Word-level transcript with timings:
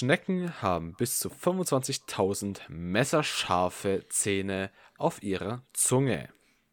Schnecken 0.00 0.62
haben 0.62 0.94
bis 0.94 1.18
zu 1.18 1.28
25.000 1.28 2.60
messerscharfe 2.70 4.06
Zähne 4.08 4.70
auf 4.96 5.22
ihrer 5.22 5.62
Zunge. 5.74 6.30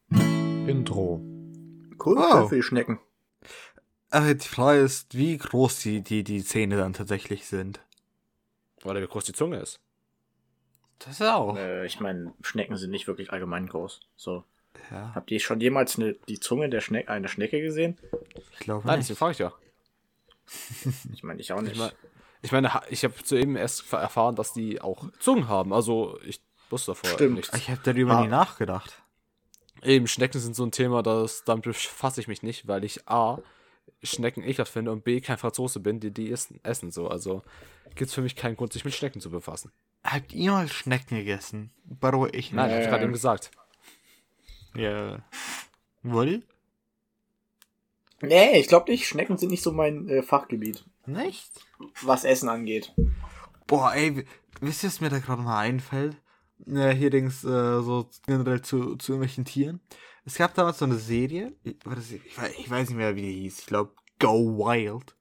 Intro. 0.09 1.17
Cool, 1.99 2.15
Wow. 2.15 2.47
für 2.47 2.55
die 2.55 2.63
Schnecken. 2.63 2.99
Aber 4.11 4.33
die 4.33 4.47
Frage 4.47 4.79
ist, 4.79 5.13
wie 5.17 5.37
groß 5.37 5.81
die, 5.81 6.01
die, 6.01 6.23
die 6.23 6.41
Zähne 6.41 6.77
dann 6.77 6.93
tatsächlich 6.93 7.45
sind. 7.47 7.81
Oder 8.85 9.01
wie 9.01 9.07
groß 9.07 9.25
die 9.25 9.33
Zunge 9.33 9.57
ist. 9.59 9.81
Das 10.99 11.15
ist 11.19 11.21
auch. 11.27 11.57
Äh, 11.57 11.85
ich 11.85 11.99
meine, 11.99 12.33
Schnecken 12.41 12.77
sind 12.77 12.91
nicht 12.91 13.07
wirklich 13.07 13.33
allgemein 13.33 13.67
groß. 13.67 13.99
So. 14.15 14.45
Ja, 14.89 15.11
Habt 15.15 15.31
ihr 15.31 15.41
schon 15.41 15.59
jemals 15.59 15.97
eine, 15.99 16.13
die 16.29 16.39
Zunge 16.39 16.69
der 16.69 16.79
Schne 16.79 17.09
einer 17.09 17.27
Schnecke 17.27 17.59
gesehen? 17.59 17.97
ich 18.53 18.59
glaube 18.59 18.87
Nein, 18.87 18.99
nicht. 18.99 19.09
deswegen 19.09 19.17
frage 19.17 19.31
ich 19.33 19.39
ja. 19.39 19.53
Ich 21.11 21.23
meine, 21.23 21.41
ich 21.41 21.51
auch 21.51 21.59
nicht. 21.61 21.73
Ich 21.73 21.77
meine, 21.77 21.91
ich, 22.41 22.51
meine, 22.51 22.71
ich 22.89 23.03
habe 23.03 23.13
soeben 23.23 23.55
erst 23.55 23.91
erfahren, 23.93 24.35
dass 24.35 24.53
die 24.53 24.81
auch 24.81 25.09
Zungen 25.19 25.47
haben. 25.47 25.73
Also 25.73 26.19
ich 26.25 26.41
wusste 26.69 26.91
davor 26.91 27.09
Stimmt. 27.11 27.35
nichts. 27.35 27.55
Ich 27.57 27.69
habe 27.69 27.81
darüber 27.83 28.13
Ah. 28.17 28.21
nie 28.21 28.27
nachgedacht. 28.27 29.01
Eben, 29.83 30.07
Schnecken 30.07 30.39
sind 30.41 30.55
so 30.55 30.65
ein 30.65 30.71
Thema, 30.71 31.03
das, 31.03 31.43
damit 31.43 31.65
befasse 31.65 32.19
ich 32.19 32.27
mich 32.27 32.41
nicht, 32.43 32.67
weil 32.67 32.83
ich 32.83 33.07
A, 33.07 33.39
Schnecken 34.03 34.43
ekelhaft 34.43 34.71
finde 34.73 34.91
und 34.91 35.03
B, 35.03 35.21
kein 35.21 35.37
Franzose 35.37 35.79
bin, 35.79 35.99
die 35.99 36.11
die 36.11 36.31
essen, 36.31 36.91
so. 36.91 37.07
Also 37.07 37.43
gibt 37.95 38.09
es 38.09 38.13
für 38.13 38.21
mich 38.21 38.35
keinen 38.35 38.55
Grund, 38.55 38.73
sich 38.73 38.85
mit 38.85 38.93
Schnecken 38.93 39.21
zu 39.21 39.29
befassen. 39.29 39.71
Habt 40.03 40.33
ihr 40.33 40.51
mal 40.51 40.67
Schnecken 40.67 41.17
gegessen? 41.17 41.71
Baro, 41.83 42.27
ich 42.27 42.51
Nein, 42.51 42.67
nicht. 42.67 42.75
hab 42.75 42.81
ich 42.83 42.89
gerade 42.89 43.03
eben 43.03 43.13
gesagt. 43.13 43.51
Ja. 44.75 45.19
Wolli? 46.03 46.43
nee, 48.21 48.59
ich 48.59 48.67
glaube 48.67 48.91
nicht. 48.91 49.07
Schnecken 49.07 49.37
sind 49.37 49.49
nicht 49.49 49.63
so 49.63 49.71
mein 49.71 50.07
äh, 50.09 50.21
Fachgebiet, 50.23 50.83
Nicht? 51.07 51.51
was 52.03 52.23
Essen 52.25 52.49
angeht. 52.49 52.93
Boah, 53.65 53.93
ey, 53.93 54.25
wisst 54.61 54.83
ihr, 54.83 54.89
was 54.89 55.01
mir 55.01 55.09
da 55.09 55.19
gerade 55.19 55.41
mal 55.41 55.59
einfällt? 55.59 56.17
Ja, 56.65 56.89
hier 56.89 57.09
Dings, 57.09 57.43
äh, 57.43 57.81
so 57.81 58.09
generell 58.25 58.61
zu, 58.61 58.95
zu 58.95 59.13
irgendwelchen 59.13 59.45
Tieren. 59.45 59.79
Es 60.25 60.35
gab 60.35 60.53
damals 60.55 60.79
so 60.79 60.85
eine 60.85 60.95
Serie, 60.97 61.53
ich, 61.63 61.77
weiß, 61.85 62.11
ich 62.11 62.69
weiß 62.69 62.89
nicht 62.89 62.97
mehr, 62.97 63.15
wie 63.15 63.21
die 63.21 63.41
hieß, 63.43 63.59
ich 63.59 63.65
glaube 63.67 63.93
Go 64.19 64.57
Wild. 64.57 65.15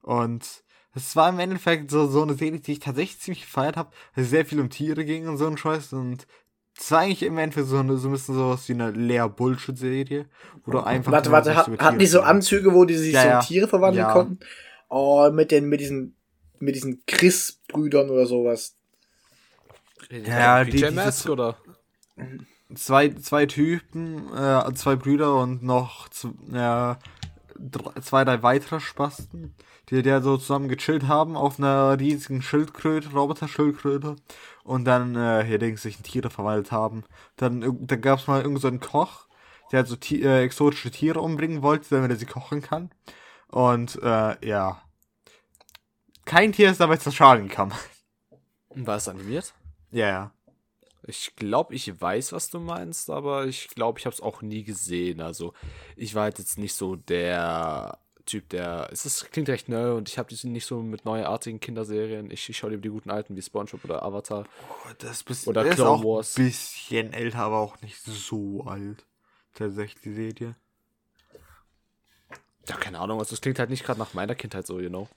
Und 0.00 0.62
es 0.94 1.14
war 1.16 1.28
im 1.28 1.38
Endeffekt 1.38 1.90
so, 1.90 2.06
so 2.06 2.22
eine 2.22 2.34
Serie, 2.34 2.60
die 2.60 2.72
ich 2.72 2.78
tatsächlich 2.78 3.20
ziemlich 3.20 3.42
gefeiert 3.42 3.76
habe, 3.76 3.90
weil 4.14 4.24
es 4.24 4.30
sehr 4.30 4.46
viel 4.46 4.60
um 4.60 4.70
Tiere 4.70 5.04
ging 5.04 5.28
und 5.28 5.36
so 5.36 5.46
ein 5.46 5.58
Scheiß. 5.58 5.92
Und 5.92 6.26
es 6.78 6.90
war 6.90 7.00
eigentlich 7.00 7.22
im 7.24 7.36
Endeffekt 7.36 7.66
so, 7.66 7.78
eine, 7.78 7.96
so 7.98 8.08
ein 8.08 8.12
bisschen 8.12 8.34
sowas 8.36 8.68
wie 8.68 8.72
eine 8.74 8.92
leer 8.92 9.28
Bullshit-Serie, 9.28 10.26
wo 10.64 10.72
du 10.72 10.80
einfach. 10.80 11.12
Warte, 11.12 11.30
warte, 11.32 11.54
hat, 11.56 11.68
hatten 11.78 11.98
die 11.98 12.06
so. 12.06 12.22
Anzüge, 12.22 12.72
wo 12.72 12.84
die 12.84 12.94
sich 12.96 13.12
Ja, 13.12 13.22
so 13.22 13.28
in 13.28 13.40
Tiere 13.40 13.68
verwandeln 13.68 14.06
Ja. 14.06 14.12
konnten? 14.12 14.38
Oh, 14.88 15.30
mit 15.30 15.50
den, 15.50 15.68
mit 15.68 15.80
diesen, 15.80 16.16
mit 16.58 16.74
diesen 16.74 17.02
Chris-Brüdern 17.06 18.10
oder 18.10 18.26
sowas. 18.26 18.76
Ja, 20.10 20.64
die- 20.64 20.70
PJ 20.70 20.76
dieses- 20.76 20.94
Mask 20.94 21.28
oder? 21.28 21.56
zwei, 22.74 23.10
zwei 23.10 23.46
Typen, 23.46 24.32
äh, 24.34 24.72
zwei 24.74 24.96
Brüder 24.96 25.36
und 25.40 25.62
noch 25.62 26.08
äh, 26.08 26.94
zwei, 28.00 28.24
drei 28.24 28.42
weitere 28.42 28.80
Spasten, 28.80 29.54
die 29.90 30.02
der 30.02 30.22
so 30.22 30.36
zusammen 30.36 30.68
gechillt 30.68 31.06
haben 31.06 31.36
auf 31.36 31.58
einer 31.58 31.98
riesigen 31.98 32.42
Schildkröte, 32.42 33.10
Roboter-Schildkröte 33.10 34.16
und 34.64 34.84
dann 34.84 35.14
äh, 35.16 35.44
hier 35.46 35.58
Dings 35.58 35.82
sich 35.82 35.98
in 35.98 36.02
Tiere 36.04 36.30
verwandelt 36.30 36.72
haben. 36.72 37.04
Dann, 37.36 37.60
dann 37.86 38.00
gab 38.00 38.18
es 38.18 38.26
mal 38.26 38.38
irgendeinen 38.38 38.60
so 38.60 38.68
einen 38.68 38.80
Koch, 38.80 39.26
der 39.70 39.78
halt 39.80 39.88
so 39.88 39.96
Ti 39.96 40.22
äh, 40.22 40.42
exotische 40.42 40.90
Tiere 40.90 41.20
umbringen 41.20 41.62
wollte, 41.62 41.86
damit 41.90 42.10
er 42.10 42.16
sie 42.16 42.26
kochen 42.26 42.62
kann. 42.62 42.90
Und 43.48 43.96
äh, 44.02 44.46
ja. 44.46 44.82
Kein 46.24 46.52
Tier 46.52 46.70
ist 46.70 46.80
dabei 46.80 46.96
zu 46.96 47.12
Schaden 47.12 47.48
gekommen. 47.48 47.72
War 48.70 48.96
es 48.96 49.08
animiert? 49.08 49.54
Ja, 49.90 50.06
ja. 50.08 50.32
Ich 51.06 51.36
glaube, 51.36 51.74
ich 51.74 52.00
weiß, 52.00 52.32
was 52.32 52.50
du 52.50 52.58
meinst, 52.58 53.10
aber 53.10 53.46
ich 53.46 53.68
glaube, 53.68 53.98
ich 54.00 54.06
habe 54.06 54.14
es 54.14 54.20
auch 54.20 54.42
nie 54.42 54.64
gesehen. 54.64 55.20
Also, 55.20 55.54
ich 55.94 56.16
war 56.16 56.24
halt 56.24 56.40
jetzt 56.40 56.58
nicht 56.58 56.74
so 56.74 56.96
der 56.96 58.00
Typ, 58.24 58.48
der. 58.48 58.88
Es 58.90 59.06
ist, 59.06 59.30
klingt 59.30 59.48
recht 59.48 59.68
neu 59.68 59.94
und 59.94 60.08
ich 60.08 60.18
habe 60.18 60.28
diese 60.28 60.48
nicht 60.50 60.66
so 60.66 60.82
mit 60.82 61.04
neuartigen 61.04 61.60
Kinderserien. 61.60 62.32
Ich, 62.32 62.48
ich 62.48 62.58
schaue 62.58 62.70
lieber 62.70 62.82
die 62.82 62.88
guten 62.88 63.10
alten 63.10 63.36
wie 63.36 63.42
SpongeBob 63.42 63.84
oder 63.84 64.02
Avatar. 64.02 64.46
Oh, 64.68 64.90
Das 64.98 65.22
ist, 65.22 65.46
Oder 65.46 65.62
der 65.62 65.72
ist 65.72 65.76
Clone 65.76 65.90
auch 65.90 66.02
Wars. 66.02 66.36
ein 66.36 66.46
bisschen 66.46 67.12
älter, 67.12 67.38
aber 67.38 67.58
auch 67.58 67.80
nicht 67.82 67.98
so 68.02 68.64
alt. 68.64 69.06
Tatsächlich, 69.54 70.02
die 70.02 70.12
Serie. 70.12 70.56
Ja, 72.68 72.76
keine 72.76 72.98
Ahnung, 72.98 73.18
also 73.18 73.34
es 73.34 73.40
klingt 73.40 73.58
halt 73.58 73.70
nicht 73.70 73.84
gerade 73.84 73.98
nach 74.00 74.14
meiner 74.14 74.34
Kindheit 74.34 74.66
so, 74.66 74.80
you 74.80 74.88
know. 74.88 75.08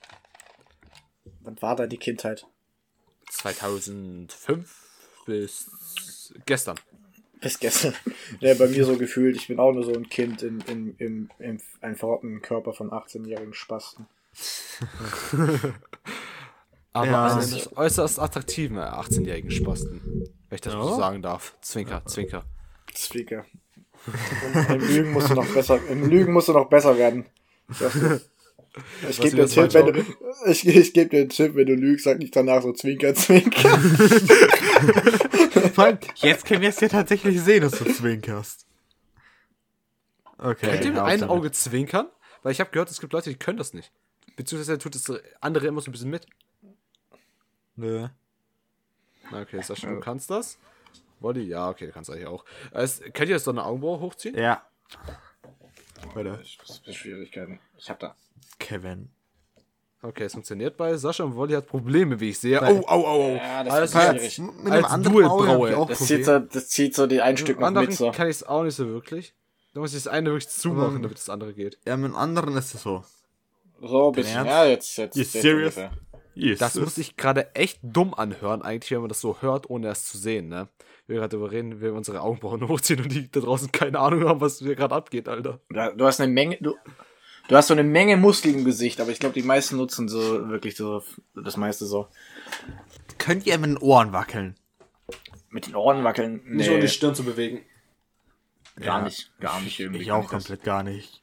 Wann 1.41 1.61
war 1.61 1.75
da 1.75 1.87
die 1.87 1.97
Kindheit? 1.97 2.45
2005 3.31 5.23
bis 5.25 6.33
gestern. 6.45 6.79
Bis 7.41 7.59
gestern. 7.59 7.93
Ja, 8.41 8.53
bei 8.53 8.67
mir 8.67 8.85
so 8.85 8.97
gefühlt, 8.97 9.35
ich 9.35 9.47
bin 9.47 9.59
auch 9.59 9.71
nur 9.71 9.83
so 9.83 9.93
ein 9.93 10.09
Kind 10.09 10.43
in, 10.43 10.59
in, 10.61 10.95
im, 10.97 11.29
im 11.39 11.59
einem 11.81 11.95
verrotteten 11.95 12.41
Körper 12.41 12.73
von 12.73 12.91
18-jährigen 12.91 13.53
Spasten. 13.53 14.07
Aber 16.93 17.07
Ja. 17.07 17.33
eines 17.35 17.75
äußerst 17.75 18.19
attraktiven 18.19 18.77
18-jährigen 18.77 19.51
Spasten. 19.51 20.01
Wenn 20.49 20.55
ich 20.55 20.61
das 20.61 20.73
mal 20.73 20.83
so 20.83 20.89
Ja. 20.91 20.97
sagen 20.97 21.21
darf. 21.21 21.55
Zwinker, 21.61 22.03
Zwinker. 22.05 22.43
Und 24.07 24.69
Im 24.69 24.87
Lügen 24.87 25.11
musst 25.11 25.29
du 25.29 25.35
noch 25.35 25.47
besser, 25.53 25.79
im 25.87 26.09
Lügen 26.09 26.33
musst 26.33 26.47
du 26.47 26.53
noch 26.53 26.69
besser 26.69 26.97
werden. 26.97 27.25
Das- 27.79 28.21
Ich 29.09 29.19
gebe 29.19 29.35
dir, 29.35 29.49
wieder 29.49 29.63
einen 29.63 29.69
Tipp, 29.71 29.73
wenn 29.73 29.93
du, 29.93 30.05
ich, 30.51 30.65
ich 30.67 30.93
geb 30.93 31.09
dir 31.09 31.21
einen 31.21 31.29
Tipp, 31.29 31.55
wenn 31.55 31.65
du 31.65 31.73
lügst, 31.73 32.05
sag 32.05 32.19
nicht 32.19 32.35
danach 32.35 32.61
so 32.61 32.71
Zwinker, 32.71 33.15
Zwinker. 33.15 33.67
Vor 35.73 35.83
allem, 35.85 35.97
jetzt 36.15 36.45
können 36.45 36.61
wir 36.61 36.69
es 36.69 36.79
ja 36.79 36.87
tatsächlich 36.87 37.41
sehen, 37.41 37.61
dass 37.61 37.71
du 37.73 37.85
zwinkerst. 37.91 38.67
Okay. 40.37 40.67
Könnt 40.69 40.85
ihr 40.85 40.91
mit 40.91 41.01
einem. 41.01 41.29
Auge 41.29 41.51
zwinkern? 41.51 42.07
Weil 42.43 42.51
ich 42.51 42.59
habe 42.59 42.69
gehört, 42.69 42.89
es 42.91 43.01
gibt 43.01 43.11
Leute, 43.11 43.31
die 43.31 43.35
können 43.37 43.57
das 43.57 43.73
nicht. 43.73 43.91
Beziehungsweise 44.35 44.77
tut 44.77 44.95
das 44.95 45.11
andere 45.41 45.67
immer 45.67 45.81
so 45.81 45.89
ein 45.89 45.91
bisschen 45.91 46.11
mit. 46.11 46.27
Nö. 47.75 48.07
Na, 49.31 49.41
Okay, 49.41 49.61
Sascha, 49.61 49.89
du 49.89 49.99
kannst 49.99 50.29
das. 50.29 50.57
Wolli, 51.19 51.41
ja, 51.43 51.69
okay, 51.69 51.87
du 51.87 51.91
kannst 51.91 52.09
eigentlich 52.11 52.27
auch. 52.27 52.45
Es, 52.71 53.01
könnt 53.13 53.29
ihr 53.29 53.35
das 53.35 53.43
so 53.43 53.51
eine 53.51 53.65
Augenbraue 53.65 53.99
hochziehen? 53.99 54.37
Ja. 54.37 54.63
Warte. 56.13 56.39
Das 56.67 56.81
ist 56.85 56.95
Schwierigkeiten. 56.95 57.59
Ich 57.77 57.89
hab 57.89 57.99
da. 57.99 58.15
Kevin. 58.59 59.09
Okay, 60.01 60.23
es 60.23 60.31
funktioniert 60.33 60.77
bei 60.77 60.95
Sascha 60.95 61.25
und 61.25 61.35
Wolli 61.35 61.53
hat 61.53 61.67
Probleme, 61.67 62.19
wie 62.21 62.29
ich 62.29 62.39
sehe. 62.39 62.59
Nein. 62.61 62.79
Oh, 62.83 62.87
au, 62.87 63.05
au, 63.05 63.21
au. 63.31 63.35
Ja, 63.35 63.63
das 63.65 63.73
Alles 63.73 63.93
ist 63.93 64.33
schwierig. 64.33 64.39
Mit 64.39 64.65
dem 64.67 64.71
Als 64.71 64.85
anderen 64.85 65.17
ich 65.19 65.25
auch 65.75 65.87
Das 65.89 65.99
zieht, 65.99 66.23
Probleme. 66.23 66.23
so, 66.23 66.53
das 66.53 66.69
zieht 66.69 66.95
so 66.95 67.07
die 67.07 67.21
ein 67.21 67.35
Stück 67.35 67.49
Mit 67.49 67.57
dem 67.57 67.61
noch 67.61 67.67
anderen 67.67 67.87
mit 67.89 67.97
so. 67.97 68.11
kann 68.11 68.27
ich 68.27 68.37
es 68.37 68.43
auch 68.43 68.63
nicht 68.63 68.75
so 68.75 68.87
wirklich. 68.87 69.33
Da 69.73 69.81
muss 69.81 69.93
ich 69.93 70.01
das 70.03 70.07
eine 70.11 70.29
wirklich 70.29 70.47
zumachen, 70.49 70.89
Aber- 70.95 70.99
damit 70.99 71.17
das 71.17 71.29
andere 71.29 71.53
geht. 71.53 71.77
Ja, 71.85 71.97
mit 71.97 72.11
dem 72.11 72.15
anderen 72.15 72.55
ist 72.55 72.73
es 72.73 72.81
so. 72.81 73.03
So 73.81 74.07
ein 74.07 74.11
bisschen. 74.13 74.45
Ja, 74.45 74.65
jetzt, 74.65 74.95
jetzt. 74.97 75.15
You 75.15 75.21
jetzt 75.23 75.31
serious? 75.33 75.75
ungefähr. 75.77 75.91
Yes. 76.39 76.59
Das 76.59 76.75
muss 76.75 76.95
sich 76.95 77.17
gerade 77.17 77.53
echt 77.55 77.79
dumm 77.83 78.13
anhören, 78.13 78.61
eigentlich, 78.61 78.91
wenn 78.91 79.01
man 79.01 79.09
das 79.09 79.19
so 79.21 79.41
hört, 79.41 79.69
ohne 79.69 79.89
es 79.89 80.05
zu 80.05 80.17
sehen, 80.17 80.47
ne? 80.47 80.67
Wir 81.07 81.17
gerade 81.17 81.29
darüber 81.29 81.51
reden, 81.51 81.77
wie 81.77 81.81
wir 81.85 81.93
unsere 81.93 82.21
Augenbrauen 82.21 82.67
hochziehen 82.67 83.01
und 83.01 83.11
die 83.11 83.29
da 83.31 83.39
draußen 83.39 83.71
keine 83.71 83.99
Ahnung 83.99 84.23
haben, 84.27 84.41
was 84.41 84.59
hier 84.59 84.75
gerade 84.75 84.95
abgeht, 84.95 85.27
Alter. 85.27 85.59
Du, 85.69 85.93
du 85.97 86.05
hast 86.05 86.21
eine 86.21 86.31
Menge, 86.31 86.57
du, 86.61 86.75
du 87.47 87.55
hast 87.55 87.67
so 87.67 87.73
eine 87.73 87.83
Menge 87.83 88.15
Muskeln 88.17 88.59
im 88.59 88.65
Gesicht, 88.65 89.01
aber 89.01 89.11
ich 89.11 89.19
glaube, 89.19 89.33
die 89.33 89.43
meisten 89.43 89.77
nutzen 89.77 90.07
so 90.07 90.49
wirklich 90.49 90.75
so 90.77 91.03
das 91.35 91.57
meiste 91.57 91.85
so. 91.85 92.07
Könnt 93.17 93.45
ihr 93.45 93.57
mit 93.57 93.69
den 93.71 93.77
Ohren 93.77 94.13
wackeln? 94.13 94.55
Mit 95.49 95.67
den 95.67 95.75
Ohren 95.75 96.03
wackeln. 96.03 96.41
Nee, 96.45 96.57
Nicht 96.57 96.69
um 96.69 96.79
die 96.79 96.87
Stirn 96.87 97.15
zu 97.15 97.23
bewegen. 97.23 97.61
gar 98.79 98.99
Ja. 98.99 99.03
nicht. 99.03 99.31
Gar 99.39 99.59
nicht 99.61 99.79
irgendwie. 99.79 100.01
Ich 100.03 100.11
auch 100.11 100.21
das. 100.21 100.29
komplett 100.29 100.63
gar 100.63 100.83
nicht. 100.83 101.21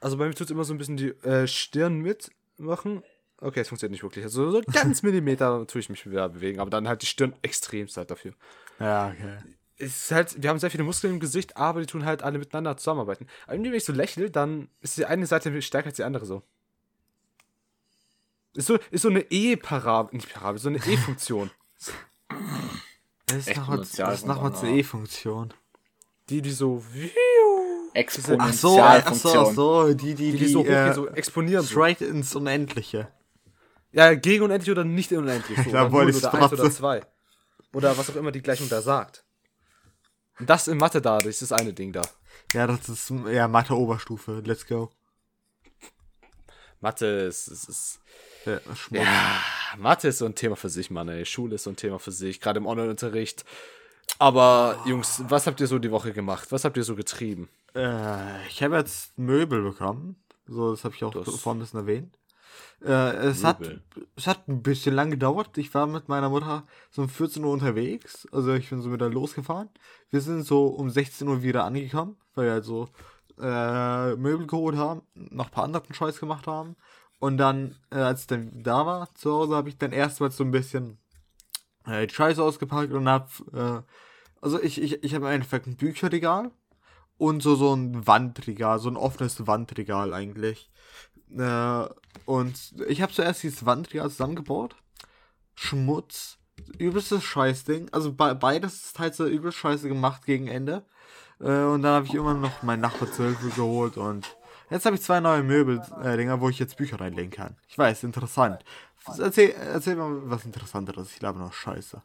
Also 0.00 0.16
bei 0.16 0.26
mir 0.26 0.34
tut 0.34 0.46
es 0.46 0.50
immer 0.50 0.64
so 0.64 0.72
ein 0.74 0.78
bisschen 0.78 0.96
die 0.96 1.08
äh, 1.26 1.46
Stirn 1.46 1.98
mitmachen. 2.00 3.02
Okay, 3.40 3.60
es 3.60 3.68
funktioniert 3.68 3.92
nicht 3.92 4.02
wirklich. 4.02 4.24
Also 4.24 4.50
so 4.50 4.60
ganz 4.72 5.02
Millimeter 5.02 5.66
tue 5.66 5.80
ich 5.80 5.88
mich 5.88 6.08
wieder 6.08 6.28
bewegen, 6.28 6.60
aber 6.60 6.70
dann 6.70 6.86
halt 6.88 7.02
die 7.02 7.06
Stirn 7.06 7.32
extremst 7.42 7.96
halt 7.96 8.10
dafür. 8.10 8.32
Ja, 8.78 9.08
okay. 9.08 9.38
Es 9.78 10.04
ist 10.04 10.10
halt, 10.12 10.42
wir 10.42 10.50
haben 10.50 10.58
sehr 10.58 10.70
viele 10.70 10.84
Muskeln 10.84 11.14
im 11.14 11.20
Gesicht, 11.20 11.56
aber 11.56 11.80
die 11.80 11.86
tun 11.86 12.04
halt 12.04 12.22
alle 12.22 12.38
miteinander 12.38 12.76
zusammenarbeiten. 12.76 13.26
Aber 13.46 13.56
wenn 13.56 13.72
ich 13.72 13.84
so 13.84 13.94
lächle, 13.94 14.30
dann 14.30 14.68
ist 14.82 14.98
die 14.98 15.06
eine 15.06 15.24
Seite 15.24 15.60
stärker 15.62 15.86
als 15.86 15.96
die 15.96 16.04
andere 16.04 16.26
so. 16.26 16.42
Ist 18.54 18.66
so, 18.66 18.78
ist 18.90 19.02
so 19.02 19.08
eine 19.08 19.20
E-Parabel, 19.30 20.16
nicht 20.16 20.32
Parabel, 20.32 20.58
so 20.60 20.68
eine 20.68 20.78
E-Funktion. 20.78 21.50
Das 23.26 23.46
ist 23.46 24.26
nochmal 24.26 24.52
einer- 24.56 24.68
E-Funktion. 24.76 25.54
Die, 26.28 26.42
die 26.42 26.50
so, 26.50 26.82
Ach 26.82 26.92
so, 26.92 28.80
ach 28.80 28.96
Exponentialfunktion. 28.98 29.32
so, 29.32 29.40
ach 29.50 29.54
so, 29.54 29.94
die, 29.94 29.94
die, 29.94 30.14
die, 30.14 30.32
die, 30.32 30.38
die 30.38 30.46
so, 30.48 30.64
äh, 30.64 30.92
so 30.94 31.06
explodieren. 31.08 31.64
So. 31.64 31.70
straight 31.70 32.00
ins 32.00 32.34
Unendliche. 32.34 33.08
Ja, 33.92 34.14
gegen 34.14 34.44
unendlich 34.44 34.70
oder 34.70 34.84
nicht 34.84 35.12
unendlich. 35.12 35.58
So. 35.64 35.70
Da 35.70 35.82
oder 35.82 35.92
wollte 35.92 36.10
ich's 36.10 36.24
oder 36.24 36.34
eins 36.34 36.52
oder 36.52 36.70
zwei. 36.70 37.00
Oder 37.72 37.96
was 37.96 38.10
auch 38.10 38.16
immer 38.16 38.32
die 38.32 38.42
Gleichung 38.42 38.68
da 38.68 38.80
sagt. 38.82 39.24
Und 40.38 40.48
das 40.48 40.68
in 40.68 40.78
Mathe 40.78 41.00
da, 41.02 41.18
das 41.18 41.26
ist 41.26 41.42
das 41.42 41.52
eine 41.52 41.72
Ding 41.72 41.92
da. 41.92 42.02
Ja, 42.52 42.66
das 42.66 42.88
ist 42.88 43.10
ja 43.30 43.46
Mathe 43.48 43.76
Oberstufe. 43.76 44.42
Let's 44.44 44.66
go. 44.66 44.90
Mathe 46.80 47.06
ist, 47.06 47.48
ist, 47.48 47.68
ist 47.68 48.00
Ja, 48.46 48.60
ja, 48.90 49.04
Mathe 49.76 50.08
ist 50.08 50.18
so 50.18 50.24
ein 50.26 50.34
Thema 50.34 50.56
für 50.56 50.70
sich, 50.70 50.90
Mann, 50.90 51.08
ey. 51.08 51.26
Schule 51.26 51.56
ist 51.56 51.64
so 51.64 51.70
ein 51.70 51.76
Thema 51.76 51.98
für 51.98 52.12
sich, 52.12 52.40
gerade 52.40 52.58
im 52.58 52.66
Online-Unterricht. 52.66 53.44
Aber, 54.18 54.82
Jungs, 54.86 55.22
was 55.28 55.46
habt 55.46 55.60
ihr 55.60 55.66
so 55.66 55.78
die 55.78 55.90
Woche 55.90 56.12
gemacht? 56.12 56.50
Was 56.52 56.64
habt 56.64 56.76
ihr 56.76 56.84
so 56.84 56.96
getrieben? 56.96 57.48
Äh, 57.74 58.46
ich 58.48 58.62
habe 58.62 58.76
jetzt 58.76 59.16
Möbel 59.18 59.62
bekommen. 59.62 60.16
So, 60.46 60.70
das 60.72 60.84
habe 60.84 60.94
ich 60.94 61.04
auch 61.04 61.12
Das- 61.12 61.28
vorhin 61.38 61.60
ein 61.60 61.64
bisschen 61.64 61.80
erwähnt. 61.80 62.18
Äh, 62.84 63.28
es, 63.28 63.44
hat, 63.44 63.58
es 64.16 64.26
hat 64.26 64.48
ein 64.48 64.62
bisschen 64.62 64.94
lang 64.94 65.10
gedauert. 65.10 65.56
Ich 65.58 65.72
war 65.74 65.86
mit 65.86 66.08
meiner 66.08 66.30
Mutter 66.30 66.64
so 66.90 67.02
um 67.02 67.08
14 67.08 67.44
Uhr 67.44 67.52
unterwegs. 67.52 68.26
Also 68.32 68.54
ich 68.54 68.70
bin 68.70 68.80
so 68.80 68.92
wieder 68.92 69.08
losgefahren. 69.08 69.68
Wir 70.10 70.20
sind 70.20 70.44
so 70.44 70.66
um 70.66 70.90
16 70.90 71.28
Uhr 71.28 71.42
wieder 71.42 71.64
angekommen, 71.64 72.16
weil 72.34 72.46
wir 72.46 72.52
halt 72.52 72.64
so 72.64 72.88
äh, 73.40 74.16
Möbel 74.16 74.46
geholt 74.46 74.76
haben, 74.76 75.02
noch 75.14 75.46
ein 75.46 75.52
paar 75.52 75.64
anderen 75.64 75.92
Scheiß 75.94 76.20
gemacht 76.20 76.46
haben. 76.46 76.76
Und 77.18 77.36
dann, 77.36 77.76
äh, 77.90 77.98
als 77.98 78.22
ich 78.22 78.26
dann 78.28 78.62
da 78.62 78.86
war 78.86 79.14
zu 79.14 79.32
Hause, 79.32 79.54
habe 79.54 79.68
ich 79.68 79.78
dann 79.78 79.92
erstmal 79.92 80.30
so 80.30 80.42
ein 80.42 80.50
bisschen 80.50 80.98
äh, 81.86 82.06
die 82.06 82.14
Scheiße 82.14 82.42
ausgepackt 82.42 82.92
und 82.92 83.08
hab, 83.08 83.30
äh, 83.52 83.82
also 84.40 84.60
ich, 84.62 84.80
ich, 84.80 85.04
ich 85.04 85.14
habe 85.14 85.26
im 85.26 85.32
Endeffekt 85.32 85.66
ein 85.66 85.76
Bücherregal 85.76 86.50
und 87.18 87.42
so, 87.42 87.54
so 87.56 87.74
ein 87.74 88.06
Wandregal, 88.06 88.78
so 88.78 88.88
ein 88.88 88.96
offenes 88.96 89.46
Wandregal 89.46 90.14
eigentlich. 90.14 90.70
Äh, 91.36 91.88
und 92.26 92.54
ich 92.88 93.02
habe 93.02 93.12
zuerst 93.12 93.42
dieses 93.42 93.66
Wandregal 93.66 94.10
zusammengebaut. 94.10 94.76
Schmutz, 95.54 96.38
übelstes 96.78 97.22
Scheißding. 97.24 97.88
Also 97.92 98.12
be 98.12 98.34
beides 98.34 98.84
ist 98.86 98.98
halt 98.98 99.14
so 99.14 99.26
übelst 99.26 99.58
scheiße 99.58 99.88
gemacht 99.88 100.24
gegen 100.24 100.48
Ende. 100.48 100.84
Äh, 101.40 101.64
und 101.64 101.82
dann 101.82 101.94
habe 101.94 102.06
ich 102.06 102.14
immer 102.14 102.34
noch 102.34 102.62
meinen 102.62 102.80
Nachbar 102.80 103.10
zu 103.12 103.24
Hilfe 103.24 103.48
geholt 103.50 103.96
und 103.96 104.36
jetzt 104.70 104.86
habe 104.86 104.96
ich 104.96 105.02
zwei 105.02 105.20
neue 105.20 105.42
Möbel-Dinger, 105.42 106.40
wo 106.40 106.48
ich 106.48 106.58
jetzt 106.58 106.76
Bücher 106.76 107.00
reinlegen 107.00 107.30
kann. 107.30 107.56
Ich 107.68 107.78
weiß, 107.78 108.04
interessant. 108.04 108.64
Erzähl, 109.18 109.50
erzähl 109.50 109.96
mal 109.96 110.30
was 110.30 110.44
Interessanteres. 110.44 111.12
Ich 111.12 111.18
glaube 111.18 111.38
noch 111.38 111.52
Scheiße. 111.52 112.02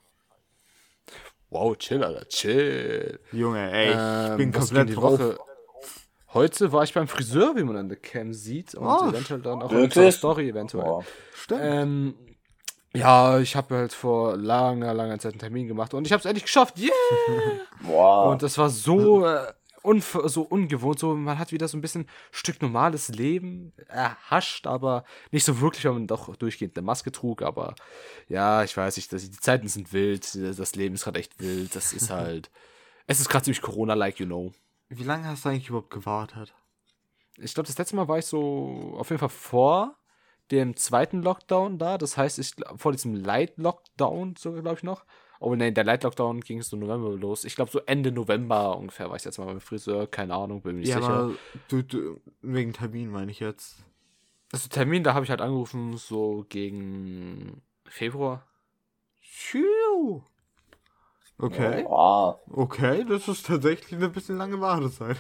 Wow, 1.50 1.78
chill, 1.78 2.04
Alter, 2.04 2.28
chill. 2.28 3.20
Junge, 3.32 3.72
ey, 3.72 3.90
ich 3.92 4.32
Ähm, 4.32 4.38
bin 4.38 4.52
komplett 4.52 4.96
drauf. 4.96 5.20
Woche. 5.20 5.38
Heute 6.36 6.74
war 6.74 6.84
ich 6.84 6.94
beim 6.94 7.08
Friseur, 7.08 7.56
wie 7.56 7.64
man 7.64 7.78
an 7.78 7.88
der 7.88 7.98
Cam 7.98 8.34
sieht. 8.34 8.76
Und 8.76 8.86
Oh, 8.86 9.08
eventuell 9.08 9.42
dann 9.42 9.62
auch 9.62 9.72
in 9.72 9.84
unserer 9.84 10.12
Story 10.12 10.50
eventuell. 10.50 10.84
Boah. 10.84 11.06
Stimmt. 11.34 11.62
Ähm, 11.64 12.16
ja, 12.94 13.40
ich 13.40 13.56
habe 13.56 13.76
halt 13.76 13.94
vor 13.94 14.36
langer, 14.36 14.94
langer 14.94 15.18
Zeit 15.18 15.32
einen 15.32 15.40
Termin 15.40 15.68
gemacht 15.68 15.94
und 15.94 16.06
ich 16.06 16.12
habe 16.12 16.20
es 16.20 16.26
endlich 16.26 16.44
geschafft. 16.44 16.78
Yeah! 16.78 16.92
Boah. 17.82 18.32
Und 18.32 18.44
das 18.44 18.58
war 18.58 18.70
so, 18.70 19.26
äh, 19.26 19.54
so 20.02 20.42
ungewohnt. 20.42 21.00
So, 21.00 21.16
man 21.16 21.40
hat 21.40 21.54
wieder 21.54 21.70
so 21.70 21.78
ein 21.78 21.82
bisschen 21.82 22.06
Stück 22.32 22.62
normales 22.62 23.08
Leben 23.08 23.72
erhascht, 23.88 24.68
aber 24.68 25.06
nicht 25.32 25.46
so 25.46 25.62
wirklich, 25.62 25.86
weil 25.86 25.94
man 25.94 26.08
doch 26.08 26.36
durchgehend 26.36 26.78
eine 26.78 26.86
Maske 26.86 27.14
trug. 27.14 27.44
Aber 27.44 27.76
ja, 28.28 28.62
ich 28.62 28.76
weiß 28.76 28.98
nicht, 28.98 29.14
dass 29.14 29.24
die 29.30 29.40
Zeiten 29.40 29.70
sind 29.70 29.94
wild, 29.94 30.36
das 30.36 30.76
Leben 30.76 30.96
ist 30.96 31.06
gerade 31.06 31.20
echt 31.20 31.40
wild. 31.40 31.74
Das 31.78 31.94
ist 31.94 32.10
halt, 32.10 32.52
es 33.08 33.22
ist 33.22 33.30
gerade 33.30 33.46
ziemlich 33.46 33.62
Corona-like, 33.62 34.20
you 34.20 34.26
know. 34.26 34.52
Wie 34.90 35.04
lange 35.04 35.28
hast 35.28 35.46
du 35.46 35.50
eigentlich 35.50 35.70
überhaupt 35.70 35.90
gewartet? 35.90 36.54
Ich 37.38 37.54
glaube, 37.54 37.68
das 37.68 37.78
letzte 37.78 37.96
Mal 37.96 38.08
war 38.08 38.20
ich 38.20 38.26
so 38.26 38.96
auf 38.98 39.10
jeden 39.10 39.20
Fall 39.20 39.30
vor 39.30 39.98
dem 40.52 40.76
zweiten 40.76 41.22
Lockdown 41.22 41.78
da. 41.78 41.98
Das 41.98 42.18
heißt, 42.18 42.40
ich 42.40 42.54
vor 42.78 42.92
diesem 42.92 43.16
Light-Lockdown, 43.16 44.36
so 44.38 44.54
glaube 44.54 44.76
ich 44.78 44.84
noch. 44.84 45.06
Oh 45.40 45.54
nein, 45.56 45.74
der 45.74 45.84
Light-Lockdown 45.84 46.42
ging 46.42 46.62
so 46.62 46.78
November 46.78 47.10
los. 47.12 47.44
Ich 47.44 47.56
glaube, 47.56 47.72
so 47.72 47.80
Ende 47.86 48.12
November 48.12 48.78
ungefähr 48.78 49.10
war 49.10 49.18
ich 49.18 49.26
jetzt 49.26 49.38
mal 49.38 49.46
beim 49.46 49.60
Friseur. 49.60 50.08
Keine 50.08 50.34
Ahnung, 50.34 50.62
bin 50.62 50.76
mir 50.76 50.82
nicht 50.82 50.90
ja, 50.90 51.02
sicher. 51.02 51.14
aber 51.14 51.34
du, 51.68 51.82
du, 51.82 52.22
wegen 52.42 52.74
Termin 52.74 53.10
meine 53.10 53.32
ich 53.32 53.40
jetzt. 53.40 53.84
Also 54.52 54.70
Termin, 54.70 55.04
da 55.04 55.14
habe 55.14 55.26
ich 55.26 55.32
halt 55.32 55.42
angerufen, 55.42 55.98
so 55.98 56.46
gegen 56.48 57.62
Februar. 57.86 58.48
Tschiu. 59.22 60.22
Okay, 61.38 61.84
Boah. 61.84 62.40
okay, 62.50 63.06
das 63.08 63.28
ist 63.28 63.46
tatsächlich 63.46 63.94
eine 63.94 64.10
bisschen 64.10 64.38
lange 64.38 64.62
Wartezeit. 64.62 65.18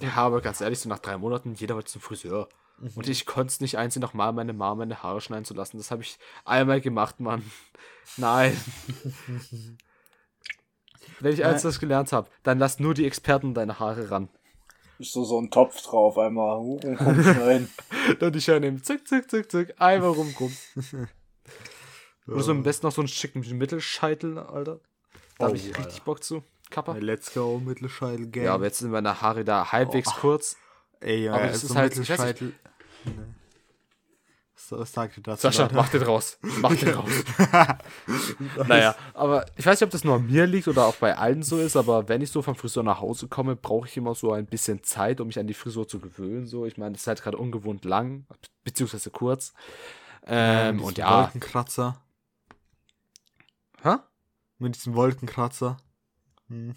Ja, 0.00 0.14
aber 0.16 0.40
ganz 0.40 0.60
ehrlich, 0.60 0.78
so 0.78 0.88
nach 0.88 1.00
drei 1.00 1.16
Monaten, 1.18 1.54
jeder 1.54 1.74
wollte 1.74 1.90
zum 1.90 2.00
Friseur. 2.00 2.48
Mhm. 2.78 2.90
Und 2.94 3.08
ich 3.08 3.26
konnte 3.26 3.48
es 3.48 3.60
nicht 3.60 3.78
einsehen, 3.78 4.02
nochmal 4.02 4.32
meine 4.32 4.52
Mama 4.52 4.76
meine 4.76 5.02
Haare 5.02 5.20
schneiden 5.20 5.44
zu 5.44 5.54
lassen. 5.54 5.78
Das 5.78 5.90
habe 5.90 6.02
ich 6.02 6.18
einmal 6.44 6.80
gemacht, 6.80 7.20
Mann. 7.20 7.42
Nein. 8.16 8.56
Wenn 11.20 11.32
ich 11.32 11.44
eins 11.44 11.62
das 11.62 11.80
gelernt 11.80 12.12
habe, 12.12 12.28
dann 12.42 12.58
lass 12.58 12.78
nur 12.78 12.94
die 12.94 13.06
Experten 13.06 13.54
deine 13.54 13.78
Haare 13.78 14.10
ran. 14.10 14.28
Ist 14.98 15.12
so, 15.12 15.24
so 15.24 15.40
ein 15.40 15.50
Topf 15.50 15.82
drauf, 15.82 16.18
einmal 16.18 16.56
rumschneiden. 16.56 17.68
Dann 18.20 18.32
die 18.32 18.40
Schere 18.40 18.60
nehmen, 18.60 18.84
zick, 18.84 19.08
zick, 19.08 19.28
zick, 19.28 19.50
zick, 19.50 19.74
einmal 19.80 20.10
rumrum. 20.10 20.54
Oder 22.28 22.42
so 22.42 22.52
am 22.52 22.62
besten 22.62 22.86
noch 22.86 22.92
so 22.92 23.00
einen 23.00 23.08
schicken 23.08 23.40
Mittelscheitel, 23.58 24.38
Alter. 24.38 24.80
Da 25.42 25.48
habe 25.48 25.56
ich 25.56 25.66
Alter. 25.66 25.78
richtig 25.86 26.02
Bock 26.02 26.22
zu. 26.22 26.42
Kappa. 26.70 26.92
Let's 26.98 27.34
go, 27.34 27.58
Mittelscheitel 27.64 28.28
Gang. 28.30 28.44
Ja, 28.46 28.54
aber 28.54 28.64
jetzt 28.64 28.78
sind 28.78 28.90
meine 28.90 29.20
Haare 29.20 29.44
da 29.44 29.70
halbwegs 29.72 30.08
Oh. 30.16 30.20
kurz. 30.20 30.56
Ey, 31.00 31.24
ja, 31.24 31.34
aber 31.34 31.48
das 31.48 31.60
so 31.60 31.66
ist 31.68 31.74
halt-. 31.76 31.96
Mittelscheitel. 31.96 32.52
Nee. 33.04 33.12
So, 34.54 34.78
was 34.78 34.92
sagt 34.92 35.16
ihr 35.18 35.22
dazu? 35.24 35.42
Sascha, 35.42 35.62
Leute? 35.64 35.74
mach 35.74 35.88
den 35.88 36.02
raus. 36.02 36.38
Mach 36.60 36.74
den 36.76 36.94
raus. 36.94 37.10
naja, 38.68 38.94
aber 39.12 39.44
ich 39.56 39.66
weiß 39.66 39.80
nicht, 39.80 39.86
ob 39.86 39.90
das 39.90 40.04
nur 40.04 40.14
an 40.14 40.26
mir 40.26 40.46
liegt 40.46 40.68
oder 40.68 40.86
auch 40.86 40.94
bei 40.94 41.18
allen 41.18 41.42
so 41.42 41.58
ist, 41.58 41.76
aber 41.76 42.08
wenn 42.08 42.22
ich 42.22 42.30
so 42.30 42.40
vom 42.42 42.54
Friseur 42.54 42.84
nach 42.84 43.00
Hause 43.00 43.26
komme, 43.26 43.56
brauche 43.56 43.88
ich 43.88 43.96
immer 43.96 44.14
so 44.14 44.32
ein 44.32 44.46
bisschen 44.46 44.82
Zeit, 44.84 45.20
um 45.20 45.26
mich 45.26 45.38
an 45.40 45.48
die 45.48 45.54
Frisur 45.54 45.88
zu 45.88 45.98
gewöhnen. 45.98 46.46
So, 46.46 46.64
ich 46.64 46.78
meine, 46.78 46.92
das 46.92 47.02
ist 47.02 47.06
halt 47.08 47.22
gerade 47.22 47.36
ungewohnt 47.38 47.84
lang, 47.84 48.24
beziehungsweise 48.62 49.10
kurz. 49.10 49.52
Ähm, 50.24 50.76
Mit 50.76 50.84
und 50.84 50.98
ja. 50.98 51.24
Wolkenkratzer. 51.24 52.00
Hä? 53.82 53.96
Mit 54.62 54.76
diesem 54.76 54.94
Wolkenkratzer. 54.94 55.76
Hm. 56.48 56.74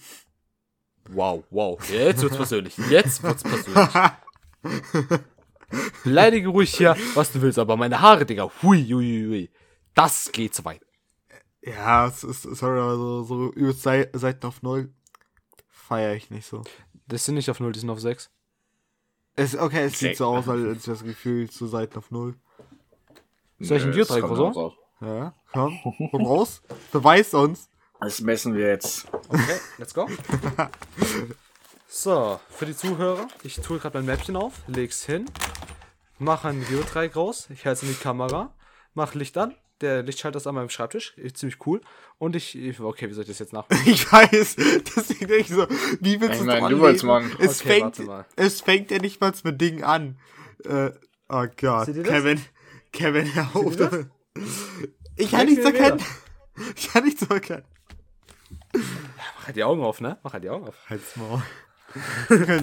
Wow, 1.10 1.44
wow. 1.52 1.90
Jetzt 1.92 2.24
wird's 2.24 2.36
persönlich. 2.36 2.76
Jetzt 2.90 3.22
wird's 3.22 3.44
persönlich. 3.44 3.90
Beleidige 6.04 6.48
ruhig 6.50 6.76
hier, 6.76 6.96
was 7.14 7.32
du 7.32 7.42
willst, 7.42 7.60
aber 7.60 7.78
meine 7.78 8.02
Haare, 8.02 8.26
Digga. 8.26 8.50
Hui, 8.64 8.84
hui, 8.86 9.26
hui. 9.28 9.52
Das 9.94 10.32
geht 10.32 10.56
zu 10.56 10.66
weit. 10.66 10.82
Ja, 11.62 12.08
es 12.08 12.24
ist, 12.24 12.42
sorry, 12.44 12.80
aber 12.80 12.96
so, 12.96 13.24
so 13.24 13.54
über 13.54 13.74
Sei- 13.74 14.10
Seiten 14.14 14.46
auf 14.48 14.64
Null 14.64 14.92
feiere 15.68 16.16
ich 16.16 16.30
nicht 16.32 16.48
so. 16.48 16.64
Das 17.08 17.26
sind 17.26 17.36
nicht 17.36 17.50
auf 17.52 17.60
0, 17.60 17.72
die 17.72 17.80
sind 17.80 17.90
auf 17.92 18.00
6. 18.00 18.32
Es, 19.36 19.56
okay, 19.56 19.86
es 19.86 20.00
sieht 20.00 20.18
so 20.18 20.26
aus, 20.28 20.48
als 20.50 20.78
ich 20.80 20.84
das 20.86 21.04
Gefühl 21.04 21.50
zu 21.52 21.68
Seiten 21.68 21.98
auf 22.00 22.10
Null. 22.10 22.36
Soll 23.60 23.78
ich 23.78 23.84
ein 23.84 23.92
Bierdreieck 23.92 24.24
das 24.24 24.32
oder 24.32 24.54
so? 24.54 24.74
Ja, 25.02 25.34
komm, 25.52 25.78
komm 26.10 26.26
raus. 26.26 26.62
Beweis 26.92 27.34
uns. 27.36 27.70
Das 28.06 28.22
messen 28.22 28.54
wir 28.54 28.68
jetzt. 28.68 29.08
Okay, 29.30 29.60
let's 29.80 29.94
go. 29.94 30.08
So, 31.88 32.40
für 32.50 32.66
die 32.66 32.76
Zuhörer, 32.76 33.28
ich 33.44 33.56
tue 33.62 33.80
gerade 33.80 33.98
mein 33.98 34.06
Mäppchen 34.06 34.36
auf, 34.36 34.54
leg's 34.68 35.06
hin, 35.06 35.26
mache 36.20 36.50
ein 36.50 36.66
Geodreieck 36.68 37.16
raus, 37.16 37.48
ich 37.50 37.66
halte 37.66 37.78
es 37.78 37.84
in 37.84 37.90
die 37.96 38.04
Kamera, 38.04 38.54
mache 38.96 39.18
Licht 39.18 39.38
an, 39.38 39.56
der 39.80 40.04
Lichtschalter 40.04 40.38
ist 40.38 40.46
an 40.46 40.56
meinem 40.56 40.70
Schreibtisch, 40.70 41.14
ist 41.18 41.38
ziemlich 41.38 41.66
cool. 41.66 41.80
Und 42.18 42.36
ich, 42.36 42.56
ich- 42.58 42.80
okay, 42.82 43.10
wie 43.10 43.14
soll 43.14 43.22
ich 43.24 43.30
das 43.30 43.40
jetzt 43.40 43.54
nachmachen? 43.54 43.82
Ich 43.90 44.12
weiß, 44.12 44.56
deswegen 44.58 45.28
denke 45.28 45.36
ich 45.38 45.48
so, 45.48 45.66
wie 46.02 46.20
willst 46.20 46.42
du 46.42 46.46
meine, 46.46 46.66
es 46.66 46.70
du 46.70 46.80
wolltest 46.80 47.04
machen. 47.06 47.32
Es 47.40 47.62
Okay, 47.62 47.70
fängt, 47.70 47.84
warte 47.84 48.04
mal. 48.04 48.26
es 48.36 48.62
fängt 48.62 48.92
ja 48.92 48.98
nicht 49.00 49.22
mal 49.22 49.32
mit 49.44 49.62
Dingen 49.62 49.84
an. 49.84 50.20
Äh, 50.66 50.92
oh 51.30 51.46
Gott, 51.58 51.88
das? 51.88 51.96
Kevin, 52.04 52.42
Kevin, 52.92 53.34
hör 53.36 53.50
auf. 53.56 53.76
das? 53.78 54.06
Ich 55.16 55.32
kann 55.32 55.46
nichts 55.48 55.64
erkennen. 55.64 56.02
Ich 56.76 56.92
kann 56.92 57.04
nichts 57.06 57.22
erkennen. 57.24 57.64
Mach 58.76 59.46
halt 59.48 59.56
die 59.56 59.64
Augen 59.64 59.84
auf, 59.84 60.02
ne? 60.02 60.18
Mach 60.24 60.34
halt 60.34 60.44
die 60.44 60.50
Augen 60.50 60.68
auf. 60.68 60.76
Halt's 60.90 61.16
Maul. 61.16 61.42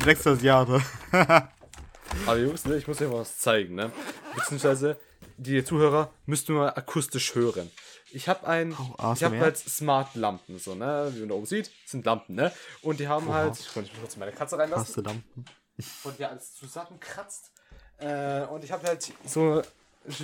Sechs 0.04 0.22
das 0.22 0.42
Jahre. 0.42 0.82
Aber 1.10 2.38
Jungs, 2.38 2.64
ne, 2.66 2.76
ich 2.76 2.86
muss 2.86 3.00
euch 3.00 3.08
mal 3.08 3.20
was 3.20 3.38
zeigen, 3.38 3.74
ne? 3.74 3.90
Beziehungsweise, 4.34 4.98
die 5.36 5.64
Zuhörer 5.64 6.12
müssten 6.26 6.54
mal 6.54 6.68
akustisch 6.68 7.34
hören. 7.34 7.70
Ich 8.10 8.28
habe 8.28 8.46
ein, 8.46 8.76
Oh, 8.78 9.12
ich 9.14 9.24
habe 9.24 9.38
halt 9.40 9.56
Smart-Lampen, 9.56 10.58
so, 10.58 10.74
ne? 10.74 11.10
Wie 11.14 11.20
man 11.20 11.30
da 11.30 11.34
oben 11.34 11.46
sieht, 11.46 11.70
sind 11.86 12.04
Lampen, 12.04 12.34
ne? 12.34 12.52
Und 12.82 13.00
die 13.00 13.08
haben 13.08 13.32
halt, 13.32 13.58
ich 13.58 13.72
konnte 13.72 13.90
kurz 13.98 14.16
meine 14.16 14.32
Katze 14.32 14.58
reinlassen. 14.58 14.86
Hast 14.86 14.96
du 14.96 15.00
Lampen? 15.00 15.44
und 16.04 16.18
ja 16.18 16.28
alles 16.28 16.54
zusammenkratzt. 16.54 17.52
Äh, 17.98 18.42
und 18.42 18.64
ich 18.64 18.72
habe 18.72 18.86
halt 18.86 19.12
so 19.24 19.62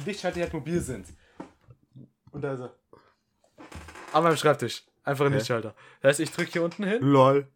Lichtschalter, 0.04 0.34
die 0.36 0.42
halt 0.42 0.52
mobil 0.52 0.80
sind. 0.80 1.06
Und 2.30 2.42
da 2.42 2.52
ist 2.52 2.60
er. 2.60 2.74
An 4.12 4.22
meinem 4.22 4.36
Schreibtisch. 4.36 4.84
Einfach 5.08 5.26
ein 5.26 5.32
Lichtschalter. 5.32 5.74
Das 6.02 6.10
heißt, 6.10 6.20
ich 6.20 6.30
drücke 6.30 6.52
hier 6.52 6.62
unten 6.62 6.84
hin, 6.84 7.02
Lol. 7.02 7.48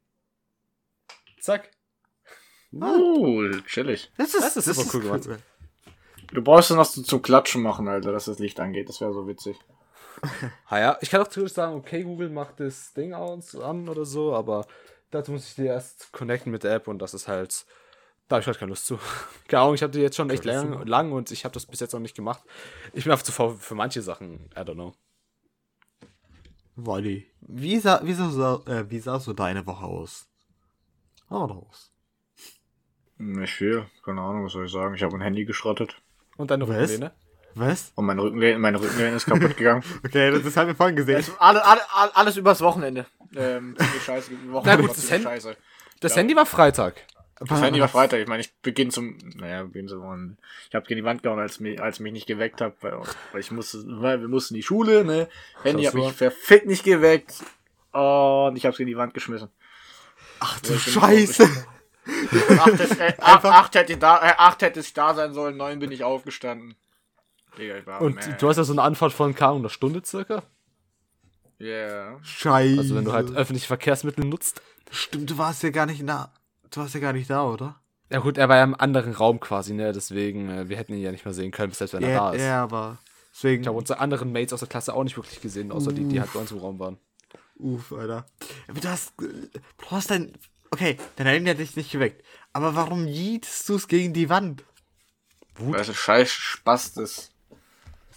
zack. 1.39 1.71
Uh, 2.73 3.51
chillig. 3.67 4.11
Das 4.17 4.33
Das 4.33 4.57
ist 4.57 4.65
super 4.65 4.91
cool 4.95 5.03
gemacht. 5.03 5.43
Du 6.33 6.43
brauchst 6.43 6.71
dann 6.71 6.79
noch 6.79 6.87
so 6.87 7.03
zum 7.03 7.21
Klatschen 7.21 7.61
machen, 7.61 7.89
Alter, 7.89 8.11
dass 8.11 8.25
das 8.25 8.39
Licht 8.39 8.59
angeht. 8.59 8.89
Das 8.89 9.03
wäre 9.03 9.13
so 9.13 9.27
witzig. 9.27 9.59
Ah 10.69 10.79
ja, 10.79 10.99
ich 11.01 11.11
kann 11.11 11.21
auch 11.21 11.27
theoretisch 11.27 11.55
sagen, 11.55 11.75
okay, 11.75 12.05
Google 12.05 12.31
macht 12.31 12.61
das 12.61 12.93
Ding 12.95 13.13
aus, 13.13 13.57
an 13.57 13.89
oder 13.89 14.05
so, 14.05 14.35
aber 14.35 14.67
dazu 15.11 15.33
muss 15.33 15.49
ich 15.49 15.57
dir 15.57 15.67
erst 15.67 16.13
connecten 16.13 16.53
mit 16.53 16.63
der 16.63 16.75
App 16.75 16.87
und 16.87 17.01
das 17.01 17.13
ist 17.13 17.29
halt 17.29 17.67
Da 18.29 18.37
habe 18.37 18.43
ich 18.43 18.47
halt 18.47 18.59
keine 18.59 18.71
Lust 18.71 18.87
zu. 18.87 18.99
Keine 19.49 19.63
Ahnung, 19.63 19.75
ich 19.75 19.83
hatte 19.83 20.01
jetzt 20.01 20.17
schon 20.17 20.31
echt 20.31 20.45
lang, 20.45 20.87
lang 20.87 21.13
und 21.13 21.31
ich 21.31 21.45
habe 21.45 21.53
das 21.53 21.67
bis 21.67 21.81
jetzt 21.81 21.93
noch 21.93 22.01
nicht 22.01 22.15
gemacht. 22.15 22.43
Ich 22.93 23.05
bin 23.05 23.13
einfach 23.13 23.25
zu 23.25 23.33
faul 23.33 23.57
für 23.57 23.75
manche 23.75 24.01
Sachen. 24.01 24.49
I 24.57 24.61
don't 24.61 24.75
know. 24.75 24.95
Wolli. 26.77 27.27
Wie 27.41 27.79
sah, 27.79 28.01
wie 28.05 28.15
sah, 28.15 28.31
so- 28.31 28.65
äh, 28.67 28.89
wie 28.91 28.99
sah 28.99 29.19
so 29.21 29.33
deine 29.33 29.67
Woche 29.67 29.85
aus? 29.85 30.27
Hau 31.31 31.45
raus. 31.45 31.91
Nicht 33.19 33.55
viel, 33.55 33.87
keine 34.05 34.21
Ahnung, 34.21 34.45
was 34.47 34.53
soll 34.53 34.67
ich 34.67 34.73
sagen. 34.73 34.95
Ich 34.95 35.03
habe 35.03 35.15
ein 35.17 35.21
Handy 35.21 35.45
geschrottet 35.45 35.95
Und 36.37 36.51
deine 36.51 36.67
Was? 36.69 36.77
Rückenlehne? 36.91 37.13
Was? 37.55 37.93
und 37.97 38.07
mein 38.07 38.19
Rückenlehne, 38.19 38.59
meine 38.59 38.81
Rückenlehne 38.81 39.17
ist 39.17 39.27
kaputt 39.27 39.57
gegangen. 39.57 39.83
Okay, 40.05 40.31
das, 40.31 40.43
das 40.43 40.57
haben 40.57 40.69
wir 40.69 40.75
vorhin 40.75 40.97
gesehen. 40.97 41.17
Also 41.17 41.33
alle, 41.39 41.65
alle, 41.65 41.81
alle, 41.95 42.17
alles 42.17 42.37
übers 42.39 42.61
Wochenende. 42.63 43.07
Ähm, 43.37 43.77
ziemlich 43.79 44.03
scheiße. 44.03 44.31
Die 44.35 44.51
Woche 44.51 44.67
Na 44.67 44.77
gut, 44.77 44.91
das 44.91 45.11
Handy- 45.11 45.25
scheiße. 45.25 45.57
Das 46.01 46.13
Ja. 46.13 46.19
Handy 46.19 46.35
war 46.35 46.47
Freitag. 46.47 47.07
Das 47.49 47.63
Handy 47.63 47.81
war 47.81 47.89
Freitag. 47.89 48.21
Ich 48.21 48.29
meine, 48.29 48.41
ich 48.43 48.53
beginne 48.63 48.91
zum, 48.91 49.17
naja, 49.37 49.65
beginne 49.65 49.89
zum. 49.89 50.37
Ich 50.69 50.75
habe 50.75 50.87
gegen 50.87 50.99
die 50.99 51.05
Wand 51.05 51.23
gehauen, 51.23 51.39
als 51.39 51.61
mich, 51.61 51.81
als 51.81 52.01
mich 52.01 52.13
nicht 52.13 52.27
geweckt 52.27 52.61
hat, 52.61 52.75
weil, 52.81 52.99
weil 53.33 53.41
ich 53.41 53.51
musste, 53.51 53.83
weil 53.87 54.21
wir 54.21 54.29
mussten 54.29 54.55
in 54.55 54.61
die 54.61 54.63
Schule, 54.67 55.05
ne? 55.05 55.29
Handy 55.63 55.85
hat 55.85 55.95
mich 55.95 56.13
verfickt 56.13 56.67
nicht 56.67 56.85
geweckt. 56.85 57.35
Und 57.93 58.57
ich 58.57 58.65
hab's 58.67 58.79
gegen 58.79 58.89
die 58.89 58.97
Wand 58.97 59.13
geschmissen. 59.15 59.49
Ach 60.41 60.59
du 60.61 60.77
Scheiße. 60.79 61.45
Acht, 62.59 62.79
hätte- 62.79 63.01
äh, 63.01 63.15
acht, 63.21 63.45
acht, 63.45 63.75
hätte 63.75 63.93
ich 63.93 63.99
da, 63.99 64.17
äh, 64.19 64.35
acht 64.37 64.63
hätte 64.63 64.81
ich 64.81 64.93
da 64.93 65.15
sein 65.15 65.35
sollen, 65.35 65.57
neun 65.57 65.79
bin 65.79 65.93
ich 65.93 66.03
aufgestanden. 66.03 66.75
Digga, 67.59 67.77
ich 67.77 67.87
war 67.87 68.01
Und 68.01 68.17
mad. 68.17 68.37
du 68.41 68.49
hast 68.49 68.57
ja 68.57 68.65
so 68.65 68.73
eine 68.73 68.83
Anfahrt 68.83 69.13
von 69.13 69.37
Ahnung, 69.37 69.59
einer 69.61 69.69
Stunde 69.69 70.03
circa. 70.05 70.43
Yeah. 71.61 72.19
Scheiße. 72.23 72.79
Also 72.81 72.95
wenn 72.97 73.05
du 73.05 73.13
halt 73.13 73.31
öffentliche 73.37 73.69
Verkehrsmittel 73.69 74.25
nutzt. 74.25 74.61
Stimmt, 74.91 75.31
du 75.31 75.39
warst 75.39 75.63
ja 75.63 75.71
gar 75.71 75.87
nicht 75.87 76.07
da. 76.09 76.33
Du 76.73 76.81
warst 76.81 76.95
ja 76.95 77.01
gar 77.01 77.13
nicht 77.13 77.29
da, 77.31 77.45
oder? 77.45 77.77
Ja 78.11 78.19
gut, 78.19 78.39
er 78.39 78.49
war 78.49 78.57
ja 78.57 78.65
im 78.65 78.75
anderen 78.75 79.13
Raum 79.13 79.41
quasi, 79.41 79.75
ne? 79.75 79.93
Deswegen, 79.93 80.51
äh, 80.51 80.69
wir 80.69 80.77
hätten 80.77 80.95
ihn 80.95 81.01
ja 81.01 81.13
nicht 81.13 81.25
mehr 81.25 81.35
sehen 81.35 81.51
können, 81.51 81.73
selbst 81.73 81.95
wenn 81.95 82.03
er 82.03 82.19
da 82.19 82.33
ist. 82.33 82.43
ja, 82.43 82.63
aber. 82.63 82.99
Deswegen. 83.35 83.63
Ich 83.63 83.69
habe 83.69 83.79
unsere 83.79 84.01
anderen 84.01 84.33
Mates 84.33 84.53
aus 84.53 84.61
der 84.61 84.69
Klasse 84.69 84.95
auch 84.95 85.05
nicht 85.05 85.17
wirklich 85.17 85.41
gesehen, 85.41 85.73
außer 85.73 85.93
die, 85.93 86.05
die 86.05 86.21
halt 86.21 86.33
bei 86.33 86.41
uns 86.41 86.51
im 86.51 86.59
Raum 86.59 86.79
waren. 86.79 86.99
Uff, 87.57 87.93
Alter. 87.93 88.27
Aber 88.69 88.81
du 88.81 88.89
hast. 88.89 89.15
Du 89.19 89.91
hast 89.91 90.11
dein. 90.11 90.33
Okay, 90.71 90.97
dein 91.17 91.27
Handy 91.27 91.51
hat 91.51 91.59
dich 91.59 91.77
nicht 91.77 91.93
geweckt. 91.93 92.25
Aber 92.53 92.75
warum 92.75 93.07
jietest 93.07 93.69
du 93.69 93.77
es 93.77 93.89
gegen 93.89 94.13
die 94.13 94.29
Wand? 94.29 94.65
Weil 95.57 95.81
es 95.81 95.89
ein 95.89 95.95
scheiß 95.95 96.31
Spaß 96.31 96.97
ist. 96.99 97.31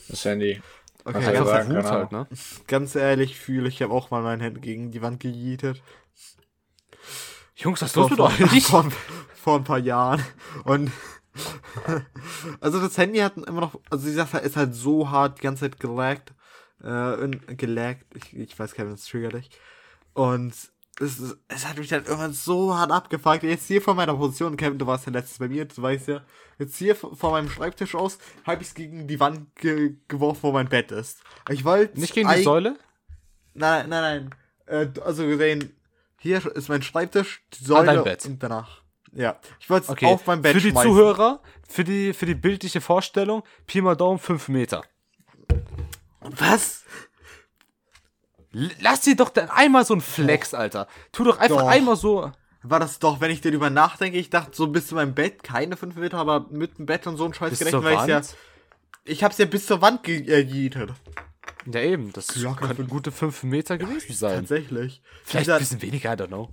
Das 0.08 0.24
Handy. 0.26 0.62
Okay, 1.04 1.34
ganz? 1.34 1.70
Wut 1.70 1.84
halt, 1.84 2.12
ne? 2.12 2.28
ganz 2.68 2.96
ehrlich 2.96 3.38
fühle 3.38 3.70
ich, 3.70 3.82
habe 3.82 3.94
auch 3.94 4.10
mal 4.10 4.24
mein 4.24 4.40
Handy 4.40 4.60
gegen 4.60 4.92
die 4.92 5.02
Wand 5.02 5.20
gejietet. 5.20 5.84
Jungs, 7.56 7.82
was 7.82 7.92
Vor, 7.94 8.08
tust 8.10 8.20
du 8.20 8.24
vor, 8.28 8.30
doch 8.38 8.52
nicht? 8.52 8.68
vor, 8.68 8.86
vor 9.34 9.56
ein 9.58 9.64
paar 9.64 9.80
Jahren. 9.80 10.24
Und. 10.64 10.92
also 12.62 12.80
das 12.80 12.98
Handy 12.98 13.20
hat 13.20 13.38
immer 13.38 13.62
noch. 13.62 13.80
Also 13.90 14.06
die 14.08 14.14
Sache 14.14 14.38
ist 14.40 14.56
halt 14.56 14.74
so 14.76 15.10
hart 15.10 15.40
die 15.40 15.44
ganze 15.44 15.62
Zeit 15.70 15.80
gelaggt. 15.80 16.34
Äh, 16.84 17.28
gelaggt. 17.56 18.06
Ich, 18.16 18.36
ich 18.36 18.58
weiß 18.60 18.78
nicht, 18.78 18.92
das 18.92 19.06
triggert 19.06 19.34
dich. 19.34 19.50
Und 20.14 20.54
es, 21.00 21.20
ist- 21.20 21.38
es 21.48 21.68
hat 21.68 21.78
mich 21.78 21.90
dann 21.90 22.04
irgendwann 22.06 22.34
so 22.34 22.76
hart 22.76 22.92
abgefuckt. 22.92 23.44
Jetzt 23.44 23.68
hier 23.68 23.82
vor 23.82 23.96
meiner 23.96 24.16
Position, 24.16 24.56
Kevin, 24.56 24.78
du 24.78 24.88
warst 24.88 25.06
ja 25.06 25.12
letztes 25.12 25.40
bei 25.40 25.48
mir, 25.50 25.66
du 25.66 25.82
weißt 25.82 26.08
ja. 26.08 26.22
Jetzt 26.58 26.78
hier 26.78 26.96
vor 26.96 27.16
vor 27.16 27.32
meinem 27.32 27.50
Schreibtisch 27.50 27.96
aus, 27.96 28.18
habe 28.46 28.62
ich 28.62 28.70
es 28.70 28.74
gegen 28.76 29.08
die 29.08 29.20
Wand 29.20 29.54
ge 29.56 29.96
geworfen, 30.08 30.44
wo 30.44 30.52
mein 30.54 30.70
Bett 30.70 30.92
ist. 30.92 31.20
Ich 31.50 31.66
wollte 31.66 32.00
Nicht 32.00 32.14
gegen 32.14 32.30
die 32.30 32.44
Säule? 32.44 32.78
Nein, 33.54 33.90
nein, 33.90 34.30
nein. 34.68 34.94
Äh, 34.96 35.00
also 35.02 35.26
gesehen, 35.28 35.76
hier 36.26 36.44
ist 36.56 36.70
mein 36.70 36.82
Schreibtisch, 36.82 37.44
die 37.54 37.64
Säule 37.64 38.02
Bett. 38.02 38.26
und 38.26 38.42
danach. 38.42 38.82
Ja, 39.14 39.40
ich 39.60 39.70
wollte 39.70 39.86
es 39.86 39.90
Okay, 39.92 40.08
auf 40.08 40.26
mein 40.26 40.42
Bett 40.42 40.54
für 40.54 40.60
die 40.60 40.72
schmeißen. 40.72 40.90
Zuhörer, 40.90 41.40
für 41.70 41.84
die, 41.84 42.14
für 42.14 42.26
die 42.26 42.34
bildliche 42.34 42.82
Vorstellung, 42.82 43.44
Pi 43.68 43.80
mal 43.80 43.96
Daumen 43.96 44.18
5 44.18 44.48
Meter. 44.48 44.82
Was? 46.22 46.84
Lass 48.52 49.02
dir 49.02 49.16
doch 49.16 49.30
dann 49.30 49.50
einmal 49.50 49.86
so 49.86 49.94
ein 49.94 50.02
Flex, 50.02 50.56
Alter. 50.56 50.88
Tu 51.12 51.24
doch 51.24 51.38
einfach 51.38 51.60
Doch. 51.62 51.68
einmal 51.68 51.96
so. 51.96 52.32
War 52.64 52.80
das 52.80 52.98
doch, 52.98 53.22
wenn 53.22 53.30
ich 53.30 53.42
darüber 53.42 53.70
nachdenke, 53.70 54.18
ich 54.18 54.32
dachte 54.32 54.56
so 54.56 54.66
bis 54.68 54.88
zu 54.88 54.96
meinem 54.96 55.14
Bett, 55.14 55.44
keine 55.44 55.78
5 55.78 55.96
Meter, 55.98 56.18
aber 56.18 56.48
mit 56.50 56.80
dem 56.80 56.88
Bett 56.88 57.06
und 57.06 57.18
so 57.18 57.26
ein 57.26 57.36
Scheiß 57.36 57.52
Bis 57.52 57.60
gerechnet, 57.60 57.84
zur 57.84 57.92
weil 57.92 58.02
ich 58.02 58.08
ja. 58.08 58.22
Ich 59.04 59.24
hab's 59.24 59.38
ja 59.38 59.46
bis 59.46 59.68
zur 59.68 59.82
Wand 59.82 60.02
gejietet. 60.02 60.92
Ja, 61.66 61.82
eben. 61.82 62.14
Das 62.14 62.36
Locker 62.36 62.68
könnten 62.68 62.88
gute 62.88 63.12
5 63.12 63.44
Meter 63.44 63.78
gewesen 63.78 64.14
sein. 64.14 64.40
Tatsächlich. 64.40 65.02
Vielleicht 65.24 65.50
ein 65.50 65.60
bisschen 65.60 65.82
weniger, 65.82 66.14
I 66.14 66.16
don't 66.16 66.28
know. 66.28 66.50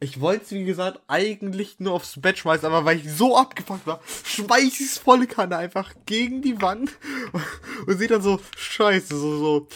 Ich 0.00 0.20
wollte 0.20 0.44
es, 0.44 0.50
wie 0.52 0.64
gesagt, 0.64 1.00
eigentlich 1.08 1.80
nur 1.80 1.94
aufs 1.94 2.20
Bett 2.20 2.36
schmeißen, 2.38 2.66
aber 2.66 2.84
weil 2.84 2.98
ich 2.98 3.10
so 3.12 3.36
abgefuckt 3.38 3.86
war, 3.86 4.00
schmeiß 4.24 4.64
ich 4.64 4.80
es 4.80 4.98
volle 4.98 5.26
Kanne 5.26 5.56
einfach 5.56 5.94
gegen 6.04 6.42
die 6.42 6.60
Wand 6.60 6.90
und 7.86 7.96
sehe 7.98 8.08
dann 8.08 8.20
so, 8.20 8.38
scheiße, 8.56 9.16
so, 9.16 9.38
so, 9.38 9.68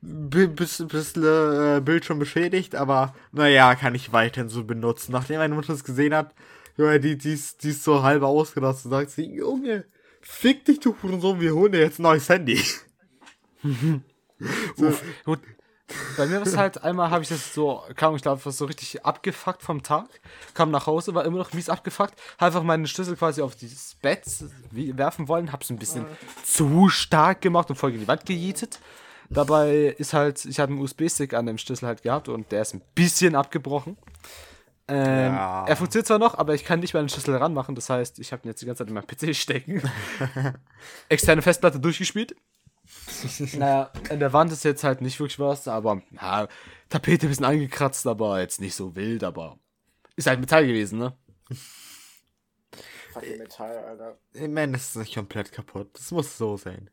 bi- 0.00 0.46
bisschen, 0.46 0.86
bisschen 0.88 1.24
äh, 1.24 1.80
Bildschirm 1.80 2.18
beschädigt, 2.18 2.74
aber 2.76 3.14
naja, 3.32 3.74
kann 3.74 3.94
ich 3.94 4.12
weiterhin 4.12 4.48
so 4.48 4.64
benutzen. 4.64 5.12
Nachdem 5.12 5.38
meine 5.38 5.54
Mutter 5.54 5.72
es 5.72 5.82
gesehen 5.82 6.14
hat, 6.14 6.34
Junge, 6.76 7.00
die, 7.00 7.18
die, 7.18 7.32
ist, 7.32 7.64
die 7.64 7.70
ist 7.70 7.82
so 7.82 8.02
halb 8.02 8.22
ausgelassen, 8.22 8.90
sagt 8.90 9.10
sie, 9.10 9.34
Junge, 9.34 9.86
fick 10.20 10.66
dich, 10.66 10.78
du 10.78 10.94
Hurensohn, 11.02 11.40
wir 11.40 11.54
holen 11.54 11.72
dir 11.72 11.80
jetzt 11.80 11.98
ein 11.98 12.02
neues 12.04 12.28
Handy. 12.28 12.62
Uff, 13.64 15.02
gut. 15.24 15.40
Bei 16.18 16.26
mir 16.26 16.36
war 16.36 16.46
es 16.46 16.56
halt, 16.56 16.84
einmal 16.84 17.10
habe 17.10 17.22
ich 17.22 17.30
das 17.30 17.54
so, 17.54 17.82
kam 17.96 18.14
ich 18.14 18.20
glaube, 18.20 18.52
so 18.52 18.64
richtig 18.66 19.06
abgefuckt 19.06 19.62
vom 19.62 19.82
Tag, 19.82 20.08
kam 20.52 20.70
nach 20.70 20.86
Hause, 20.86 21.14
war 21.14 21.24
immer 21.24 21.38
noch 21.38 21.54
mies 21.54 21.70
abgefuckt, 21.70 22.12
hab 22.36 22.48
einfach 22.48 22.62
meinen 22.62 22.86
Schlüssel 22.86 23.16
quasi 23.16 23.40
auf 23.40 23.56
dieses 23.56 23.94
Bett 23.94 24.22
werfen 24.70 25.28
wollen, 25.28 25.50
hab's 25.50 25.70
ein 25.70 25.78
bisschen 25.78 26.04
zu 26.44 26.90
stark 26.90 27.40
gemacht 27.40 27.70
und 27.70 27.76
voll 27.76 27.92
gegen 27.92 28.02
die 28.02 28.08
Wand 28.08 28.26
gejietet. 28.26 28.80
Dabei 29.30 29.94
ist 29.98 30.12
halt, 30.12 30.44
ich 30.44 30.60
habe 30.60 30.72
einen 30.72 30.82
USB-Stick 30.82 31.32
an 31.32 31.46
dem 31.46 31.56
Schlüssel 31.56 31.86
halt 31.86 32.02
gehabt 32.02 32.28
und 32.28 32.52
der 32.52 32.62
ist 32.62 32.74
ein 32.74 32.82
bisschen 32.94 33.34
abgebrochen. 33.34 33.96
Ähm, 34.88 35.34
Ja. 35.34 35.66
Er 35.66 35.76
funktioniert 35.76 36.06
zwar 36.06 36.18
noch, 36.18 36.36
aber 36.36 36.54
ich 36.54 36.64
kann 36.64 36.80
nicht 36.80 36.94
mehr 36.94 37.02
den 37.02 37.10
Schlüssel 37.10 37.36
ranmachen. 37.36 37.74
Das 37.74 37.90
heißt, 37.90 38.18
ich 38.18 38.32
habe 38.32 38.42
ihn 38.44 38.48
jetzt 38.48 38.62
die 38.62 38.66
ganze 38.66 38.84
Zeit 38.84 38.88
in 38.88 38.94
meinem 38.94 39.06
PC 39.06 39.34
stecken. 39.36 39.82
Externe 41.08 41.42
Festplatte 41.42 41.78
durchgespielt. 41.78 42.34
Naja, 43.54 43.92
in 44.10 44.20
der 44.20 44.32
Wand 44.32 44.52
ist 44.52 44.64
jetzt 44.64 44.84
halt 44.84 45.00
nicht 45.00 45.18
wirklich 45.20 45.38
was, 45.38 45.68
aber 45.68 46.02
ja, 46.10 46.48
Tapete 46.88 47.26
ein 47.26 47.28
bisschen 47.28 47.44
angekratzt, 47.44 48.06
aber 48.06 48.40
jetzt 48.40 48.60
nicht 48.60 48.74
so 48.74 48.96
wild, 48.96 49.24
aber 49.24 49.58
ist 50.16 50.26
halt 50.26 50.40
Metall 50.40 50.66
gewesen, 50.66 50.98
ne? 50.98 51.16
Fucking 53.12 53.38
Metall, 53.38 53.76
Alter. 53.78 54.18
Ich 54.32 54.48
meine, 54.48 54.76
es 54.76 54.90
ist 54.90 54.96
nicht 54.96 55.14
komplett 55.14 55.52
kaputt. 55.52 55.90
Das 55.94 56.10
muss 56.10 56.36
so 56.36 56.56
sein. 56.56 56.90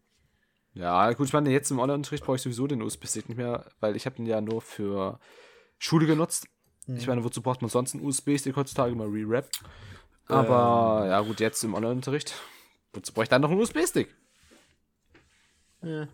Ja, 0.74 1.12
gut, 1.14 1.28
ich 1.28 1.34
meine, 1.34 1.50
jetzt 1.52 1.72
im 1.72 1.80
Online-Unterricht 1.80 2.24
brauche 2.24 2.36
ich 2.36 2.42
sowieso 2.42 2.68
den 2.68 2.82
USB-Stick 2.82 3.30
nicht 3.30 3.38
mehr, 3.38 3.66
weil 3.80 3.96
ich 3.96 4.06
habe 4.06 4.18
den 4.18 4.26
ja 4.26 4.42
nur 4.42 4.62
für 4.62 5.20
Schule 5.80 6.06
genutzt. 6.06 6.48
Ich 6.88 7.08
meine, 7.08 7.24
wozu 7.24 7.42
braucht 7.42 7.62
man 7.62 7.70
sonst 7.70 7.96
einen 7.96 8.06
USB-Stick 8.06 8.56
heutzutage 8.56 8.94
mal 8.94 9.08
Re-Rap? 9.08 9.50
Aber 10.28 11.06
ja, 11.08 11.22
gut, 11.22 11.40
jetzt 11.40 11.64
im 11.64 11.74
Online-Unterricht. 11.74 12.34
Wozu 12.94 13.14
brauche 13.14 13.24
ich 13.24 13.30
dann 13.30 13.42
noch 13.42 13.50
einen 13.50 13.62
USB-Stick? 13.62 14.14
Ja. 15.86 16.08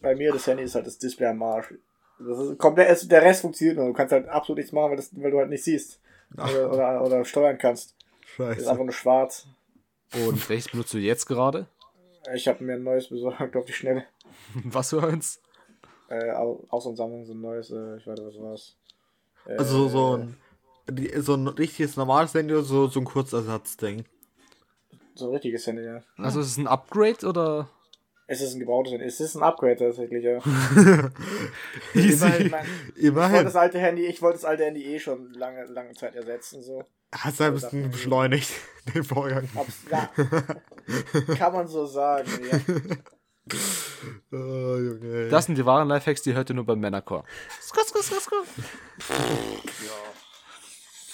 Bei 0.00 0.14
mir, 0.14 0.32
das 0.32 0.46
Handy 0.46 0.64
ist 0.64 0.74
halt 0.74 0.86
das 0.86 0.98
Display 0.98 1.26
am 1.28 1.42
Arsch. 1.42 1.74
Das 2.18 2.38
ist 2.38 2.58
komplett, 2.58 3.10
der 3.10 3.22
Rest 3.22 3.40
funktioniert 3.42 3.76
nur. 3.76 3.86
Du 3.86 3.92
kannst 3.92 4.12
halt 4.12 4.28
absolut 4.28 4.58
nichts 4.58 4.72
machen, 4.72 4.90
weil, 4.90 4.96
das, 4.96 5.10
weil 5.16 5.30
du 5.30 5.38
halt 5.38 5.48
nicht 5.50 5.64
siehst. 5.64 6.00
Oder, 6.34 6.72
oder, 6.72 7.02
oder 7.04 7.24
steuern 7.24 7.58
kannst. 7.58 7.94
Das 8.38 8.56
ist 8.58 8.64
Scheiße. 8.64 8.70
einfach 8.70 8.84
nur 8.84 8.92
schwarz. 8.92 9.46
Und 10.26 10.48
welches 10.48 10.70
benutzt 10.70 10.94
du 10.94 10.98
jetzt 10.98 11.26
gerade? 11.26 11.66
Ich 12.34 12.46
habe 12.48 12.62
mir 12.64 12.74
ein 12.74 12.82
neues 12.84 13.08
besorgt 13.08 13.56
auf 13.56 13.64
die 13.64 13.72
Schnelle. 13.72 14.04
Was 14.64 14.90
für 14.90 15.02
eins? 15.02 15.40
Äh, 16.08 16.30
au- 16.32 16.64
auch 16.68 16.80
so 16.80 16.90
ein 16.90 16.96
Sammlung, 16.96 17.24
so 17.24 17.32
ein 17.32 17.40
neues, 17.40 17.70
äh, 17.70 17.96
ich 17.96 18.06
weiß 18.06 18.18
nicht, 18.18 18.28
was 18.28 18.42
war's. 18.42 18.76
Äh, 19.46 19.56
Also 19.56 19.88
so 19.88 20.16
ein, 20.18 20.36
die, 20.90 21.10
so 21.20 21.34
ein 21.34 21.48
richtiges 21.48 21.96
normales 21.96 22.34
Handy 22.34 22.52
oder 22.54 22.62
so, 22.64 22.86
so 22.86 23.00
ein 23.00 23.04
Kurzersatzding. 23.06 24.04
So 25.14 25.26
ein 25.26 25.32
richtiges 25.32 25.66
Handy, 25.66 25.84
ja. 25.84 26.02
Also 26.16 26.40
ist 26.40 26.48
es 26.48 26.56
ein 26.56 26.66
Upgrade 26.66 27.26
oder? 27.26 27.68
Es 28.26 28.40
ist 28.40 28.54
ein 28.54 28.60
gebautes 28.60 28.92
Handy. 28.92 29.06
Es 29.06 29.20
ist 29.20 29.34
ein 29.34 29.42
Upgrade 29.42 29.76
tatsächlich, 29.76 30.24
ja. 30.24 30.38
Immerhin. 31.94 32.52
Ich, 32.96 33.14
wollte 33.14 33.44
das 33.44 33.56
alte 33.56 33.78
Handy, 33.78 34.06
ich 34.06 34.22
wollte 34.22 34.38
das 34.38 34.44
alte 34.44 34.64
Handy 34.64 34.84
eh 34.84 34.98
schon 34.98 35.32
lange, 35.34 35.64
lange 35.64 35.92
Zeit 35.92 36.14
ersetzen, 36.14 36.62
so. 36.62 36.84
Hast 37.12 37.40
du 37.40 37.44
ein 37.44 37.54
bisschen 37.54 37.90
beschleunigt, 37.90 38.50
den 38.94 39.04
Vorgang. 39.04 39.48
Ja. 39.90 40.08
Kann 41.36 41.52
man 41.52 41.68
so 41.68 41.84
sagen, 41.84 42.30
ja. 42.50 42.58
Oh, 44.32 44.78
Junge. 44.78 45.28
Das 45.28 45.44
sind 45.46 45.58
die 45.58 45.66
wahren 45.66 45.88
Lifehacks, 45.88 46.22
die 46.22 46.32
hört 46.32 46.48
ihr 46.48 46.54
nur 46.54 46.64
beim 46.64 46.80
Männerchor. 46.80 47.24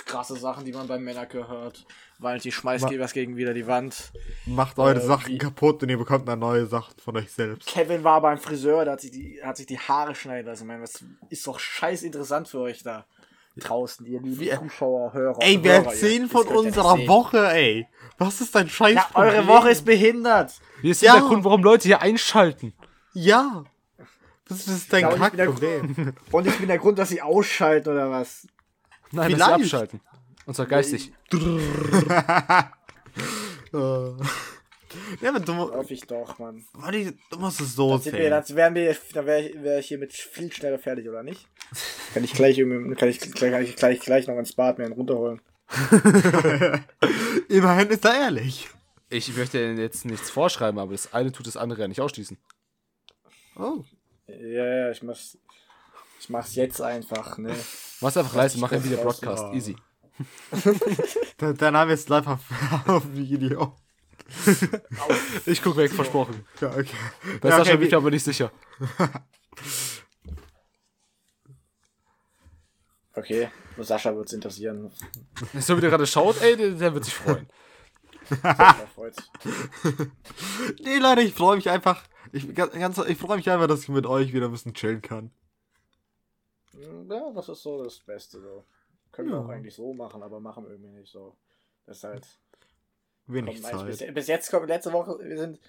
Krasse 0.09 0.35
Sachen, 0.37 0.65
die 0.65 0.73
man 0.73 0.89
beim 0.89 1.05
Männerchor 1.05 1.47
hört. 1.49 1.87
Weil 2.19 2.41
die 2.41 2.51
Schmeißgebers 2.51 3.13
gegen 3.13 3.37
wieder 3.37 3.55
die 3.55 3.69
Wand. 3.69 4.11
Macht 4.47 4.77
eure 4.81 4.99
Äh, 5.01 5.07
Sachen 5.07 5.35
wie- 5.35 5.39
kaputt 5.39 5.81
und 5.85 5.89
ihr 5.89 5.99
bekommt 5.99 6.27
dann 6.27 6.41
neue 6.41 6.67
Sachen 6.67 6.95
von 6.99 7.17
euch 7.17 7.31
selbst. 7.31 7.69
Kevin 7.69 8.03
war 8.03 8.21
beim 8.21 8.39
Friseur, 8.39 8.85
der 8.85 8.95
hat 8.95 9.01
sich 9.03 9.13
die, 9.13 9.39
hat 9.45 9.57
sich 9.57 9.67
die 9.67 9.79
Haare 9.79 10.17
schneiden 10.17 10.47
lassen. 10.49 10.65
Ich 10.65 10.67
meine, 10.67 10.83
was 10.83 11.05
ist 11.29 11.47
doch 11.47 11.61
scheiß 11.61 12.03
interessant 12.03 12.49
für 12.49 12.59
euch 12.59 12.83
da. 12.83 13.05
draußen, 13.61 14.07
ihr 14.07 14.21
lieben 14.21 14.57
Zuschauer, 14.69 15.13
Hörer. 15.13 15.39
Ey, 15.41 15.63
wir 15.65 15.73
Hörer, 15.73 15.87
erzählen 15.87 16.23
ihr- 16.23 16.29
von 16.29 16.47
das 16.47 16.57
unserer 16.57 16.97
sehen. 16.97 17.09
Woche, 17.09 17.49
ey. 17.53 17.89
Was 18.17 18.41
ist 18.41 18.55
dein 18.55 18.69
Scheiß? 18.69 18.95
Ja, 18.95 19.09
eure 19.15 19.49
Woche 19.49 19.71
ist 19.71 19.85
behindert. 19.85 20.53
Wie 20.81 20.91
ist 20.91 21.03
Ja. 21.03 21.15
der 21.15 21.23
Grund, 21.23 21.43
warum 21.45 21.65
Leute 21.65 21.89
hier 21.89 22.01
einschalten? 22.01 22.73
Ja. 23.15 23.65
Das, 24.49 24.65
das 24.65 24.77
ist 24.77 24.93
dein 24.93 25.09
Kackproblem. 25.11 26.15
Und 26.31 26.47
ich 26.47 26.57
bin 26.57 26.69
der 26.69 26.79
Grund, 26.79 26.99
dass 27.01 27.09
sie 27.09 27.21
ausschalten 27.21 27.89
oder 27.91 28.09
was? 28.11 28.47
Nein, 29.13 29.31
dass 29.33 29.41
Vielleicht. 29.41 29.59
sie 29.59 29.65
abschalten. 29.77 30.01
Und 30.47 30.55
zwar 30.55 30.67
geistig. 30.67 31.13
Ja, 35.21 35.29
aber 35.31 35.41
du, 35.41 35.55
Hoffe 35.55 35.93
ich 35.93 36.01
doch, 36.07 36.39
Mann. 36.39 36.65
warte, 36.73 37.13
du 37.31 37.39
musst 37.39 37.61
es 37.61 37.75
so 37.77 37.91
wir, 37.91 37.99
sehen. 37.99 38.15
wären 38.15 38.75
wir, 38.75 38.97
dann 39.13 39.27
wäre 39.27 39.41
ich, 39.43 39.63
wär 39.63 39.79
ich 39.81 39.87
hiermit 39.89 40.13
viel 40.15 40.51
schneller 40.51 40.79
fertig, 40.79 41.07
oder 41.09 41.23
nicht? 41.23 41.47
Kann 42.15 42.25
ich 42.25 42.33
gleich 42.33 42.57
kann 42.57 43.09
ich, 43.09 43.21
gleich- 43.21 43.51
kann 43.51 43.63
ich 43.63 43.77
gleich, 43.77 44.01
gleich 44.01 44.27
noch 44.27 44.39
ins 44.39 44.55
Bad 44.55 44.79
mir 44.79 44.85
einen 44.85 44.95
runterholen. 44.95 45.43
Immerhin 47.49 47.89
ist 47.89 48.05
er 48.07 48.15
ehrlich. 48.15 48.69
Ich 49.11 49.37
möchte 49.37 49.59
jetzt 49.59 50.07
nichts 50.07 50.31
vorschreiben, 50.31 50.79
aber 50.79 50.93
das 50.93 51.13
eine 51.13 51.33
tut 51.33 51.47
das 51.47 51.59
andere 51.59 51.83
ja 51.83 51.89
nicht 51.89 52.01
ausschließen. 52.01 52.39
Oh. 53.57 53.85
Ja, 54.27 54.65
ja, 54.67 54.91
ich 54.91 55.03
mach's, 55.03 55.37
ich 56.21 56.29
mach's 56.31 56.55
jetzt 56.55 56.81
einfach, 56.81 57.39
ne? 57.39 57.55
Mach's 58.01 58.17
einfach 58.17 58.35
leise, 58.35 58.59
mach 58.59 58.71
ein 58.73 58.79
das 58.83 58.85
Video 58.91 59.03
raus, 59.03 59.21
Broadcast. 59.21 59.45
ja. 59.45 59.53
Easy. 59.55 59.77
Der, 61.41 61.53
der 61.55 61.71
Name 61.71 61.93
ist 61.93 62.09
live 62.09 62.27
auf, 62.27 62.41
auf 62.89 63.05
Video. 63.13 63.77
Ich 65.47 65.63
guck 65.63 65.77
weg, 65.77 65.93
versprochen. 65.93 66.45
Ja, 66.61 66.71
okay. 66.71 66.89
Bei 67.41 67.49
Ja, 67.49 67.57
Sascha 67.59 67.71
okay, 67.71 67.77
bin 67.79 67.89
ich 67.89 67.95
aber 67.95 68.11
nicht 68.11 68.25
sicher. 68.25 68.51
Okay, 73.15 73.49
nur 73.77 73.85
Sascha 73.87 74.15
wird's 74.15 74.33
interessieren. 74.33 74.91
So 75.59 75.77
wie 75.77 75.81
der 75.81 75.91
gerade 75.91 76.07
schaut, 76.07 76.41
ey, 76.41 76.57
der, 76.57 76.71
der 76.71 76.95
wird 76.95 77.05
sich 77.05 77.15
freuen. 77.15 77.49
Nee, 80.81 80.99
Leute, 80.99 81.23
ich 81.23 81.35
freue 81.35 81.57
mich 81.57 81.69
einfach. 81.71 82.03
Ich, 82.33 82.55
ganz- 82.55 82.99
ich 83.09 83.19
freue 83.19 83.39
mich 83.39 83.49
einfach, 83.51 83.67
dass 83.67 83.83
ich 83.83 83.89
mit 83.89 84.07
euch 84.07 84.33
wieder 84.33 84.47
ein 84.47 84.53
bisschen 84.53 84.75
chillen 84.75 85.01
kann. 85.01 85.31
Ja, 86.81 87.31
das 87.33 87.49
ist 87.49 87.63
so 87.63 87.83
das 87.83 87.99
Beste, 88.01 88.41
so. 88.41 88.65
Können 89.13 89.31
wir 89.31 89.37
Ja. 89.37 89.43
auch 89.45 89.49
eigentlich 89.49 89.75
so 89.75 89.93
machen, 89.95 90.23
aber 90.23 90.41
machen 90.41 90.65
wir 90.65 90.73
irgendwie 90.73 91.01
nicht 91.01 91.11
so. 91.11 91.37
Das 91.87 91.99
ist 91.99 92.05
halt. 92.05 92.27
Wenig 93.27 93.61
nice. 93.61 93.73
Zeit. 93.73 93.87
bis, 93.87 94.15
bis 94.15 94.27
jetzt 94.27 94.51
kommt 94.51 94.69
letzte 94.69 94.93
Woche, 94.93 95.19
wir 95.21 95.39
sind, 95.39 95.61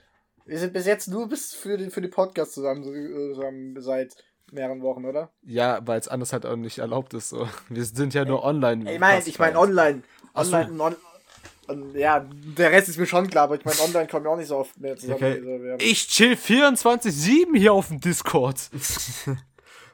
wir 0.46 0.58
sind 0.60 0.72
bis 0.74 0.86
jetzt 0.86 1.08
nur 1.08 1.28
bis 1.28 1.54
für 1.54 1.78
die, 1.78 1.90
für 1.90 2.02
die 2.02 2.08
Podcast 2.08 2.54
zusammen, 2.54 2.84
so, 2.84 2.94
äh, 2.94 3.34
zusammen 3.34 3.82
seit 3.82 4.16
mehreren 4.52 4.82
Wochen, 4.82 5.06
oder? 5.06 5.30
Ja, 5.44 5.80
weil 5.86 6.00
es 6.00 6.08
anders 6.08 6.34
halt 6.34 6.46
auch 6.46 6.56
nicht 6.56 6.80
erlaubt 6.80 7.14
ist. 7.14 7.30
So. 7.30 7.48
Wir 7.70 7.84
sind 7.86 8.14
ja 8.14 8.26
nur 8.26 8.44
online. 8.44 8.92
Ich 8.94 9.00
meine, 9.00 9.24
ich 9.26 9.40
meine 9.40 9.60
online. 9.60 10.04
So. 10.36 10.56
Online, 10.56 10.84
on, 10.84 10.96
on, 11.68 11.96
ja, 11.96 12.26
der 12.58 12.72
Rest 12.72 12.90
ist 12.90 12.98
mir 12.98 13.06
schon 13.06 13.28
klar, 13.28 13.46
aber 13.46 13.56
ich 13.56 13.66
meine, 13.66 13.80
online 13.82 14.08
kommen 14.08 14.26
wir 14.26 14.32
auch 14.32 14.38
nicht 14.38 14.48
so 14.48 14.58
oft 14.58 14.80
mehr 14.80 14.96
zusammen. 14.96 15.16
Okay. 15.18 15.34
Also, 15.34 15.64
wir 15.64 15.78
Ich 15.82 16.08
chill 16.08 16.34
24-7 16.34 17.58
hier 17.58 17.74
auf 17.74 17.90
dem 17.90 18.00
Discord. 18.00 18.58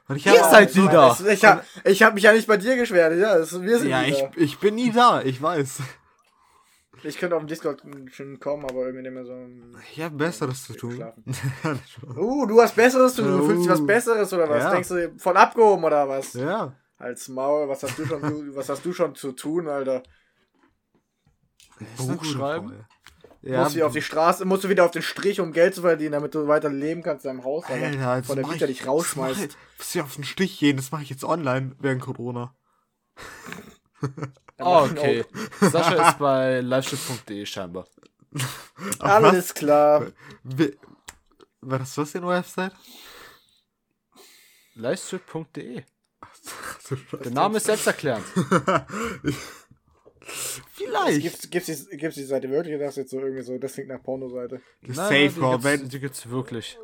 Und 0.08 0.16
ich 0.16 0.26
Ihr 0.26 0.34
seid 0.44 0.74
wieder. 0.76 0.92
das- 0.92 1.20
Ich 1.20 1.44
habe 1.44 1.62
hab 1.84 2.14
mich 2.14 2.22
ja 2.22 2.32
nicht 2.32 2.46
bei 2.46 2.56
dir 2.56 2.76
geschwert, 2.76 3.18
ja, 3.18 3.38
das, 3.38 3.60
wir 3.60 3.78
sind 3.78 3.88
Ja, 3.88 4.02
ich, 4.02 4.16
wieder. 4.18 4.30
ich 4.36 4.58
bin 4.58 4.74
nie 4.76 4.92
da, 4.92 5.20
ich 5.22 5.40
weiß. 5.42 5.80
Ich 7.02 7.18
könnte 7.18 7.36
auf 7.36 7.42
dem 7.42 7.48
Discord 7.48 7.82
schon 8.12 8.40
kommen, 8.40 8.64
aber 8.64 8.86
irgendwie 8.86 9.02
nicht 9.02 9.12
mehr 9.12 9.24
so. 9.24 9.78
Ich 9.92 10.00
habe 10.00 10.16
Besseres 10.16 10.64
zu 10.64 10.74
tun. 10.74 11.04
Uh, 12.16 12.46
du 12.46 12.60
hast 12.60 12.74
Besseres 12.74 13.14
zu 13.14 13.22
tun, 13.22 13.38
du 13.38 13.46
fühlst 13.46 13.64
dich 13.64 13.70
was 13.70 13.80
Oh. 13.80 13.86
Besseres 13.86 14.32
oder 14.32 14.48
was? 14.48 14.62
Ja. 14.64 14.70
Denkst 14.72 14.88
du 14.88 15.14
voll 15.18 15.36
abgehoben 15.36 15.84
oder 15.84 16.08
was? 16.08 16.32
ja. 16.34 16.72
Als 16.98 17.28
Maul, 17.28 17.68
was 17.68 17.82
hast 17.82 17.98
du 17.98 18.06
schon, 18.06 18.22
was 18.56 18.68
hast 18.70 18.84
du 18.84 18.92
schon 18.92 19.14
zu 19.14 19.32
tun, 19.32 19.68
Alter? 19.68 20.02
Buch 21.98 22.24
schreiben? 22.24 22.86
Ja, 23.42 23.60
musst 23.62 23.72
du 23.72 23.76
wieder 23.76 23.86
auf 23.86 23.92
die 23.92 24.02
Straße, 24.02 24.44
musst 24.44 24.64
du 24.64 24.68
wieder 24.68 24.84
auf 24.84 24.90
den 24.90 25.02
Strich, 25.02 25.40
um 25.40 25.52
Geld 25.52 25.74
zu 25.74 25.82
verdienen, 25.82 26.12
damit 26.12 26.34
du 26.34 26.48
weiter 26.48 26.68
leben 26.68 27.02
kannst 27.02 27.24
in 27.24 27.30
deinem 27.30 27.44
Haus, 27.44 27.64
Alter. 27.66 28.22
Von 28.24 28.36
der 28.36 28.46
Mieter 28.46 28.68
ich- 28.68 28.78
dich 28.78 28.86
rausschmeißt. 28.88 29.40
ich- 29.44 29.56
Muss 29.78 29.94
ich 29.94 30.00
auf 30.02 30.14
den 30.16 30.24
Stich 30.24 30.58
gehen, 30.58 30.76
das 30.76 30.90
mache 30.90 31.02
ich 31.04 31.10
jetzt 31.10 31.24
online 31.24 31.76
während 31.78 32.02
Corona. 32.02 32.54
Ich 34.58 34.64
okay. 34.64 35.22
Sascha 35.60 36.08
ist 36.08 36.18
bei 36.18 36.60
livestream.de 36.62 37.44
scheinbar. 37.44 37.86
Alles 39.00 39.52
klar. 39.52 40.06
Wie- 40.44 40.74
War 41.60 41.78
das 41.78 41.98
was 41.98 42.14
in 42.14 42.22
der 42.22 42.30
Website? 42.30 42.72
Livestream.de. 44.74 45.82
Der 47.24 47.32
Name 47.32 47.58
ist 47.58 47.66
selbsterklärend. 47.66 48.24
Vielleicht. 50.28 51.22
Gibt's, 51.22 51.50
gibt's, 51.50 51.66
die, 51.88 51.96
gibt's 51.96 52.16
die 52.16 52.24
Seite 52.24 52.50
wirklich 52.50 52.74
oder 52.74 52.84
ist 52.86 52.96
das 52.96 53.04
jetzt 53.04 53.10
so 53.12 53.20
irgendwie 53.20 53.42
so, 53.42 53.56
das 53.58 53.74
klingt 53.74 53.88
nach 53.88 54.02
Pornoseite? 54.02 54.60
Nein, 54.82 54.94
Safe, 54.94 55.30
Bro. 55.30 55.58
die 55.58 55.88
die 55.88 56.00
gibt's 56.00 56.28
wirklich. 56.28 56.78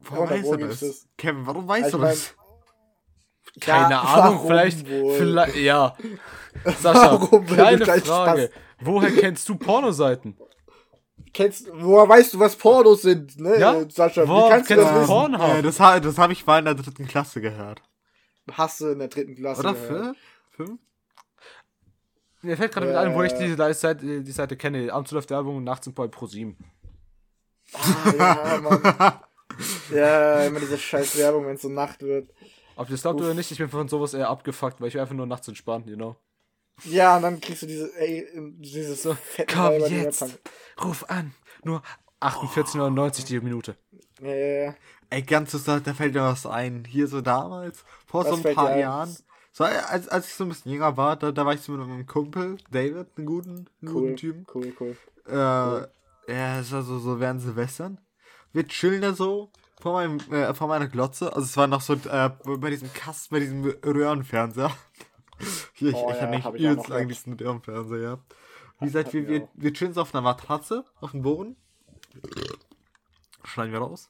warum 0.00 0.28
weißt 0.28 0.52
du 0.52 0.56
das? 0.58 0.80
das? 0.80 1.08
Kevin, 1.16 1.46
warum 1.46 1.66
weißt 1.68 1.84
Also 1.84 1.98
du 1.98 2.04
das? 2.04 2.34
Keine 3.60 3.90
Ja, 3.90 4.00
Ahnung, 4.02 4.34
warum 4.36 4.46
vielleicht, 4.46 4.90
wohl? 4.90 5.16
vielleicht, 5.16 5.56
ja. 5.56 5.96
Sascha, 6.80 7.20
Warum 7.20 7.46
kleine 7.46 7.84
Frage. 7.84 8.50
Woher 8.80 9.10
kennst 9.12 9.48
du 9.48 9.54
Pornoseiten? 9.56 10.36
Kennst, 11.34 11.68
woher 11.72 12.08
weißt 12.08 12.34
du, 12.34 12.38
was 12.40 12.56
Pornos 12.56 13.02
sind, 13.02 13.40
ne, 13.40 13.58
Ja? 13.58 13.84
Sascha? 13.88 14.26
Woher 14.28 14.46
Wie 14.46 14.50
kannst 14.50 14.70
du 14.70 14.74
kennst 14.74 14.84
das 14.84 14.92
du 14.92 14.96
wissen? 15.00 15.06
Porn? 15.06 15.32
Pornhub. 15.32 15.58
Äh, 15.58 15.62
das 15.62 15.80
ha- 15.80 16.00
das 16.00 16.18
habe 16.18 16.32
ich 16.34 16.44
mal 16.46 16.58
in 16.58 16.64
der 16.66 16.74
dritten 16.74 17.06
Klasse 17.06 17.40
gehört. 17.40 17.80
Hast 18.50 18.80
du 18.80 18.88
in 18.88 18.98
der 18.98 19.08
dritten 19.08 19.34
Klasse 19.36 19.60
Oder 19.60 19.72
gehört. 19.72 20.16
Fünf? 20.50 20.80
Mir 22.42 22.56
fällt 22.56 22.72
gerade 22.72 22.86
mit 22.86 22.96
ein, 22.96 23.14
wo 23.14 23.22
ich 23.22 23.32
Äh. 23.32 23.54
die 23.56 23.72
Seite, 23.72 24.22
die 24.22 24.32
Seite 24.32 24.56
kenne. 24.56 24.92
Abends 24.92 25.10
läuft 25.12 25.30
Werbung 25.30 25.56
und 25.58 25.64
nachts 25.64 25.84
sind 25.84 25.94
bei 25.94 26.08
ProSieben. 26.08 26.56
Ah, 27.72 28.12
ja, 28.18 28.60
Mann. 28.60 28.82
ja, 29.94 30.44
immer 30.44 30.60
diese 30.60 30.76
scheiß 30.78 31.16
Werbung, 31.18 31.46
wenn 31.46 31.54
es 31.54 31.62
so 31.62 31.68
Nacht 31.68 32.02
wird. 32.02 32.30
Ob 32.76 32.88
ihr 32.88 32.92
das 32.92 33.02
glaubt 33.02 33.20
Uff. 33.20 33.26
oder 33.26 33.34
nicht, 33.34 33.50
ich 33.50 33.58
bin 33.58 33.68
von 33.68 33.88
sowas 33.88 34.14
eher 34.14 34.28
abgefuckt, 34.28 34.80
weil 34.80 34.88
ich 34.88 34.94
will 34.94 35.00
einfach 35.02 35.14
nur 35.14 35.26
nachts 35.26 35.46
entspannen, 35.48 35.86
you 35.88 35.96
know. 35.96 36.16
Ja, 36.84 37.16
und 37.16 37.22
dann 37.22 37.40
kriegst 37.40 37.62
du 37.62 37.66
diese, 37.66 37.94
ey, 37.98 38.26
dieses 38.58 39.02
so 39.02 39.14
fette 39.14 39.54
Komm 39.54 39.64
Weiber, 39.64 39.88
jetzt, 39.88 40.24
ruf 40.82 41.04
an. 41.08 41.34
Nur 41.64 41.82
48,99 42.20 43.26
die 43.26 43.40
Minute. 43.40 43.76
Ja, 44.20 44.34
ja, 44.34 44.64
ja. 44.64 44.74
Ey, 45.10 45.22
ganz 45.22 45.52
so, 45.52 45.58
da 45.78 45.94
fällt 45.94 46.14
mir 46.14 46.22
was 46.22 46.46
ein. 46.46 46.84
Hier 46.88 47.06
so 47.06 47.20
damals, 47.20 47.84
vor 48.06 48.24
Was 48.24 48.40
so 48.40 48.48
ein 48.48 48.54
paar? 48.54 48.76
Jahren. 48.76 49.14
So, 49.52 49.64
als, 49.64 50.08
als 50.08 50.28
ich 50.28 50.34
so 50.34 50.44
ein 50.44 50.48
bisschen 50.48 50.72
jünger 50.72 50.96
war, 50.96 51.16
da, 51.16 51.30
da 51.30 51.44
war 51.44 51.52
ich 51.52 51.60
so 51.60 51.72
mit 51.72 51.86
meinem 51.86 52.06
Kumpel, 52.06 52.56
David, 52.70 53.08
einen 53.16 53.26
guten, 53.26 53.50
einen 53.50 53.68
Cool, 53.82 53.92
guten 53.92 54.16
Typen. 54.16 54.46
cool, 54.54 54.72
cool. 54.80 54.96
Äh, 55.26 55.32
ja, 56.32 56.58
es 56.60 56.72
war 56.72 56.82
so, 56.82 56.98
so 56.98 57.20
während 57.20 57.42
Silvestern. 57.42 57.98
Wir 58.52 58.66
chillen 58.66 59.02
da 59.02 59.12
so 59.12 59.50
vor, 59.80 59.92
meinem, 59.92 60.18
äh, 60.32 60.54
vor 60.54 60.68
meiner 60.68 60.86
Glotze. 60.88 61.34
Also 61.34 61.44
es 61.44 61.56
war 61.56 61.66
noch 61.66 61.82
so 61.82 61.94
äh, 61.94 62.30
bei 62.44 62.70
diesem 62.70 62.92
Kasten, 62.94 63.34
bei 63.34 63.40
diesem 63.40 63.62
Röhrenfernseher. 63.64 64.74
Hier, 65.74 65.90
ich, 65.90 65.96
Oh 65.96 66.10
ich 66.10 66.16
ja, 66.16 66.22
habe 66.22 66.30
nicht 66.36 66.44
hab 66.44 66.54
ich 66.54 66.62
übelst 66.62 66.90
eigentlich 66.90 67.26
einen 67.26 67.38
Röhrenfernseher 67.38 67.98
gehabt. 68.00 68.34
Wie 68.80 68.86
gesagt, 68.86 69.12
wir, 69.12 69.28
wir 69.28 69.48
wir, 69.54 69.72
chillen 69.74 69.92
so 69.92 70.00
auf 70.00 70.14
einer 70.14 70.22
Matratze, 70.22 70.84
auf 71.00 71.10
dem 71.10 71.22
Boden. 71.22 71.56
Schneiden 73.44 73.72
wir 73.72 73.80
raus. 73.80 74.08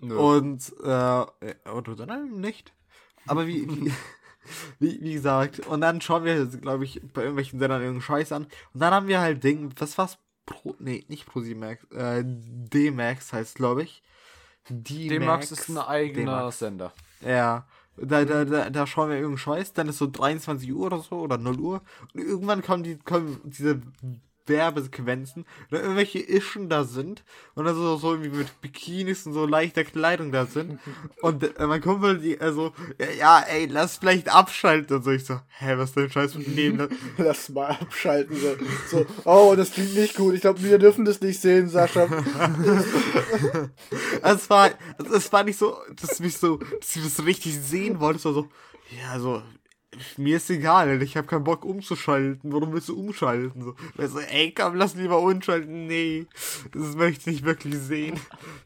Nö. 0.00 0.16
Und, 0.16 0.72
äh, 0.82 1.70
oder 1.70 2.06
dann 2.06 2.40
nicht. 2.40 2.72
Aber 3.26 3.46
wie, 3.46 3.68
wie, 3.68 3.92
wie, 4.78 5.00
wie 5.00 5.14
gesagt, 5.14 5.60
und 5.66 5.80
dann 5.80 6.00
schauen 6.00 6.24
wir, 6.24 6.46
glaube 6.46 6.84
ich, 6.84 7.00
bei 7.12 7.22
irgendwelchen 7.22 7.58
Sendern 7.58 7.80
irgendeinen 7.80 8.02
Scheiß 8.02 8.32
an. 8.32 8.44
Und 8.74 8.80
dann 8.80 8.92
haben 8.92 9.08
wir 9.08 9.20
halt 9.20 9.42
Ding, 9.44 9.72
was 9.78 9.98
war's? 9.98 10.18
Pro, 10.46 10.74
nee, 10.78 11.04
nicht 11.08 11.26
Pro 11.26 11.40
Max, 11.40 11.84
äh, 11.92 12.24
D-Max 12.24 13.32
heißt, 13.32 13.54
glaube 13.54 13.84
ich. 13.84 14.02
D-Max 14.68 15.52
ist 15.52 15.68
ein 15.68 15.78
eigener. 15.78 16.50
Sender. 16.50 16.92
Ja. 17.20 17.66
Da, 17.96 18.24
da, 18.24 18.44
da, 18.44 18.70
da 18.70 18.86
schauen 18.86 19.10
wir 19.10 19.16
irgendeinen 19.16 19.38
Scheiß, 19.38 19.72
dann 19.74 19.88
ist 19.88 19.98
so 19.98 20.08
23 20.10 20.72
Uhr 20.72 20.86
oder 20.86 21.00
so 21.00 21.16
oder 21.16 21.36
0 21.36 21.60
Uhr 21.60 21.82
und 22.14 22.20
irgendwann 22.20 22.62
kommen 22.62 22.82
die 22.82 22.98
kommen 22.98 23.40
diese 23.44 23.82
Werbesequenzen, 24.50 25.46
oder 25.70 25.80
irgendwelche 25.80 26.18
Ischen 26.18 26.68
da 26.68 26.84
sind 26.84 27.24
und 27.54 27.64
dann 27.64 27.74
so, 27.74 27.96
so 27.96 28.12
irgendwie 28.12 28.36
mit 28.36 28.60
Bikinis 28.60 29.24
und 29.24 29.32
so 29.32 29.46
leichter 29.46 29.84
Kleidung 29.84 30.32
da 30.32 30.44
sind 30.44 30.78
und 31.22 31.42
äh, 31.58 31.66
mein 31.66 31.80
Kumpel, 31.80 32.18
die, 32.18 32.38
also, 32.38 32.72
ja, 33.18 33.40
ey, 33.40 33.64
lass 33.64 33.96
vielleicht 33.96 34.28
abschalten 34.28 34.96
und 34.96 35.04
so, 35.04 35.10
ich 35.10 35.24
so, 35.24 35.40
hä, 35.58 35.74
was 35.76 35.92
denn 35.94 36.10
Scheiß 36.10 36.34
mit 36.34 36.46
dem 36.46 36.54
Leben? 36.60 36.88
Lass 37.16 37.48
mal 37.48 37.70
abschalten. 37.70 38.36
So, 38.36 38.56
so 38.90 39.06
oh, 39.24 39.54
das 39.56 39.72
klingt 39.72 39.94
nicht 39.94 40.16
gut. 40.16 40.34
Ich 40.34 40.42
glaube, 40.42 40.62
wir 40.62 40.78
dürfen 40.78 41.04
das 41.06 41.20
nicht 41.20 41.40
sehen, 41.40 41.68
Sascha. 41.68 42.08
Es 44.22 44.50
war, 44.50 44.70
es 45.14 45.32
war 45.32 45.44
nicht 45.44 45.58
so, 45.58 45.76
dass 46.00 46.20
mich 46.20 46.36
so, 46.36 46.56
dass 46.56 46.96
ich 46.96 47.02
das 47.02 47.16
so 47.16 47.22
richtig 47.22 47.58
sehen 47.60 48.00
wollte. 48.00 48.18
Es 48.18 48.24
war 48.24 48.32
so, 48.32 48.48
ja, 48.90 49.18
so, 49.18 49.42
mir 50.16 50.36
ist 50.36 50.48
egal, 50.50 51.02
ich 51.02 51.16
habe 51.16 51.26
keinen 51.26 51.44
Bock 51.44 51.64
umzuschalten. 51.64 52.52
Warum 52.52 52.72
willst 52.72 52.88
du 52.88 52.98
umschalten? 52.98 53.62
So, 53.62 53.74
weißt 53.96 54.14
du, 54.14 54.18
ey, 54.20 54.52
komm, 54.52 54.76
lass 54.76 54.94
lieber 54.94 55.18
umschalten. 55.18 55.86
Nee, 55.86 56.26
das 56.72 56.94
möchte 56.94 57.20
ich 57.20 57.26
nicht 57.26 57.44
wirklich 57.44 57.76
sehen. 57.76 58.20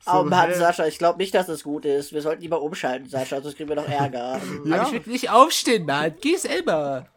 So, 0.05 0.21
oh 0.21 0.25
Mann, 0.25 0.51
hä? 0.51 0.55
Sascha, 0.55 0.87
ich 0.87 0.99
glaube 0.99 1.19
nicht, 1.19 1.35
dass 1.35 1.47
das 1.47 1.63
gut 1.63 1.87
ist. 1.87 2.13
Wir 2.13 2.21
sollten 2.21 2.43
lieber 2.43 2.61
umschalten, 2.61 3.09
Sascha, 3.09 3.41
sonst 3.41 3.57
kriegen 3.57 3.69
wir 3.69 3.77
noch 3.77 3.89
Ärger. 3.89 4.41
Ja, 4.65 4.91
will 4.91 5.03
nicht 5.07 5.31
aufstehen, 5.31 5.87
Mann. 5.87 6.15
Geh 6.21 6.37
selber. 6.37 7.09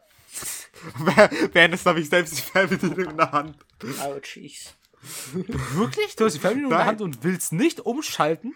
währenddessen 1.54 1.89
habe 1.89 2.00
ich 2.00 2.10
selbst 2.10 2.38
die 2.38 2.41
Fernbedienung 2.41 3.12
in 3.12 3.17
der 3.17 3.32
Hand. 3.32 3.58
Ouchies. 4.02 4.74
Wirklich? 5.74 6.15
Du 6.15 6.26
hast 6.26 6.34
die 6.34 6.39
Fernbedienung 6.39 6.72
in 6.72 6.78
der. 6.78 6.86
Hand 6.86 7.02
und 7.02 7.24
willst 7.24 7.54
nicht 7.54 7.82
umschalten? 7.82 8.56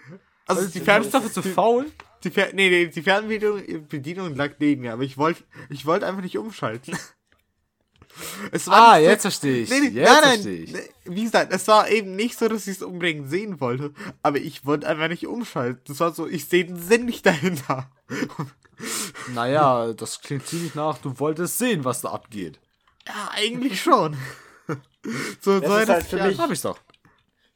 Also 0.58 0.68
die 0.72 0.80
Du 0.80 0.86
bist 0.86 0.86
Fernbedienung 0.86 1.24
dafür 1.24 1.44
zu 1.44 1.50
faul? 1.50 1.92
Die, 2.24 2.30
Fer 2.32 2.50
nee, 2.54 2.70
nee, 2.70 2.88
die 2.88 3.02
Fernbedienung 3.02 3.88
Bedienung 3.88 4.36
lag 4.36 4.52
neben 4.60 4.82
mir, 4.82 4.94
aber 4.94 5.04
ich 5.04 5.18
wollte 5.18 5.44
ich 5.70 5.86
wollte 5.86 6.06
einfach 6.08 6.22
nicht 6.22 6.38
umschalten. 6.38 6.96
Es 8.52 8.68
Ah, 8.68 8.98
nicht 8.98 9.06
so- 9.06 9.10
jetzt 9.12 9.22
verstehe 9.22 9.62
ich. 9.64 9.70
Nee, 9.70 9.80
nee, 9.80 9.88
Jetzt 9.88 10.10
nein, 10.10 10.20
nein, 10.22 10.32
verstehe 10.34 10.64
ich. 10.64 10.74
nee, 10.74 10.90
wie 11.06 11.24
gesagt, 11.24 11.54
es 11.54 11.66
war 11.70 11.90
eben 11.90 12.16
nicht 12.18 12.38
so, 12.38 12.50
dass 12.50 12.68
ich 12.68 12.76
es 12.78 12.84
unbedingt 12.84 13.30
sehen 13.30 13.62
wollte, 13.62 13.94
aber 14.22 14.38
ich 14.38 14.66
wollte 14.66 14.86
einfach 14.88 15.08
nicht 15.08 15.28
umschalten. 15.28 15.82
Das 15.88 16.02
war 16.02 16.14
so, 16.14 16.28
ich 16.28 16.46
sehe 16.46 16.66
den 16.66 16.76
Sinn 16.78 17.06
nicht 17.06 17.26
dahinter. 17.26 17.90
Naja, 19.36 19.94
das 19.94 20.22
klingt 20.22 20.48
ziemlich 20.48 20.74
nach, 20.76 20.98
du 20.98 21.20
wolltest 21.20 21.60
sehen, 21.60 21.86
was 21.86 22.02
da 22.02 22.10
abgeht. 22.10 22.60
Ja, 23.08 23.30
eigentlich 23.32 23.80
schon. 23.82 24.18
so 25.42 25.60
Das 25.60 25.70
soll 25.70 25.82
ist 25.84 25.90
halt 25.90 26.06
für 26.08 26.24
mich- 26.24 26.40
Hab 26.40 26.50
ich's 26.52 26.62
doch. 26.64 26.80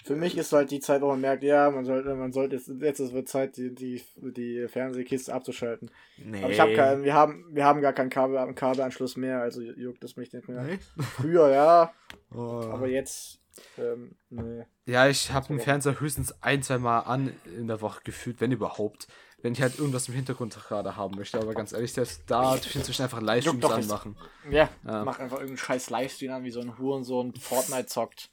Für 0.05 0.15
mich 0.15 0.37
ist 0.37 0.53
halt 0.53 0.69
die 0.69 0.79
Zeit, 0.79 1.01
wo 1.01 1.07
man 1.07 1.19
merkt, 1.19 1.43
ja, 1.43 1.71
man 1.71 1.83
sollte, 1.83 2.13
man 2.13 2.31
sollte 2.31 2.57
jetzt, 2.57 2.69
jetzt 2.79 2.99
ist 2.99 3.11
es 3.11 3.25
Zeit, 3.25 3.57
die, 3.57 3.73
die, 3.73 4.03
die 4.17 4.67
Fernsehkiste 4.67 5.33
abzuschalten. 5.33 5.89
Nee. 6.17 6.43
Aber 6.43 6.51
ich 6.53 6.59
habe 6.59 6.75
keinen, 6.75 7.03
wir 7.03 7.15
haben, 7.15 7.45
wir 7.49 7.65
haben 7.65 7.81
gar 7.81 7.91
keinen 7.91 8.11
Kabel, 8.11 8.53
Kabelanschluss 8.53 9.17
mehr, 9.17 9.41
also 9.41 9.61
juckt 9.61 10.03
es 10.03 10.15
mich 10.15 10.31
nicht 10.31 10.47
mehr. 10.47 10.61
Nee? 10.61 10.77
Früher 11.15 11.49
ja, 11.49 11.91
Oh. 12.35 12.69
aber 12.71 12.87
jetzt, 12.87 13.39
ähm, 13.79 14.15
nee. 14.29 14.65
Ja, 14.85 15.07
ich 15.07 15.31
habe 15.33 15.47
den 15.47 15.59
Fernseher 15.59 15.99
höchstens 15.99 16.35
ein, 16.39 16.61
zwei 16.61 16.77
Mal 16.77 16.99
an 16.99 17.33
in 17.57 17.67
der 17.67 17.81
Woche 17.81 18.01
gefühlt, 18.03 18.39
wenn 18.41 18.51
überhaupt. 18.51 19.07
Wenn 19.41 19.53
ich 19.53 19.61
halt 19.61 19.79
irgendwas 19.79 20.07
im 20.07 20.13
Hintergrund 20.13 20.55
gerade 20.55 20.95
haben 20.95 21.15
möchte. 21.17 21.39
Aber 21.39 21.53
ganz 21.53 21.71
ehrlich, 21.71 21.93
selbst 21.93 22.23
da 22.27 22.57
tue 22.57 22.67
ich 22.67 22.75
inzwischen 22.75 23.03
einfach 23.03 23.21
Livestreams 23.21 23.65
anmachen. 23.65 24.15
Ja, 24.49 24.69
Ja. 24.85 25.03
mach 25.03 25.19
einfach 25.19 25.37
irgendeinen 25.37 25.57
scheiß 25.57 25.89
Livestream 25.89 26.31
an, 26.31 26.43
wie 26.43 26.51
so 26.51 26.61
ein 26.61 26.77
Hurensohn 26.77 27.33
Fortnite 27.35 27.85
zockt. 27.87 28.29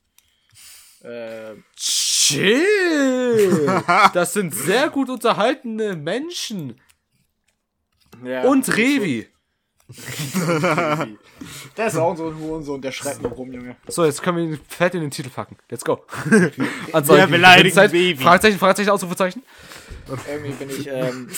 Äh, 1.02 1.54
Chill! 1.76 3.82
Das 4.14 4.32
sind 4.32 4.54
sehr 4.54 4.88
gut 4.90 5.08
unterhaltene 5.10 5.96
Menschen. 5.96 6.80
ja, 8.24 8.42
Und 8.44 8.68
Revi. 8.76 9.28
Der 11.76 11.86
ist 11.86 11.96
auch 11.96 12.16
so 12.16 12.28
ein 12.28 12.38
Hurensohn, 12.38 12.80
der 12.80 12.92
schreit 12.92 13.20
nur 13.20 13.32
rum, 13.32 13.52
Junge. 13.52 13.76
So, 13.88 14.04
jetzt 14.04 14.22
können 14.22 14.36
wir 14.38 14.44
ihn 14.44 14.60
fett 14.68 14.94
in 14.94 15.00
den 15.02 15.10
Titel 15.10 15.28
packen. 15.28 15.56
Let's 15.68 15.84
go. 15.84 16.06
Wir 16.30 17.26
beleidigen 17.26 17.74
Baby. 17.90 18.16
Fragezeichen, 18.16 18.58
Fragezeichen, 18.58 18.90
Ausrufezeichen. 18.90 19.42
Irgendwie 20.28 20.52
bin 20.52 20.70
ich, 20.70 20.86
ähm, 20.86 21.28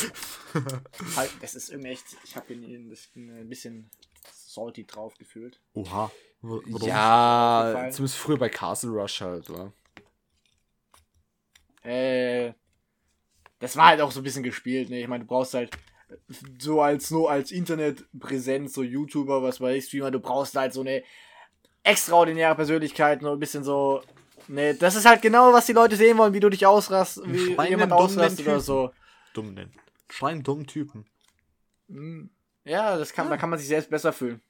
halt, 1.17 1.31
das 1.41 1.55
ist 1.55 1.71
irgendwie 1.71 1.91
echt, 1.91 2.05
ich 2.25 2.37
habe 2.37 2.53
ihn 2.53 2.91
das- 2.91 3.09
ein 3.17 3.49
bisschen 3.49 3.91
salty 4.55 4.87
drauf 4.87 5.15
gefühlt. 5.19 5.61
Oha. 5.75 6.11
Warum? 6.41 6.89
Ja, 6.89 7.89
zumindest 7.91 8.19
früher 8.19 8.39
bei 8.39 8.49
Castle 8.49 8.91
Rush 8.91 9.21
halt, 9.23 9.49
oder? 9.49 9.73
Äh, 11.83 12.53
das 13.59 13.77
war 13.77 13.87
halt 13.87 14.01
auch 14.01 14.11
so 14.11 14.21
ein 14.21 14.25
bisschen 14.25 14.43
gespielt, 14.43 14.91
ne? 14.91 15.01
Ich 15.01 15.09
meine, 15.09 15.25
du 15.25 15.29
brauchst 15.29 15.55
halt 15.55 15.71
so 16.59 16.81
als 16.83 17.11
nur 17.11 17.31
als 17.31 17.51
Internetpräsenz, 17.51 18.75
so 18.75 18.83
YouTuber, 18.83 19.43
was 19.43 19.61
weiß 19.61 19.77
ich, 19.77 19.85
Streamer, 19.87 20.11
du 20.11 20.21
brauchst 20.21 20.55
halt 20.55 20.73
so 20.73 20.81
eine 20.81 21.03
extraordinäre 21.83 22.55
Persönlichkeit, 22.55 23.23
nur 23.23 23.33
ein 23.33 23.39
bisschen 23.39 23.65
so. 23.65 24.03
Ne, 24.47 24.75
das 24.75 24.97
ist 24.97 25.07
halt 25.07 25.23
genau, 25.23 25.53
was 25.55 25.65
die 25.67 25.73
Leute 25.73 25.97
sehen 25.97 26.19
wollen, 26.19 26.35
wie 26.35 26.41
du 26.41 26.51
dich 26.51 26.67
ausrast, 26.67 27.23
wie 27.25 27.51
jemand 27.51 27.71
dummen 27.71 27.93
ausrastet 27.93 28.41
oder 28.41 28.57
Typen. 28.57 28.61
so. 28.61 28.91
Dumm 29.33 29.55
nennen. 29.55 29.73
Schreien 30.11 30.43
dummen 30.43 30.67
Typen. 30.67 31.07
Hm. 31.89 32.29
Ja, 32.65 32.97
das 32.97 33.13
kann, 33.13 33.29
da 33.31 33.37
kann 33.37 33.51
man 33.51 33.59
sich 33.59 33.69
selbst 33.69 33.91
besser 33.91 34.13
fühlen. 34.13 34.41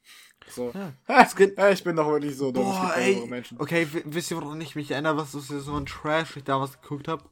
So. 0.48 0.72
Ja. 0.74 0.92
Ja, 1.56 1.70
ich 1.70 1.82
bin 1.84 1.96
doch 1.96 2.06
wirklich 2.08 2.36
so 2.36 2.52
dumm. 2.52 2.64
Boah, 2.64 2.94
ey. 2.96 3.24
Menschen. 3.26 3.60
Okay, 3.60 3.86
wisst 4.04 4.30
ihr, 4.30 4.36
woran 4.36 4.60
ich 4.60 4.76
mich 4.76 4.90
erinnere, 4.90 5.16
was 5.16 5.32
das 5.32 5.46
so 5.48 5.74
ein 5.76 5.86
Trash 5.86 6.36
ich 6.36 6.44
damals 6.44 6.80
geguckt 6.80 7.08
habe? 7.08 7.22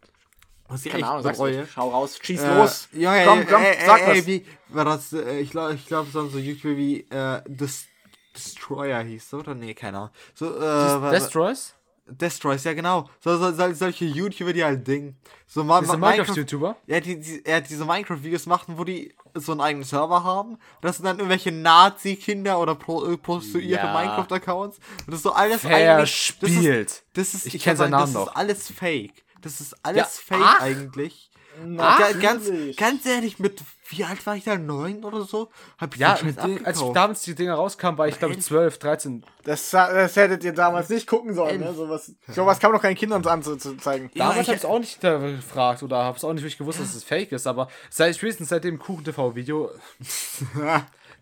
Was 0.68 0.86
ich 0.86 0.92
Keine 0.92 1.06
Ahnung, 1.06 1.22
sag's 1.22 1.36
bereue? 1.38 1.66
Schau 1.66 1.90
raus, 1.90 2.18
schieß 2.22 2.42
Äh, 2.42 2.56
los. 2.56 2.88
Junge, 2.92 3.24
komm, 3.26 3.46
komm, 3.46 3.62
ey, 3.62 3.76
sag 3.84 4.00
ey, 4.00 4.08
was. 4.08 4.16
ey, 4.16 4.26
wie 4.26 4.46
war 4.68 4.84
das? 4.86 5.12
Äh, 5.12 5.40
ich 5.40 5.50
glaube, 5.50 5.74
ich 5.74 5.86
glaube, 5.86 6.08
es 6.08 6.14
waren 6.14 6.30
so 6.30 6.38
YouTuber 6.38 6.76
wie 6.76 7.00
äh, 7.10 7.42
Des 7.46 7.86
Destroyer 8.34 9.02
hieß, 9.02 9.34
oder? 9.34 9.54
Nee, 9.54 9.74
keine 9.74 9.98
Ahnung. 9.98 10.10
So, 10.34 10.56
äh, 10.56 10.60
war- 10.60 11.10
Destroys? 11.10 11.74
Destroys, 12.06 12.64
ja 12.64 12.74
genau. 12.74 13.08
So, 13.20 13.36
so, 13.38 13.52
so, 13.52 13.72
solche 13.74 14.04
YouTuber, 14.04 14.52
die 14.52 14.64
halt 14.64 14.86
Ding. 14.86 15.16
So 15.46 15.62
ma 15.64 15.80
Diese 15.80 15.96
Minecraft-YouTuber? 15.96 16.76
Ja, 16.86 17.00
die, 17.00 17.20
die, 17.20 17.42
ja, 17.46 17.60
diese 17.60 17.84
Minecraft-Videos 17.84 18.46
machen, 18.46 18.76
wo 18.76 18.84
die 18.84 19.14
so 19.34 19.52
einen 19.52 19.60
eigenen 19.60 19.84
Server 19.84 20.22
haben. 20.24 20.58
Das 20.82 20.96
sind 20.96 21.06
dann 21.06 21.16
irgendwelche 21.18 21.52
Nazi-Kinder 21.52 22.58
oder 22.58 22.74
pro, 22.74 23.04
äh, 23.06 23.16
prostituierte 23.16 23.86
Ja. 23.86 23.92
Minecraft-Accounts. 23.94 24.78
Und 24.78 25.08
das 25.08 25.16
ist 25.16 25.22
so 25.22 25.32
alles 25.32 25.64
eigentlich. 25.64 26.36
Das 26.40 26.50
ist, 26.50 26.56
Verspielt. 26.56 27.02
das 27.14 27.34
ist, 27.34 27.46
Ich 27.46 27.54
ich 27.54 27.62
kenn 27.62 27.70
kann 27.72 27.76
seinen 27.78 27.90
Namen 27.92 28.12
das 28.12 28.14
noch. 28.14 28.26
ist 28.28 28.36
alles 28.36 28.70
fake. 28.70 29.24
Das 29.40 29.60
ist 29.60 29.74
alles 29.84 29.96
Ja, 30.28 30.36
fake 30.36 30.44
ach. 30.44 30.60
eigentlich. 30.60 31.30
Ach, 31.78 31.98
Ga- 31.98 32.12
ganz, 32.12 32.50
ganz 32.76 33.06
ehrlich, 33.06 33.38
mit 33.38 33.60
wie 33.88 34.04
alt 34.04 34.24
war 34.26 34.36
ich 34.36 34.44
da? 34.44 34.56
Neun 34.56 35.04
oder 35.04 35.22
so? 35.24 35.50
Hab 35.78 35.94
ich 35.94 36.00
Ja, 36.00 36.14
den 36.14 36.28
als 36.28 36.38
abgekauft. 36.38 36.96
damals 36.96 37.22
die 37.22 37.34
Dinger 37.34 37.54
rauskamen, 37.54 37.98
war 37.98 38.08
ich 38.08 38.18
glaube 38.18 38.34
ich 38.34 38.40
12, 38.40 38.78
13. 38.78 39.24
Das, 39.44 39.70
das 39.70 40.16
hättet 40.16 40.44
ihr 40.44 40.54
damals 40.54 40.88
nicht 40.88 41.06
gucken 41.06 41.34
sollen, 41.34 41.60
ne? 41.60 41.74
Sowas, 41.74 42.12
sowas 42.28 42.58
kann 42.58 42.70
man 42.70 42.78
doch 42.78 42.82
keinen 42.82 42.96
Kindern 42.96 43.24
anzuzeigen. 43.26 44.10
Ja, 44.14 44.28
Damals 44.28 44.40
ich- 44.42 44.48
habe 44.48 44.56
ich 44.58 44.64
auch 44.64 44.78
nicht 44.78 45.00
gefragt 45.00 45.82
oder 45.82 45.98
habe 45.98 46.16
es 46.16 46.24
auch 46.24 46.32
nicht 46.32 46.42
wirklich 46.42 46.56
gewusst, 46.58 46.80
dass 46.80 46.94
es 46.94 47.04
fake 47.04 47.32
ist, 47.32 47.46
aber 47.46 47.68
seit 47.90 48.16
spätestens 48.16 48.48
seit 48.48 48.64
dem 48.64 48.78
Kuchen-TV-Video, 48.78 49.70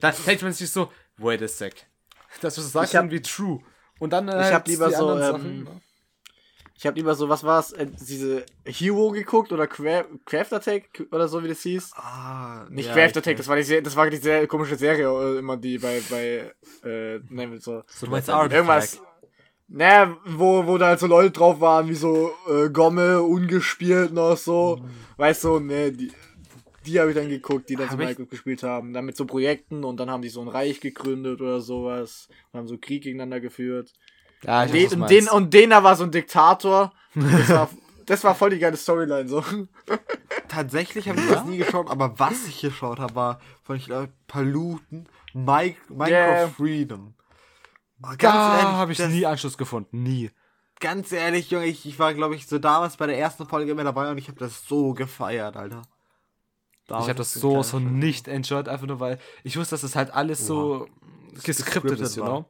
da 0.00 0.12
denkt 0.26 0.42
man 0.42 0.52
sich 0.52 0.70
so, 0.70 0.90
wait 1.16 1.42
a 1.42 1.48
sec. 1.48 1.74
Das, 2.40 2.56
was 2.56 2.64
du 2.64 2.70
sagst, 2.70 2.92
Ich 2.92 2.94
irgendwie 2.94 3.20
true. 3.22 3.60
Und 3.98 4.12
dann 4.12 4.28
äh, 4.28 4.48
Ich 4.48 4.54
hab 4.54 4.66
lieber 4.68 4.88
die 4.88 4.94
so, 4.94 5.08
anderen 5.08 5.34
ähm, 5.46 5.66
Sachen. 5.66 5.80
Ich 6.80 6.86
habe 6.86 6.96
lieber 6.96 7.14
so, 7.14 7.28
was 7.28 7.44
war's, 7.44 7.72
äh, 7.72 7.86
diese 8.08 8.46
Hero 8.64 9.10
geguckt 9.10 9.52
oder 9.52 9.66
Cra 9.66 10.02
Craft 10.24 10.54
Attack 10.54 11.06
oder 11.12 11.28
so, 11.28 11.44
wie 11.44 11.48
das 11.48 11.60
hieß. 11.60 11.90
Ah, 11.94 12.64
Nicht 12.70 12.86
ja, 12.88 12.94
Craft 12.94 13.18
Attack, 13.18 13.36
das 13.36 13.48
war 13.48 13.56
die, 13.56 13.82
das 13.82 13.94
war 13.96 14.08
die 14.08 14.16
sehr 14.16 14.46
komische 14.46 14.76
Serie, 14.76 15.06
äh, 15.06 15.38
immer 15.40 15.58
die 15.58 15.76
bei, 15.76 16.00
bei, 16.08 16.50
äh, 16.88 17.18
nennen 17.28 17.52
wir 17.52 17.60
so. 17.60 17.82
Du 18.00 18.06
meinst 18.06 18.30
Artifact. 18.30 18.54
Irgendwas. 18.54 19.02
Naja, 19.68 20.16
wo, 20.24 20.66
wo 20.66 20.78
da 20.78 20.86
halt 20.86 21.00
so 21.00 21.06
Leute 21.06 21.32
drauf 21.32 21.60
waren, 21.60 21.86
wie 21.86 21.94
so 21.94 22.32
äh, 22.48 22.70
Gomme, 22.70 23.20
ungespielt 23.20 24.14
noch 24.14 24.38
so. 24.38 24.78
Mhm. 24.80 24.88
Weißt 25.18 25.44
du, 25.44 25.60
ne, 25.60 25.92
die, 25.92 26.10
die 26.86 26.98
habe 26.98 27.10
ich 27.10 27.16
dann 27.16 27.28
geguckt, 27.28 27.68
die 27.68 27.76
dann 27.76 27.88
so 27.88 27.92
Hab 27.92 28.00
ich- 28.00 28.06
Minecraft 28.06 28.30
gespielt 28.30 28.62
haben. 28.62 28.94
Dann 28.94 29.04
mit 29.04 29.18
so 29.18 29.26
Projekten 29.26 29.84
und 29.84 30.00
dann 30.00 30.08
haben 30.10 30.22
die 30.22 30.30
so 30.30 30.40
ein 30.40 30.48
Reich 30.48 30.80
gegründet 30.80 31.42
oder 31.42 31.60
sowas. 31.60 32.28
Und 32.52 32.60
haben 32.60 32.68
so 32.68 32.78
Krieg 32.78 33.02
gegeneinander 33.02 33.38
geführt. 33.40 33.92
Ja, 34.42 34.64
ich 34.64 34.72
weiß, 34.72 34.90
Den, 34.90 35.00
und, 35.02 35.10
den, 35.10 35.28
und 35.28 35.54
den 35.54 35.70
da 35.70 35.82
war 35.84 35.96
so 35.96 36.04
ein 36.04 36.10
Diktator. 36.10 36.92
Das 37.14 37.48
war, 37.50 37.68
das 38.06 38.24
war 38.24 38.34
voll 38.34 38.50
die 38.50 38.58
geile 38.58 38.76
Storyline 38.76 39.28
so. 39.28 39.44
Tatsächlich 40.48 41.08
habe 41.08 41.20
ich 41.20 41.28
das 41.28 41.44
nie 41.44 41.58
geschaut, 41.58 41.90
aber 41.90 42.18
was 42.18 42.46
ich 42.46 42.60
geschaut 42.60 42.98
habe, 42.98 43.14
war 43.14 43.40
von, 43.62 43.76
ich 43.76 43.86
glaube, 43.86 44.10
Paluten, 44.26 45.06
Mi 45.34 45.76
Minecraft 45.88 46.08
Yeah. 46.10 46.48
Freedom. 46.48 47.14
Oh, 48.02 48.08
da 48.18 48.32
habe 48.72 48.92
ich 48.92 48.98
das- 48.98 49.10
nie 49.10 49.26
Anschluss 49.26 49.58
gefunden, 49.58 50.02
nie. 50.02 50.30
Ganz 50.80 51.12
ehrlich, 51.12 51.50
Junge, 51.50 51.66
ich, 51.66 51.84
ich 51.84 51.98
war, 51.98 52.14
glaube 52.14 52.34
ich, 52.34 52.46
so 52.46 52.58
damals 52.58 52.96
bei 52.96 53.06
der 53.06 53.18
ersten 53.18 53.46
Folge 53.46 53.72
immer 53.72 53.84
dabei 53.84 54.10
und 54.10 54.16
ich 54.16 54.28
habe 54.28 54.38
das 54.38 54.66
so 54.66 54.94
gefeiert, 54.94 55.56
Alter. 55.56 55.82
Ich 56.88 56.94
habe 56.94 57.14
das 57.14 57.34
so 57.34 57.62
so 57.62 57.78
nicht 57.78 58.26
enjoyed, 58.26 58.68
einfach 58.68 58.86
nur 58.86 58.98
weil 58.98 59.18
ich 59.44 59.56
wusste, 59.58 59.74
dass 59.74 59.82
das 59.82 59.94
halt 59.94 60.12
alles 60.12 60.44
so 60.46 60.88
geskriptet 61.34 61.44
Gescriptet 61.66 62.00
ist, 62.00 62.16
you 62.16 62.22
war. 62.22 62.30
know? 62.30 62.44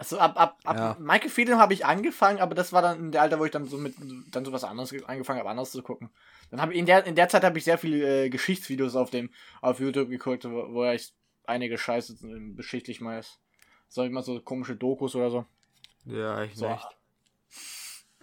Also 0.00 0.18
ab, 0.18 0.40
ab, 0.40 0.58
ab 0.64 0.76
Ja. 0.78 0.96
Michael 0.98 1.28
Freedom 1.28 1.58
habe 1.58 1.74
ich 1.74 1.84
angefangen, 1.84 2.40
aber 2.40 2.54
das 2.54 2.72
war 2.72 2.80
dann 2.80 2.98
in 2.98 3.12
der 3.12 3.20
Alter, 3.20 3.38
wo 3.38 3.44
ich 3.44 3.50
dann 3.50 3.66
so 3.66 3.76
mit 3.76 3.94
dann 4.30 4.46
so 4.46 4.50
was 4.50 4.64
anderes 4.64 4.92
ge- 4.92 5.04
angefangen 5.04 5.40
habe, 5.40 5.50
anders 5.50 5.72
zu 5.72 5.82
gucken. 5.82 6.08
Dann 6.50 6.58
habe 6.62 6.72
ich 6.72 6.78
in 6.78 6.86
der 6.86 7.04
in 7.04 7.14
der 7.16 7.28
Zeit 7.28 7.44
habe 7.44 7.58
ich 7.58 7.64
sehr 7.64 7.76
viele 7.76 8.24
äh, 8.24 8.30
Geschichtsvideos 8.30 8.96
auf 8.96 9.10
dem 9.10 9.28
auf 9.60 9.78
YouTube 9.78 10.08
geguckt, 10.08 10.46
wo, 10.46 10.72
wo 10.72 10.90
ich 10.90 11.12
einige 11.44 11.76
Scheiße 11.76 12.14
äh, 12.26 12.54
beschichtlich 12.54 13.02
meist. 13.02 13.40
So 13.90 14.02
immer 14.02 14.22
so 14.22 14.40
komische 14.40 14.74
Dokus 14.74 15.14
oder 15.16 15.30
so. 15.30 15.44
Ja, 16.06 16.42
ich 16.44 16.56
So, 16.56 16.70
nicht. 16.70 16.86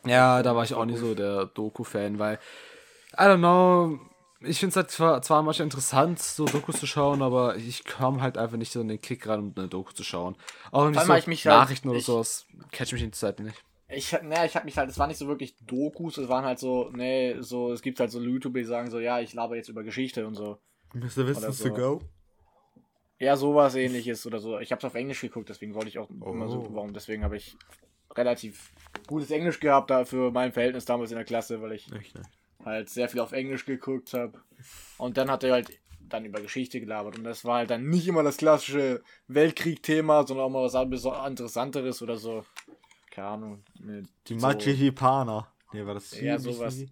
Ja, 0.03 0.41
da 0.41 0.55
war 0.55 0.63
ich 0.63 0.73
auch 0.73 0.85
nicht 0.85 0.99
so 0.99 1.13
der 1.13 1.45
Doku-Fan, 1.45 2.17
weil, 2.17 2.39
I 3.13 3.21
don't 3.21 3.37
know, 3.37 3.99
ich 4.41 4.59
finde 4.59 4.71
es 4.71 4.75
halt 4.75 4.91
zwar, 4.91 5.21
zwar 5.21 5.41
manchmal 5.43 5.65
interessant, 5.65 6.19
so 6.19 6.45
Dokus 6.45 6.79
zu 6.79 6.87
schauen, 6.87 7.21
aber 7.21 7.55
ich 7.57 7.85
komme 7.85 8.21
halt 8.21 8.37
einfach 8.37 8.57
nicht 8.57 8.71
so 8.71 8.81
in 8.81 8.87
den 8.87 9.01
Kick 9.01 9.27
rein, 9.27 9.39
um 9.39 9.53
eine 9.55 9.67
Doku 9.67 9.91
zu 9.93 10.03
schauen. 10.03 10.35
Auch 10.71 10.87
nicht 10.89 10.99
so 11.01 11.07
hab 11.07 11.17
ich 11.19 11.27
mich 11.27 11.45
halt- 11.47 11.57
Nachrichten 11.57 11.89
oder 11.89 11.97
ich- 11.99 12.05
sowas, 12.05 12.45
catch 12.71 12.91
mich 12.93 13.01
in 13.03 13.09
der 13.09 13.17
Zeit 13.17 13.39
nicht. 13.39 13.63
Ich, 13.89 14.11
naja, 14.11 14.43
ich 14.43 14.55
habe 14.55 14.65
mich 14.65 14.77
halt, 14.77 14.89
es 14.89 14.99
war 14.99 15.07
nicht 15.07 15.17
so 15.17 15.27
wirklich 15.27 15.55
Dokus, 15.65 16.17
es 16.17 16.27
waren 16.27 16.43
halt 16.43 16.59
so, 16.59 16.89
nee, 16.93 17.35
so, 17.39 17.71
es 17.71 17.81
gibt 17.81 17.99
halt 18.01 18.11
so 18.11 18.21
YouTuber, 18.21 18.59
die 18.59 18.65
sagen 18.65 18.91
so, 18.91 18.99
ja, 18.99 19.19
ich 19.21 19.33
laber 19.33 19.55
jetzt 19.55 19.69
über 19.69 19.83
Geschichte 19.83 20.27
und 20.27 20.35
so. 20.35 20.57
Mr. 20.93 21.25
Wissens 21.27 21.57
so. 21.59 21.69
to 21.69 21.73
go? 21.73 22.01
Ja, 23.19 23.35
sowas 23.37 23.75
ähnliches 23.75 24.25
oder 24.27 24.39
so. 24.39 24.59
Ich 24.59 24.71
habe 24.71 24.79
es 24.79 24.85
auf 24.85 24.93
Englisch 24.93 25.21
geguckt, 25.21 25.49
deswegen 25.49 25.73
wollte 25.73 25.87
ich 25.87 25.97
auch 25.99 26.09
immer 26.09 26.49
so, 26.49 26.67
Oh. 26.69 26.75
warum, 26.75 26.93
deswegen 26.93 27.23
habe 27.23 27.37
ich 27.37 27.55
relativ 28.15 28.71
gutes 29.07 29.31
Englisch 29.31 29.59
gehabt 29.59 29.89
da 29.89 30.03
für 30.05 30.31
mein 30.31 30.51
Verhältnis 30.51 30.85
damals 30.85 31.11
in 31.11 31.15
der 31.17 31.25
Klasse, 31.25 31.61
weil 31.61 31.71
ich 31.71 31.91
Echt, 31.93 32.13
ne? 32.15 32.21
Halt 32.67 32.89
sehr 32.89 33.09
viel 33.09 33.19
auf 33.19 33.31
Englisch 33.31 33.65
geguckt 33.65 34.13
habe. 34.13 34.39
Und 34.97 35.17
dann 35.17 35.29
hat 35.31 35.43
er 35.43 35.53
halt 35.53 35.79
dann 35.99 36.25
über 36.25 36.41
Geschichte 36.41 36.79
gelabert 36.79 37.17
und 37.17 37.23
das 37.25 37.43
war 37.43 37.57
halt 37.57 37.69
dann 37.69 37.89
nicht 37.89 38.07
immer 38.07 38.23
das 38.23 38.37
klassische 38.37 39.03
Weltkrieg-Thema, 39.27 40.25
sondern 40.25 40.45
auch 40.45 40.49
mal 40.49 40.63
was 40.63 41.27
Interessanteres 41.27 42.01
oder 42.01 42.17
so. 42.17 42.45
Keine 43.11 43.27
Ahnung. 43.27 43.63
Die 44.27 44.39
so- 44.39 44.47
Machihipaner. 44.47 45.51
Nee, 45.73 45.85
war 45.85 45.95
das 45.95 46.19
Ja, 46.19 46.37
sowas. 46.39 46.85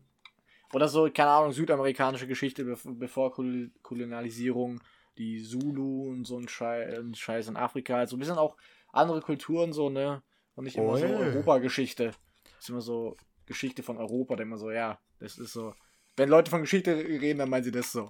Oder 0.73 0.89
so, 0.89 1.09
keine 1.13 1.29
Ahnung, 1.29 1.53
südamerikanische 1.53 2.27
Geschichte 2.27 2.65
bev 2.65 2.83
bevor 2.85 3.31
Kol 3.31 3.71
Kolonialisierung, 3.81 4.81
die 5.17 5.41
Zulu 5.41 6.09
und 6.09 6.25
so 6.25 6.37
ein 6.37 6.49
Scheiß, 6.49 6.99
ein 6.99 7.15
Scheiß 7.15 7.47
in 7.47 7.55
Afrika, 7.55 7.95
halt 7.95 8.09
so 8.09 8.17
ein 8.17 8.19
bisschen 8.19 8.37
auch 8.37 8.57
andere 8.91 9.21
Kulturen 9.21 9.71
so, 9.71 9.89
ne? 9.89 10.21
Und 10.55 10.65
nicht 10.65 10.75
immer 10.75 10.97
so 10.97 11.05
Oi. 11.05 11.13
Europa-Geschichte. 11.13 12.11
Ist 12.59 12.69
immer 12.69 12.81
so 12.81 13.15
Geschichte 13.45 13.83
von 13.83 13.97
Europa, 13.97 14.35
da 14.35 14.43
immer 14.43 14.57
so, 14.57 14.71
ja, 14.71 14.99
das 15.19 15.37
ist 15.37 15.53
so. 15.53 15.73
Wenn 16.17 16.29
Leute 16.29 16.49
von 16.49 16.61
Geschichte 16.61 16.95
reden, 16.95 17.39
dann 17.39 17.49
meinen 17.49 17.63
sie 17.63 17.71
das 17.71 17.91
so. 17.91 18.07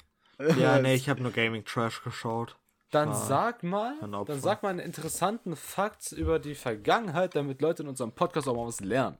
Ja, 0.57 0.79
nee, 0.81 0.95
ich 0.95 1.09
habe 1.09 1.21
nur 1.21 1.31
Gaming 1.31 1.65
Trash 1.65 2.03
geschaut. 2.03 2.57
Dann 2.91 3.09
Ah, 3.09 3.13
sag 3.13 3.63
mal, 3.63 3.97
dann 3.99 4.39
sag 4.39 4.63
mal 4.63 4.69
einen 4.69 4.79
interessanten 4.79 5.55
Fakt 5.55 6.11
über 6.11 6.39
die 6.39 6.55
Vergangenheit, 6.55 7.35
damit 7.35 7.61
Leute 7.61 7.83
in 7.83 7.89
unserem 7.89 8.13
Podcast 8.13 8.47
auch 8.47 8.55
mal 8.55 8.67
was 8.67 8.79
lernen. 8.79 9.17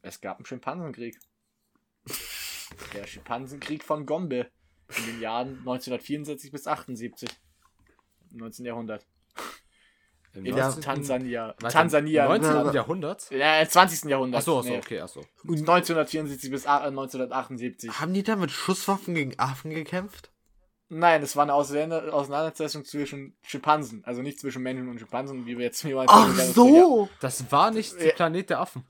Es 0.00 0.20
gab 0.20 0.38
einen 0.38 0.46
Schimpansenkrieg. 0.46 1.18
Der 2.94 3.06
Schimpansenkrieg 3.06 3.82
von 3.82 4.06
Gombe. 4.06 4.50
In 4.96 5.06
den 5.06 5.20
Jahren 5.20 5.58
1974 5.58 6.50
bis 6.50 6.66
78. 6.66 7.28
Im 8.30 8.38
19. 8.38 8.64
Jahrhundert. 8.64 9.06
Im 10.34 10.46
In 10.46 10.54
19. 10.56 10.80
Tansania. 10.82 11.52
Tansania. 11.68 12.24
19. 12.26 12.50
Ja. 12.50 12.72
Jahrhundert? 12.72 13.30
Ja, 13.30 13.60
im 13.60 13.68
20. 13.68 14.04
Jahrhundert. 14.10 14.38
Achso, 14.40 14.58
achso, 14.60 14.70
Nee. 14.70 14.78
okay, 14.78 15.00
achso. 15.00 15.20
1974 15.44 16.50
bis 16.50 16.66
a- 16.66 16.86
äh, 16.86 16.90
1978. 16.90 18.00
Haben 18.00 18.14
die 18.14 18.22
da 18.22 18.36
mit 18.36 18.50
Schusswaffen 18.50 19.14
gegen 19.14 19.38
Affen 19.38 19.70
gekämpft? 19.72 20.30
Nein, 20.88 21.22
es 21.22 21.36
war 21.36 21.42
eine 21.44 21.54
Auseinander- 21.54 22.12
Auseinandersetzung 22.12 22.84
zwischen 22.84 23.34
Schimpansen. 23.42 24.02
Also 24.04 24.20
nicht 24.22 24.38
zwischen 24.40 24.62
Menschen 24.62 24.88
und 24.88 24.98
Schimpansen, 24.98 25.46
wie 25.46 25.56
wir 25.58 25.64
jetzt 25.66 25.80
hier 25.82 25.96
mal 25.96 26.06
Ach 26.08 26.34
so! 26.54 27.08
Das 27.20 27.50
war 27.50 27.70
nicht 27.70 27.98
der. 28.00 28.12
Planet 28.12 28.50
der 28.50 28.60
Affen. 28.60 28.84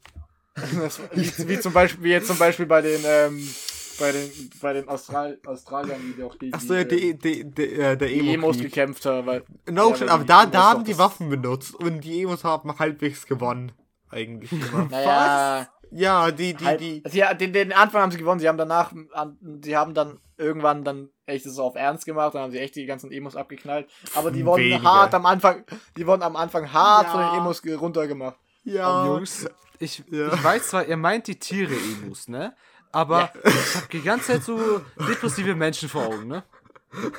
Das 0.55 0.99
war- 1.01 1.09
wie, 1.15 1.49
wie 1.49 1.61
zum 1.61 1.73
Beispiel, 1.73 2.05
wie 2.05 2.11
jetzt 2.11 2.27
zum 2.27 2.39
Beispiel 2.39 2.67
bei 2.67 2.83
den, 2.83 3.01
ähm, 3.05 3.55
bei 4.03 4.13
den, 4.13 4.31
bei 4.61 4.73
den 4.73 4.89
Austral 4.89 5.39
Australiern, 5.47 6.15
die 6.17 6.23
auch 6.23 6.37
gegen 6.39 6.53
Ach 6.55 6.61
so, 6.61 6.75
ja, 6.75 6.85
die, 6.85 7.17
die, 7.17 7.41
ähm, 7.41 7.55
die, 7.55 7.69
die, 7.69 7.73
äh, 7.81 7.97
der 7.97 8.09
die 8.09 8.35
Emos 8.35 8.59
gekämpft 8.59 9.07
haben. 9.07 9.27
Weil, 9.27 9.45
No 9.71 9.91
Ja, 9.91 9.97
shit, 9.97 10.01
weil 10.09 10.09
aber 10.11 10.23
die 10.25 10.29
da, 10.29 10.47
da 10.47 10.63
haben 10.71 10.79
doch 10.81 10.85
die 10.85 10.91
das- 10.91 10.99
Waffen 10.99 11.29
benutzt 11.29 11.75
und 11.75 12.01
die 12.03 12.23
Emos 12.23 12.45
haben 12.45 12.79
halbwegs 12.79 13.27
gewonnen. 13.27 13.73
Eigentlich 14.11 14.51
naja, 14.91 15.69
ja, 15.91 16.31
die, 16.31 16.55
die, 16.55 16.65
halt, 16.65 16.81
die. 16.81 17.03
sie, 17.09 17.23
den, 17.39 17.53
den 17.53 17.73
Anfang 17.73 18.03
haben 18.03 18.11
sie 18.11 18.19
gewonnen, 18.19 18.41
sie 18.41 18.49
haben 18.49 18.59
danach, 18.59 18.93
an, 19.13 19.39
sie 19.63 19.77
haben 19.77 19.95
dann 19.95 20.19
irgendwann 20.39 20.85
dann 20.85 21.09
echt 21.27 21.47
es 21.47 21.59
auf 21.59 21.77
Ernst 21.77 22.05
gemacht, 22.05 22.35
dann 22.35 22.43
haben 22.43 22.51
sie 22.51 22.59
echt 22.59 22.75
die 22.77 22.87
ganzen 22.87 23.13
Emos 23.13 23.37
abgeknallt. 23.37 23.89
Aber 24.15 24.31
die 24.31 24.45
wurden 24.45 24.65
Weniger. 24.65 24.83
hart 24.83 25.15
am 25.15 25.25
Anfang, 25.27 25.65
die 25.97 26.07
wurden 26.07 26.23
am 26.23 26.37
Anfang 26.37 26.73
hart 26.73 27.07
Ja. 27.07 27.13
von 27.13 27.21
den 27.21 27.35
Emos 27.41 27.63
ge- 27.63 27.75
runtergemacht. 27.75 28.37
Ja. 28.65 29.07
Jungs, 29.07 29.47
ich, 29.79 30.03
Ja. 30.11 30.33
ich 30.33 30.45
weiß 30.45 30.69
zwar, 30.69 30.87
ihr 30.87 30.97
meint 30.97 31.27
die 31.27 31.39
Tiere 31.39 31.75
Emus, 31.75 32.29
ne? 32.29 32.55
Aber 32.93 33.33
ich 33.45 33.75
hab 33.75 33.91
die 33.91 34.03
ganze 34.03 34.27
Zeit 34.33 34.45
so 34.45 34.83
depressive 35.09 35.55
Menschen 35.55 35.89
vor 35.89 36.07
Augen, 36.07 36.29
ne? 36.29 36.45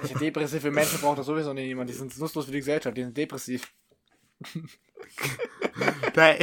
Diese 0.03 0.13
depressive 0.15 0.69
Menschen 0.69 0.99
braucht 1.01 1.17
das 1.17 1.25
sowieso 1.25 1.51
nicht 1.51 1.65
jemand, 1.65 1.89
die 1.89 1.93
sind 1.93 2.17
nutzlos 2.19 2.45
für 2.45 2.51
die 2.51 2.59
Gesellschaft, 2.59 2.95
die 2.95 3.03
sind 3.03 3.17
depressiv. 3.17 3.71
Da, 6.13 6.33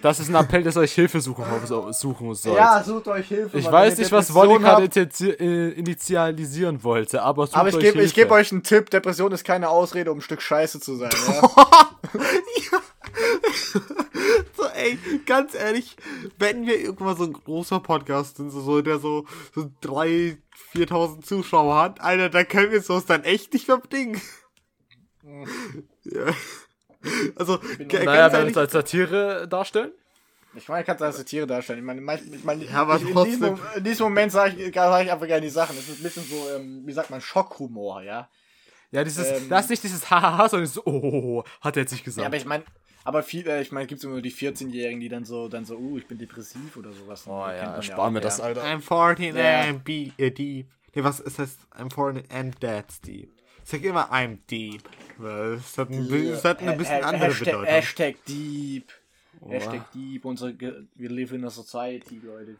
Das 0.00 0.20
ist 0.20 0.28
ein 0.28 0.36
Appell, 0.36 0.62
dass 0.62 0.76
euch 0.76 0.92
Hilfe 0.92 1.20
suchen, 1.20 1.44
suchen 1.92 2.34
sollt. 2.34 2.56
Ja, 2.56 2.82
sucht 2.82 3.08
euch 3.08 3.26
Hilfe. 3.26 3.58
ich 3.58 3.70
weiß 3.70 3.98
nicht, 3.98 4.12
was 4.12 4.28
Depression 4.28 4.62
Wolli 4.62 4.62
gerade 4.62 5.36
äh, 5.40 5.70
initialisieren 5.70 6.82
wollte, 6.84 7.20
aber 7.22 7.46
sucht 7.46 7.56
Aber 7.56 7.68
ich 7.68 7.74
euch 7.74 7.80
gebe 7.82 7.98
Hilfe. 7.98 8.06
ich 8.06 8.14
geb 8.14 8.30
euch 8.30 8.52
einen 8.52 8.62
Tipp, 8.62 8.88
Depression 8.90 9.32
ist 9.32 9.44
keine 9.44 9.68
Ausrede, 9.68 10.12
um 10.12 10.18
ein 10.18 10.22
Stück 10.22 10.40
Scheiße 10.40 10.80
zu 10.80 10.96
sein. 10.96 11.10
Ja? 11.26 11.42
so, 14.56 14.64
ey, 14.74 14.98
ganz 15.26 15.54
ehrlich, 15.54 15.96
wenn 16.38 16.66
wir 16.66 16.78
irgendwann 16.80 17.16
so 17.16 17.24
ein 17.24 17.32
großer 17.32 17.80
Podcast 17.80 18.36
sind, 18.36 18.50
so, 18.50 18.82
der 18.82 18.98
so, 18.98 19.26
so 19.54 19.70
3.000, 19.82 20.38
4.000 20.74 21.22
Zuschauer 21.22 21.76
hat, 21.80 22.00
Alter, 22.00 22.28
da 22.30 22.44
können 22.44 22.72
wir 22.72 22.82
sowas 22.82 23.06
dann 23.06 23.24
echt 23.24 23.52
nicht 23.52 23.68
mehr 23.68 23.78
bedingen. 23.78 24.20
ja. 26.04 26.26
Also, 27.36 27.58
Naja, 27.78 28.32
wenn 28.32 28.40
wir 28.42 28.46
uns 28.48 28.56
als 28.56 28.72
Satire 28.72 29.46
darstellen. 29.48 29.92
Ich 30.54 30.68
meine, 30.68 30.80
ich 30.80 30.86
kann 30.86 30.96
das 30.96 31.16
als 31.18 31.24
Tiere 31.26 31.46
darstellen. 31.46 31.80
Ich 31.80 31.84
meine, 31.84 32.00
mein- 32.00 32.32
ich 32.32 32.42
meine 32.42 32.64
Ja, 32.64 32.80
aber 32.82 32.96
ich, 32.96 33.02
in, 33.02 33.12
trotzdem. 33.12 33.32
diesem, 33.40 33.58
in 33.76 33.84
diesem 33.84 34.04
Moment 34.04 34.32
sage 34.32 34.54
ich, 34.56 34.74
sag 34.74 35.04
ich 35.04 35.12
einfach 35.12 35.26
gerne 35.26 35.42
die 35.42 35.50
Sachen. 35.50 35.76
Das 35.76 35.86
ist 35.86 36.00
ein 36.00 36.02
bisschen 36.02 36.24
so, 36.24 36.48
ähm, 36.56 36.82
wie 36.86 36.92
sagt 36.92 37.10
man, 37.10 37.20
Schockhumor, 37.20 38.02
ja. 38.02 38.28
Ja, 38.90 39.04
dieses, 39.04 39.26
Ähm. 39.28 39.48
das 39.50 39.64
ist 39.64 39.70
nicht 39.70 39.82
dieses 39.84 40.10
Hahaha, 40.10 40.48
sondern 40.48 40.66
so, 40.68 40.82
oh, 40.86 41.44
hat 41.60 41.76
er 41.76 41.82
jetzt 41.82 41.92
nicht 41.92 42.04
gesagt. 42.04 42.22
Ja, 42.22 42.26
aber 42.28 42.36
ich 42.38 42.46
meine, 42.46 42.64
aber 43.06 43.22
viel, 43.22 43.46
äh, 43.48 43.62
ich 43.62 43.72
meine, 43.72 43.86
gibt 43.86 44.00
es 44.00 44.04
immer 44.04 44.20
die 44.20 44.32
14-Jährigen, 44.32 45.00
die 45.00 45.08
dann 45.08 45.24
so, 45.24 45.48
dann 45.48 45.64
so, 45.64 45.76
uh, 45.76 45.96
ich 45.98 46.06
bin 46.06 46.18
depressiv 46.18 46.76
oder 46.76 46.92
sowas. 46.92 47.24
oh 47.26 47.46
ja, 47.48 47.70
man 47.72 47.82
sparen 47.82 48.14
wir 48.14 48.20
das, 48.20 48.38
ja. 48.38 48.44
Alter. 48.44 48.62
I'm 48.64 48.80
14 48.80 49.34
Ja. 49.36 49.60
and 49.62 49.84
be, 49.84 50.12
äh, 50.18 50.30
deep. 50.30 50.68
Nee, 50.94 51.04
was 51.04 51.20
ist 51.20 51.38
das? 51.38 51.56
I'm 51.78 51.90
14 51.92 52.24
and 52.30 52.60
that's 52.60 53.00
deep. 53.00 53.30
Ich 53.64 53.70
sag 53.70 53.82
immer 53.82 54.10
I'm 54.12 54.38
deep. 54.50 54.82
Weil 55.18 55.54
es 55.54 55.76
hat, 55.78 55.90
ein, 55.90 56.06
bi- 56.08 56.28
es 56.28 56.44
hat 56.44 56.60
eine 56.60 56.76
bisschen 56.76 57.02
Ha- 57.02 57.08
andere 57.08 57.26
Hashtag, 57.30 57.44
Bedeutung. 57.46 57.64
Hashtag 57.66 58.24
Deep. 58.26 58.92
Hashtag 59.48 59.92
Deep. 59.92 60.24
Unsere, 60.24 60.54
wir 60.94 61.10
live 61.10 61.32
in 61.32 61.44
a 61.44 61.50
society, 61.50 62.20
Leute. 62.22 62.56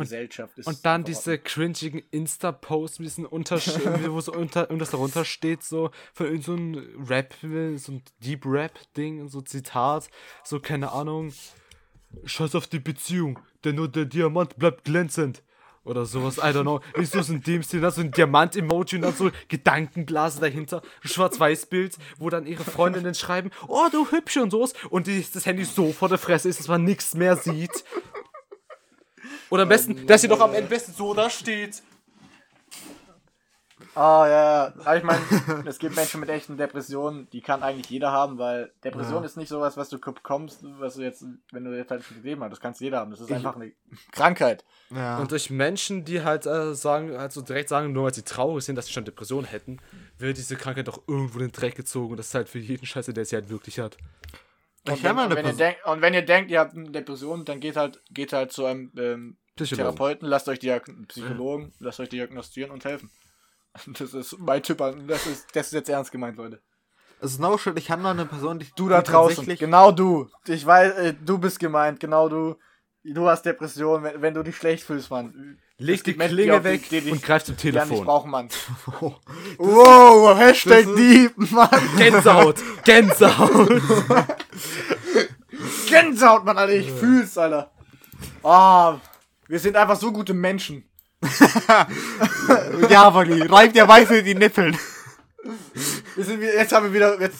Gesellschaft 0.00 0.58
ist. 0.58 0.66
Und 0.66 0.84
dann 0.84 1.04
diese 1.04 1.38
cringigen 1.38 2.02
Insta-Posts 2.10 2.98
mit 3.00 3.08
diesen 3.08 3.26
Untersch 3.26 3.68
wo 4.08 4.20
so 4.20 4.32
unter, 4.32 4.62
irgendwas 4.62 4.90
darunter 4.90 5.24
steht, 5.24 5.62
so 5.62 5.90
von 6.12 6.26
irgend 6.26 6.44
so 6.44 6.54
ein 6.54 6.76
Rap, 7.08 7.34
so 7.40 7.92
ein 7.92 8.02
Deep 8.22 8.44
Rap-Ding, 8.44 9.28
so 9.28 9.40
Zitat, 9.40 10.08
so 10.44 10.60
keine 10.60 10.92
Ahnung. 10.92 11.32
Scheiß 12.24 12.54
auf 12.54 12.66
die 12.66 12.80
Beziehung, 12.80 13.38
denn 13.64 13.76
nur 13.76 13.88
der 13.88 14.04
Diamant 14.04 14.56
bleibt 14.58 14.84
glänzend. 14.84 15.42
Oder 15.82 16.04
sowas, 16.04 16.36
I 16.36 16.52
don't 16.52 16.62
know. 16.62 16.80
Ist 16.94 17.14
so 17.14 17.32
in 17.32 17.42
dem 17.42 17.62
Stil, 17.62 17.80
dann 17.80 17.90
so 17.90 18.02
ein 18.02 18.10
Diamant-Emoji 18.10 18.96
und 18.96 19.02
dann 19.02 19.14
so 19.14 19.30
Gedankenblase 19.48 20.38
dahinter. 20.38 20.82
Ein 21.02 21.08
Schwarz-Weiß-Bild, 21.08 21.96
wo 22.18 22.28
dann 22.28 22.46
ihre 22.46 22.64
Freundinnen 22.64 23.14
schreiben, 23.14 23.50
oh, 23.66 23.86
du 23.90 24.10
Hübsche 24.10 24.42
und 24.42 24.50
sowas. 24.50 24.74
Und 24.90 25.06
die, 25.06 25.24
das 25.32 25.46
Handy 25.46 25.64
so 25.64 25.92
vor 25.92 26.10
der 26.10 26.18
Fresse 26.18 26.50
ist, 26.50 26.60
dass 26.60 26.68
man 26.68 26.84
nichts 26.84 27.14
mehr 27.14 27.36
sieht. 27.36 27.84
Oder 29.50 29.64
am 29.64 29.68
besten, 29.68 30.06
dass 30.06 30.20
sie 30.20 30.28
doch 30.28 30.40
am 30.40 30.54
Ende 30.54 30.68
besten 30.68 30.92
so 30.92 31.14
da 31.14 31.28
steht. 31.30 31.82
Ah, 33.94 34.26
ja, 34.28 34.42
ja. 34.66 34.74
Aber 34.84 34.96
ich 34.98 35.02
meine, 35.02 35.20
es 35.66 35.78
gibt 35.78 35.96
Menschen 35.96 36.20
mit 36.20 36.28
echten 36.28 36.56
Depressionen, 36.56 37.28
die 37.30 37.40
kann 37.40 37.62
eigentlich 37.62 37.90
jeder 37.90 38.12
haben, 38.12 38.38
weil 38.38 38.70
Depression 38.84 39.22
Ja. 39.22 39.26
ist 39.26 39.36
nicht 39.36 39.48
sowas, 39.48 39.76
was 39.76 39.88
du 39.88 39.98
bekommst, 39.98 40.60
was 40.78 40.94
du 40.94 41.02
jetzt, 41.02 41.24
wenn 41.50 41.64
du 41.64 41.76
jetzt 41.76 41.90
halt 41.90 42.04
schon 42.04 42.18
gegeben 42.18 42.42
hast. 42.42 42.50
Das 42.52 42.60
kannst 42.60 42.80
jeder 42.80 42.98
haben. 42.98 43.10
Das 43.10 43.20
ist 43.20 43.32
einfach 43.32 43.56
eine 43.56 43.72
Krankheit. 44.12 44.64
Ja. 44.90 45.18
Und 45.18 45.32
durch 45.32 45.50
Menschen, 45.50 46.04
die 46.04 46.22
halt 46.22 46.46
äh, 46.46 46.74
sagen, 46.74 47.16
halt 47.18 47.32
so 47.32 47.40
direkt 47.40 47.68
sagen, 47.68 47.92
nur 47.92 48.04
weil 48.04 48.14
sie 48.14 48.22
traurig 48.22 48.64
sind, 48.64 48.76
dass 48.76 48.86
sie 48.86 48.92
schon 48.92 49.04
Depressionen 49.06 49.46
hätten, 49.46 49.78
wird 50.18 50.36
diese 50.36 50.56
Krankheit 50.56 50.86
doch 50.86 51.00
irgendwo 51.08 51.38
in 51.38 51.46
den 51.46 51.52
Dreck 51.52 51.74
gezogen. 51.74 52.12
Und 52.12 52.16
das 52.18 52.28
ist 52.28 52.34
halt 52.34 52.48
für 52.48 52.58
jeden 52.58 52.86
Scheiße, 52.86 53.12
der 53.12 53.24
sie 53.24 53.34
halt 53.34 53.48
wirklich 53.48 53.80
hat. 53.80 53.96
Ich 54.84 54.92
Und 54.92 55.02
wenn, 55.02 55.08
habe 55.08 55.16
mal 55.16 55.26
und, 55.26 55.32
eine 55.32 55.36
wenn 55.36 55.46
ihr 55.46 55.56
denkt, 55.56 55.86
und 55.86 56.02
wenn 56.02 56.14
ihr 56.14 56.22
denkt, 56.22 56.50
ihr 56.50 56.60
habt 56.60 56.74
eine 56.74 56.90
Depression, 56.90 57.44
dann 57.44 57.60
geht 57.60 57.76
halt, 57.76 58.02
geht 58.10 58.32
halt 58.32 58.52
zu 58.52 58.64
einem 58.64 58.92
ähm. 58.96 59.36
Therapeuten, 59.56 60.26
lasst 60.26 60.48
euch 60.48 60.58
diagn 60.58 61.06
Psychologen, 61.08 61.74
lasst 61.80 62.00
euch 62.00 62.08
diagnostizieren 62.08 62.70
und 62.70 62.84
helfen. 62.84 63.10
Das 63.98 64.14
ist 64.14 64.36
mein 64.38 64.64
Tipp 64.64 64.80
an, 64.80 65.06
das 65.06 65.26
ist, 65.26 65.54
das 65.54 65.66
ist 65.66 65.72
jetzt 65.74 65.88
ernst 65.88 66.10
gemeint, 66.10 66.36
Leute. 66.36 66.60
Also 67.20 67.40
no 67.40 67.56
shit, 67.58 67.78
ich 67.78 67.90
habe 67.90 68.02
mal 68.02 68.10
eine 68.10 68.26
Person, 68.26 68.58
die 68.58 68.66
Du 68.74 68.88
da 68.88 69.02
die 69.02 69.10
draußen, 69.10 69.46
genau 69.56 69.92
du. 69.92 70.28
Ich 70.46 70.64
weiß, 70.64 70.92
äh, 70.94 71.14
du 71.14 71.38
bist 71.38 71.60
gemeint, 71.60 72.00
genau 72.00 72.28
du. 72.28 72.56
Du 73.04 73.28
hast 73.28 73.44
Depression, 73.44 74.02
wenn, 74.02 74.22
wenn 74.22 74.34
du 74.34 74.42
dich 74.42 74.56
schlecht 74.56 74.84
fühlst, 74.84 75.10
Mann. 75.10 75.58
Leg 75.82 75.96
Es 75.96 76.02
die 76.02 76.12
Menschen, 76.14 76.36
Klinge 76.36 76.58
die- 76.58 76.64
weg 76.64 76.88
die 76.90 77.00
dich 77.00 77.12
und 77.12 77.22
greif 77.22 77.42
zum 77.42 77.56
Telefon. 77.56 78.04
brauchen, 78.04 78.30
Mann. 78.30 78.48
wow, 79.58 80.38
Hashtag 80.38 80.84
Deep, 80.94 81.32
Mann. 81.50 81.68
Gänsehaut! 81.96 82.56
Gänsehaut! 82.84 83.68
Gänsehaut, 85.88 86.44
Mann, 86.44 86.58
Alter, 86.58 86.74
ich 86.74 86.90
fühl's, 86.90 87.36
Alter. 87.38 87.70
Ah, 88.42 88.98
wir 89.48 89.58
sind 89.58 89.74
einfach 89.76 89.96
so 89.98 90.12
gute 90.12 90.34
Menschen. 90.34 90.84
Ja, 92.88 93.14
Wally, 93.14 93.42
reibt 93.42 93.74
der 93.74 93.88
Weiße 93.88 94.22
die 94.22 94.34
Nippeln. 94.34 94.76
Wir 96.16 96.24
sind, 96.24 96.40
wir- 96.40 96.54
jetzt 96.54 96.72
haben 96.72 96.86
wir 96.86 96.92
wieder, 96.92 97.18
jetzt, 97.20 97.38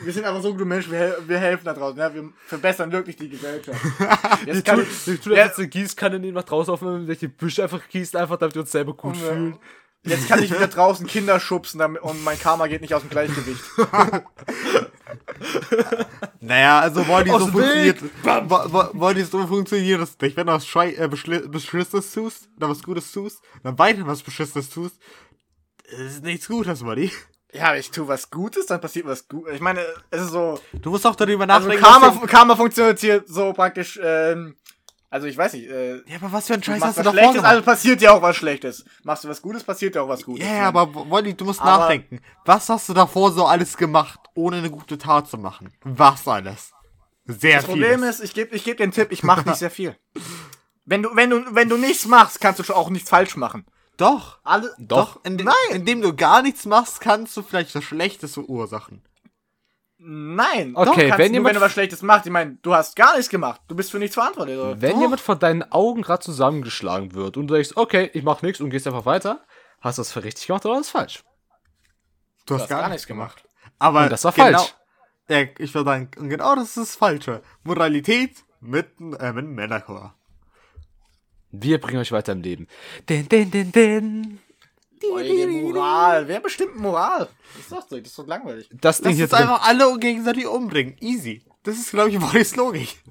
wir 0.00 0.12
sind 0.12 0.24
einfach 0.24 0.40
so 0.42 0.52
gute 0.52 0.64
Menschen, 0.64 0.92
wir, 0.92 1.18
wir 1.26 1.38
helfen 1.38 1.64
da 1.66 1.74
draußen, 1.74 1.98
ja, 1.98 2.12
wir 2.14 2.30
verbessern 2.46 2.90
wirklich 2.92 3.16
die 3.16 3.28
Gesellschaft. 3.28 3.78
Jetzt 4.46 4.64
kann 4.64 4.80
ich, 4.80 5.06
Ich 5.14 5.20
tue 5.20 5.36
jetzt 5.36 5.58
eine 5.58 5.68
Gießkanne 5.68 6.18
nehmen 6.18 6.34
nach 6.34 6.44
draußen 6.44 6.72
auf, 6.72 6.80
welche 6.82 7.28
Büsche 7.28 7.62
einfach 7.62 7.86
gießt, 7.88 8.16
einfach 8.16 8.38
damit 8.38 8.54
wir 8.54 8.62
uns 8.62 8.72
selber 8.72 8.94
gut 8.94 9.14
Und, 9.16 9.22
äh, 9.22 9.26
fühlen. 9.26 9.58
Jetzt 10.04 10.28
kann 10.28 10.42
ich 10.42 10.50
wieder 10.50 10.66
draußen 10.66 11.06
Kinder 11.06 11.38
schubsen 11.38 11.78
damit, 11.78 12.02
und 12.02 12.24
mein 12.24 12.38
Karma 12.38 12.66
geht 12.66 12.80
nicht 12.80 12.94
aus 12.94 13.02
dem 13.02 13.10
Gleichgewicht. 13.10 13.62
Naja, 16.40 16.80
also 16.80 17.06
wollen 17.06 17.24
die 17.24 17.30
Aus 17.30 17.42
so 17.42 17.48
funktioniert. 17.48 18.02
wo- 18.02 18.72
wo- 18.72 18.90
Wollen 19.00 19.16
die 19.16 19.22
so 19.22 19.46
funktioniert 19.46 20.00
das 20.00 20.16
nicht. 20.20 20.36
Wenn 20.36 20.46
du 20.48 20.52
was 20.54 20.66
Schei 20.66 20.92
äh, 20.94 21.08
Beschissenes 21.08 22.12
tust, 22.12 22.48
dann 22.58 22.70
was 22.70 22.82
Gutes 22.82 23.12
tust, 23.12 23.40
dann 23.62 23.78
weiter 23.78 24.06
was 24.06 24.22
Beschissenes 24.22 24.70
tust, 24.70 24.96
ist 25.84 26.24
nichts 26.24 26.48
Gutes, 26.48 26.82
Buddy. 26.82 27.10
Ja, 27.52 27.74
ich 27.74 27.90
tue 27.90 28.08
was 28.08 28.30
Gutes, 28.30 28.66
dann 28.66 28.80
passiert 28.80 29.06
was 29.06 29.28
Gutes. 29.28 29.54
Ich 29.54 29.60
meine, 29.60 29.80
es 30.10 30.22
ist 30.22 30.30
so. 30.30 30.58
Du 30.72 30.90
musst 30.90 31.06
auch 31.06 31.14
darüber 31.16 31.48
Also 31.48 31.66
nachdenken. 31.68 31.84
Karma, 31.84 32.06
was 32.08 32.20
du- 32.20 32.26
Karma 32.26 32.56
funktioniert 32.56 32.98
hier 32.98 33.22
so 33.26 33.52
praktisch, 33.52 34.00
ähm, 34.02 34.56
also 35.10 35.26
ich 35.26 35.36
weiß 35.36 35.52
nicht, 35.52 35.68
äh, 35.68 35.96
ja, 36.06 36.16
aber 36.20 36.32
was 36.32 36.46
für 36.46 36.54
ein 36.54 36.62
Scheiß 36.62 36.80
hast 36.82 36.96
du 36.98 37.02
davor 37.02 37.12
Schlechtes, 37.12 37.34
gemacht? 37.36 37.50
also 37.50 37.62
passiert 37.62 38.00
dir 38.00 38.12
auch 38.14 38.22
was 38.22 38.36
Schlechtes. 38.36 38.84
Machst 39.02 39.24
du 39.24 39.28
was 39.28 39.42
Gutes, 39.42 39.62
passiert 39.64 39.94
dir 39.94 40.02
auch 40.02 40.08
was 40.08 40.24
Gutes. 40.24 40.46
Ja, 40.46 40.54
ja, 40.54 40.68
aber 40.68 40.94
Wolli, 40.94 41.34
du 41.34 41.44
musst 41.44 41.60
Aber- 41.60 41.80
nachdenken. 41.80 42.20
Was 42.46 42.70
hast 42.70 42.88
du 42.88 42.94
davor 42.94 43.30
so 43.32 43.44
alles 43.44 43.76
gemacht, 43.76 44.18
ohne 44.34 44.56
eine 44.56 44.70
gute 44.70 44.96
Tat 44.96 45.28
zu 45.28 45.36
machen? 45.36 45.70
Was 45.84 46.26
alles? 46.26 46.72
Sehr 47.26 47.56
Das 47.56 47.66
viel. 47.66 47.74
Problem 47.74 48.02
ist, 48.04 48.20
ich 48.24 48.32
gebe 48.32 48.56
ich 48.56 48.64
geb 48.64 48.78
dir 48.78 48.84
einen 48.84 48.92
Tipp, 48.92 49.12
ich 49.12 49.22
mache 49.22 49.46
nicht 49.46 49.58
sehr 49.58 49.70
viel. 49.70 49.94
Wenn 50.86 51.02
du, 51.02 51.10
wenn 51.14 51.28
du, 51.30 51.44
wenn 51.54 51.68
du 51.68 51.76
nichts 51.76 52.06
machst, 52.06 52.40
kannst 52.40 52.58
du 52.58 52.64
schon 52.64 52.74
auch 52.76 52.88
nichts 52.90 53.10
falsch 53.10 53.36
machen. 53.36 53.66
Doch. 54.02 54.38
Alle, 54.42 54.74
Doch. 54.78 55.20
Indem, 55.24 55.48
indem 55.70 56.00
du 56.02 56.14
gar 56.14 56.42
nichts 56.42 56.66
machst, 56.66 57.00
kannst 57.00 57.36
du 57.36 57.42
vielleicht 57.42 57.74
das 57.74 57.84
Schlechtes 57.84 58.34
verursachen. 58.34 59.02
nein. 59.98 60.72
Okay, 60.74 60.84
Doch, 60.84 60.96
wenn 60.96 61.08
du, 61.10 61.18
wenn 61.18 61.32
jemand- 61.34 61.56
du 61.56 61.60
was 61.60 61.72
Schlechtes 61.72 62.02
machst, 62.02 62.26
ich 62.26 62.32
meine, 62.32 62.56
du 62.62 62.74
hast 62.74 62.96
gar 62.96 63.12
nichts 63.16 63.28
gemacht. 63.30 63.60
Du 63.68 63.76
bist 63.76 63.90
für 63.90 63.98
nichts 63.98 64.14
verantwortlich. 64.14 64.58
oder? 64.58 64.80
Wenn 64.80 64.92
Doch. 64.94 65.00
jemand 65.00 65.20
vor 65.20 65.36
deinen 65.36 65.62
Augen 65.70 66.02
gerade 66.02 66.22
zusammengeschlagen 66.24 67.14
wird 67.14 67.36
und 67.36 67.46
du 67.46 67.54
denkst, 67.54 67.70
okay, 67.76 68.10
ich 68.12 68.22
mach 68.24 68.42
nichts 68.42 68.60
und 68.60 68.70
gehst 68.70 68.86
einfach 68.86 69.06
weiter, 69.06 69.44
hast 69.80 69.98
du 69.98 70.02
das 70.02 70.12
für 70.12 70.24
richtig 70.24 70.46
gemacht 70.48 70.66
oder 70.66 70.80
ist 70.80 70.90
falsch? 70.90 71.22
Du 72.46 72.54
Du 72.56 72.60
hast 72.60 72.68
gar 72.68 72.88
nichts 72.88 73.06
gemacht. 73.06 73.44
Aber 73.78 74.02
Und 74.04 74.10
das 74.12 74.24
war 74.24 74.32
genau, 74.32 74.58
falsch. 74.58 74.74
Ja, 75.28 75.42
ich 75.58 75.72
würde 75.74 75.88
sagen, 75.90 76.10
genau 76.28 76.56
das 76.56 76.68
ist 76.70 76.76
das 76.76 76.96
Falsche. 76.96 77.42
Moralität 77.62 78.44
mit, 78.60 78.88
äh, 79.20 79.32
mit 79.32 79.46
Männerchor. 79.46 80.14
Wir 81.52 81.78
bringen 81.78 82.00
euch 82.00 82.12
weiter 82.12 82.32
im 82.32 82.40
Leben. 82.40 82.66
Din, 83.08 83.28
din, 83.28 83.50
din, 83.50 83.70
din. 83.70 84.38
Eure 85.04 85.46
Moral. 85.48 86.28
Wer 86.28 86.40
bestimmt 86.40 86.76
Moral? 86.76 87.28
Das 87.54 87.62
ist 87.62 87.72
doch, 87.72 87.88
so, 87.88 87.98
das 87.98 88.08
ist 88.08 88.18
doch 88.18 88.26
langweilig. 88.26 88.68
Das 88.72 89.00
Ding 89.00 89.18
Lass 89.18 89.30
drin. 89.30 89.40
einfach 89.40 89.68
alle 89.68 89.98
gegenseitig 89.98 90.46
umbringen. 90.46 90.96
Easy. 91.00 91.42
Das 91.62 91.76
ist, 91.76 91.90
glaube 91.90 92.10
ich, 92.10 92.20
Wollis 92.20 92.56
Logik. 92.56 93.02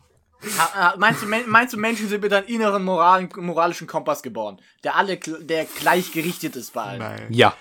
Ha, 0.57 0.73
ha, 0.73 0.95
meinst, 0.97 1.21
du, 1.21 1.27
meinst 1.27 1.73
du, 1.73 1.77
Menschen 1.77 2.07
sind 2.09 2.21
mit 2.21 2.33
einem 2.33 2.47
inneren 2.47 2.83
Moral, 2.83 3.29
moralischen 3.35 3.85
Kompass 3.85 4.23
geboren, 4.23 4.59
der 4.83 4.95
alle, 4.95 5.17
der 5.17 5.65
gleich 5.65 6.11
gerichtet 6.11 6.55
ist 6.55 6.73
bei 6.73 6.81
allen? 6.81 6.99
Nein. 6.99 7.27
Ja. 7.29 7.55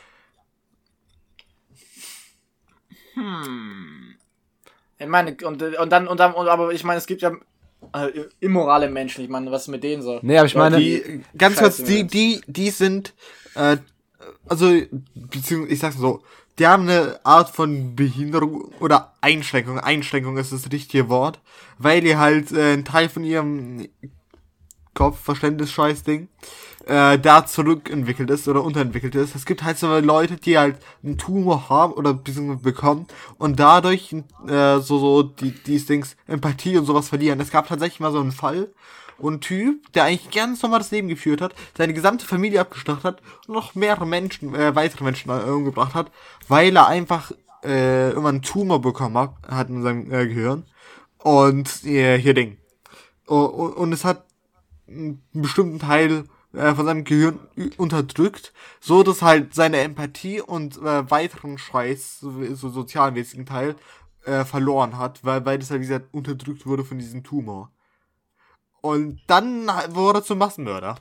Ich 4.99 5.07
meine, 5.07 5.37
und, 5.45 5.63
und 5.63 5.91
dann, 5.91 6.09
und 6.09 6.19
dann, 6.19 6.33
und, 6.33 6.49
aber 6.49 6.73
ich 6.73 6.85
meine, 6.85 6.97
es 6.97 7.07
gibt 7.07 7.21
ja 7.21 7.33
äh, 7.93 8.25
immorale 8.41 8.89
Menschen. 8.89 9.25
Ich 9.25 9.31
meine, 9.31 9.51
was 9.51 9.63
ist 9.63 9.69
mit 9.69 9.83
denen 9.83 10.03
so? 10.03 10.19
Nee, 10.23 10.39
aber 10.39 10.47
ich 10.47 10.55
meine, 10.55 10.79
Die, 10.79 11.23
ganz 11.37 11.57
kurz, 11.59 11.83
die, 11.83 12.07
die, 12.07 12.41
die 12.47 12.71
sind, 12.71 13.15
äh, 13.55 13.77
also, 14.49 14.73
beziehungsweise, 15.15 15.73
ich 15.73 15.79
sag's 15.79 15.97
so, 15.97 16.23
die 16.59 16.67
haben 16.67 16.89
eine 16.89 17.21
Art 17.25 17.51
von 17.51 17.97
Behinderung 17.97 18.73
oder 18.81 19.15
Einschränkung. 19.21 19.79
Einschränkung 19.79 20.37
ist 20.37 20.53
das 20.53 20.71
richtige 20.71 21.09
Wort, 21.09 21.41
weil 21.79 22.01
die 22.03 22.17
halt 22.17 22.53
äh, 22.53 22.75
ein 22.75 22.85
Teil 22.85 23.09
von 23.09 23.25
ihrem 23.25 23.89
Kopf, 25.01 25.19
Verständnis-Scheiß-Ding, 25.21 26.29
äh, 26.85 27.19
da 27.19 27.47
zurückentwickelt 27.47 28.29
ist 28.29 28.47
oder 28.49 28.63
unterentwickelt 28.63 29.15
ist. 29.15 29.35
Es 29.35 29.47
gibt 29.47 29.63
halt 29.63 29.79
so 29.79 29.99
Leute, 29.99 30.37
die 30.37 30.59
halt 30.59 30.77
einen 31.03 31.17
Tumor 31.17 31.71
haben 31.71 31.95
oder 31.95 32.13
bekommen 32.13 33.07
und 33.39 33.59
dadurch 33.59 34.13
äh, 34.47 34.79
so, 34.81 34.99
so 34.99 35.23
die, 35.23 35.53
die 35.53 35.79
Dings 35.79 36.17
Empathie 36.27 36.77
und 36.77 36.85
sowas 36.85 37.09
verlieren. 37.09 37.41
Es 37.41 37.51
gab 37.51 37.67
tatsächlich 37.67 38.01
mal 38.01 38.13
so 38.13 38.21
einen 38.21 38.33
Fall, 38.33 38.69
und 39.17 39.35
ein 39.35 39.41
Typ, 39.41 39.91
der 39.93 40.05
eigentlich 40.05 40.31
ganz 40.31 40.63
normal 40.63 40.81
das 40.81 40.91
Leben 40.91 41.09
geführt 41.09 41.41
hat, 41.41 41.55
seine 41.77 41.95
gesamte 41.95 42.27
Familie 42.27 42.61
abgeschlachtet 42.61 43.05
hat 43.05 43.23
und 43.47 43.55
noch 43.55 43.75
mehrere 43.75 44.07
Menschen, 44.07 44.55
äh, 44.55 44.75
weitere 44.75 45.05
Menschen 45.05 45.31
umgebracht 45.31 45.95
hat, 45.95 46.11
weil 46.49 46.77
er 46.77 46.89
einfach 46.89 47.33
äh, 47.65 48.09
irgendwann 48.09 48.37
einen 48.37 48.43
Tumor 48.43 48.81
bekommen 48.81 49.17
hat, 49.17 49.35
hat 49.49 49.69
in 49.69 49.83
seinem 49.83 50.13
äh, 50.13 50.27
Gehirn. 50.27 50.65
Und 51.19 51.85
äh, 51.85 52.19
hier 52.19 52.33
Ding. 52.33 52.57
Und, 53.27 53.47
und, 53.47 53.73
und 53.75 53.93
es 53.93 54.05
hat 54.05 54.25
einen 54.91 55.23
bestimmten 55.33 55.79
Teil 55.79 56.25
äh, 56.53 56.75
von 56.75 56.85
seinem 56.85 57.05
Gehirn 57.05 57.39
unterdrückt, 57.77 58.53
so 58.81 59.03
dass 59.03 59.23
halt 59.23 59.55
seine 59.55 59.79
Empathie 59.79 60.41
und 60.41 60.77
äh, 60.79 61.11
weiteren 61.11 61.59
Scheiß, 61.59 62.21
so, 62.21 62.55
so 62.55 62.69
sozialmäßigen 62.69 63.47
Teil, 63.47 63.77
äh, 64.25 64.45
verloren 64.45 64.99
hat, 64.99 65.25
weil, 65.25 65.45
weil 65.45 65.59
das 65.59 65.71
halt, 65.71 65.81
wie 65.81 65.87
gesagt, 65.87 66.13
unterdrückt 66.13 66.67
wurde 66.67 66.85
von 66.85 66.99
diesem 66.99 67.25
Tumor. 67.25 67.71
Und 68.81 69.21
dann 69.27 69.67
wurde 69.91 70.21
er 70.21 70.25
zum 70.25 70.39
Massenmörder. 70.39 70.97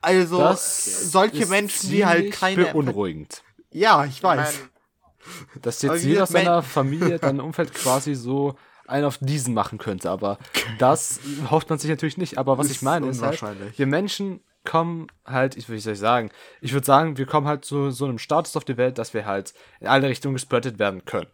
Also, 0.00 0.38
das 0.38 1.10
solche 1.10 1.42
ist 1.42 1.50
Menschen, 1.50 1.90
die 1.90 2.06
halt 2.06 2.32
keine. 2.32 2.66
beunruhigend. 2.66 3.42
Ja, 3.70 4.04
ich 4.04 4.18
Ich 4.18 4.22
weiß. 4.22 4.60
mein, 4.60 5.62
Dass 5.62 5.82
jetzt 5.82 6.04
jeder 6.04 6.26
seiner 6.26 6.62
Familie, 6.62 7.18
deinem 7.18 7.44
Umfeld 7.44 7.74
quasi 7.74 8.14
so 8.14 8.56
einen 8.88 9.04
auf 9.04 9.18
diesen 9.20 9.54
machen 9.54 9.78
könnte. 9.78 10.10
Aber 10.10 10.38
das 10.78 11.20
hofft 11.50 11.70
man 11.70 11.78
sich 11.78 11.90
natürlich 11.90 12.18
nicht. 12.18 12.38
Aber 12.38 12.58
was 12.58 12.66
Ist 12.66 12.76
ich 12.76 12.82
meine 12.82 13.08
ist 13.08 13.22
halt, 13.22 13.42
wir 13.76 13.86
Menschen 13.86 14.40
kommen 14.64 15.06
halt, 15.24 15.56
ich, 15.56 15.70
wie 15.70 15.78
soll 15.78 15.94
ich 15.94 15.98
sagen, 15.98 16.30
ich 16.60 16.72
würde 16.72 16.84
sagen, 16.84 17.16
wir 17.16 17.26
kommen 17.26 17.46
halt 17.46 17.64
zu 17.64 17.90
so 17.90 18.04
einem 18.04 18.18
Status 18.18 18.56
auf 18.56 18.64
die 18.64 18.76
Welt, 18.76 18.98
dass 18.98 19.14
wir 19.14 19.24
halt 19.24 19.54
in 19.80 19.86
alle 19.86 20.08
Richtungen 20.08 20.34
gesplittet 20.34 20.78
werden 20.78 21.04
können. 21.04 21.28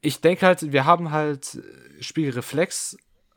Ich 0.00 0.20
denke 0.20 0.46
halt, 0.46 0.72
wir 0.72 0.84
haben 0.84 1.10
halt 1.10 1.62
Spiegelreflex, 2.00 2.96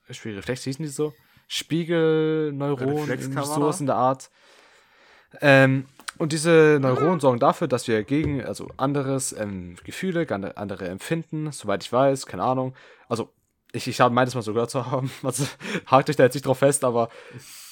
Spiegelreflex 0.09 0.63
hießen 0.63 0.83
die 0.83 0.91
so? 0.91 1.13
Spiegelneuronen, 1.47 3.43
sowas 3.43 3.79
in 3.79 3.85
der 3.85 3.95
Art. 3.95 4.29
Ähm, 5.41 5.85
und 6.17 6.31
diese 6.31 6.79
Neuronen 6.81 7.19
sorgen 7.19 7.39
dafür, 7.39 7.67
dass 7.67 7.87
wir 7.87 8.03
gegen, 8.03 8.43
also 8.43 8.69
anderes 8.77 9.33
ähm, 9.33 9.75
Gefühle, 9.83 10.25
andere 10.55 10.87
Empfinden, 10.87 11.51
soweit 11.51 11.83
ich 11.83 11.91
weiß, 11.91 12.25
keine 12.25 12.43
Ahnung. 12.43 12.73
Also, 13.07 13.33
ich, 13.71 13.87
ich 13.87 13.99
habe 13.99 14.13
meines 14.13 14.35
mal 14.35 14.41
so 14.41 14.53
gehört 14.53 14.69
zu 14.69 14.89
haben, 14.89 15.11
also 15.23 15.45
hakt 15.87 16.09
euch 16.09 16.15
da 16.15 16.23
jetzt 16.23 16.35
nicht 16.35 16.45
drauf 16.45 16.59
fest, 16.59 16.83
aber 16.83 17.09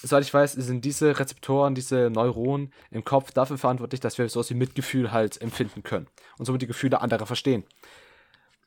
soweit 0.02 0.24
ich 0.24 0.34
weiß, 0.34 0.54
sind 0.54 0.84
diese 0.86 1.20
Rezeptoren, 1.20 1.76
diese 1.76 2.10
Neuronen 2.10 2.74
im 2.92 3.06
Kopf 3.06 3.32
dafür 3.32 3.58
verantwortlich, 3.58 4.02
dass 4.02 4.18
wir 4.18 4.28
sowas 4.30 4.50
wie 4.50 4.56
Mitgefühl 4.56 5.12
halt 5.12 5.42
empfinden 5.42 5.84
können 5.84 6.08
und 6.38 6.46
somit 6.46 6.62
die 6.62 6.68
Gefühle 6.68 7.02
anderer 7.02 7.26
verstehen. 7.26 7.64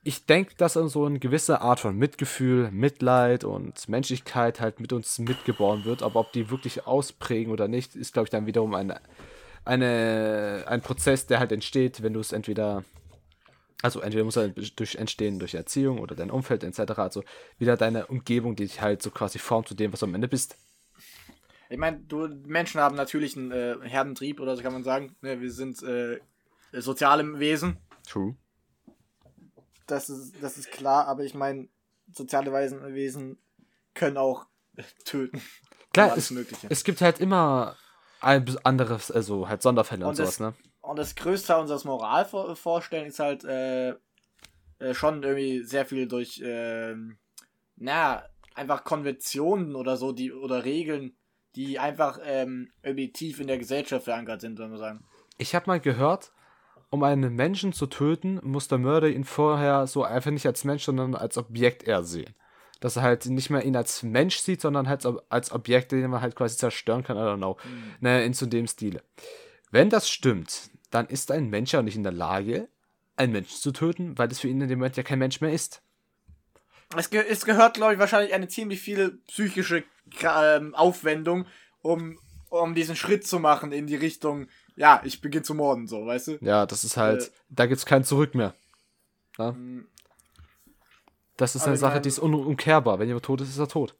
Ich 0.02 0.24
denke, 0.24 0.54
dass 0.56 0.74
so 0.74 1.04
eine 1.04 1.18
gewisse 1.18 1.62
Art 1.62 1.80
von 1.80 1.96
Mitgefühl, 1.96 2.70
Mitleid 2.70 3.42
und 3.42 3.88
Menschlichkeit 3.88 4.60
halt 4.60 4.78
mit 4.78 4.92
uns 4.92 5.18
mitgeboren 5.18 5.84
wird, 5.84 6.04
aber 6.04 6.20
ob 6.20 6.32
die 6.32 6.48
wirklich 6.48 6.86
ausprägen 6.86 7.52
oder 7.52 7.66
nicht, 7.66 7.96
ist, 7.96 8.12
glaube 8.12 8.26
ich, 8.26 8.30
dann 8.30 8.46
wiederum 8.46 8.74
eine, 8.74 9.00
eine, 9.64 10.64
ein 10.68 10.80
Prozess, 10.80 11.26
der 11.26 11.40
halt 11.40 11.50
entsteht, 11.50 12.04
wenn 12.04 12.12
du 12.12 12.20
es 12.20 12.30
entweder, 12.30 12.84
also 13.82 14.00
entweder 14.00 14.24
muss 14.24 14.36
er 14.36 14.48
durch 14.48 14.96
entstehen 14.96 15.38
durch 15.38 15.54
Erziehung 15.54 16.00
oder 16.00 16.14
dein 16.14 16.30
Umfeld 16.30 16.64
etc., 16.64 16.98
also 16.98 17.22
wieder 17.58 17.76
deine 17.76 18.06
Umgebung, 18.06 18.56
die 18.56 18.66
dich 18.66 18.80
halt 18.80 19.02
so 19.02 19.10
quasi 19.10 19.38
formt 19.38 19.68
zu 19.68 19.74
dem, 19.74 19.92
was 19.92 20.00
du 20.00 20.06
am 20.06 20.14
Ende 20.14 20.28
bist. 20.28 20.56
ich 21.68 21.78
meine, 21.78 22.00
du, 22.00 22.28
Menschen 22.46 22.80
haben 22.80 22.96
natürlich 22.96 23.36
einen 23.36 23.50
äh, 23.52 23.76
Herdentrieb 23.82 24.40
oder 24.40 24.56
so 24.56 24.62
kann 24.62 24.72
man 24.72 24.84
sagen. 24.84 25.14
Ne, 25.20 25.40
wir 25.40 25.52
sind 25.52 25.82
äh, 25.82 26.20
soziale 26.72 27.38
Wesen. 27.38 27.76
True. 28.06 28.36
Das 29.86 30.08
ist, 30.08 30.34
das 30.42 30.56
ist 30.56 30.70
klar, 30.70 31.06
aber 31.06 31.24
ich 31.24 31.34
meine, 31.34 31.68
soziale 32.12 32.52
Weisen, 32.52 32.94
Wesen 32.94 33.38
können 33.94 34.16
auch 34.16 34.46
äh, 34.76 34.82
töten. 35.04 35.40
Klar, 35.92 36.16
es, 36.16 36.30
es 36.68 36.84
gibt 36.84 37.00
halt 37.00 37.20
immer 37.20 37.76
ein 38.20 38.44
anderes, 38.64 39.10
also 39.10 39.48
halt 39.48 39.62
Sonderfälle 39.62 40.04
und, 40.04 40.10
Und 40.10 40.16
sowas, 40.16 40.40
ne? 40.40 40.54
Und 40.86 41.00
das 41.00 41.16
Größte 41.16 41.56
unseres 41.56 41.84
Moralvorstellen 41.84 43.08
ist 43.08 43.18
halt 43.18 43.44
äh, 43.44 43.90
äh, 44.78 44.94
schon 44.94 45.20
irgendwie 45.24 45.64
sehr 45.64 45.84
viel 45.84 46.06
durch, 46.06 46.40
ähm, 46.44 47.18
na, 47.74 48.22
einfach 48.54 48.84
Konventionen 48.84 49.74
oder 49.74 49.96
so, 49.96 50.12
die 50.12 50.32
oder 50.32 50.64
Regeln, 50.64 51.16
die 51.56 51.80
einfach 51.80 52.20
ähm, 52.22 52.70
irgendwie 52.84 53.12
tief 53.12 53.40
in 53.40 53.48
der 53.48 53.58
Gesellschaft 53.58 54.04
verankert 54.04 54.40
sind, 54.40 54.56
soll 54.56 54.68
man 54.68 54.78
sagen. 54.78 55.04
Ich 55.38 55.56
habe 55.56 55.66
mal 55.66 55.80
gehört, 55.80 56.30
um 56.90 57.02
einen 57.02 57.34
Menschen 57.34 57.72
zu 57.72 57.86
töten, 57.86 58.38
muss 58.44 58.68
der 58.68 58.78
Mörder 58.78 59.08
ihn 59.08 59.24
vorher 59.24 59.88
so 59.88 60.04
einfach 60.04 60.30
nicht 60.30 60.46
als 60.46 60.62
Mensch, 60.62 60.84
sondern 60.84 61.16
als 61.16 61.36
Objekt 61.36 61.82
eher 61.82 62.04
sehen. 62.04 62.34
Dass 62.78 62.94
er 62.94 63.02
halt 63.02 63.26
nicht 63.26 63.50
mehr 63.50 63.64
ihn 63.64 63.74
als 63.74 64.04
Mensch 64.04 64.38
sieht, 64.38 64.60
sondern 64.60 64.88
halt 64.88 65.04
als 65.30 65.50
Objekt, 65.50 65.90
den 65.90 66.08
man 66.10 66.20
halt 66.20 66.36
quasi 66.36 66.56
zerstören 66.56 67.02
kann, 67.02 67.16
I 67.16 67.20
don't 67.20 67.38
know. 67.38 67.56
Ne, 67.98 68.24
in 68.24 68.34
so 68.34 68.46
dem 68.46 68.68
Stile. 68.68 69.02
Wenn 69.72 69.90
das 69.90 70.08
stimmt, 70.08 70.70
dann 70.90 71.06
ist 71.06 71.30
ein 71.30 71.48
Mensch 71.50 71.72
ja 71.72 71.82
nicht 71.82 71.96
in 71.96 72.02
der 72.02 72.12
Lage, 72.12 72.68
einen 73.16 73.32
Menschen 73.32 73.58
zu 73.58 73.72
töten, 73.72 74.16
weil 74.18 74.28
das 74.28 74.40
für 74.40 74.48
ihn 74.48 74.60
in 74.60 74.68
dem 74.68 74.78
Moment 74.78 74.96
ja 74.96 75.02
kein 75.02 75.18
Mensch 75.18 75.40
mehr 75.40 75.52
ist. 75.52 75.82
Es, 76.96 77.10
ge 77.10 77.24
es 77.28 77.44
gehört, 77.44 77.74
glaube 77.74 77.94
ich, 77.94 77.98
wahrscheinlich 77.98 78.32
eine 78.34 78.48
ziemlich 78.48 78.80
viel 78.80 79.18
psychische 79.26 79.84
ähm, 80.22 80.74
Aufwendung, 80.74 81.46
um 81.82 82.18
um 82.48 82.74
diesen 82.76 82.94
Schritt 82.94 83.26
zu 83.26 83.40
machen 83.40 83.72
in 83.72 83.88
die 83.88 83.96
Richtung, 83.96 84.46
ja, 84.76 85.00
ich 85.04 85.20
beginne 85.20 85.42
zu 85.42 85.52
morden, 85.54 85.88
so, 85.88 86.06
weißt 86.06 86.28
du? 86.28 86.38
Ja, 86.40 86.64
das 86.64 86.84
ist 86.84 86.96
halt, 86.96 87.24
Äh, 87.24 87.30
da 87.50 87.66
gibt's 87.66 87.84
kein 87.84 88.04
Zurück 88.04 88.36
mehr. 88.36 88.54
Ja? 89.36 89.50
Mm, 89.50 89.86
Das 91.36 91.56
ist 91.56 91.66
eine 91.66 91.76
Sache, 91.76 92.00
die 92.00 92.08
ist 92.08 92.20
unumkehrbar. 92.20 92.98
Wenn 93.00 93.08
jemand 93.08 93.24
tot 93.24 93.40
ist, 93.40 93.48
ist 93.50 93.58
er 93.58 93.68
tot. 93.68 93.94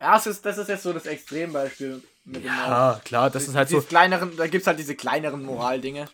Ja, 0.00 0.12
das 0.12 0.26
ist, 0.26 0.44
das 0.44 0.58
ist 0.58 0.68
jetzt 0.68 0.82
so 0.82 0.92
das 0.92 1.06
Extrembeispiel. 1.06 2.02
Ja, 2.44 3.00
klar, 3.04 3.30
das 3.30 3.48
ist 3.48 3.54
halt 3.54 3.68
so. 3.68 3.76
Diese 3.76 3.88
kleineren, 3.88 4.36
da 4.36 4.46
gibt's 4.46 4.66
halt 4.66 4.78
diese 4.78 4.94
kleineren 4.94 5.42
Moraldinge, 5.44 6.06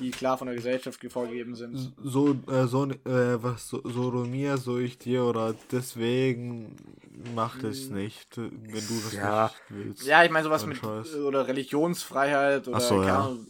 die 0.00 0.10
klar 0.10 0.36
von 0.38 0.46
der 0.46 0.56
Gesellschaft 0.56 1.00
vorgegeben 1.10 1.54
sind. 1.54 1.92
So, 2.02 2.36
äh, 2.50 2.66
so, 2.66 2.84
äh, 2.86 3.42
was, 3.42 3.68
so, 3.68 3.80
so 3.84 4.10
du 4.10 4.24
mir, 4.24 4.58
so 4.58 4.78
ich 4.78 4.98
dir, 4.98 5.24
oder 5.24 5.54
deswegen 5.70 6.76
mach 7.34 7.58
das 7.58 7.88
nicht, 7.88 8.36
wenn 8.36 8.50
du 8.86 9.00
das 9.04 9.12
Ja. 9.12 9.44
nicht 9.44 9.54
willst. 9.68 10.06
Ja, 10.06 10.24
ich 10.24 10.30
meine 10.30 10.44
sowas 10.44 10.66
mit 10.66 10.78
Scheiß. 10.78 11.14
oder 11.16 11.46
Religionsfreiheit 11.46 12.68
oder 12.68 12.80
so, 12.80 12.96
keine 12.96 13.06
ja. 13.06 13.18
Ahnung. 13.20 13.46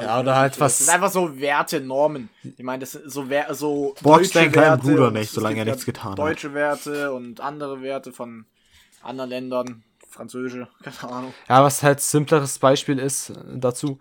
Ja, 0.00 0.18
oder 0.20 0.34
halt 0.36 0.54
Das 0.54 0.60
was- 0.60 0.78
sind 0.78 0.88
einfach 0.90 1.10
so 1.12 1.38
Werte, 1.38 1.80
Normen. 1.80 2.28
Ich 2.42 2.64
meine, 2.64 2.80
das 2.80 2.92
sind 2.92 3.10
so 3.10 3.30
Wer 3.30 3.54
so 3.54 3.94
Box 4.02 4.22
deutsche 4.30 4.32
deinen 4.40 4.52
kleinen 4.52 4.66
Werte 4.70 4.82
Bruder 4.88 5.10
nicht, 5.12 5.22
es 5.28 5.32
solange 5.32 5.54
gibt 5.54 5.66
er 5.68 5.72
nichts 5.72 5.86
getan 5.86 6.10
hat. 6.10 6.18
Deutsche 6.18 6.52
Werte 6.52 7.12
und 7.12 7.40
andere 7.40 7.80
Werte 7.80 8.12
von 8.12 8.44
anderen 9.02 9.30
Ländern, 9.30 9.84
französische, 10.14 10.68
keine 10.82 11.12
Ahnung. 11.12 11.34
Ja, 11.48 11.62
was 11.62 11.82
halt 11.82 12.00
simpleres 12.00 12.58
Beispiel 12.58 12.98
ist 12.98 13.30
äh, 13.30 13.34
dazu, 13.56 13.98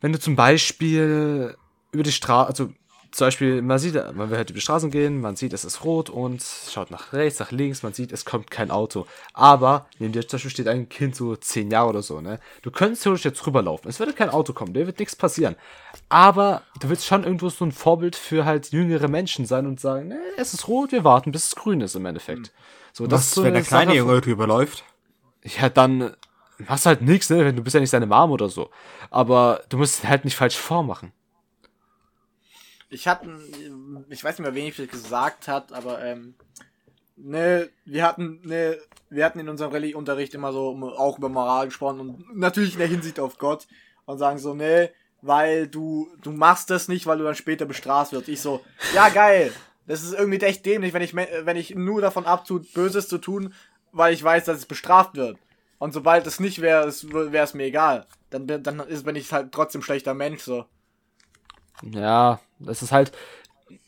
wenn 0.00 0.12
du 0.12 0.18
zum 0.18 0.36
Beispiel 0.36 1.56
über 1.92 2.02
die 2.02 2.12
Straße, 2.12 2.48
also 2.48 2.72
zum 3.12 3.26
Beispiel, 3.26 3.60
man 3.60 3.78
sieht, 3.78 3.94
man 3.94 4.30
will 4.30 4.36
halt 4.36 4.50
über 4.50 4.58
die 4.58 4.62
Straßen 4.62 4.90
gehen, 4.90 5.20
man 5.20 5.34
sieht, 5.34 5.52
es 5.52 5.64
ist 5.64 5.84
rot 5.84 6.10
und 6.10 6.44
schaut 6.70 6.92
nach 6.92 7.12
rechts, 7.12 7.40
nach 7.40 7.50
links, 7.50 7.82
man 7.82 7.92
sieht, 7.92 8.12
es 8.12 8.24
kommt 8.24 8.50
kein 8.50 8.70
Auto. 8.70 9.06
Aber 9.32 9.86
neben 9.98 10.12
dir 10.12 10.26
zum 10.26 10.36
Beispiel 10.36 10.50
steht 10.50 10.68
ein 10.68 10.88
Kind, 10.88 11.16
so 11.16 11.34
zehn 11.34 11.70
Jahre 11.72 11.88
oder 11.88 12.02
so, 12.02 12.20
ne? 12.20 12.38
Du 12.62 12.70
könntest 12.70 13.02
theoretisch 13.02 13.24
jetzt 13.24 13.44
rüberlaufen. 13.46 13.90
Es 13.90 13.98
würde 13.98 14.12
kein 14.12 14.30
Auto 14.30 14.52
kommen, 14.52 14.74
dir 14.74 14.86
wird 14.86 15.00
nichts 15.00 15.16
passieren. 15.16 15.56
Aber 16.08 16.62
du 16.80 16.88
willst 16.88 17.04
schon 17.04 17.24
irgendwo 17.24 17.48
so 17.48 17.64
ein 17.64 17.72
Vorbild 17.72 18.14
für 18.14 18.44
halt 18.44 18.70
jüngere 18.70 19.08
Menschen 19.08 19.44
sein 19.44 19.66
und 19.66 19.80
sagen, 19.80 20.08
ne, 20.08 20.20
es 20.36 20.54
ist 20.54 20.68
rot, 20.68 20.92
wir 20.92 21.02
warten, 21.02 21.32
bis 21.32 21.48
es 21.48 21.56
grün 21.56 21.80
ist 21.80 21.96
im 21.96 22.06
Endeffekt. 22.06 22.52
So, 22.92 23.06
das 23.06 23.20
Was, 23.20 23.26
ist 23.26 23.34
so 23.34 23.42
wenn 23.42 23.48
eine 23.48 23.58
der 23.58 23.66
kleine 23.66 23.90
Sache 23.90 23.98
Junge 23.98 24.20
drüber 24.20 24.46
läuft? 24.46 24.84
Ja, 25.44 25.68
dann 25.68 26.16
hast 26.66 26.86
halt 26.86 27.02
nichts, 27.02 27.30
ne? 27.30 27.44
Wenn 27.44 27.56
Du 27.56 27.62
bist 27.62 27.74
ja 27.74 27.80
nicht 27.80 27.90
seine 27.90 28.06
Mom 28.06 28.30
oder 28.30 28.48
so. 28.48 28.70
Aber 29.10 29.62
du 29.68 29.78
musst 29.78 30.06
halt 30.06 30.24
nicht 30.24 30.36
falsch 30.36 30.56
vormachen. 30.56 31.12
Ich 32.90 33.06
hatte, 33.06 33.28
ich 34.08 34.24
weiß 34.24 34.38
nicht 34.38 34.44
mehr, 34.44 34.54
wen 34.54 34.66
ich 34.66 34.90
gesagt 34.90 35.46
hat, 35.46 35.72
aber 35.72 36.02
ähm, 36.04 36.34
ne, 37.16 37.70
wir 37.84 38.04
hatten 38.04 38.40
ne, 38.42 38.78
wir 39.10 39.24
hatten 39.24 39.38
in 39.38 39.48
unserem 39.48 39.70
Rallye-Unterricht 39.72 40.34
immer 40.34 40.52
so 40.52 40.76
auch 40.96 41.18
über 41.18 41.28
Moral 41.28 41.66
gesprochen 41.66 42.00
und 42.00 42.36
natürlich 42.36 42.72
in 42.72 42.80
der 42.80 42.88
Hinsicht 42.88 43.20
auf 43.20 43.38
Gott 43.38 43.68
und 44.06 44.18
sagen 44.18 44.38
so, 44.38 44.54
ne, 44.54 44.90
weil 45.22 45.68
du 45.68 46.08
du 46.22 46.32
machst 46.32 46.70
das 46.70 46.88
nicht, 46.88 47.06
weil 47.06 47.18
du 47.18 47.24
dann 47.24 47.36
später 47.36 47.64
bestraft 47.64 48.12
wirst. 48.12 48.28
Ich 48.28 48.40
so, 48.40 48.60
ja 48.94 49.08
geil. 49.08 49.52
Das 49.86 50.02
ist 50.02 50.14
irgendwie 50.14 50.40
echt 50.40 50.66
dämlich, 50.66 50.92
wenn 50.92 51.02
ich 51.02 51.14
wenn 51.14 51.56
ich 51.56 51.74
nur 51.74 52.00
davon 52.00 52.26
abtut, 52.26 52.72
Böses 52.74 53.08
zu 53.08 53.18
tun, 53.18 53.54
weil 53.92 54.14
ich 54.14 54.22
weiß, 54.22 54.44
dass 54.44 54.58
es 54.58 54.66
bestraft 54.66 55.16
wird. 55.16 55.38
Und 55.78 55.92
sobald 55.92 56.26
es 56.26 56.40
nicht 56.40 56.60
wäre, 56.60 56.92
wäre 57.32 57.44
es 57.44 57.54
mir 57.54 57.64
egal. 57.64 58.06
Dann, 58.30 58.46
bin- 58.46 58.62
dann 58.62 58.80
ist, 58.80 59.04
bin 59.04 59.16
ich 59.16 59.32
halt 59.32 59.50
trotzdem 59.52 59.82
schlechter 59.82 60.14
Mensch 60.14 60.42
so. 60.42 60.66
Ja, 61.82 62.40
das 62.58 62.82
ist 62.82 62.92
halt. 62.92 63.12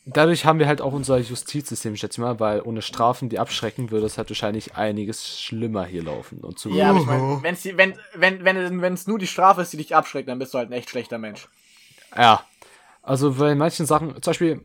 Dadurch 0.04 0.44
haben 0.44 0.58
wir 0.58 0.66
halt 0.66 0.80
auch 0.80 0.92
unser 0.92 1.18
Justizsystem, 1.18 1.96
schätze 1.96 2.14
ich 2.14 2.24
mal, 2.24 2.40
weil 2.40 2.60
ohne 2.62 2.82
Strafen, 2.82 3.28
die 3.28 3.38
abschrecken, 3.38 3.90
würde 3.90 4.06
es 4.06 4.18
halt 4.18 4.30
wahrscheinlich 4.30 4.74
einiges 4.74 5.40
schlimmer 5.40 5.84
hier 5.84 6.02
laufen. 6.02 6.38
Und 6.38 6.58
zu 6.58 6.70
Ja, 6.70 6.90
aber 6.90 7.00
ich 7.00 7.06
meine, 7.06 7.42
wenn's 7.42 7.62
die, 7.62 7.76
wenn 7.76 7.94
wenn 8.14 8.44
wenn 8.44 8.80
wenn 8.80 8.94
es 8.94 9.06
nur 9.06 9.18
die 9.18 9.26
Strafe 9.26 9.62
ist, 9.62 9.72
die 9.72 9.76
dich 9.76 9.94
abschreckt, 9.94 10.28
dann 10.28 10.38
bist 10.38 10.54
du 10.54 10.58
halt 10.58 10.70
ein 10.70 10.72
echt 10.72 10.90
schlechter 10.90 11.18
Mensch. 11.18 11.48
Ja. 12.16 12.44
Also 13.02 13.32
bei 13.34 13.54
manchen 13.54 13.86
Sachen, 13.86 14.10
zum 14.22 14.30
Beispiel 14.30 14.64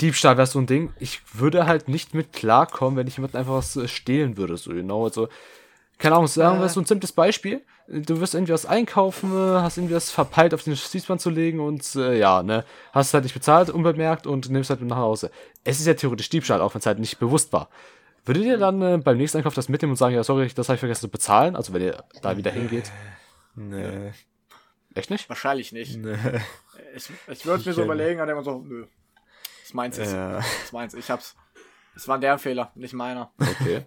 Diebstahl 0.00 0.36
wäre 0.36 0.46
so 0.46 0.58
ein 0.58 0.66
Ding. 0.66 0.92
Ich 0.98 1.20
würde 1.34 1.66
halt 1.66 1.88
nicht 1.88 2.14
mit 2.14 2.32
klarkommen, 2.32 2.96
wenn 2.96 3.06
ich 3.06 3.16
jemanden 3.16 3.36
einfach 3.36 3.54
was 3.54 3.76
äh, 3.76 3.88
stehlen 3.88 4.36
würde. 4.36 4.56
So 4.56 4.70
genau. 4.70 5.04
Also, 5.04 5.28
keine 5.98 6.14
Ahnung, 6.14 6.28
sagen 6.28 6.60
wir 6.60 6.68
so 6.68 6.80
ein 6.80 6.86
simples 6.86 7.12
Beispiel. 7.12 7.62
Du 7.86 8.20
wirst 8.20 8.34
irgendwie 8.34 8.52
was 8.52 8.66
einkaufen, 8.66 9.32
äh, 9.32 9.60
hast 9.60 9.76
irgendwie 9.76 9.96
was 9.96 10.10
verpeilt 10.10 10.54
auf 10.54 10.62
den 10.62 10.76
Schießband 10.76 11.20
zu 11.20 11.28
legen 11.28 11.60
und 11.60 11.94
äh, 11.96 12.18
ja, 12.18 12.42
ne, 12.42 12.64
hast 12.92 13.12
halt 13.12 13.24
nicht 13.24 13.34
bezahlt, 13.34 13.68
unbemerkt 13.68 14.26
und 14.26 14.48
nimmst 14.48 14.70
halt 14.70 14.80
mit 14.80 14.88
nach 14.88 14.96
Hause. 14.96 15.30
Es 15.64 15.80
ist 15.80 15.86
ja 15.86 15.94
theoretisch 15.94 16.28
Diebstahl, 16.28 16.60
auch 16.60 16.72
wenn 16.72 16.78
es 16.78 16.86
halt 16.86 17.00
nicht 17.00 17.18
bewusst 17.18 17.52
war. 17.52 17.68
Würdet 18.24 18.44
ihr 18.44 18.58
dann 18.58 18.80
äh, 18.80 18.98
beim 18.98 19.16
nächsten 19.16 19.38
Einkauf 19.38 19.54
das 19.54 19.68
mitnehmen 19.68 19.92
und 19.92 19.96
sagen, 19.96 20.14
ja, 20.14 20.22
sorry, 20.22 20.48
das 20.54 20.68
habe 20.68 20.76
ich 20.76 20.80
vergessen 20.80 21.02
zu 21.02 21.08
bezahlen? 21.08 21.56
Also 21.56 21.72
wenn 21.72 21.82
ihr 21.82 22.04
da 22.22 22.36
wieder 22.36 22.50
hingeht. 22.50 22.92
Nee. 23.56 24.12
Echt 24.94 25.10
nicht? 25.10 25.28
Wahrscheinlich 25.28 25.72
nicht. 25.72 25.98
Nee. 25.98 26.16
Ich, 26.94 27.10
ich 27.28 27.46
würde 27.46 27.64
mir 27.68 27.72
so 27.72 27.84
überlegen, 27.84 28.20
aber 28.20 28.32
immer 28.32 28.42
so, 28.42 28.64
nö. 28.66 28.86
Das 29.70 29.74
meins 29.74 29.98
ist. 29.98 30.12
Ja. 30.12 30.38
Das 30.38 30.72
meins. 30.72 30.94
Ich 30.94 31.08
hab's. 31.10 31.36
Es 31.94 32.08
war 32.08 32.18
deren 32.18 32.38
Fehler, 32.40 32.72
nicht 32.74 32.92
meiner. 32.92 33.30
Okay. 33.38 33.86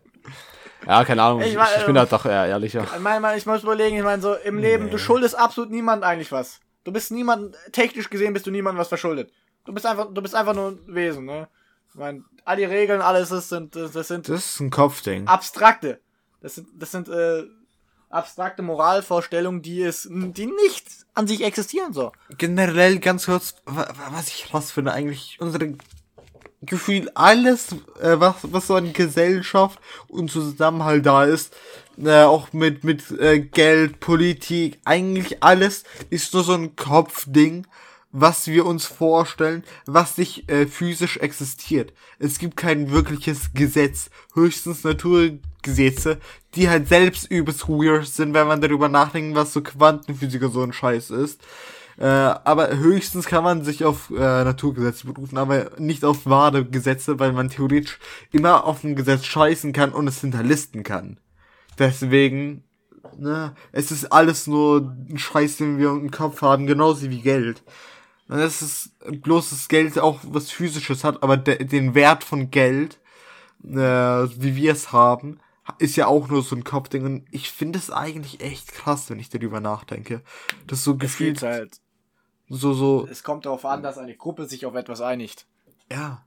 Ja, 0.87 1.03
keine 1.03 1.23
Ahnung. 1.23 1.41
Ich, 1.41 1.53
Ich 1.53 1.59
ich 1.77 1.85
bin 1.85 1.95
äh, 1.95 1.99
da 1.99 2.05
doch 2.05 2.25
eher 2.25 2.45
ehrlicher. 2.45 2.83
Ich 2.83 2.99
meine, 2.99 3.35
ich 3.37 3.45
muss 3.45 3.63
überlegen, 3.63 3.97
ich 3.97 4.03
meine, 4.03 4.21
so 4.21 4.33
im 4.35 4.57
Leben, 4.57 4.89
du 4.89 4.97
schuldest 4.97 5.37
absolut 5.37 5.71
niemand 5.71 6.03
eigentlich 6.03 6.31
was. 6.31 6.59
Du 6.83 6.91
bist 6.91 7.11
niemand, 7.11 7.55
technisch 7.71 8.09
gesehen 8.09 8.33
bist 8.33 8.45
du 8.45 8.51
niemandem 8.51 8.79
was 8.79 8.89
verschuldet. 8.89 9.31
Du 9.65 9.73
bist 9.73 9.85
einfach, 9.85 10.13
du 10.13 10.21
bist 10.21 10.35
einfach 10.35 10.53
nur 10.53 10.71
ein 10.71 10.79
Wesen, 10.87 11.25
ne? 11.25 11.47
Ich 11.89 11.95
meine, 11.95 12.23
all 12.43 12.57
die 12.57 12.65
Regeln, 12.65 13.01
alles 13.01 13.31
ist, 13.31 13.49
sind, 13.49 13.75
das 13.75 13.93
sind 14.07 14.27
Das 14.27 14.45
ist 14.45 14.59
ein 14.59 14.69
Kopfding. 14.69 15.27
abstrakte. 15.27 16.01
Das 16.41 16.55
sind, 16.55 16.67
das 16.75 16.91
sind 16.91 17.07
äh, 17.07 17.43
abstrakte 18.13 18.61
Moralvorstellungen, 18.61 19.61
die 19.61 19.81
es, 19.81 20.07
die 20.09 20.45
nicht 20.45 20.85
an 21.13 21.27
sich 21.27 21.43
existieren 21.43 21.93
so. 21.93 22.11
Generell 22.37 22.99
ganz 22.99 23.25
kurz, 23.25 23.55
wa- 23.65 23.87
wa- 23.87 24.11
was 24.11 24.27
ich 24.29 24.53
rausfinde, 24.53 24.91
eigentlich 24.91 25.37
unsere 25.39 25.73
Gefühl, 26.61 27.11
alles, 27.13 27.73
äh, 28.01 28.19
was, 28.19 28.35
was 28.43 28.67
so 28.67 28.75
an 28.75 28.93
Gesellschaft 28.93 29.79
und 30.07 30.31
Zusammenhalt 30.31 31.05
da 31.05 31.25
ist, 31.25 31.53
äh, 32.01 32.21
auch 32.23 32.53
mit, 32.53 32.83
mit 32.85 33.11
äh, 33.19 33.39
Geld, 33.41 33.99
Politik, 33.99 34.79
eigentlich 34.85 35.43
alles 35.43 35.83
ist 36.09 36.33
nur 36.33 36.43
so 36.43 36.53
ein 36.53 36.75
Kopfding, 36.75 37.67
was 38.11 38.47
wir 38.47 38.65
uns 38.65 38.85
vorstellen, 38.85 39.63
was 39.85 40.17
nicht 40.17 40.49
äh, 40.49 40.65
physisch 40.67 41.17
existiert. 41.17 41.91
Es 42.19 42.37
gibt 42.39 42.55
kein 42.55 42.91
wirkliches 42.91 43.53
Gesetz, 43.53 44.09
höchstens 44.33 44.83
Naturgesetze, 45.63 46.19
die 46.55 46.69
halt 46.69 46.87
selbst 46.87 47.29
übelst 47.31 47.67
weird 47.67 48.05
sind, 48.05 48.33
wenn 48.33 48.47
man 48.47 48.61
darüber 48.61 48.89
nachdenkt, 48.89 49.35
was 49.35 49.53
so 49.53 49.61
Quantenphysik 49.61 50.43
und 50.43 50.51
so 50.51 50.61
ein 50.61 50.73
Scheiß 50.73 51.09
ist. 51.09 51.41
Äh, 51.97 52.05
aber 52.05 52.75
höchstens 52.75 53.27
kann 53.27 53.43
man 53.43 53.63
sich 53.63 53.85
auf 53.85 54.09
äh, 54.09 54.15
Naturgesetze 54.15 55.05
berufen, 55.05 55.37
aber 55.37 55.71
nicht 55.77 56.03
auf 56.03 56.25
wahre 56.25 56.65
Gesetze, 56.65 57.19
weil 57.19 57.33
man 57.33 57.49
theoretisch 57.49 57.99
immer 58.31 58.65
auf 58.65 58.83
ein 58.83 58.95
Gesetz 58.95 59.25
scheißen 59.25 59.73
kann 59.73 59.91
und 59.91 60.07
es 60.07 60.21
hinterlisten 60.21 60.83
kann. 60.83 61.19
Deswegen, 61.77 62.63
ne, 63.17 63.53
es 63.71 63.91
ist 63.91 64.11
alles 64.11 64.47
nur 64.47 64.95
ein 65.09 65.17
Scheiß, 65.19 65.57
den 65.57 65.77
wir 65.77 65.89
im 65.89 66.09
Kopf 66.09 66.41
haben, 66.41 66.65
genauso 66.65 67.09
wie 67.09 67.21
Geld. 67.21 67.63
Und 68.27 68.39
es 68.39 68.61
ist 68.63 68.91
bloß 69.21 69.51
das 69.51 69.67
Geld 69.67 69.99
auch 69.99 70.19
was 70.23 70.49
physisches 70.49 71.03
hat, 71.03 71.21
aber 71.21 71.37
de 71.37 71.63
den 71.63 71.93
Wert 71.93 72.23
von 72.23 72.49
Geld, 72.49 72.99
äh, 73.63 73.75
wie 73.75 74.55
wir 74.55 74.71
es 74.71 74.91
haben, 74.91 75.39
ist 75.79 75.95
ja 75.95 76.07
auch 76.07 76.27
nur 76.27 76.41
so 76.43 76.55
ein 76.55 76.63
Kopfding. 76.63 77.05
Und 77.05 77.25
ich 77.31 77.51
finde 77.51 77.79
es 77.79 77.89
eigentlich 77.91 78.41
echt 78.41 78.73
krass, 78.73 79.09
wenn 79.09 79.19
ich 79.19 79.29
darüber 79.29 79.59
nachdenke. 79.59 80.21
Das 80.67 80.83
so 80.83 80.97
gefühlt 80.97 81.41
halt. 81.41 81.79
so, 82.49 82.73
so, 82.73 83.07
Es 83.09 83.23
kommt 83.23 83.45
darauf 83.45 83.65
an, 83.65 83.83
dass 83.83 83.97
eine 83.97 84.15
Gruppe 84.15 84.45
sich 84.45 84.65
auf 84.65 84.75
etwas 84.75 85.01
einigt. 85.01 85.45
ja. 85.91 86.23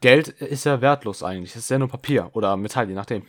Geld 0.00 0.28
ist 0.28 0.64
ja 0.64 0.80
wertlos 0.80 1.22
eigentlich. 1.22 1.50
Es 1.50 1.64
ist 1.64 1.70
ja 1.70 1.78
nur 1.78 1.88
Papier 1.88 2.30
oder 2.32 2.56
Metall, 2.56 2.88
je 2.88 2.94
nachdem. 2.94 3.26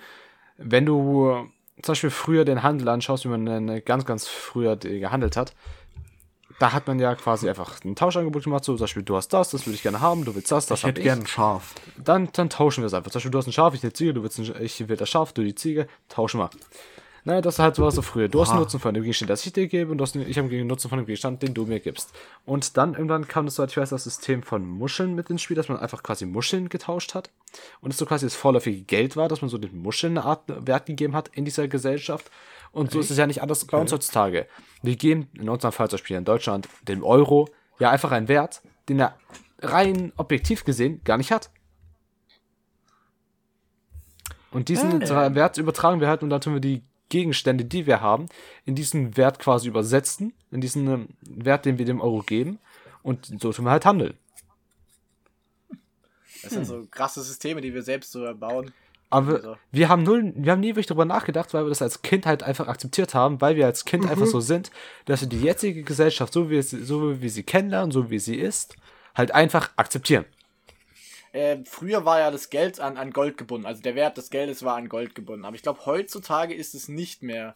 Wenn 0.55 0.85
du 0.85 1.49
zum 1.81 1.91
Beispiel 1.91 2.11
früher 2.11 2.45
den 2.45 2.63
Handel 2.63 2.87
anschaust, 2.87 3.25
wie 3.25 3.29
man 3.29 3.83
ganz, 3.83 4.05
ganz 4.05 4.27
früher 4.27 4.77
gehandelt 4.77 5.35
hat, 5.35 5.55
da 6.59 6.73
hat 6.73 6.87
man 6.87 6.99
ja 6.99 7.15
quasi 7.15 7.47
einfach 7.47 7.83
ein 7.83 7.95
Tauschangebot 7.95 8.43
gemacht, 8.43 8.63
so 8.63 8.75
zum 8.75 8.83
Beispiel, 8.83 9.03
du 9.03 9.15
hast 9.15 9.29
das, 9.29 9.51
das 9.51 9.65
würde 9.65 9.75
ich 9.75 9.83
gerne 9.83 10.01
haben, 10.01 10.25
du 10.25 10.33
willst 10.35 10.51
das, 10.51 10.65
das 10.65 10.79
Ich 10.79 10.83
hab 10.83 10.91
hätte 10.91 11.01
gern 11.01 11.19
ein 11.19 11.27
Schaf. 11.27 11.75
Dann, 12.03 12.29
dann 12.33 12.49
tauschen 12.49 12.81
wir 12.81 12.87
es 12.87 12.93
einfach. 12.93 13.11
Zum 13.11 13.19
Beispiel, 13.19 13.31
du 13.31 13.37
hast 13.37 13.47
ein 13.47 13.53
Schaf, 13.53 13.73
ich 13.73 13.83
will 13.83 13.93
Ziege, 13.93 14.13
du 14.13 14.23
willst 14.23 14.39
ein, 14.39 14.51
ich 14.61 14.87
will 14.87 14.97
das 14.97 15.09
Schaf, 15.09 15.33
du 15.33 15.43
die 15.43 15.55
Ziege, 15.55 15.87
tauschen 16.09 16.39
wir. 16.39 16.49
Naja, 17.27 17.41
das 17.41 17.59
halt 17.59 17.77
war 17.77 17.91
so 17.91 18.01
früher. 18.01 18.29
Du 18.29 18.39
hast 18.39 18.51
einen. 18.51 18.59
Nutzen 18.59 18.79
von 18.79 18.93
dem 18.93 19.03
Gegenstand, 19.03 19.29
das 19.29 19.45
ich 19.45 19.51
dir 19.51 19.67
gebe, 19.67 19.91
und 19.91 19.97
du 19.97 20.03
hast, 20.03 20.15
ich 20.15 20.37
habe 20.37 20.47
einen 20.47 20.65
Nutzen 20.65 20.87
von 20.87 20.97
dem 20.97 21.05
Gegenstand, 21.05 21.43
den 21.43 21.53
du 21.53 21.65
mir 21.65 21.81
gibst. 21.81 22.11
Und 22.45 22.77
dann 22.77 22.93
irgendwann 22.93 23.27
kam 23.27 23.45
das, 23.45 23.55
soweit 23.55 23.69
ich 23.69 23.75
weiß, 23.75 23.89
das 23.89 24.05
System 24.05 24.43
von 24.43 24.65
Muscheln 24.65 25.13
mit 25.13 25.29
ins 25.29 25.41
Spiel, 25.41 25.57
dass 25.57 25.67
man 25.67 25.77
einfach 25.77 26.03
quasi 26.03 26.25
Muscheln 26.25 26.69
getauscht 26.69 27.15
hat. 27.15 27.29
Und 27.81 27.91
es 27.91 27.97
so 27.97 28.05
quasi 28.05 28.25
das 28.25 28.35
vorläufige 28.35 28.81
Geld 28.81 29.17
war, 29.17 29.27
dass 29.27 29.41
man 29.41 29.49
so 29.49 29.57
den 29.57 29.77
Muscheln 29.77 30.17
eine 30.17 30.25
Art 30.25 30.43
Wert 30.47 30.85
gegeben 30.85 31.17
hat 31.17 31.27
in 31.33 31.43
dieser 31.43 31.67
Gesellschaft. 31.67 32.31
Und 32.71 32.91
so 32.91 32.99
ist 33.01 33.11
es 33.11 33.17
ja 33.17 33.27
nicht 33.27 33.41
anders 33.41 33.65
bei 33.65 33.77
uns 33.77 33.91
heutzutage. 33.91 34.47
Wir 34.81 34.95
geben, 34.95 35.29
in 35.33 35.49
unserem 35.49 35.71
Fall 35.71 35.89
zum 35.89 35.97
Beispiel 35.97 36.17
in 36.17 36.25
Deutschland, 36.25 36.67
dem 36.87 37.03
Euro 37.03 37.49
ja 37.79 37.89
einfach 37.89 38.11
einen 38.11 38.27
Wert, 38.27 38.61
den 38.89 38.99
er 38.99 39.17
rein 39.59 40.13
objektiv 40.17 40.63
gesehen 40.63 41.01
gar 41.03 41.17
nicht 41.17 41.31
hat. 41.31 41.49
Und 44.51 44.69
diesen 44.69 45.01
Ja. 45.01 45.35
Wert 45.35 45.57
übertragen 45.57 45.99
wir 45.99 46.07
halt 46.07 46.23
und 46.23 46.29
dann 46.29 46.41
tun 46.41 46.53
wir 46.53 46.61
die 46.61 46.83
Gegenstände, 47.09 47.65
die 47.65 47.85
wir 47.85 48.01
haben, 48.01 48.27
in 48.65 48.75
diesen 48.75 49.15
Wert 49.17 49.39
quasi 49.39 49.67
übersetzen, 49.67 50.33
in 50.51 50.61
diesen 50.61 50.87
ähm, 50.87 51.07
Wert, 51.21 51.65
den 51.65 51.77
wir 51.77 51.85
dem 51.85 52.01
Euro 52.01 52.21
geben. 52.21 52.59
Und 53.01 53.25
so 53.39 53.53
tun 53.53 53.65
wir 53.65 53.71
halt 53.71 53.85
handeln. 53.85 54.15
Das 56.43 56.51
sind 56.51 56.65
so 56.65 56.85
krasse 56.89 57.21
Systeme, 57.21 57.61
die 57.61 57.73
wir 57.73 57.81
selbst 57.83 58.11
so 58.11 58.23
erbauen. 58.23 58.73
Aber 59.09 59.35
Also. 59.35 59.57
wir 59.71 59.89
haben 59.89 60.03
null, 60.03 60.33
wir 60.35 60.51
haben 60.51 60.59
nie 60.59 60.69
wirklich 60.69 60.87
darüber 60.87 61.05
nachgedacht, 61.05 61.53
weil 61.53 61.63
wir 61.65 61.69
das 61.69 61.81
als 61.81 62.01
Kind 62.01 62.25
halt 62.25 62.43
einfach 62.43 62.67
akzeptiert 62.67 63.13
haben, 63.13 63.39
weil 63.39 63.55
wir 63.55 63.65
als 63.65 63.85
Kind 63.85 64.09
einfach 64.09 64.25
so 64.25 64.41
sind, 64.41 64.69
dass 65.05 65.21
wir 65.21 65.29
die 65.29 65.41
jetzige 65.41 65.83
Gesellschaft, 65.83 66.33
so 66.33 66.49
wie, 66.49 66.57
es, 66.57 66.71
so 66.71 67.11
wie 67.11 67.21
wir 67.21 67.29
sie 67.29 67.43
kennenlernen, 67.43 67.91
so 67.91 68.09
wie 68.09 68.19
sie 68.19 68.35
ist, 68.35 68.75
halt 69.15 69.31
einfach 69.31 69.71
akzeptieren. 69.77 70.25
Äh, 71.31 71.59
früher 71.65 72.03
war 72.03 72.19
ja 72.19 72.31
das 72.31 72.49
Geld 72.49 72.79
an, 72.79 72.97
an 72.97 73.11
Gold 73.11 73.37
gebunden. 73.37 73.65
Also 73.65 73.81
der 73.81 73.95
Wert 73.95 74.17
des 74.17 74.29
Geldes 74.29 74.63
war 74.63 74.75
an 74.75 74.89
Gold 74.89 75.15
gebunden. 75.15 75.45
Aber 75.45 75.55
ich 75.55 75.61
glaube, 75.61 75.85
heutzutage 75.85 76.53
ist 76.53 76.73
es 76.75 76.87
nicht 76.87 77.23
mehr. 77.23 77.55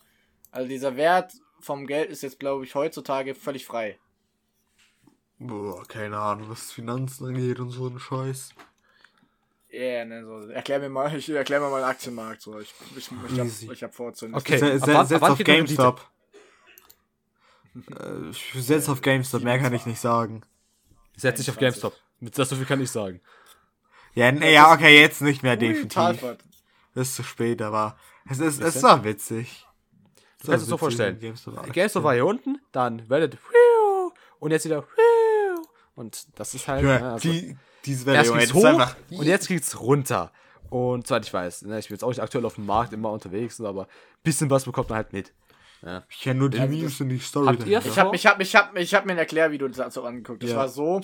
Also 0.52 0.70
dieser 0.70 0.95
Wert 0.97 1.34
vom 1.60 1.88
Geld 1.88 2.10
ist 2.10 2.24
jetzt, 2.24 2.39
glaube 2.39 2.64
ich, 2.66 2.76
heutzutage 2.76 3.36
völlig 3.36 3.66
frei. 3.66 3.97
Boah, 5.39 5.84
keine 5.88 6.20
Ahnung, 6.20 6.49
was 6.49 6.72
Finanzen 6.72 7.26
angeht 7.28 7.60
und 7.60 7.72
so 7.72 7.88
ein 7.88 7.99
Scheiß. 7.99 8.49
Ja, 9.72 9.80
yeah, 9.80 10.05
ne, 10.05 10.26
so. 10.26 10.49
Erklär 10.49 10.80
mir 10.80 10.89
mal, 10.89 11.15
ich 11.17 11.30
erklär 11.30 11.59
mir 11.59 11.69
mal 11.69 11.80
den 11.82 11.89
Aktienmarkt. 11.89 12.41
So. 12.41 12.59
Ich, 12.59 12.74
ich, 12.97 13.09
ich, 13.30 13.39
hab, 13.39 13.47
ich 13.72 13.84
hab 13.84 13.93
vor 13.95 14.13
zu 14.13 14.28
Okay. 14.34 14.57
Se 14.57 14.80
se 14.80 14.88
wann- 14.88 15.07
setz 15.07 15.22
ab 15.22 15.32
auf 15.32 15.39
GameStop. 15.39 16.01
äh, 17.76 18.30
ich 18.32 18.53
setz 18.55 18.89
auf 18.89 19.01
GameStop, 19.01 19.43
mehr 19.43 19.59
kann 19.59 19.74
ich 19.74 19.86
nicht 19.86 19.99
sagen. 19.99 20.41
Setz 21.15 21.38
dich 21.38 21.49
auf 21.49 21.57
21. 21.57 21.82
GameStop. 21.82 22.01
Mit 22.19 22.38
das 22.38 22.49
so 22.49 22.55
viel 22.55 22.65
kann 22.65 22.82
ich 22.82 22.91
sagen. 22.91 23.22
Ja, 24.13 24.32
nee, 24.32 24.53
ja, 24.53 24.74
okay, 24.74 24.99
jetzt 24.99 25.22
nicht 25.22 25.41
mehr 25.41 25.55
definitiv. 25.55 26.22
Das 26.93 27.07
ist 27.07 27.15
zu 27.15 27.24
spät, 27.24 27.61
aber 27.61 27.97
es 28.30 28.39
ist, 28.39 28.61
es 28.61 28.84
war 28.84 29.03
witzig. 29.05 29.65
Du 30.41 30.47
war 30.47 30.53
kannst 30.53 30.63
es 30.63 30.69
so 30.69 30.78
vorstellen. 30.78 31.17
GameStop 31.19 31.55
war 31.55 31.67
GameStop 31.67 32.03
war 32.03 32.13
hier 32.13 32.26
unten, 32.26 32.59
dann 32.74 32.99
Reddit, 33.09 33.38
wiu, 33.38 34.11
und 34.39 34.51
jetzt 34.51 34.65
wieder, 34.65 34.86
und 35.95 36.28
das 36.38 36.53
ist 36.53 36.67
halt, 36.67 36.84
Ja, 36.84 36.99
ne, 36.99 37.11
also, 37.13 37.32
die, 37.32 37.57
diese 37.86 38.06
Welle, 38.06 38.18
erst 38.18 38.28
Junge, 38.30 38.40
geht's 38.40 38.52
das 38.54 38.58
ist 38.62 38.64
hoch 38.70 38.80
einfach. 38.80 38.96
und 39.12 39.26
jetzt 39.26 39.48
geht's 39.48 39.80
runter. 39.80 40.32
Und 40.70 41.06
soweit 41.08 41.26
ich 41.26 41.34
weiß, 41.34 41.64
ne, 41.64 41.80
ich 41.80 41.88
bin 41.90 41.96
jetzt 41.96 42.04
auch 42.04 42.10
nicht 42.10 42.22
aktuell 42.22 42.46
auf 42.46 42.56
dem 42.56 42.66
Markt 42.66 42.94
immer 42.94 43.12
unterwegs, 43.12 43.60
aber 43.60 43.84
ein 43.84 43.88
bisschen 44.24 44.50
was 44.50 44.64
bekommt 44.66 44.90
man 44.90 44.98
halt 44.98 45.12
mit. 45.14 45.34
Ich 46.10 46.22
kenne 46.22 46.40
nur 46.40 46.50
die 46.50 46.60
Memes 46.60 47.02
und 47.02 47.10
die 47.10 47.18
Story. 47.18 47.58
Ich 47.66 47.76
habe 47.98 48.16
ich 48.16 48.26
hab, 48.26 48.40
ich 48.40 48.56
hab, 48.56 48.78
ich 48.78 48.94
hab 48.94 49.06
mir 49.06 49.14
ein 49.14 49.18
Erklärvideo 49.18 49.68
dazu 49.68 50.04
angeguckt. 50.04 50.44
Das 50.44 50.52
Ja. 50.52 50.58
war 50.58 50.70
so, 50.70 51.02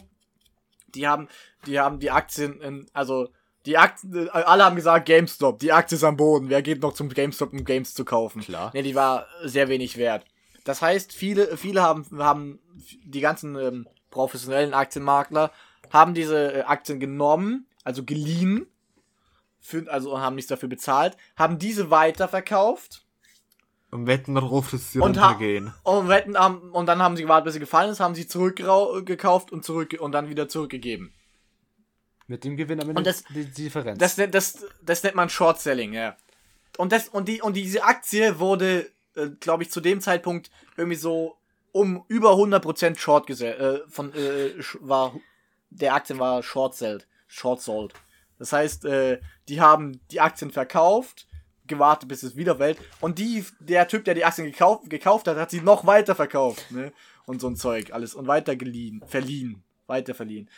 die 0.94 1.08
haben, 1.08 1.28
die 1.66 1.80
haben 1.80 2.00
die 2.00 2.12
Aktien, 2.12 2.62
in, 2.62 2.86
also 2.94 3.30
die 3.66 3.78
Aktien, 3.78 4.30
alle 4.30 4.64
haben 4.64 4.76
gesagt 4.76 5.08
GameStop, 5.08 5.60
die 5.60 5.72
Aktie 5.74 5.96
ist 5.98 6.04
am 6.04 6.16
Boden. 6.16 6.50
Wer 6.50 6.62
geht 6.62 6.82
noch 6.82 6.94
zum 6.94 7.10
GameStop, 7.10 7.54
um 7.54 7.66
Games 7.66 7.94
zu 7.96 8.06
kaufen? 8.06 8.42
Klar. 8.42 8.72
Ne, 8.74 8.84
die 8.84 8.94
war 8.96 9.26
sehr 9.44 9.68
wenig 9.68 9.98
wert. 9.98 10.26
Das 10.64 10.82
heißt, 10.82 11.12
viele, 11.12 11.58
viele 11.58 11.82
haben, 11.82 12.06
haben 12.20 12.60
die 13.04 13.20
ganzen 13.20 13.58
ähm, 13.58 13.88
professionellen 14.12 14.74
Aktienmakler 14.74 15.52
haben 15.92 16.14
diese 16.14 16.54
äh, 16.54 16.62
Aktien 16.64 17.00
genommen, 17.00 17.66
also 17.84 18.04
geliehen, 18.04 18.68
für, 19.60 19.92
also 19.92 20.20
haben 20.20 20.36
nichts 20.36 20.50
dafür 20.50 20.70
bezahlt, 20.70 21.18
haben 21.36 21.58
diese 21.60 21.90
weiterverkauft 21.90 23.06
Und 23.92 24.08
wetten 24.08 24.36
darauf, 24.36 24.70
dass 24.72 24.92
sie 24.92 25.00
Und 25.00 25.18
runtergehen. 25.18 25.74
und, 25.84 26.08
wetten, 26.10 26.38
haben, 26.38 26.72
und 26.72 26.86
dann 26.86 27.02
haben 27.02 27.16
sie 27.18 27.24
gewartet, 27.24 27.46
bis 27.46 27.54
sie 27.56 27.60
gefallen 27.60 27.92
ist, 27.92 28.00
haben 28.00 28.16
sie 28.16 28.28
zurückgekauft 28.28 29.52
und 29.52 29.64
zurück 29.66 29.96
und 30.00 30.12
dann 30.14 30.30
wieder 30.30 30.48
zurückgegeben. 30.48 31.14
Mit 32.28 32.44
dem 32.44 32.58
Gewinn 32.58 32.82
am 32.82 32.90
Ende 32.90 33.00
Und 33.00 33.08
das- 33.08 33.24
die, 33.26 33.46
die 33.46 33.64
Differenz. 33.64 33.98
Das, 34.00 34.18
nennt- 34.18 34.34
das, 34.36 34.66
das 34.82 35.04
nennt 35.04 35.16
man 35.16 35.30
Short 35.30 35.60
Selling, 35.62 35.94
ja. 35.94 36.16
Und, 36.78 36.92
das, 36.92 37.08
und, 37.08 37.28
die, 37.28 37.42
und 37.42 37.56
diese 37.56 37.84
Aktie 37.84 38.40
wurde, 38.40 38.90
äh, 39.16 39.30
glaube 39.40 39.64
ich, 39.64 39.72
zu 39.72 39.80
dem 39.82 40.02
Zeitpunkt 40.02 40.52
irgendwie 40.76 40.98
so 40.98 41.38
um 41.72 42.04
über 42.08 42.32
100% 42.34 42.98
Short 42.98 43.28
gesellt. 43.28 43.60
Äh, 43.60 43.90
von, 43.90 44.14
äh, 44.14 44.52
war, 44.82 45.14
der 45.70 45.94
Aktien 45.96 46.20
war 46.20 46.42
Short 46.44 46.76
Sold. 46.76 47.08
Short 47.28 47.62
Sold. 47.62 47.94
Das 48.40 48.54
heißt, 48.54 48.86
äh, 48.86 49.20
die 49.50 49.62
haben 49.62 50.00
die 50.12 50.22
Aktien 50.22 50.52
verkauft, 50.52 51.28
gewartet, 51.66 52.08
bis 52.08 52.24
es 52.24 52.36
wieder 52.36 52.58
fällt. 52.58 52.78
Und 53.02 53.20
die, 53.20 53.44
der 53.60 53.88
Typ, 53.88 54.06
der 54.06 54.14
die 54.14 54.24
Aktien 54.26 54.48
gekauft, 54.48 54.90
gekauft 54.90 55.28
hat, 55.28 55.38
hat 55.38 55.52
sie 55.52 55.62
noch 55.62 55.86
weiter 55.86 56.16
verkauft. 56.16 56.72
Ne? 56.72 56.94
Und 57.26 57.42
so 57.42 57.48
ein 57.48 57.56
Zeug, 57.56 57.92
alles. 57.94 58.14
Und 58.16 58.28
weiter 58.28 58.56
geliehen, 58.56 59.04
verliehen, 59.06 59.64
weiter 59.88 60.14
verliehen. 60.14 60.50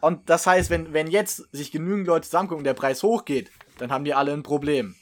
Und 0.00 0.28
das 0.28 0.46
heißt, 0.46 0.68
wenn, 0.68 0.92
wenn 0.92 1.06
jetzt 1.06 1.48
sich 1.52 1.70
genügend 1.70 2.06
Leute 2.08 2.26
zusammengucken 2.26 2.58
und 2.60 2.64
der 2.64 2.74
Preis 2.74 3.02
hochgeht, 3.02 3.50
dann 3.78 3.92
haben 3.92 4.04
die 4.04 4.14
alle 4.14 4.32
ein 4.32 4.42
Problem. 4.42 4.96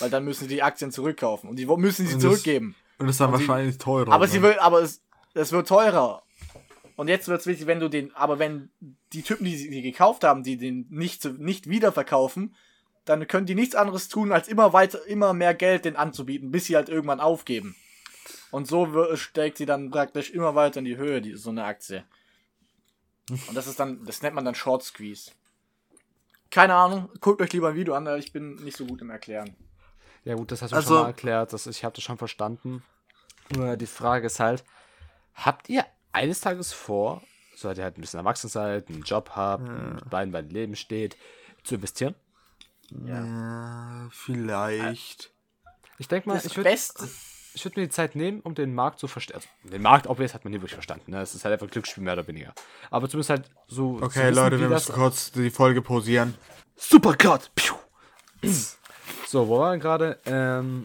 Weil 0.00 0.10
dann 0.10 0.24
müssen 0.24 0.44
sie 0.48 0.54
die 0.56 0.62
Aktien 0.62 0.90
zurückkaufen. 0.90 1.48
Und 1.48 1.56
die 1.56 1.66
müssen 1.66 2.06
sie 2.06 2.14
Und 2.14 2.22
das- 2.24 2.30
zurückgeben. 2.30 2.74
Und 2.98 3.06
das 3.06 3.16
ist 3.16 3.20
dann 3.20 3.32
Und 3.32 3.38
sie- 3.40 3.46
wahrscheinlich 3.48 3.78
teurer. 3.78 4.10
Aber 4.12 4.24
ne? 4.26 4.30
sie 4.32 4.42
will, 4.42 4.58
aber 4.58 4.80
es, 4.80 5.02
es 5.34 5.52
wird 5.52 5.68
teurer. 5.68 6.22
Und 6.96 7.08
jetzt 7.08 7.28
wird's 7.28 7.46
wichtig, 7.46 7.66
wenn 7.66 7.78
du 7.80 7.88
den, 7.88 8.14
aber 8.16 8.38
wenn 8.38 8.70
die 9.12 9.22
Typen, 9.22 9.44
die 9.44 9.56
sie 9.56 9.70
die 9.70 9.82
gekauft 9.82 10.24
haben, 10.24 10.42
die 10.42 10.56
den 10.56 10.86
nicht, 10.90 11.20
zu- 11.22 11.32
nicht 11.34 11.68
wieder 11.68 11.92
verkaufen, 11.92 12.54
dann 13.04 13.28
können 13.28 13.46
die 13.46 13.54
nichts 13.54 13.74
anderes 13.74 14.08
tun, 14.08 14.32
als 14.32 14.48
immer 14.48 14.72
weiter, 14.72 15.04
immer 15.06 15.32
mehr 15.34 15.54
Geld 15.54 15.84
den 15.84 15.94
anzubieten, 15.96 16.50
bis 16.50 16.64
sie 16.64 16.74
halt 16.76 16.88
irgendwann 16.88 17.20
aufgeben. 17.20 17.76
Und 18.50 18.66
so 18.66 19.14
steigt 19.16 19.58
sie 19.58 19.66
dann 19.66 19.90
praktisch 19.90 20.30
immer 20.30 20.54
weiter 20.54 20.78
in 20.78 20.86
die 20.86 20.96
Höhe, 20.96 21.20
die, 21.20 21.34
so 21.36 21.50
eine 21.50 21.64
Aktie. 21.64 22.04
Und 23.30 23.54
das 23.54 23.66
ist 23.66 23.78
dann, 23.78 24.04
das 24.04 24.22
nennt 24.22 24.34
man 24.34 24.44
dann 24.44 24.54
Short 24.54 24.82
Squeeze. 24.82 25.32
Keine 26.50 26.74
Ahnung, 26.74 27.10
guckt 27.20 27.42
euch 27.42 27.52
lieber 27.52 27.68
ein 27.70 27.74
Video 27.76 27.94
an, 27.94 28.06
ich 28.18 28.32
bin 28.32 28.54
nicht 28.56 28.76
so 28.76 28.86
gut 28.86 29.02
im 29.02 29.10
Erklären. 29.10 29.54
ja 30.24 30.34
gut, 30.34 30.50
das 30.50 30.62
hast 30.62 30.70
du 30.72 30.76
Also- 30.76 30.94
schon 30.94 31.02
mal 31.02 31.08
erklärt, 31.08 31.52
das, 31.52 31.66
ich 31.66 31.84
habe 31.84 31.94
das 31.94 32.04
schon 32.04 32.18
verstanden. 32.18 32.82
Nur 33.54 33.76
die 33.76 33.86
Frage 33.86 34.26
ist 34.26 34.40
halt, 34.40 34.64
habt 35.34 35.68
ihr 35.68 35.84
eines 36.16 36.40
Tages 36.40 36.72
vor, 36.72 37.22
sobald 37.54 37.78
ihr 37.78 37.84
halt 37.84 37.98
ein 37.98 38.00
bisschen 38.00 38.18
erwachsen 38.18 38.48
seid, 38.48 38.88
einen 38.88 39.02
Job 39.02 39.30
habt, 39.36 39.68
ein 39.68 40.00
Bein 40.10 40.32
beim 40.32 40.48
Leben 40.48 40.74
steht, 40.74 41.16
zu 41.62 41.76
investieren? 41.76 42.14
Ja, 43.04 44.08
vielleicht. 44.10 45.32
Ich 45.98 46.08
denke 46.08 46.28
mal, 46.28 46.34
Das 46.34 46.46
ich 46.46 46.56
würde 46.56 46.70
würd 46.70 47.76
mir 47.76 47.82
die 47.84 47.90
Zeit 47.90 48.14
nehmen, 48.16 48.40
um 48.40 48.54
den 48.54 48.74
Markt 48.74 48.98
zu 48.98 49.08
verstehen. 49.08 49.36
Also, 49.36 49.48
den 49.64 49.82
Markt, 49.82 50.06
ob 50.06 50.20
es 50.20 50.34
hat 50.34 50.44
man 50.44 50.52
nie 50.52 50.58
wirklich 50.58 50.74
verstanden. 50.74 51.10
Ne? 51.10 51.20
Es 51.20 51.34
ist 51.34 51.44
halt 51.44 51.52
einfach 51.54 51.66
ein 51.66 51.70
Glücksspiel, 51.70 52.02
mehr 52.02 52.12
oder 52.14 52.26
weniger. 52.26 52.54
Aber 52.90 53.08
zumindest 53.08 53.30
halt 53.30 53.50
so. 53.66 53.98
Okay, 54.00 54.28
wissen, 54.30 54.34
Leute, 54.34 54.60
wir 54.60 54.68
müssen 54.68 54.94
kurz 54.94 55.32
die 55.32 55.50
Folge 55.50 55.82
pausieren. 55.82 56.34
Supercut! 56.76 57.50
Piu. 57.54 57.74
So, 59.28 59.48
wo 59.48 59.58
waren 59.58 59.74
wir 59.74 59.82
gerade? 59.82 60.18
Ähm, 60.24 60.84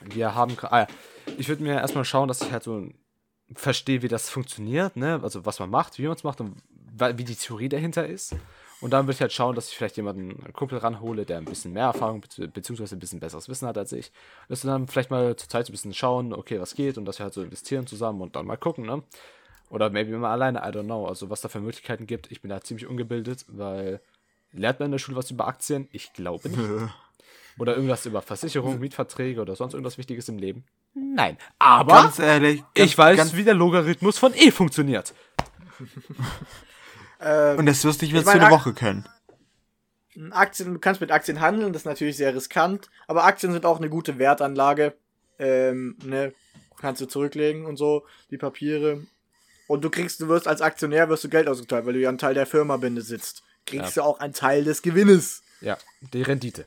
wir 0.00 0.34
haben. 0.34 0.56
Ah, 0.62 0.80
ja. 0.80 0.86
Ich 1.38 1.48
würde 1.48 1.62
mir 1.62 1.74
erstmal 1.74 2.04
schauen, 2.04 2.28
dass 2.28 2.40
ich 2.40 2.50
halt 2.52 2.62
so 2.62 2.88
verstehe, 3.54 4.02
wie 4.02 4.08
das 4.08 4.30
funktioniert, 4.30 4.96
ne? 4.96 5.20
Also, 5.22 5.44
was 5.44 5.58
man 5.58 5.70
macht, 5.70 5.98
wie 5.98 6.06
man 6.06 6.16
es 6.16 6.24
macht 6.24 6.40
und 6.40 6.56
wie 6.98 7.24
die 7.24 7.36
Theorie 7.36 7.68
dahinter 7.68 8.06
ist. 8.06 8.34
Und 8.80 8.90
dann 8.90 9.06
würde 9.06 9.14
ich 9.14 9.20
halt 9.20 9.32
schauen, 9.32 9.54
dass 9.54 9.68
ich 9.68 9.76
vielleicht 9.76 9.96
jemanden, 9.96 10.42
einen 10.42 10.52
Kumpel 10.52 10.78
ranhole, 10.78 11.24
der 11.24 11.38
ein 11.38 11.44
bisschen 11.44 11.72
mehr 11.72 11.84
Erfahrung 11.84 12.20
beziehungsweise 12.20 12.96
ein 12.96 12.98
bisschen 12.98 13.20
besseres 13.20 13.48
Wissen 13.48 13.68
hat 13.68 13.78
als 13.78 13.92
ich. 13.92 14.10
Dass 14.48 14.64
wir 14.64 14.72
dann 14.72 14.88
vielleicht 14.88 15.10
mal 15.10 15.36
zur 15.36 15.48
Zeit 15.48 15.66
so 15.66 15.70
ein 15.70 15.74
bisschen 15.74 15.94
schauen, 15.94 16.32
okay, 16.32 16.60
was 16.60 16.74
geht 16.74 16.98
und 16.98 17.04
dass 17.04 17.20
wir 17.20 17.24
halt 17.24 17.32
so 17.32 17.42
investieren 17.42 17.86
zusammen 17.86 18.20
und 18.20 18.34
dann 18.34 18.44
mal 18.44 18.56
gucken, 18.56 18.84
ne? 18.84 19.04
Oder 19.70 19.88
maybe 19.88 20.10
mal 20.18 20.32
alleine, 20.32 20.58
I 20.58 20.76
don't 20.76 20.84
know. 20.84 21.06
Also 21.06 21.30
was 21.30 21.40
da 21.40 21.48
für 21.48 21.60
Möglichkeiten 21.60 22.06
gibt. 22.06 22.32
Ich 22.32 22.42
bin 22.42 22.50
da 22.50 22.60
ziemlich 22.60 22.88
ungebildet, 22.88 23.46
weil 23.48 24.00
lernt 24.50 24.80
man 24.80 24.86
in 24.86 24.92
der 24.92 24.98
Schule 24.98 25.16
was 25.16 25.30
über 25.30 25.46
Aktien? 25.46 25.88
Ich 25.92 26.12
glaube 26.12 26.48
nicht. 26.48 26.60
Oder 27.58 27.76
irgendwas 27.76 28.04
über 28.04 28.20
Versicherung, 28.20 28.78
Mietverträge 28.78 29.40
oder 29.40 29.54
sonst 29.56 29.74
irgendwas 29.74 29.98
Wichtiges 29.98 30.28
im 30.30 30.38
Leben? 30.38 30.64
Nein. 30.94 31.38
Aber 31.58 32.02
Ganz 32.02 32.18
ehrlich. 32.18 32.62
Ganz, 32.74 32.90
ich 32.90 32.98
weiß, 32.98 33.16
Ganz, 33.16 33.34
wie 33.34 33.44
der 33.44 33.54
Logarithmus 33.54 34.18
von 34.18 34.34
E 34.34 34.50
funktioniert. 34.50 35.14
äh, 37.18 37.54
und 37.56 37.66
das 37.66 37.84
wirst 37.84 38.02
du 38.02 38.06
nicht 38.06 38.12
mehr 38.12 38.24
zu 38.24 38.30
einer 38.30 38.50
Woche 38.50 38.72
können. 38.72 39.08
Aktien, 40.30 40.74
du 40.74 40.78
kannst 40.78 41.00
mit 41.00 41.10
Aktien 41.10 41.40
handeln, 41.40 41.72
das 41.72 41.82
ist 41.82 41.86
natürlich 41.86 42.18
sehr 42.18 42.34
riskant, 42.34 42.90
aber 43.06 43.24
Aktien 43.24 43.52
sind 43.52 43.64
auch 43.64 43.78
eine 43.78 43.88
gute 43.88 44.18
Wertanlage. 44.18 44.94
Ähm, 45.38 45.96
ne, 46.04 46.34
kannst 46.78 47.00
du 47.00 47.06
zurücklegen 47.06 47.64
und 47.64 47.76
so, 47.76 48.04
die 48.30 48.36
Papiere. 48.36 49.06
Und 49.68 49.82
du 49.82 49.88
kriegst, 49.88 50.20
du 50.20 50.28
wirst 50.28 50.46
als 50.46 50.60
Aktionär 50.60 51.08
wirst 51.08 51.24
du 51.24 51.30
Geld 51.30 51.48
ausgezahlt, 51.48 51.86
weil 51.86 51.94
du 51.94 52.00
ja 52.00 52.10
ein 52.10 52.18
Teil 52.18 52.34
der 52.34 52.46
Firma 52.46 52.76
besitzt. 52.76 53.42
Kriegst 53.64 53.96
du 53.96 54.02
auch 54.02 54.20
einen 54.20 54.34
Teil 54.34 54.64
des 54.64 54.82
Gewinnes. 54.82 55.42
Ja, 55.60 55.78
die 56.12 56.22
Rendite. 56.22 56.66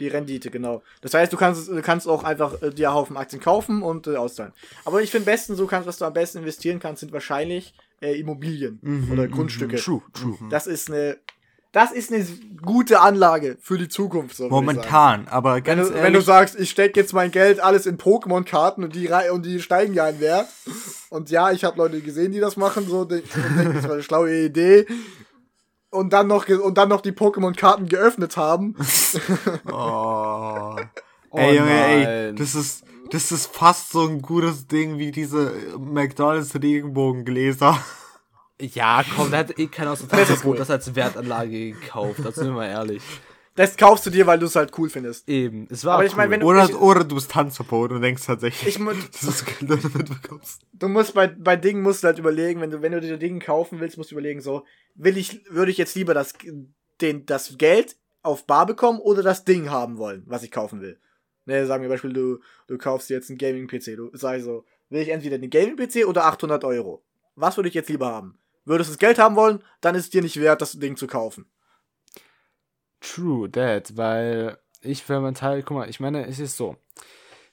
Die 0.00 0.08
Rendite, 0.08 0.50
genau. 0.50 0.82
Das 1.02 1.14
heißt, 1.14 1.32
du 1.32 1.36
kannst, 1.36 1.68
du 1.68 1.82
kannst 1.82 2.08
auch 2.08 2.24
einfach 2.24 2.60
äh, 2.62 2.70
dir 2.70 2.92
Haufen 2.92 3.16
Aktien 3.16 3.40
kaufen 3.40 3.82
und 3.82 4.06
äh, 4.06 4.16
auszahlen. 4.16 4.52
Aber 4.84 5.02
ich 5.02 5.10
finde, 5.10 5.26
besten, 5.26 5.54
so 5.54 5.66
kannst, 5.66 5.86
was 5.86 5.98
du 5.98 6.06
am 6.06 6.14
besten 6.14 6.38
investieren 6.38 6.80
kannst, 6.80 7.00
sind 7.00 7.12
wahrscheinlich 7.12 7.74
äh, 8.00 8.18
Immobilien 8.18 9.08
oder 9.12 9.28
Grundstücke. 9.28 9.76
True, 9.76 10.02
true. 10.14 10.38
Das 10.48 10.66
ist 10.66 10.90
eine, 10.90 11.18
das 11.72 11.92
ist 11.92 12.12
eine 12.12 12.26
gute 12.62 13.00
Anlage 13.00 13.56
für 13.60 13.78
die 13.78 13.88
Zukunft. 13.88 14.36
So. 14.36 14.48
Momentan, 14.48 15.28
aber 15.28 15.56
Wenn 15.56 15.64
ganz 15.64 15.82
du, 15.82 15.88
ehrlich. 15.88 16.02
wenn 16.02 16.12
du 16.14 16.20
sagst, 16.20 16.58
ich 16.58 16.70
stecke 16.70 16.98
jetzt 16.98 17.12
mein 17.12 17.30
Geld 17.30 17.60
alles 17.60 17.86
in 17.86 17.98
Pokémon-Karten 17.98 18.82
und 18.82 18.94
die 18.94 19.08
und 19.30 19.46
die 19.46 19.60
steigen 19.60 19.94
ja 19.94 20.08
in 20.08 20.18
Wert. 20.20 20.48
Und 21.10 21.30
ja, 21.30 21.52
ich 21.52 21.64
habe 21.64 21.76
Leute 21.76 22.00
gesehen, 22.00 22.32
die 22.32 22.40
das 22.40 22.56
machen, 22.56 22.88
so 22.88 23.00
und 23.00 23.12
denken, 23.12 23.72
das 23.74 23.84
war 23.84 23.92
eine 23.92 24.02
schlaue 24.02 24.46
Idee. 24.46 24.86
Und 25.90 26.12
dann 26.12 26.26
noch, 26.26 26.46
ge- 26.46 26.56
und 26.56 26.78
dann 26.78 26.88
noch 26.88 27.00
die 27.00 27.12
Pokémon-Karten 27.12 27.88
geöffnet 27.88 28.36
haben. 28.36 28.76
Oh. 29.70 30.76
Oh 31.32 31.38
ey, 31.38 31.56
Junge, 31.58 31.70
ey, 31.70 32.04
nein. 32.04 32.36
das 32.36 32.54
ist, 32.56 32.84
das 33.10 33.30
ist 33.30 33.54
fast 33.54 33.92
so 33.92 34.06
ein 34.06 34.20
gutes 34.20 34.66
Ding 34.66 34.98
wie 34.98 35.12
diese 35.12 35.52
McDonalds 35.78 36.54
Regenbogengläser. 36.54 37.78
Ja, 38.60 39.02
komm, 39.16 39.30
da 39.30 39.38
hat 39.38 39.58
eh 39.58 39.68
keiner 39.68 39.92
aus 39.92 40.00
dem 40.00 40.08
cool. 40.44 40.56
das 40.56 40.70
als 40.70 40.94
Wertanlage 40.94 41.72
gekauft. 41.72 42.20
Das 42.24 42.34
sind 42.34 42.48
wir 42.48 42.54
mal 42.54 42.66
ehrlich. 42.68 43.02
Das 43.56 43.76
kaufst 43.76 44.06
du 44.06 44.10
dir, 44.10 44.26
weil 44.26 44.38
du 44.38 44.46
es 44.46 44.54
halt 44.56 44.76
cool 44.78 44.88
findest. 44.88 45.28
Eben, 45.28 45.66
es 45.70 45.84
war 45.84 45.94
Aber 45.94 46.04
ich 46.04 46.12
cool. 46.12 46.16
meine, 46.18 46.30
wenn 46.30 46.40
du- 46.40 46.46
Oder, 46.46 46.64
ich- 46.64 46.74
oder 46.76 47.04
du 47.04 47.16
bist 47.16 47.30
Tanzverbot 47.32 47.90
und 47.92 48.00
denkst 48.00 48.24
tatsächlich, 48.24 48.76
Ich 48.78 48.84
das 49.12 49.22
ist 49.22 49.44
Geld 49.46 49.84
damit 49.84 50.08
bekommst. 50.22 50.62
Du 50.72 50.88
musst 50.88 51.14
bei, 51.14 51.26
bei 51.26 51.56
Dingen 51.56 51.82
musst 51.82 52.02
du 52.02 52.06
halt 52.06 52.18
überlegen, 52.18 52.60
wenn 52.60 52.70
du, 52.70 52.80
wenn 52.80 52.92
du 52.92 53.00
dir 53.00 53.16
Dinge 53.18 53.40
kaufen 53.40 53.80
willst, 53.80 53.98
musst 53.98 54.10
du 54.10 54.14
überlegen, 54.14 54.40
so, 54.40 54.64
will 54.94 55.16
ich, 55.18 55.42
würde 55.50 55.70
ich 55.72 55.78
jetzt 55.78 55.94
lieber 55.96 56.14
das, 56.14 56.34
den, 57.00 57.26
das 57.26 57.58
Geld 57.58 57.96
auf 58.22 58.46
Bar 58.46 58.66
bekommen 58.66 59.00
oder 59.00 59.22
das 59.22 59.44
Ding 59.44 59.70
haben 59.70 59.98
wollen, 59.98 60.22
was 60.26 60.42
ich 60.42 60.50
kaufen 60.50 60.80
will. 60.80 60.98
Ne, 61.46 61.66
sagen 61.66 61.82
wir 61.82 61.88
Beispiel, 61.88 62.12
du, 62.12 62.38
du 62.68 62.78
kaufst 62.78 63.10
dir 63.10 63.14
jetzt 63.14 63.30
einen 63.30 63.38
Gaming-PC. 63.38 63.96
Du 63.96 64.10
sagst 64.12 64.44
so, 64.44 64.64
will 64.90 65.00
ich 65.02 65.08
entweder 65.08 65.38
den 65.38 65.50
Gaming-PC 65.50 66.06
oder 66.06 66.26
800 66.26 66.62
Euro? 66.64 67.02
Was 67.34 67.56
würde 67.56 67.68
ich 67.68 67.74
jetzt 67.74 67.88
lieber 67.88 68.06
haben? 68.08 68.38
Würdest 68.64 68.90
du 68.90 68.92
das 68.92 68.98
Geld 68.98 69.18
haben 69.18 69.36
wollen, 69.36 69.62
dann 69.80 69.94
ist 69.94 70.04
es 70.04 70.10
dir 70.10 70.22
nicht 70.22 70.38
wert, 70.40 70.60
das 70.62 70.78
Ding 70.78 70.96
zu 70.96 71.06
kaufen. 71.06 71.46
True 73.00 73.50
that, 73.50 73.96
weil 73.96 74.58
ich 74.82 75.02
für 75.02 75.20
meinen 75.20 75.34
Teil, 75.34 75.62
guck 75.62 75.76
mal, 75.76 75.88
ich 75.90 76.00
meine, 76.00 76.26
es 76.26 76.38
ist 76.38 76.56
so. 76.56 76.76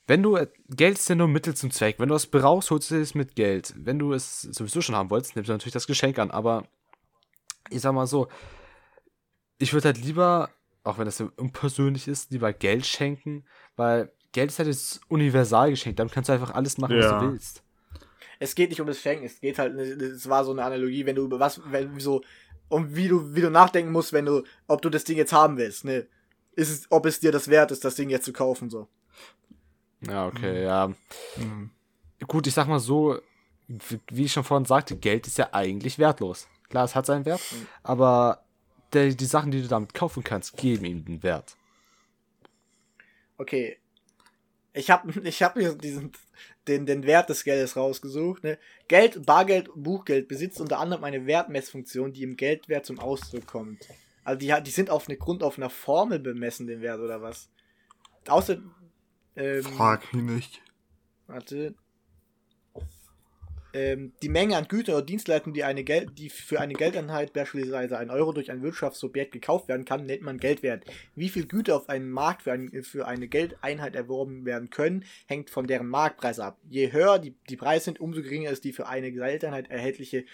Wenn 0.06 0.24
du, 0.24 0.38
Geld 0.70 0.98
ist 0.98 1.10
ja 1.10 1.16
nur 1.16 1.28
Mittel 1.28 1.54
zum 1.56 1.72
Zweck. 1.72 2.00
Wenn 2.00 2.08
du 2.10 2.16
es 2.16 2.28
brauchst, 2.28 2.72
holst 2.72 2.92
du 2.92 2.96
es 2.96 3.14
mit 3.16 3.36
Geld. 3.36 3.74
Wenn 3.78 4.00
du 4.00 4.14
es 4.14 4.42
sowieso 4.42 4.80
schon 4.82 4.96
haben 4.96 5.10
wolltest, 5.10 5.36
nimmst 5.36 5.50
du 5.50 5.54
natürlich 5.54 5.74
das 5.74 5.88
Geschenk 5.88 6.18
an. 6.20 6.32
Aber 6.32 6.66
ich 7.70 7.82
sag 7.82 7.94
mal 7.94 8.08
so, 8.08 8.28
ich 9.58 9.74
würde 9.74 9.88
halt 9.90 9.98
lieber, 9.98 10.50
auch 10.84 10.98
wenn 10.98 11.06
das 11.06 11.18
so 11.18 11.30
unpersönlich 11.36 12.08
ist, 12.08 12.32
lieber 12.32 12.54
Geld 12.54 12.86
schenken, 12.86 13.46
weil 13.76 14.12
Geld 14.32 14.52
ist 14.52 14.60
halt 14.60 14.70
das 14.70 15.02
Universalgeschenk. 15.10 15.98
Damit 15.98 16.14
kannst 16.14 16.30
du 16.30 16.34
einfach 16.34 16.54
alles 16.54 16.78
machen, 16.78 16.98
was 16.98 17.06
Ja. 17.06 17.20
du 17.20 17.32
willst. 17.32 17.64
es 18.40 18.54
geht 18.56 18.70
nicht 18.70 18.80
um 18.80 18.88
das 18.88 19.02
Schenken, 19.02 19.26
es 19.26 19.42
geht 19.42 19.58
halt, 19.58 19.74
es 19.76 20.30
war 20.30 20.46
so 20.46 20.52
eine 20.52 20.64
Analogie, 20.64 21.06
wenn 21.06 21.16
du 21.16 21.24
über 21.26 21.40
was, 21.40 21.60
wenn 21.72 22.00
so, 22.00 22.22
um 22.70 22.96
wie 22.96 23.08
du, 23.08 23.34
wie 23.36 23.42
du 23.42 23.50
nachdenken 23.50 23.92
musst, 23.92 24.14
wenn 24.14 24.26
du, 24.26 24.44
ob 24.68 24.82
du 24.82 24.90
das 24.90 25.04
Ding 25.04 25.18
jetzt 25.18 25.34
haben 25.34 25.58
willst, 25.58 25.86
ne? 25.86 26.08
Ist 26.54 26.70
es, 26.70 26.88
ob 26.92 27.06
es 27.06 27.20
dir 27.20 27.32
das 27.32 27.48
wert 27.50 27.72
ist, 27.72 27.86
das 27.86 27.96
Ding 27.96 28.10
jetzt 28.10 28.26
zu 28.26 28.34
kaufen, 28.34 28.70
so. 28.70 28.88
Ja, 30.02 30.28
okay, 30.28 30.64
ja. 30.64 30.92
Mhm. 31.38 31.70
Gut, 32.28 32.48
ich 32.48 32.54
sag 32.54 32.68
mal 32.68 32.80
so, 32.80 33.20
wie- 33.68 34.26
ich 34.26 34.34
schon 34.34 34.44
vorhin 34.44 34.66
sagte, 34.66 34.96
Geld 34.98 35.28
ist 35.28 35.38
ja 35.38 35.50
eigentlich 35.54 36.00
wertlos. 36.00 36.48
Klar, 36.70 36.86
es 36.86 36.96
hat 36.96 37.06
seinen 37.06 37.26
Wert, 37.26 37.42
aber 37.84 38.44
der, 38.94 39.10
die 39.14 39.26
Sachen, 39.26 39.52
die 39.52 39.62
du 39.62 39.68
damit 39.68 39.94
kaufen 39.94 40.24
kannst, 40.24 40.58
geben 40.58 40.86
ihm 40.86 41.06
den 41.06 41.22
Wert. 41.24 41.56
Okay. 43.38 43.78
Ich 44.74 44.90
habe 44.90 45.20
ich 45.24 45.44
hab 45.44 45.56
mir 45.56 45.74
diesen, 45.76 46.12
den, 46.68 46.86
den 46.86 47.04
Wert 47.06 47.30
des 47.30 47.44
Geldes 47.44 47.76
rausgesucht, 47.76 48.44
ne? 48.44 48.58
Geld, 48.88 49.26
Bargeld, 49.26 49.70
Buchgeld 49.76 50.28
besitzt 50.28 50.60
unter 50.62 50.80
anderem 50.80 51.04
eine 51.04 51.26
Wertmessfunktion, 51.26 52.14
die 52.14 52.24
im 52.24 52.36
Geldwert 52.36 52.86
zum 52.86 53.00
Ausdruck 53.00 53.46
kommt. 53.48 53.88
Also 54.24 54.40
die, 54.40 54.52
hat- 54.54 54.68
die 54.68 54.72
sind 54.72 54.90
auf 54.90 55.08
eine 55.08 55.18
Grund 55.18 55.44
auf 55.44 55.58
einer 55.58 55.70
Formel 55.70 56.20
bemessen, 56.20 56.68
den 56.68 56.82
Wert 56.82 57.00
oder 57.00 57.22
was? 57.22 57.50
Außer, 58.28 58.58
ähm, 59.36 59.64
Frag 59.64 60.14
mich 60.14 60.24
nicht. 60.24 60.62
Warte. 61.28 61.76
Ähm, 63.78 64.14
die 64.24 64.30
Menge 64.30 64.58
an 64.58 64.68
Gütern 64.68 64.96
oder 64.96 65.06
Dienstleistungen, 65.06 65.54
die, 65.54 65.64
eine 65.64 65.84
Geld, 65.84 66.18
die 66.18 66.30
für 66.30 66.60
eine 66.60 66.74
Geldeinheit, 66.74 67.32
beispielsweise 67.34 68.00
ein 68.00 68.10
Euro, 68.10 68.32
durch 68.32 68.50
ein 68.50 68.64
Wirtschaftsobjekt 68.64 69.32
gekauft 69.32 69.68
werden 69.68 69.86
kann, 69.86 70.08
nennt 70.08 70.24
man 70.24 70.40
Geldwert. 70.40 70.84
Wie 71.14 71.30
viel 71.30 71.46
Güter 71.46 71.76
auf 71.76 71.88
einem 71.88 72.10
Markt 72.10 72.42
für, 72.42 72.54
ein, 72.54 72.72
für 72.82 73.08
eine 73.08 73.28
Geldeinheit 73.28 73.96
erworben 73.96 74.46
werden 74.46 74.72
können, 74.72 75.06
hängt 75.28 75.52
von 75.52 75.68
deren 75.68 75.88
Marktpreis 75.88 76.40
ab. 76.40 76.58
Je 76.68 76.92
höher 76.92 77.20
die, 77.20 77.36
die 77.50 77.56
Preise 77.56 77.86
sind, 77.86 78.00
umso 78.00 78.24
geringer 78.24 78.50
ist 78.50 78.64
die 78.64 78.74
für 78.74 78.88
eine 78.88 79.12
Geldeinheit 79.12 79.70
erhältliche 79.70 80.26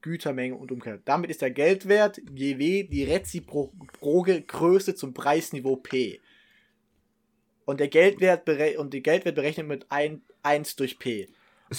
Gütermenge 0.00 0.54
und 0.54 0.70
umgekehrt. 0.70 1.02
Damit 1.04 1.30
ist 1.30 1.42
der 1.42 1.50
Geldwert 1.50 2.20
GW 2.24 2.84
die 2.84 3.04
reziproge 3.04 4.42
Größe 4.42 4.94
zum 4.94 5.12
Preisniveau 5.12 5.76
P. 5.76 6.20
Und 7.64 7.80
der 7.80 7.88
Geldwert, 7.88 8.48
und 8.78 8.94
die 8.94 9.02
Geldwert 9.02 9.34
berechnet 9.34 9.66
mit 9.66 9.86
1 9.90 10.76
durch 10.76 10.98
P. 11.00 11.28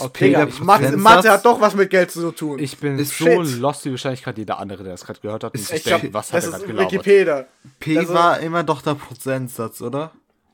Okay, 0.02 0.26
Digga, 0.28 0.48
Mathe, 0.62 0.98
Mathe 0.98 1.30
hat 1.32 1.46
doch 1.46 1.60
was 1.62 1.76
mit 1.76 1.90
Geld 1.90 2.12
zu 2.12 2.32
tun. 2.32 2.60
Ich 2.60 2.78
bin 2.78 2.98
Ist 3.00 3.18
so 3.18 3.26
shit. 3.26 3.60
lost 3.60 3.86
wie 3.86 3.92
wahrscheinlich 3.92 4.24
gerade 4.24 4.40
jeder 4.42 4.60
andere, 4.60 4.84
der 4.84 4.94
das 4.94 5.06
gerade 5.06 5.20
gehört 5.20 5.44
hat. 5.44 5.54
Ist- 5.56 5.72
ich 5.74 5.84
denkt, 5.84 6.14
was 6.14 6.32
hat 6.34 6.44
das 6.44 6.54
er 6.54 6.60
gerade? 6.60 6.80
Wikipedia. 6.80 7.46
P 7.80 7.98
Also- 7.98 8.14
war 8.14 8.40
immer 8.40 8.64
doch 8.64 8.82
der 8.82 8.96
Prozentsatz, 8.96 9.82
oder? 9.82 10.12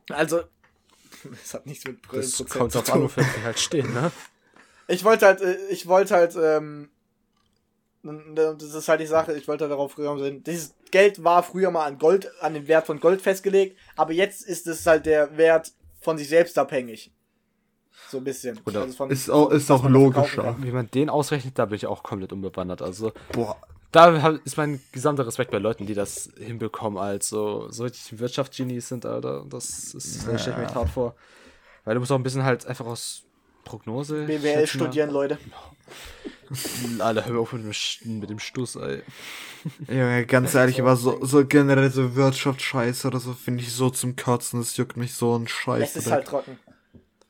Also, 0.10 0.42
das 1.44 1.54
hat 1.54 1.66
nichts 1.66 1.86
mit 1.86 2.00
Das 2.12 2.32
Prozent 2.38 2.50
kommt 2.50 2.72
zu 2.72 2.80
auf 2.80 2.86
tun. 2.86 3.10
die 3.16 3.44
halt 3.44 3.60
stehen, 3.60 3.94
ne? 3.94 4.12
Ich 4.88 5.04
wollte 5.04 5.26
halt, 5.28 5.42
äh, 5.42 5.58
ich 5.70 5.86
wollte 5.88 6.16
halt, 6.16 6.36
ähm, 6.36 6.90
das 8.34 8.64
ist 8.64 8.88
halt 8.88 9.02
die 9.02 9.06
Sache, 9.06 9.34
ich 9.34 9.48
wollte 9.48 9.66
halt 9.66 9.72
darauf 9.72 9.92
früher 9.92 10.18
sehen, 10.18 10.44
dieses 10.44 10.74
Geld 10.90 11.24
war 11.24 11.44
früher 11.44 11.70
mal 11.70 11.86
an 11.86 11.98
Gold, 12.00 12.32
an 12.42 12.54
den 12.54 12.68
Wert 12.68 12.88
von 12.88 13.00
Gold 13.00 13.22
festgelegt, 13.22 13.78
aber 13.96 14.14
jetzt 14.14 14.44
ist 14.48 14.66
es 14.68 14.86
halt 14.88 15.06
der 15.06 15.38
Wert 15.38 15.74
von 16.02 16.18
sich 16.18 16.30
selbst 16.30 16.58
abhängig. 16.58 17.12
So 18.10 18.18
ein 18.18 18.24
bisschen. 18.24 18.60
Oder 18.66 18.82
Also 18.82 18.94
von- 18.96 19.10
Ist 19.12 19.30
auch, 19.30 19.52
ist 19.52 19.70
auch 19.70 19.88
logischer. 19.88 20.56
Wie 20.60 20.72
man 20.72 20.90
den 20.92 21.10
ausrechnet, 21.10 21.60
da 21.60 21.66
bin 21.66 21.76
ich 21.76 21.86
auch 21.88 22.02
komplett 22.04 22.34
unbewandert. 22.34 22.82
Also, 22.82 23.12
Boah. 23.32 23.58
da 23.92 24.30
ist 24.46 24.58
mein 24.58 24.82
gesamter 24.92 25.28
Respekt 25.28 25.52
bei 25.52 25.60
Leuten, 25.60 25.86
die 25.86 25.94
das 25.94 26.30
hinbekommen, 26.40 26.98
als 26.98 27.30
so, 27.30 27.68
so 27.72 27.84
richtig 27.84 28.18
Wirtschaftsgenies 28.20 28.88
sind, 28.88 29.06
Alter. 29.06 29.46
Das 29.50 29.94
ist, 29.94 30.28
das 30.28 30.42
stelle 30.42 30.56
ich 30.64 30.70
mir 30.70 30.74
hart 30.74 30.90
vor. 30.90 31.16
Weil 31.86 31.94
du 31.96 32.00
musst 32.00 32.12
auch 32.12 32.16
ein 32.18 32.24
bisschen 32.24 32.44
halt 32.44 32.66
einfach 32.66 32.86
aus 32.86 33.24
Prognose. 33.64 34.26
BWL 34.26 34.40
schätzen, 34.42 34.58
ne? 34.60 34.68
studieren, 34.68 35.12
Leute. 35.12 35.38
Alter, 37.00 37.26
hör 37.28 37.40
auf 37.42 37.54
mit 37.54 37.64
dem, 37.64 37.72
Sch- 37.72 38.08
mit 38.08 38.30
dem 38.30 38.40
Stuss, 38.40 38.76
ey. 38.76 39.04
Junge, 39.88 40.26
ganz 40.26 40.56
ehrlich, 40.56 40.80
aber 40.82 40.96
so, 40.96 41.24
so 41.24 41.46
generell 41.46 41.92
so 41.92 42.16
Wirtschaftsscheiße 42.16 43.08
oder 43.08 43.20
so 43.20 43.34
finde 43.34 43.62
ich 43.64 43.72
so 43.72 43.90
zum 43.92 44.16
Kotzen. 44.16 44.60
Das 44.60 44.76
juckt 44.78 44.98
mich 44.98 45.14
so 45.14 45.38
ein 45.38 45.48
Scheiß. 45.48 45.90
Es 45.92 45.96
ist 46.06 46.12
halt 46.12 46.26
trocken. 46.28 46.58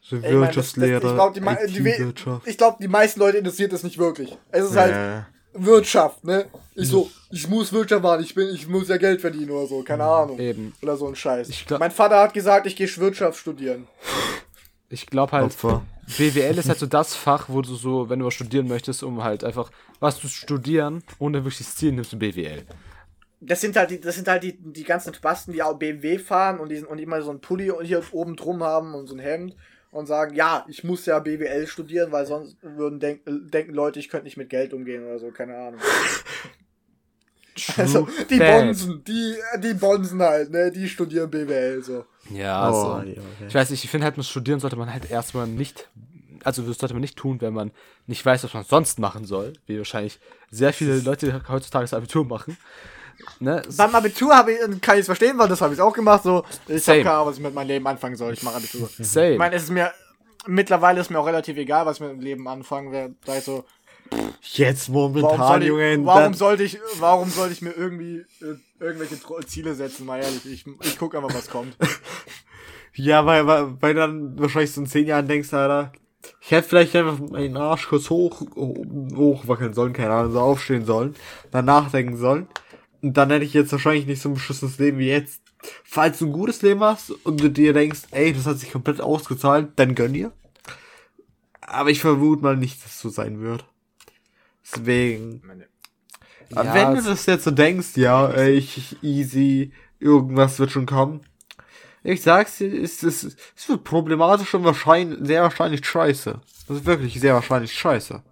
So 0.10 0.16
Ey, 0.18 0.22
das- 0.22 0.32
das- 0.32 0.41
Wirtschaftslehre, 0.41 0.95
ich 0.95 1.14
glaube, 1.14 1.39
die, 1.39 2.43
die, 2.45 2.57
glaub, 2.57 2.78
die 2.80 2.88
meisten 2.88 3.20
Leute 3.20 3.38
interessiert 3.38 3.72
das 3.74 3.84
nicht 3.84 3.97
wirklich. 3.97 4.38
Es 4.51 4.66
ist 4.66 4.76
halt 4.76 4.93
Äh, 4.93 5.22
Wirtschaft, 5.53 6.24
ne? 6.24 6.45
Ich 6.76 6.88
so, 6.89 7.10
ich 7.32 7.47
muss 7.47 7.74
Wirtschaft 7.74 8.03
machen, 8.03 8.24
ich 8.24 8.34
bin, 8.36 8.49
ich 8.53 8.68
muss 8.68 8.88
ja 8.88 8.97
Geld 8.97 9.20
verdienen 9.22 9.49
oder 9.51 9.68
so, 9.68 9.82
keine 9.84 10.03
Ahnung. 10.03 10.39
Eben. 10.39 10.74
Oder 10.82 10.95
so 10.95 11.07
ein 11.07 11.16
Scheiß. 11.16 11.49
Ich 11.49 11.66
glaub- 11.66 11.80
mein 11.80 11.91
Vater 11.91 12.20
hat 12.20 12.34
gesagt, 12.34 12.68
ich 12.68 12.76
gehe 12.76 12.88
Wirtschaft 12.97 13.39
studieren. 13.39 13.88
Ich 14.89 15.05
glaube 15.07 15.32
halt, 15.34 15.45
Opfer. 15.45 15.84
BWL 16.18 16.57
ist 16.57 16.68
halt 16.70 16.80
so 16.80 16.88
das 16.88 17.16
Fach, 17.16 17.45
wo 17.49 17.62
du 17.62 17.76
so, 17.76 18.10
wenn 18.10 18.20
du 18.20 18.26
was 18.26 18.34
studieren 18.34 18.68
möchtest, 18.68 19.03
um 19.03 19.24
halt 19.24 19.43
einfach 19.43 19.70
was 19.99 20.20
zu 20.20 20.28
studieren, 20.28 21.03
ohne 21.20 21.39
wirklich 21.43 21.60
das 21.60 21.76
Ziel, 21.76 21.91
nimmst 21.91 22.12
du 22.14 22.18
BWL. 22.18 22.64
Das 23.41 23.62
sind 23.62 23.76
halt 23.78 23.91
die, 23.91 24.01
das 24.01 24.16
sind 24.16 24.28
halt 24.28 24.43
die, 24.43 24.57
die 24.57 24.84
ganzen 24.84 25.14
Spasten, 25.14 25.53
die 25.53 25.62
auch 25.64 25.78
BMW 25.78 26.18
fahren 26.18 26.60
und 26.60 26.70
die, 26.70 26.80
und 26.84 26.97
immer 26.99 27.22
so 27.22 27.30
einen 27.30 27.39
Pulli 27.39 27.72
hier 27.84 28.01
oben 28.12 28.36
drum 28.36 28.64
haben 28.64 28.93
und 28.95 29.07
so 29.07 29.16
ein 29.16 29.20
Hemd 29.20 29.55
und 29.92 30.06
sagen, 30.06 30.36
ja, 30.36 30.66
ich 30.68 30.84
muss 30.84 31.06
ja 31.06 31.20
BWL 31.20 31.68
studieren, 31.68 32.12
weil 32.12 32.26
sonst 32.26 32.58
würden 32.62 33.00
denk, 33.00 33.22
denken 33.26 33.74
Leute, 33.74 34.00
ich 34.00 34.10
könnte 34.10 34.26
nicht 34.26 34.38
mit 34.38 34.50
Geld 34.50 34.74
umgehen 34.74 35.06
oder 35.06 35.20
so, 35.20 35.32
keine 35.32 35.58
Ahnung. 35.58 35.80
Also, 37.76 38.08
die. 38.30 38.38
Bonsen, 38.38 39.04
die, 39.04 39.36
die 39.58 39.74
Bonsen 39.74 40.22
halt, 40.22 40.50
ne, 40.52 40.72
die 40.72 40.88
studieren 40.88 41.30
BWL, 41.30 41.84
so. 41.84 42.06
Ja, 42.30 42.70
Oh, 42.72 42.94
also. 42.94 43.10
Junge. 43.10 43.22
Ich 43.48 43.54
weiß 43.54 43.70
nicht, 43.72 43.84
ich 43.84 43.90
finde 43.90 44.06
halt, 44.06 44.18
mit 44.18 44.26
Studieren 44.26 44.60
sollte 44.60 44.76
man 44.78 44.94
halt 44.94 45.10
erstmal 45.12 45.48
nicht, 45.48 45.90
also 46.44 46.62
das 46.62 46.78
sollte 46.78 46.94
man 46.94 47.02
nicht 47.02 47.18
tun, 47.18 47.42
wenn 47.42 47.54
man 47.54 47.72
nicht 48.08 48.26
weiß, 48.26 48.44
was 48.44 48.54
man 48.54 48.64
sonst 48.64 49.00
machen 49.00 49.26
soll, 49.26 49.54
wie 49.66 49.78
wahrscheinlich 49.78 50.20
sehr 50.52 50.72
viele 50.72 51.00
Leute 51.00 51.42
heutzutage 51.50 51.84
das 51.84 51.94
Abitur 51.94 52.26
machen. 52.26 52.56
Ne? 53.39 53.61
Beim 53.78 53.95
Abitur 53.95 54.36
habe 54.36 54.51
ich, 54.53 54.82
kann 54.82 54.95
ich 54.95 55.01
es 55.01 55.05
verstehen, 55.05 55.38
weil 55.38 55.47
das 55.47 55.61
habe 55.61 55.74
ich 55.74 55.82
auch 55.82 55.93
gemacht, 55.93 56.24
so. 56.24 56.43
Ich 56.67 56.88
habe 56.89 56.99
keine 57.03 57.15
Ahnung, 57.15 57.28
was 57.28 57.38
ich 57.38 57.43
mit 57.43 57.53
meinem 57.53 57.67
Leben 57.67 57.88
anfangen 57.88 58.15
soll, 58.15 58.34
ich 58.34 58.43
mache 58.43 58.55
Abitur. 58.55 58.89
Same. 58.99 59.32
Ich 59.34 59.38
meine, 59.38 59.55
es 59.55 59.63
ist 59.63 59.70
mir, 59.72 59.91
mittlerweile 60.47 60.99
ist 61.01 61.09
mir 61.09 61.20
auch 61.20 61.26
relativ 61.28 61.57
egal, 61.57 61.86
was 61.86 61.97
ich 61.97 62.01
mit 62.01 62.11
dem 62.11 62.20
Leben 62.22 62.47
anfangen 62.47 62.91
werde, 62.91 63.15
da 63.26 63.38
ich 63.38 63.43
so, 63.43 63.63
Jetzt 64.41 64.91
Warum, 64.91 65.13
momentan, 65.13 65.38
soll 65.47 65.61
ich, 65.61 65.67
Junge. 65.67 66.05
warum, 66.05 66.34
sollte 66.34 66.63
ich, 66.63 66.80
warum 66.99 67.30
sollte 67.30 67.53
ich 67.53 67.61
mir 67.61 67.72
irgendwie 67.72 68.26
äh, 68.41 68.55
irgendwelche 68.80 69.20
Tro- 69.20 69.39
Ziele 69.45 69.76
setzen? 69.76 70.05
Mal 70.07 70.22
ehrlich, 70.22 70.45
ich, 70.45 70.65
ich 70.84 70.97
guck 70.97 71.13
einfach, 71.15 71.34
was 71.34 71.49
kommt. 71.49 71.76
Ja, 72.93 73.26
weil, 73.26 73.45
weil, 73.47 73.82
weil 73.82 73.93
du 73.93 73.99
dann 74.01 74.39
wahrscheinlich 74.39 74.74
so 74.74 74.82
in 74.82 74.88
zehn 74.88 75.05
Jahren 75.05 75.28
denkst, 75.28 75.53
Alter, 75.53 75.91
ich 76.41 76.51
hätte 76.51 76.67
vielleicht 76.67 76.95
einfach 76.95 77.20
meinen 77.20 77.55
Arsch 77.55 77.88
kurz 77.88 78.09
hoch, 78.09 78.41
hochwackeln 78.55 79.74
sollen, 79.74 79.93
keine 79.93 80.11
Ahnung, 80.11 80.34
so 80.34 80.39
aufstehen 80.39 80.86
sollen, 80.86 81.15
dann 81.51 81.65
nachdenken 81.65 82.17
sollen. 82.17 82.47
Und 83.02 83.16
dann 83.16 83.30
hätte 83.30 83.45
ich 83.45 83.54
jetzt 83.54 83.72
wahrscheinlich 83.72 84.06
nicht 84.06 84.22
so 84.22 84.30
ein 84.30 84.36
beschissenes 84.36 84.78
Leben 84.78 84.97
wie 84.97 85.08
jetzt. 85.08 85.41
Falls 85.84 86.20
du 86.20 86.28
ein 86.28 86.34
gutes 86.34 86.62
Leben 86.62 86.82
hast 86.82 87.12
und 87.12 87.41
du 87.41 87.50
dir 87.50 87.74
denkst, 87.74 88.02
ey, 88.12 88.34
das 88.34 88.45
hat 88.45 88.60
sich 88.60 88.72
komplett 88.72 89.02
ausgezahlt, 89.02 89.70
dann 89.76 89.95
gönn 89.95 90.14
dir. 90.14 90.32
Aber 91.62 91.89
ich 91.89 92.00
vermute 92.00 92.41
mal 92.41 92.58
nicht, 92.58 92.84
dass 92.84 92.93
es 92.93 93.00
so 93.00 93.10
sein 93.10 93.41
wird. 93.41 93.66
Deswegen, 94.64 95.41
Ja, 96.54 96.74
Wenn 96.74 96.95
du 96.95 97.04
das 97.04 97.26
jetzt 97.26 97.43
so 97.43 97.52
denkst, 97.52 97.95
ja, 97.95 98.30
ey, 98.32 98.54
ich, 98.54 99.02
easy, 99.04 99.72
irgendwas 100.00 100.58
wird 100.60 100.72
schon 100.72 100.86
kommen. 100.86 101.22
Ich 102.04 102.22
sag's 102.22 102.58
dir, 102.58 102.74
es, 102.82 103.04
es, 103.04 103.36
es 103.56 103.70
wird 103.70 103.84
problematisch 103.84 104.54
und 104.54 104.64
wahrscheinlich, 104.64 105.20
sehr 105.22 105.43
wahrscheinlich 105.43 105.86
scheiße. 105.86 106.39
Das 106.68 106.78
ist 106.78 106.86
wirklich 106.86 107.20
sehr 107.20 107.34
wahrscheinlich 107.34 107.74
scheiße. 107.74 108.24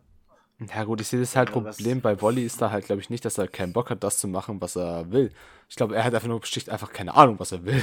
Ja 0.59 0.83
gut, 0.85 1.01
ich 1.01 1.07
sehe 1.07 1.19
das 1.19 1.35
halt 1.35 1.49
ja, 1.49 1.53
Problem 1.53 2.01
bei 2.01 2.19
Wolli 2.19 2.43
ist 2.43 2.61
da 2.61 2.71
halt, 2.71 2.85
glaube 2.85 3.01
ich, 3.01 3.09
nicht, 3.11 3.23
dass 3.25 3.37
er 3.37 3.47
keinen 3.47 3.73
Bock 3.73 3.91
hat, 3.91 4.03
das 4.03 4.17
zu 4.17 4.27
machen, 4.27 4.59
was 4.59 4.75
er 4.75 5.11
will. 5.11 5.31
Ich 5.69 5.75
glaube, 5.75 5.95
er 5.95 6.03
hat 6.03 6.15
einfach 6.15 6.27
nur 6.27 6.43
schlicht 6.45 6.69
einfach 6.69 6.91
keine 6.91 7.15
Ahnung, 7.15 7.39
was 7.39 7.51
er 7.51 7.63
will. 7.63 7.81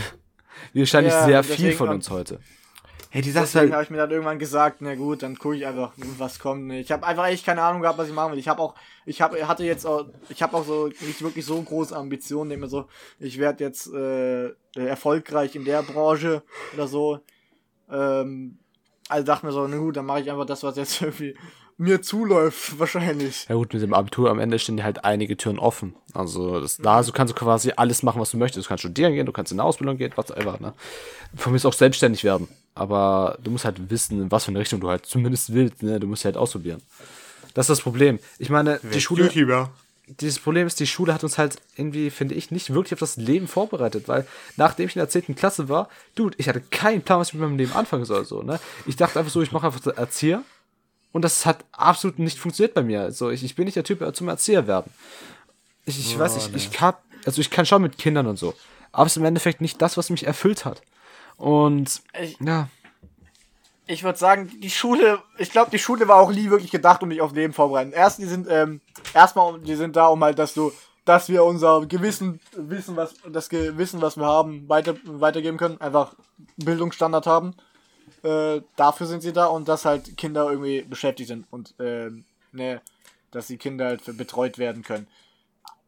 Wie 0.72 0.80
wahrscheinlich 0.80 1.12
ja, 1.12 1.24
sehr 1.24 1.44
viel 1.44 1.72
von 1.72 1.88
uns 1.88 2.10
heute. 2.10 2.40
Hey, 3.10 3.22
die 3.22 3.30
Sache 3.30 3.60
halt... 3.60 3.72
habe 3.72 3.84
ich 3.84 3.90
mir 3.90 3.98
dann 3.98 4.10
irgendwann 4.10 4.40
gesagt, 4.40 4.78
na 4.80 4.96
gut, 4.96 5.22
dann 5.22 5.38
gucke 5.38 5.54
ich 5.54 5.64
einfach, 5.64 5.92
was 6.18 6.40
kommt. 6.40 6.72
Ich 6.72 6.90
habe 6.90 7.06
einfach 7.06 7.28
echt 7.28 7.46
keine 7.46 7.62
Ahnung 7.62 7.80
gehabt, 7.82 7.96
was 7.96 8.08
ich 8.08 8.12
machen 8.12 8.32
will. 8.32 8.40
Ich 8.40 8.48
habe 8.48 8.60
auch, 8.60 8.74
ich 9.06 9.22
habe, 9.22 9.46
hatte 9.46 9.62
jetzt 9.62 9.86
auch, 9.86 10.06
ich 10.28 10.42
habe 10.42 10.56
auch 10.56 10.64
so 10.64 10.88
nicht 10.88 11.22
wirklich 11.22 11.46
so 11.46 11.62
große 11.62 11.94
Ambitionen, 11.96 12.50
immer 12.50 12.66
so, 12.66 12.88
ich 13.20 13.38
werde 13.38 13.62
jetzt 13.62 13.86
äh, 13.92 14.50
erfolgreich 14.74 15.54
in 15.54 15.64
der 15.64 15.82
Branche 15.82 16.42
oder 16.74 16.88
so. 16.88 17.20
Ähm, 17.88 18.58
also 19.08 19.24
dachte 19.24 19.46
mir 19.46 19.52
so, 19.52 19.64
na 19.68 19.76
gut, 19.76 19.96
dann 19.96 20.06
mache 20.06 20.22
ich 20.22 20.30
einfach 20.30 20.46
das, 20.46 20.64
was 20.64 20.76
jetzt 20.76 21.00
irgendwie 21.00 21.36
mir 21.76 22.02
zuläuft, 22.02 22.78
wahrscheinlich. 22.78 23.46
Ja 23.48 23.54
gut, 23.56 23.72
mit 23.72 23.82
dem 23.82 23.94
Abitur 23.94 24.30
am 24.30 24.38
Ende 24.38 24.58
stehen 24.58 24.82
halt 24.82 25.04
einige 25.04 25.36
Türen 25.36 25.58
offen. 25.58 25.94
Also 26.12 26.60
das, 26.60 26.76
da 26.76 27.02
so 27.02 27.12
kannst 27.12 27.34
du 27.34 27.38
quasi 27.38 27.72
alles 27.76 28.02
machen, 28.02 28.20
was 28.20 28.30
du 28.30 28.36
möchtest. 28.36 28.66
Du 28.66 28.68
kannst 28.68 28.82
studieren 28.82 29.14
gehen, 29.14 29.26
du 29.26 29.32
kannst 29.32 29.52
in 29.52 29.58
eine 29.58 29.66
Ausbildung 29.66 29.96
gehen, 29.96 30.12
was 30.16 30.30
einfach, 30.30 30.60
ne? 30.60 30.72
Von 31.36 31.52
mir 31.52 31.56
ist 31.56 31.66
auch 31.66 31.72
selbstständig 31.72 32.22
werden. 32.24 32.48
Aber 32.74 33.38
du 33.42 33.50
musst 33.50 33.64
halt 33.64 33.90
wissen, 33.90 34.22
in 34.22 34.30
was 34.30 34.44
für 34.44 34.50
eine 34.50 34.60
Richtung 34.60 34.80
du 34.80 34.88
halt 34.88 35.06
zumindest 35.06 35.52
willst, 35.52 35.82
ne? 35.82 35.98
Du 35.98 36.06
musst 36.06 36.24
halt 36.24 36.36
ausprobieren. 36.36 36.80
Das 37.54 37.64
ist 37.64 37.70
das 37.70 37.80
Problem. 37.80 38.18
Ich 38.38 38.50
meine, 38.50 38.80
die 38.82 39.00
Schule. 39.00 39.24
YouTuber. 39.24 39.70
Dieses 40.06 40.38
Problem 40.38 40.66
ist, 40.66 40.78
die 40.80 40.86
Schule 40.86 41.14
hat 41.14 41.24
uns 41.24 41.38
halt 41.38 41.56
irgendwie, 41.76 42.10
finde 42.10 42.34
ich, 42.34 42.50
nicht 42.50 42.74
wirklich 42.74 42.92
auf 42.92 42.98
das 42.98 43.16
Leben 43.16 43.48
vorbereitet, 43.48 44.06
weil 44.06 44.26
nachdem 44.58 44.86
ich 44.86 44.96
in 44.96 45.00
der 45.00 45.08
10. 45.08 45.34
Klasse 45.34 45.70
war, 45.70 45.88
dude, 46.14 46.36
ich 46.38 46.46
hatte 46.46 46.60
keinen 46.60 47.00
Plan, 47.00 47.20
was 47.20 47.28
ich 47.28 47.34
mit 47.34 47.42
meinem 47.42 47.56
Leben 47.56 47.72
anfangen 47.72 48.04
soll, 48.04 48.26
so, 48.26 48.42
ne? 48.42 48.60
Ich 48.84 48.96
dachte 48.96 49.18
einfach 49.18 49.32
so, 49.32 49.40
ich 49.40 49.50
mache 49.50 49.66
einfach 49.66 49.86
Erzieher 49.96 50.42
und 51.14 51.22
das 51.22 51.46
hat 51.46 51.64
absolut 51.70 52.18
nicht 52.18 52.40
funktioniert 52.40 52.74
bei 52.74 52.82
mir. 52.82 53.02
Also 53.02 53.30
ich, 53.30 53.44
ich 53.44 53.54
bin 53.54 53.66
nicht 53.66 53.76
der 53.76 53.84
Typ 53.84 54.04
zum 54.16 54.28
Erzieher 54.28 54.66
werden. 54.66 54.92
Ich, 55.84 55.96
ich 55.96 56.16
oh, 56.16 56.18
weiß, 56.18 56.36
ich, 56.36 56.50
ne. 56.50 56.56
ich 56.56 56.72
kann, 56.72 56.94
also 57.24 57.40
ich 57.40 57.50
kann 57.50 57.64
schon 57.64 57.82
mit 57.82 57.98
Kindern 57.98 58.26
und 58.26 58.36
so. 58.36 58.52
Aber 58.90 59.06
es 59.06 59.12
ist 59.12 59.18
im 59.18 59.24
Endeffekt 59.24 59.60
nicht 59.60 59.80
das, 59.80 59.96
was 59.96 60.10
mich 60.10 60.26
erfüllt 60.26 60.64
hat. 60.64 60.82
Und 61.36 62.02
ich, 62.20 62.36
ja. 62.40 62.68
Ich 63.86 64.02
würde 64.02 64.18
sagen, 64.18 64.50
die 64.60 64.70
Schule, 64.70 65.22
ich 65.38 65.52
glaube, 65.52 65.70
die 65.70 65.78
Schule 65.78 66.08
war 66.08 66.16
auch 66.16 66.32
nie 66.32 66.50
wirklich 66.50 66.72
gedacht, 66.72 67.00
um 67.00 67.08
mich 67.10 67.20
auf 67.20 67.32
Leben 67.32 67.52
vorbereiten. 67.52 67.92
Erst, 67.92 68.18
die 68.18 68.26
sind, 68.26 68.48
ähm, 68.50 68.80
erstmal, 69.14 69.60
die 69.60 69.76
sind 69.76 69.94
da, 69.94 70.08
um 70.08 70.24
halt, 70.24 70.40
dass 70.40 70.52
du, 70.52 70.72
dass 71.04 71.28
wir 71.28 71.44
unser 71.44 71.86
Gewissen, 71.86 72.40
wissen, 72.56 72.96
was, 72.96 73.14
das 73.30 73.48
Gewissen, 73.48 74.02
was 74.02 74.16
wir 74.16 74.26
haben, 74.26 74.68
weiter, 74.68 74.96
weitergeben 75.04 75.58
können, 75.58 75.80
einfach 75.80 76.16
Bildungsstandard 76.56 77.28
haben. 77.28 77.54
Äh, 78.24 78.62
dafür 78.76 79.06
sind 79.06 79.22
sie 79.22 79.34
da 79.34 79.46
und 79.46 79.68
dass 79.68 79.84
halt 79.84 80.16
Kinder 80.16 80.50
irgendwie 80.50 80.80
beschäftigt 80.82 81.28
sind 81.28 81.46
und 81.50 81.78
äh, 81.78 82.10
ne, 82.52 82.80
dass 83.30 83.48
die 83.48 83.58
Kinder 83.58 83.86
halt 83.86 84.16
betreut 84.16 84.56
werden 84.56 84.82
können. 84.82 85.06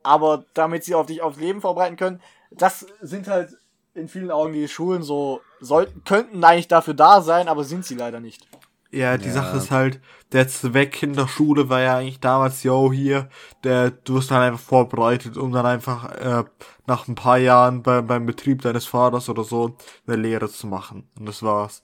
Aber 0.02 0.44
damit 0.52 0.84
sie 0.84 0.94
auf 0.94 1.06
dich 1.06 1.22
aufs 1.22 1.38
Leben 1.38 1.62
vorbereiten 1.62 1.96
können, 1.96 2.20
das 2.50 2.86
sind 3.00 3.26
halt 3.26 3.56
in 3.94 4.08
vielen 4.08 4.30
Augen 4.30 4.52
die 4.52 4.68
Schulen 4.68 5.02
so, 5.02 5.40
sollten, 5.60 6.04
könnten 6.04 6.44
eigentlich 6.44 6.68
dafür 6.68 6.94
da 6.94 7.22
sein, 7.22 7.48
aber 7.48 7.64
sind 7.64 7.86
sie 7.86 7.94
leider 7.94 8.20
nicht. 8.20 8.46
Ja, 8.90 9.16
die 9.16 9.28
ja. 9.28 9.32
Sache 9.32 9.56
ist 9.56 9.70
halt, 9.70 10.00
der 10.32 10.46
Zweck 10.46 11.02
in 11.02 11.14
der 11.14 11.26
Schule 11.26 11.68
war 11.68 11.80
ja 11.80 11.96
eigentlich 11.96 12.20
damals, 12.20 12.62
yo, 12.62 12.92
hier, 12.92 13.28
der, 13.64 13.90
du 13.90 14.14
wirst 14.14 14.30
dann 14.30 14.42
einfach 14.42 14.60
vorbereitet, 14.60 15.36
um 15.36 15.52
dann 15.52 15.66
einfach 15.66 16.12
äh, 16.12 16.44
nach 16.86 17.08
ein 17.08 17.14
paar 17.14 17.38
Jahren 17.38 17.82
bei, 17.82 18.02
beim 18.02 18.26
Betrieb 18.26 18.62
deines 18.62 18.86
Vaters 18.86 19.28
oder 19.28 19.42
so 19.44 19.76
eine 20.06 20.16
Lehre 20.16 20.48
zu 20.48 20.66
machen. 20.66 21.08
Und 21.18 21.26
das 21.26 21.42
war's. 21.42 21.82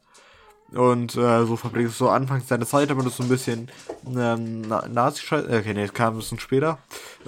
Und 0.75 1.17
äh, 1.17 1.45
so 1.45 1.57
verbringst 1.57 2.01
du 2.01 2.05
so 2.05 2.11
anfangs 2.11 2.47
deine 2.47 2.67
Zeit, 2.67 2.91
damit 2.91 3.05
du 3.05 3.11
so 3.11 3.23
ein 3.23 3.29
bisschen 3.29 3.69
ähm, 4.07 4.63
Nazi-Scheiß, 4.63 5.47
äh, 5.47 5.59
okay, 5.59 5.75
nee, 5.75 5.83
das 5.83 5.93
kam 5.93 6.15
ein 6.15 6.19
bisschen 6.19 6.41
später, 6.41 6.79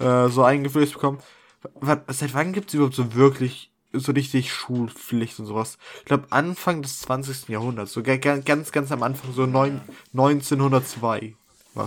äh, 0.00 0.28
so 0.28 0.42
eingeflößt 0.42 0.94
bekommen. 0.94 1.18
Was, 1.80 1.98
seit 2.08 2.34
wann 2.34 2.52
gibt 2.52 2.68
es 2.68 2.74
überhaupt 2.74 2.94
so 2.94 3.14
wirklich 3.14 3.70
so 3.92 4.12
richtig 4.12 4.52
Schulpflicht 4.52 5.38
und 5.38 5.46
sowas? 5.46 5.78
Ich 6.00 6.06
glaube 6.06 6.26
Anfang 6.30 6.82
des 6.82 7.00
20. 7.00 7.48
Jahrhunderts, 7.48 7.92
so 7.92 8.02
ganz, 8.02 8.72
ganz 8.72 8.92
am 8.92 9.02
Anfang, 9.02 9.32
so 9.32 9.46
neun, 9.46 9.80
1902. 10.12 11.34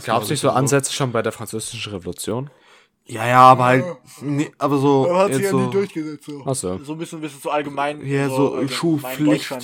Gab 0.06 0.24
es 0.24 0.30
nicht 0.30 0.42
so 0.42 0.50
Ansätze 0.50 0.94
schon 0.94 1.12
bei 1.12 1.22
der 1.22 1.32
Französischen 1.32 1.92
Revolution? 1.92 2.50
Ja, 3.10 3.26
ja, 3.26 3.40
aber 3.40 3.64
halt, 3.64 3.86
nee, 4.22 4.52
aber 4.58 4.80
so. 4.80 5.10
Aber 5.10 5.20
hat 5.20 5.34
sich 5.34 5.44
ja 5.44 5.52
so, 5.52 5.60
nie 5.62 5.72
durchgesetzt. 5.72 6.26
So. 6.26 6.44
Ach 6.46 6.56
so. 6.56 6.78
so 6.84 6.94
ein 6.94 6.98
bisschen, 6.98 7.22
bisschen 7.22 7.40
so 7.42 7.50
allgemein. 7.50 8.06
Ja, 8.06 8.28
so, 8.28 8.62
so 8.62 8.68
Schulpflicht. 8.68 9.56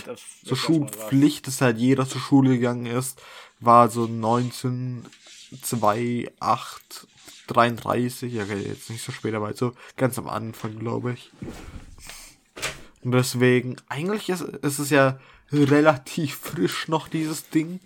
So 0.44 0.56
Schulpflicht, 0.56 1.46
dass 1.48 1.60
halt 1.60 1.78
jeder 1.78 2.08
zur 2.08 2.22
Schule 2.22 2.52
gegangen 2.52 2.86
ist, 2.86 3.22
war 3.60 3.90
so 3.90 4.08
19, 4.08 5.06
2, 5.62 6.32
8, 6.40 7.08
33, 7.48 8.34
ja, 8.34 8.44
okay, 8.44 8.64
jetzt 8.66 8.90
nicht 8.90 9.04
so 9.04 9.12
spät, 9.12 9.34
aber 9.34 9.48
halt 9.48 9.58
so 9.58 9.74
ganz 9.98 10.18
am 10.18 10.30
Anfang, 10.30 10.80
glaube 10.80 11.14
ich. 11.14 11.32
Und 13.04 13.12
deswegen, 13.12 13.76
eigentlich 13.90 14.30
ist, 14.30 14.42
ist 14.42 14.80
es 14.80 14.90
ja 14.90 15.20
relativ 15.52 16.38
frisch 16.38 16.88
noch, 16.88 17.10
dieses 17.10 17.50
Ding 17.50 17.82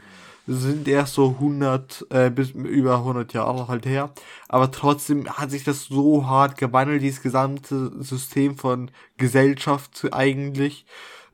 sind 0.48 0.88
erst 0.88 1.14
so 1.14 1.32
100 1.32 2.08
äh, 2.10 2.30
bis 2.30 2.52
über 2.52 2.96
100 3.00 3.34
Jahre 3.34 3.68
halt 3.68 3.86
her. 3.86 4.12
Aber 4.48 4.72
trotzdem 4.72 5.30
hat 5.30 5.52
sich 5.52 5.66
das 5.66 5.86
so 5.86 6.26
hart 6.26 6.58
gewandelt, 6.58 7.02
dieses 7.02 7.22
gesamte 7.22 7.92
System 8.02 8.58
von 8.58 8.90
Gesellschaft 9.18 10.08
eigentlich 10.12 10.86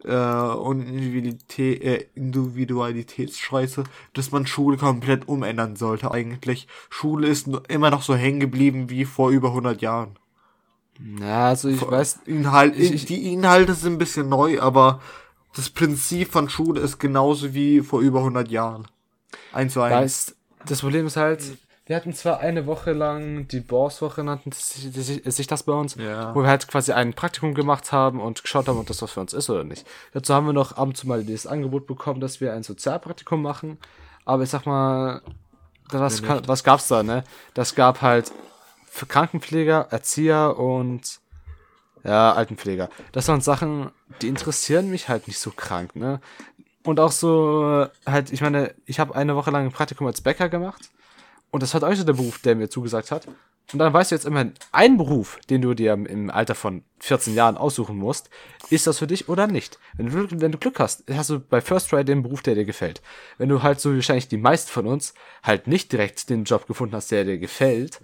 äh, 0.04 0.16
und 0.16 0.82
Individualität, 0.82 1.84
äh, 1.84 2.06
Individualitätsscheiße, 2.16 3.84
dass 4.14 4.32
man 4.32 4.48
Schule 4.48 4.78
komplett 4.78 5.28
umändern 5.28 5.76
sollte 5.76 6.12
eigentlich. 6.12 6.68
Schule 6.90 7.28
ist 7.28 7.48
immer 7.68 7.92
noch 7.92 8.02
so 8.02 8.16
hängen 8.16 8.40
geblieben 8.40 8.90
wie 8.90 9.06
vor 9.06 9.30
über 9.30 9.50
100 9.50 9.82
Jahren. 9.82 10.18
Ja, 11.20 11.48
also 11.50 11.70
ich 11.70 11.82
weiß. 11.82 12.22
Inhalt, 12.26 12.78
ich, 12.78 12.92
ich, 12.94 13.06
die 13.06 13.32
Inhalte 13.32 13.74
sind 13.74 13.94
ein 13.94 13.98
bisschen 13.98 14.30
neu, 14.30 14.60
aber 14.60 15.02
das 15.56 15.70
Prinzip 15.70 16.32
von 16.32 16.50
Schule 16.50 16.82
ist 16.82 17.00
genauso 17.00 17.54
wie 17.54 17.82
vor 17.82 18.02
über 18.02 18.20
100 18.20 18.50
Jahren. 18.50 18.88
Eins 19.52 19.74
zu 19.74 19.82
eins. 19.82 20.36
Das 20.66 20.82
Problem 20.82 21.08
ist 21.08 21.18
halt, 21.18 21.42
wir 21.86 21.98
hatten 21.98 22.14
zwar 22.14 22.40
eine 22.40 22.66
Woche 22.66 22.94
lang 22.94 23.48
die 23.50 23.60
Boss-Woche, 23.60 24.24
nannten 24.24 24.52
sich 24.54 25.48
das 25.48 25.64
bei 25.64 25.74
uns, 25.74 25.96
ja. 25.96 26.34
wo 26.34 26.42
wir 26.42 26.48
halt 26.48 26.68
quasi 26.70 26.94
ein 26.94 27.14
Praktikum 27.14 27.54
gemacht 27.54 27.92
haben 27.92 28.22
und 28.22 28.42
geschaut 28.42 28.70
haben, 28.70 28.80
ob 28.80 28.88
das 28.88 29.02
was 29.02 29.12
für 29.12 29.20
uns 29.20 29.34
ist 29.34 29.50
oder 29.50 29.66
nicht. 29.66 29.86
Dazu 30.14 30.34
haben 30.34 30.46
wir 30.46 30.54
noch 30.54 30.74
ab 30.74 30.88
und 30.88 30.96
zu 30.96 31.08
mal 31.08 31.26
das 31.26 31.46
Angebot 31.46 31.86
bekommen, 31.86 32.22
dass 32.22 32.40
wir 32.40 32.54
ein 32.54 32.64
Sozialpraktikum 32.64 33.42
machen. 33.42 33.78
Aber 34.24 34.44
ich 34.44 34.50
sag 34.50 34.66
mal, 34.66 35.22
was, 35.90 36.24
was 36.24 36.64
gab's 36.64 36.88
da, 36.88 37.04
ne? 37.04 37.26
Das 37.54 37.76
gab 37.76 38.02
halt 38.02 38.32
für 38.86 39.06
Krankenpfleger, 39.06 39.88
Erzieher 39.90 40.58
und 40.58 41.20
ja, 42.06 42.34
Altenpfleger. 42.34 42.90
Das 43.12 43.28
waren 43.28 43.42
Sachen, 43.42 43.92
die 44.22 44.30
interessieren 44.30 44.90
mich 44.90 45.10
halt 45.10 45.28
nicht 45.28 45.40
so 45.40 45.52
krank, 45.52 45.98
ne? 45.98 46.22
Und 46.84 47.00
auch 47.00 47.12
so, 47.12 47.88
halt, 48.06 48.32
ich 48.32 48.42
meine, 48.42 48.74
ich 48.86 49.00
habe 49.00 49.16
eine 49.16 49.36
Woche 49.36 49.52
lang 49.52 49.66
ein 49.66 49.72
Praktikum 49.72 50.08
als 50.08 50.22
Bäcker 50.22 50.50
gemacht. 50.50 50.90
Und 51.50 51.64
das 51.64 51.74
hat 51.74 51.84
euch 51.84 51.98
so 51.98 52.04
der 52.04 52.14
Beruf, 52.14 52.40
der 52.40 52.56
mir 52.56 52.70
zugesagt 52.70 53.12
hat. 53.12 53.28
Und 53.72 53.80
dann 53.80 53.94
weißt 53.94 54.12
du 54.12 54.16
jetzt 54.16 54.26
immerhin, 54.26 54.54
ein 54.72 54.98
Beruf, 54.98 55.40
den 55.50 55.62
du 55.62 55.74
dir 55.74 55.94
im 55.94 56.30
Alter 56.30 56.54
von 56.54 56.84
14 57.00 57.34
Jahren 57.34 57.58
aussuchen 57.58 57.98
musst, 57.98 58.30
ist 58.70 58.88
das 58.88 59.00
für 59.00 59.08
dich 59.08 59.30
oder 59.30 59.48
nicht. 59.48 59.80
Wenn 59.96 60.10
du, 60.10 60.42
wenn 60.42 60.52
du 60.52 60.58
Glück 60.58 60.80
hast, 60.80 61.04
hast 61.10 61.30
du 61.30 61.40
bei 61.40 61.62
First 61.62 61.90
Try 61.90 62.04
den 62.04 62.24
Beruf, 62.24 62.42
der 62.42 62.56
dir 62.56 62.66
gefällt. 62.66 63.02
Wenn 63.38 63.50
du 63.50 63.64
halt 63.64 63.80
so 63.80 63.96
wahrscheinlich 63.96 64.28
die 64.28 64.38
meisten 64.38 64.70
von 64.70 64.86
uns 64.86 65.14
halt 65.42 65.68
nicht 65.68 65.92
direkt 65.92 66.30
den 66.30 66.44
Job 66.44 66.68
gefunden 66.68 66.96
hast, 66.96 67.12
der 67.12 67.24
dir 67.24 67.38
gefällt, 67.38 68.02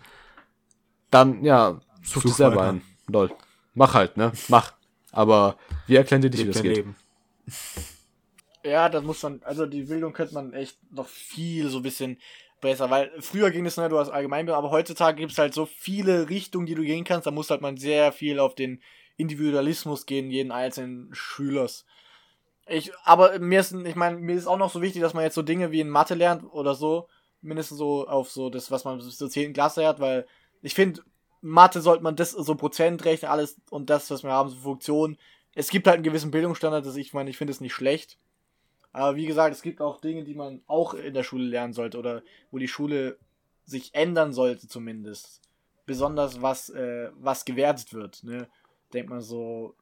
dann, 1.12 1.44
ja, 1.44 1.82
such, 2.02 2.22
such 2.22 2.24
dir 2.24 2.36
selber 2.36 2.62
einen. 2.64 2.82
Lol. 3.08 3.32
Mach 3.74 3.94
halt, 3.94 4.18
ne? 4.18 4.32
Mach. 4.48 4.74
Aber 5.12 5.58
wie 5.88 5.96
erklären 5.96 6.22
dir 6.22 6.30
dich, 6.30 6.42
wie 6.42 6.52
das 6.52 6.62
geht? 6.62 6.78
Leben. 6.78 6.96
Ja, 8.70 8.90
das 8.90 9.04
muss 9.04 9.22
man, 9.24 9.42
also 9.44 9.66
die 9.66 9.84
Bildung 9.84 10.14
könnte 10.14 10.34
man 10.34 10.54
echt 10.54 10.78
noch 10.92 11.08
viel 11.08 11.70
so 11.70 11.78
ein 11.78 11.84
bisschen 11.84 12.20
besser, 12.62 12.90
weil 12.90 13.12
früher 13.20 13.52
ging 13.52 13.66
es 13.66 13.78
nur, 13.78 13.90
du 13.90 13.98
hast 13.98 14.10
Allgemeinbildung, 14.10 14.58
aber 14.58 14.72
heutzutage 14.72 15.18
gibt 15.18 15.32
es 15.32 15.38
halt 15.38 15.54
so 15.54 15.66
viele 15.66 16.30
Richtungen, 16.30 16.66
die 16.66 16.76
du 16.76 16.84
gehen 16.84 17.04
kannst, 17.06 17.26
da 17.26 17.32
muss 17.32 17.50
halt 17.50 17.62
man 17.62 17.78
sehr 17.78 18.12
viel 18.12 18.40
auf 18.40 18.56
den 18.56 18.82
Individualismus 19.18 20.06
gehen, 20.06 20.30
jeden 20.30 20.52
einzelnen 20.52 21.10
Schülers. 21.14 21.86
Ich, 22.68 22.92
aber 23.04 23.40
mir 23.40 23.62
ist, 23.62 23.74
ich 23.74 23.96
meine, 23.96 24.18
mir 24.18 24.36
ist 24.36 24.48
auch 24.48 24.58
noch 24.58 24.72
so 24.72 24.82
wichtig, 24.82 25.02
dass 25.02 25.14
man 25.14 25.24
jetzt 25.24 25.36
so 25.36 25.42
Dinge 25.42 25.72
wie 25.72 25.80
in 25.82 25.90
Mathe 25.90 26.14
lernt 26.16 26.44
oder 26.52 26.76
so, 26.76 27.08
mindestens 27.42 27.78
so 27.78 28.08
auf 28.08 28.30
so 28.30 28.50
das, 28.50 28.70
was 28.72 28.86
man 28.86 28.98
bis 29.00 29.18
zur 29.18 29.30
10. 29.30 29.54
Klasse 29.54 29.88
hat, 29.88 30.00
weil 30.00 30.28
ich 30.62 30.76
finde, 30.76 31.02
Mathe 31.42 31.82
sollte 31.82 32.04
man 32.04 32.16
das 32.16 32.32
so 32.32 32.56
Prozent 32.56 33.06
rechnen, 33.06 33.32
alles 33.32 33.58
und 33.70 33.90
das, 33.90 34.12
was 34.12 34.24
wir 34.24 34.32
haben, 34.32 34.50
so 34.50 34.58
Funktionen. 34.58 35.18
Es 35.56 35.70
gibt 35.70 35.88
halt 35.88 35.96
einen 35.96 36.04
gewissen 36.04 36.32
Bildungsstandard, 36.32 36.86
das 36.86 36.96
ich 36.96 37.14
meine, 37.14 37.30
ich 37.30 37.38
finde 37.38 37.52
es 37.52 37.62
nicht 37.62 37.74
schlecht. 37.74 38.18
Aber 38.92 39.16
wie 39.16 39.26
gesagt, 39.26 39.54
es 39.56 39.62
gibt 39.62 39.82
auch 39.82 40.02
Dinge, 40.02 40.24
die 40.24 40.34
man 40.36 40.62
auch 40.68 40.94
in 40.94 41.14
der 41.14 41.24
Schule 41.24 41.46
lernen 41.46 41.74
sollte 41.74 41.98
oder 42.00 42.24
wo 42.52 42.58
die 42.58 42.68
Schule 42.68 43.18
sich 43.66 43.94
ändern 43.94 44.34
sollte 44.34 44.68
zumindest. 44.68 45.42
besonders 45.86 46.40
was, 46.42 46.70
äh, 46.70 47.10
was 47.16 47.46
gewertet 47.46 47.94
wird. 47.96 48.24
Ne? 48.24 48.48
Denkt 48.94 49.10
man 49.10 49.22
so, 49.22 49.76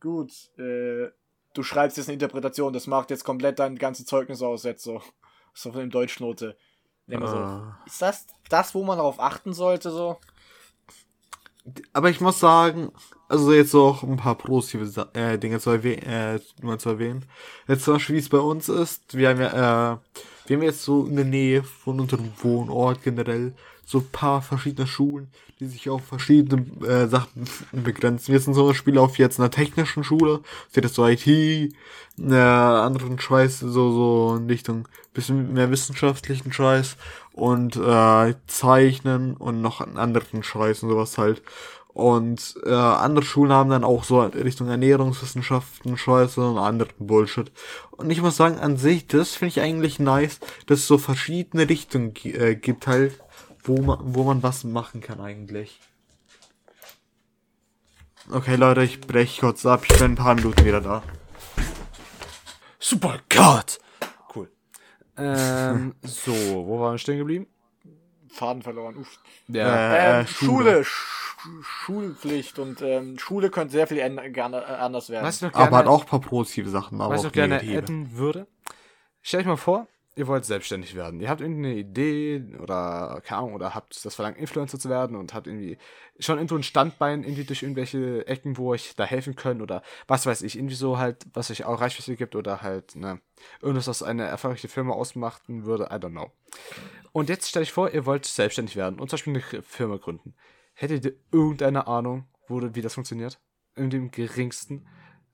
gut, 0.00 0.32
äh, 0.58 1.10
du 1.52 1.62
schreibst 1.62 1.96
jetzt 1.96 2.08
eine 2.08 2.14
Interpretation, 2.14 2.72
das 2.72 2.88
macht 2.88 3.10
jetzt 3.10 3.22
komplett 3.24 3.60
dein 3.60 3.76
ganze 3.76 4.04
Zeugnis 4.04 4.42
aus, 4.42 4.64
jetzt 4.64 4.82
so. 4.82 5.00
So 5.56 5.70
von 5.70 5.82
dem 5.82 5.90
Deutschnote. 5.90 6.56
Denkt 7.06 7.22
man 7.22 7.30
so, 7.30 7.36
Ah. 7.38 7.78
ist 7.86 8.02
das 8.02 8.26
das, 8.48 8.74
wo 8.74 8.82
man 8.82 8.98
darauf 8.98 9.20
achten 9.20 9.52
sollte, 9.52 9.90
so? 9.92 10.18
Aber 11.92 12.10
ich 12.10 12.20
muss 12.20 12.40
sagen, 12.40 12.90
also 13.28 13.52
jetzt 13.52 13.70
so 13.70 13.84
auch 13.86 14.02
ein 14.02 14.16
paar 14.16 14.34
positive 14.34 15.08
äh, 15.14 15.38
Dinge 15.38 15.60
zu, 15.60 15.70
erwäh 15.70 15.94
äh, 15.94 16.38
mal 16.62 16.78
zu 16.78 16.90
erwähnen. 16.90 17.24
Jetzt 17.66 17.84
zum 17.84 17.94
Beispiel, 17.94 18.16
wie 18.16 18.20
es 18.20 18.28
bei 18.28 18.38
uns 18.38 18.68
ist, 18.68 19.16
wir 19.16 19.30
haben 19.30 19.40
ja, 19.40 19.94
äh, 19.94 19.98
wir 20.46 20.56
haben 20.56 20.62
jetzt 20.62 20.82
so 20.82 21.06
in 21.06 21.16
der 21.16 21.24
Nähe 21.24 21.62
von 21.62 22.00
unserem 22.00 22.30
Wohnort 22.42 23.02
generell 23.02 23.54
so 23.86 23.98
ein 23.98 24.08
paar 24.10 24.42
verschiedene 24.42 24.86
Schulen, 24.86 25.28
die 25.60 25.66
sich 25.66 25.88
auf 25.88 26.04
verschiedene 26.04 26.64
äh, 26.86 27.06
Sachen 27.06 27.44
begrenzen. 27.72 28.32
Wir 28.32 28.40
sind 28.40 28.54
zum 28.54 28.68
Beispiel 28.68 28.98
auf 28.98 29.18
jetzt 29.18 29.38
einer 29.38 29.50
technischen 29.50 30.04
Schule, 30.04 30.40
steht 30.70 30.84
das 30.84 30.94
so 30.94 31.06
IT, 31.06 31.26
einer 32.18 32.82
anderen 32.82 33.18
Scheiß, 33.18 33.60
so, 33.60 33.68
so 33.68 34.36
in 34.36 34.46
Richtung 34.46 34.88
bisschen 35.12 35.52
mehr 35.52 35.70
wissenschaftlichen 35.70 36.52
Scheiß 36.52 36.96
und 37.32 37.76
äh, 37.76 38.34
Zeichnen 38.46 39.36
und 39.36 39.62
noch 39.62 39.80
einen 39.80 39.96
anderen 39.96 40.42
Scheiß 40.42 40.82
und 40.82 40.90
sowas 40.90 41.16
halt. 41.18 41.42
Und 41.94 42.56
äh, 42.66 42.72
andere 42.72 43.24
Schulen 43.24 43.52
haben 43.52 43.70
dann 43.70 43.84
auch 43.84 44.02
so 44.02 44.20
Richtung 44.20 44.68
Ernährungswissenschaften, 44.68 45.96
Scheiße 45.96 46.40
und 46.40 46.58
anderen 46.58 46.92
Bullshit. 46.98 47.52
Und 47.92 48.10
ich 48.10 48.20
muss 48.20 48.36
sagen, 48.36 48.58
an 48.58 48.76
sich, 48.76 49.06
das 49.06 49.36
finde 49.36 49.50
ich 49.50 49.60
eigentlich 49.60 50.00
nice, 50.00 50.40
dass 50.66 50.80
es 50.80 50.88
so 50.88 50.98
verschiedene 50.98 51.68
Richtungen 51.68 52.12
äh, 52.24 52.56
gibt 52.56 52.88
halt, 52.88 53.20
wo 53.64 53.80
man, 53.80 53.98
wo 54.14 54.24
man 54.24 54.42
was 54.42 54.64
machen 54.64 55.00
kann 55.00 55.20
eigentlich. 55.20 55.80
Okay, 58.30 58.56
Leute, 58.56 58.82
ich 58.82 59.00
breche 59.00 59.40
kurz 59.40 59.66
ab. 59.66 59.82
Ich 59.84 59.88
bin 59.96 60.06
in 60.06 60.12
ein 60.12 60.14
paar 60.16 60.34
Minuten 60.34 60.64
wieder 60.64 60.80
da. 60.80 61.02
Super 62.78 63.18
Gott! 63.28 63.78
Cool. 64.34 64.50
Ähm, 65.16 65.94
so, 66.02 66.32
wo 66.32 66.80
waren 66.80 66.94
wir 66.94 66.98
stehen 66.98 67.18
geblieben? 67.18 67.46
Faden 68.28 68.62
verloren, 68.62 68.96
uff. 68.96 69.18
Ja. 69.48 69.94
Äh, 69.94 70.20
Ähm, 70.20 70.26
Schule, 70.26 70.84
Sch 70.84 71.22
Schulpflicht 71.62 72.58
und 72.58 72.80
ähm, 72.80 73.18
Schule 73.18 73.50
könnte 73.50 73.72
sehr 73.72 73.86
viel 73.86 73.98
gerne 74.32 74.62
äh, 74.62 74.64
anders 74.64 75.10
werden. 75.10 75.26
was 75.26 75.36
ich 75.36 75.42
noch 75.42 75.52
gerne, 75.52 75.66
Aber 75.66 75.76
hat 75.78 75.86
auch 75.86 76.00
ein 76.04 76.08
paar 76.08 76.20
positive 76.20 76.70
Sachen, 76.70 77.00
aber 77.02 77.14
was 77.14 77.20
ich 77.20 77.26
auch 77.26 77.30
noch 77.30 77.32
gerne 77.34 77.56
negative. 77.56 77.78
adden 77.78 78.16
würde. 78.16 78.46
Stellt 79.20 79.42
euch 79.42 79.48
mal 79.48 79.56
vor, 79.56 79.86
ihr 80.16 80.26
wollt 80.26 80.44
selbstständig 80.44 80.94
werden. 80.94 81.20
Ihr 81.20 81.28
habt 81.28 81.40
irgendeine 81.40 81.74
Idee 81.74 82.44
oder, 82.60 83.20
keine 83.24 83.40
Ahnung, 83.40 83.54
oder 83.54 83.74
habt 83.74 84.04
das 84.04 84.14
Verlangen, 84.14 84.36
Influencer 84.36 84.78
zu 84.78 84.88
werden 84.88 85.16
und 85.16 85.34
habt 85.34 85.46
irgendwie 85.46 85.78
schon 86.18 86.38
irgendwo 86.38 86.56
ein 86.56 86.62
Standbein 86.62 87.24
irgendwie 87.24 87.44
durch 87.44 87.62
irgendwelche 87.62 88.26
Ecken, 88.26 88.56
wo 88.56 88.70
euch 88.70 88.94
da 88.96 89.04
helfen 89.04 89.34
können 89.34 89.60
oder 89.60 89.82
was 90.06 90.26
weiß 90.26 90.42
ich, 90.42 90.56
irgendwie 90.56 90.76
so 90.76 90.98
halt, 90.98 91.26
was 91.32 91.50
euch 91.50 91.64
auch 91.64 91.80
Reichweite 91.80 92.16
gibt 92.16 92.36
oder 92.36 92.62
halt, 92.62 92.94
ne, 92.94 93.20
irgendwas, 93.60 93.88
was 93.88 94.02
eine 94.02 94.24
erfolgreiche 94.24 94.68
Firma 94.68 94.94
ausmachen 94.94 95.64
würde, 95.64 95.84
I 95.84 95.96
don't 95.96 96.10
know. 96.10 96.30
Und 97.12 97.28
jetzt 97.28 97.48
stellt 97.48 97.64
euch 97.64 97.72
vor, 97.72 97.90
ihr 97.90 98.06
wollt 98.06 98.24
selbstständig 98.24 98.76
werden 98.76 99.00
und 99.00 99.10
zum 99.10 99.16
Beispiel 99.16 99.34
eine 99.34 99.62
Firma 99.62 99.96
gründen. 99.96 100.34
Hättet 100.74 101.04
ihr 101.04 101.14
irgendeine 101.32 101.86
Ahnung, 101.86 102.26
wo, 102.48 102.60
wie 102.62 102.82
das 102.82 102.94
funktioniert? 102.94 103.40
Irgendwie 103.76 103.96
im 103.96 104.10
geringsten? 104.10 104.86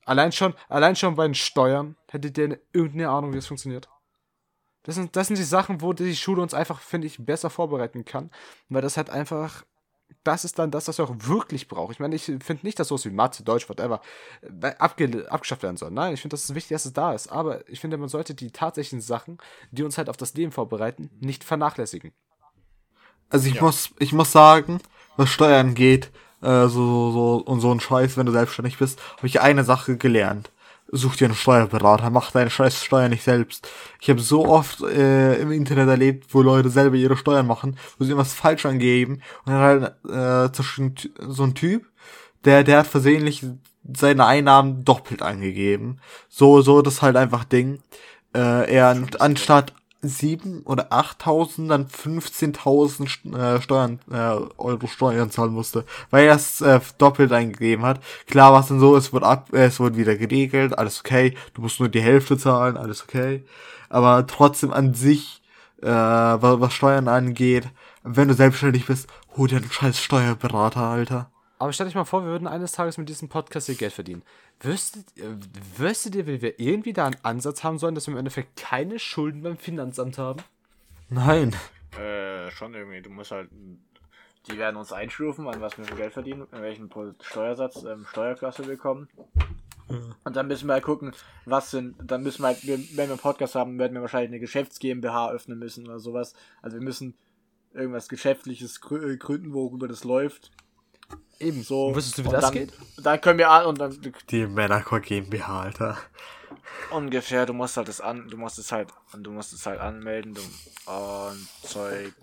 Allein 0.05 0.31
schon, 0.31 0.55
allein 0.67 0.95
schon 0.95 1.15
bei 1.15 1.27
den 1.27 1.35
Steuern 1.35 1.95
hättet 2.09 2.37
ihr 2.37 2.45
eine, 2.45 2.59
irgendeine 2.73 3.09
Ahnung, 3.09 3.31
wie 3.31 3.37
das 3.37 3.47
funktioniert? 3.47 3.87
Das 4.83 4.95
sind, 4.95 5.15
das 5.15 5.27
sind 5.27 5.37
die 5.37 5.43
Sachen, 5.43 5.81
wo 5.81 5.93
die 5.93 6.15
Schule 6.15 6.41
uns 6.41 6.53
einfach, 6.53 6.79
finde 6.79 7.07
ich, 7.07 7.23
besser 7.23 7.49
vorbereiten 7.49 8.03
kann. 8.05 8.31
Weil 8.69 8.81
das 8.81 8.97
halt 8.97 9.09
einfach, 9.09 9.63
das 10.23 10.43
ist 10.43 10.57
dann 10.59 10.71
das, 10.71 10.87
was 10.87 10.97
wir 10.97 11.05
auch 11.05 11.15
wirklich 11.19 11.67
brauchen. 11.67 11.91
Ich 11.91 11.99
meine, 11.99 12.15
ich 12.15 12.23
finde 12.25 12.59
nicht, 12.63 12.79
dass 12.79 12.87
sowas 12.87 13.05
wie 13.05 13.11
Mathe, 13.11 13.43
Deutsch, 13.43 13.69
whatever, 13.69 14.01
äh, 14.41 14.73
abge 14.79 15.27
abgeschafft 15.31 15.63
werden 15.63 15.77
soll. 15.77 15.91
Nein, 15.91 16.13
ich 16.13 16.21
finde, 16.21 16.33
das 16.33 16.43
ist 16.43 16.55
wichtig, 16.55 16.75
dass 16.75 16.85
es 16.85 16.93
da 16.93 17.13
ist. 17.13 17.31
Aber 17.31 17.67
ich 17.69 17.79
finde, 17.79 17.97
man 17.97 18.09
sollte 18.09 18.33
die 18.33 18.51
tatsächlichen 18.51 19.01
Sachen, 19.01 19.37
die 19.71 19.83
uns 19.83 19.97
halt 19.97 20.09
auf 20.09 20.17
das 20.17 20.33
Leben 20.33 20.51
vorbereiten, 20.51 21.09
nicht 21.19 21.43
vernachlässigen. 21.43 22.11
Also 23.29 23.47
ich 23.47 23.55
Ja. 23.55 23.61
muss, 23.61 23.91
ich 23.99 24.13
muss 24.13 24.31
sagen, 24.31 24.81
was 25.15 25.29
Steuern 25.29 25.75
geht, 25.75 26.11
äh, 26.41 26.67
so, 26.67 27.11
so 27.11 27.43
und 27.45 27.61
so 27.61 27.71
ein 27.71 27.79
Scheiß, 27.79 28.17
wenn 28.17 28.25
du 28.25 28.31
selbstständig 28.31 28.77
bist, 28.77 28.99
habe 29.17 29.27
ich 29.27 29.41
eine 29.41 29.63
Sache 29.63 29.97
gelernt. 29.97 30.51
Such 30.93 31.15
dir 31.15 31.25
einen 31.25 31.35
Steuerberater, 31.35 32.09
mach 32.09 32.31
deine 32.31 32.49
scheiß 32.49 32.83
Steuer 32.83 33.07
nicht 33.07 33.23
selbst. 33.23 33.67
Ich 34.01 34.09
habe 34.09 34.19
so 34.19 34.45
oft 34.45 34.81
äh, 34.81 35.35
im 35.41 35.51
Internet 35.51 35.87
erlebt, 35.87 36.33
wo 36.33 36.41
Leute 36.41 36.69
selber 36.69 36.97
ihre 36.97 37.15
Steuern 37.15 37.47
machen, 37.47 37.77
wo 37.97 38.03
sie 38.03 38.11
irgendwas 38.11 38.33
falsch 38.33 38.65
angeben 38.65 39.21
und 39.45 39.53
dann 39.53 39.61
halt 39.61 40.51
äh, 40.53 40.63
so 41.27 41.43
ein 41.43 41.55
Typ, 41.55 41.85
der, 42.43 42.63
der 42.63 42.79
hat 42.79 42.87
versehentlich 42.87 43.45
seine 43.95 44.25
Einnahmen 44.25 44.83
doppelt 44.83 45.21
angegeben. 45.21 45.99
So, 46.29 46.61
so, 46.61 46.81
das 46.81 46.95
ist 46.95 47.01
halt 47.01 47.15
einfach 47.15 47.45
Ding. 47.45 47.79
Äh, 48.33 48.73
er 48.73 48.89
an, 48.89 49.09
anstatt 49.19 49.73
7 50.01 50.61
oder 50.63 50.91
8.000 50.91 51.67
dann 51.69 51.87
15.000 51.87 53.07
St- 53.07 53.37
äh, 53.37 53.61
Steuern, 53.61 53.99
äh, 54.11 54.35
Euro 54.57 54.87
Steuern 54.87 55.31
zahlen 55.31 55.53
musste, 55.53 55.85
weil 56.09 56.25
er 56.27 56.35
es 56.35 56.61
äh, 56.61 56.79
doppelt 56.97 57.31
eingegeben 57.31 57.85
hat. 57.85 57.99
Klar 58.27 58.53
war 58.53 58.61
es 58.61 58.67
dann 58.67 58.79
so, 58.79 58.95
es 58.95 59.13
wird 59.13 59.23
ab, 59.23 59.49
äh, 59.53 59.65
es 59.65 59.79
wird 59.79 59.97
wieder 59.97 60.15
geregelt, 60.15 60.77
alles 60.77 60.99
okay, 60.99 61.35
du 61.53 61.61
musst 61.61 61.79
nur 61.79 61.89
die 61.89 62.01
Hälfte 62.01 62.37
zahlen, 62.37 62.77
alles 62.77 63.03
okay. 63.03 63.43
Aber 63.89 64.25
trotzdem 64.27 64.71
an 64.73 64.93
sich, 64.93 65.41
äh, 65.81 65.87
was, 65.87 66.59
was 66.59 66.73
Steuern 66.73 67.07
angeht, 67.07 67.69
wenn 68.03 68.27
du 68.27 68.33
selbstständig 68.33 68.85
bist, 68.87 69.07
hol 69.37 69.47
dir 69.47 69.57
einen 69.57 69.71
scheiß 69.71 69.99
Steuerberater, 69.99 70.81
Alter. 70.81 71.30
Aber 71.61 71.71
stell 71.73 71.85
dich 71.85 71.93
mal 71.93 72.05
vor, 72.05 72.23
wir 72.23 72.31
würden 72.31 72.47
eines 72.47 72.71
Tages 72.71 72.97
mit 72.97 73.07
diesem 73.07 73.29
Podcast 73.29 73.67
hier 73.67 73.75
Geld 73.75 73.93
verdienen. 73.93 74.23
Wüsstet, 74.61 75.05
äh, 75.15 75.37
wüsstet 75.77 76.15
ihr, 76.15 76.25
wie 76.25 76.41
wir 76.41 76.59
irgendwie 76.59 76.91
da 76.91 77.05
einen 77.05 77.17
Ansatz 77.21 77.63
haben 77.63 77.77
sollen, 77.77 77.93
dass 77.93 78.07
wir 78.07 78.13
im 78.13 78.17
Endeffekt 78.17 78.59
keine 78.59 78.97
Schulden 78.97 79.43
beim 79.43 79.57
Finanzamt 79.57 80.17
haben? 80.17 80.41
Nein. 81.09 81.55
Äh, 81.99 82.49
schon 82.49 82.73
irgendwie. 82.73 83.03
Du 83.03 83.11
musst 83.11 83.29
halt. 83.29 83.51
Die 84.49 84.57
werden 84.57 84.75
uns 84.75 84.91
einstufen, 84.91 85.47
an 85.47 85.61
was 85.61 85.77
wir 85.77 85.85
für 85.85 85.93
Geld 85.93 86.13
verdienen, 86.13 86.47
in 86.51 86.61
welchen 86.63 86.89
Steuersatz, 87.21 87.83
ähm, 87.83 88.07
Steuerklasse 88.09 88.67
wir 88.67 88.77
kommen. 88.77 89.07
Und 90.23 90.35
dann 90.35 90.47
müssen 90.47 90.65
wir 90.65 90.73
halt 90.73 90.83
gucken, 90.83 91.11
was 91.45 91.69
sind. 91.69 91.95
Dann 92.03 92.23
müssen 92.23 92.41
wir 92.41 92.47
halt, 92.47 92.65
wenn 92.65 92.87
wir 92.89 93.03
einen 93.03 93.19
Podcast 93.19 93.53
haben, 93.53 93.77
werden 93.77 93.93
wir 93.93 94.01
wahrscheinlich 94.01 94.31
eine 94.31 94.39
Geschäfts 94.39 94.79
GmbH 94.79 95.29
öffnen 95.29 95.59
müssen 95.59 95.85
oder 95.85 95.99
sowas. 95.99 96.33
Also 96.63 96.77
wir 96.77 96.83
müssen 96.83 97.13
irgendwas 97.71 98.09
Geschäftliches 98.09 98.81
äh, 98.89 99.17
gründen, 99.17 99.53
worüber 99.53 99.87
das 99.87 100.03
läuft. 100.03 100.49
Ebenso. 101.39 101.87
Und 101.87 101.95
wüsstest 101.95 102.17
du, 102.19 102.23
wie 102.23 102.27
und 102.27 102.33
das 102.33 102.41
dann, 102.45 102.53
geht? 102.53 102.73
Dann 102.97 103.19
können 103.21 103.39
wir 103.39 103.49
an 103.49 103.65
und 103.65 103.79
dann 103.79 103.97
Die 104.29 104.45
Männerchor 104.45 104.99
GmbH, 104.99 105.61
Alter. 105.61 105.97
ungefähr, 106.91 107.45
du 107.45 107.53
musst 107.53 107.77
halt 107.77 107.87
das 107.87 107.99
an, 108.01 108.27
du 108.29 108.37
musst 108.37 108.59
es 108.59 108.71
halt, 108.71 108.89
du 109.17 109.31
musst 109.31 109.53
es 109.53 109.65
halt 109.65 109.79
anmelden, 109.79 110.35
du 110.35 110.41
und 110.91 111.47
Zeug. 111.63 112.13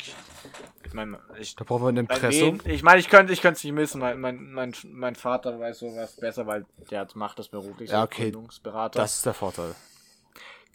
Ich 0.85 0.93
meine, 0.95 1.19
ich 1.39 1.57
Da 1.57 1.65
brauchen 1.65 1.83
wir 1.85 1.89
ein 1.89 1.97
Impressum. 1.97 2.61
wen- 2.65 2.73
Ich 2.73 2.83
meine, 2.83 3.01
ich 3.01 3.09
könnte 3.09 3.33
ich 3.33 3.41
könnte 3.43 3.57
es 3.59 3.65
nicht 3.65 3.73
missen. 3.73 4.01
Mein, 4.01 4.21
mein, 4.21 4.53
mein, 4.53 4.73
mein 4.85 5.15
Vater 5.17 5.59
weiß 5.59 5.81
sowas 5.81 6.17
besser, 6.17 6.47
weil 6.47 6.65
der 6.91 7.01
hat- 7.01 7.17
macht 7.17 7.39
das 7.39 7.49
beruflich. 7.49 7.91
Ja, 7.91 7.99
so 8.01 8.05
okay. 8.05 8.31
Gründungsberater. 8.31 9.01
Das 9.01 9.17
ist 9.17 9.27
der 9.27 9.35
Vorteil. 9.35 9.75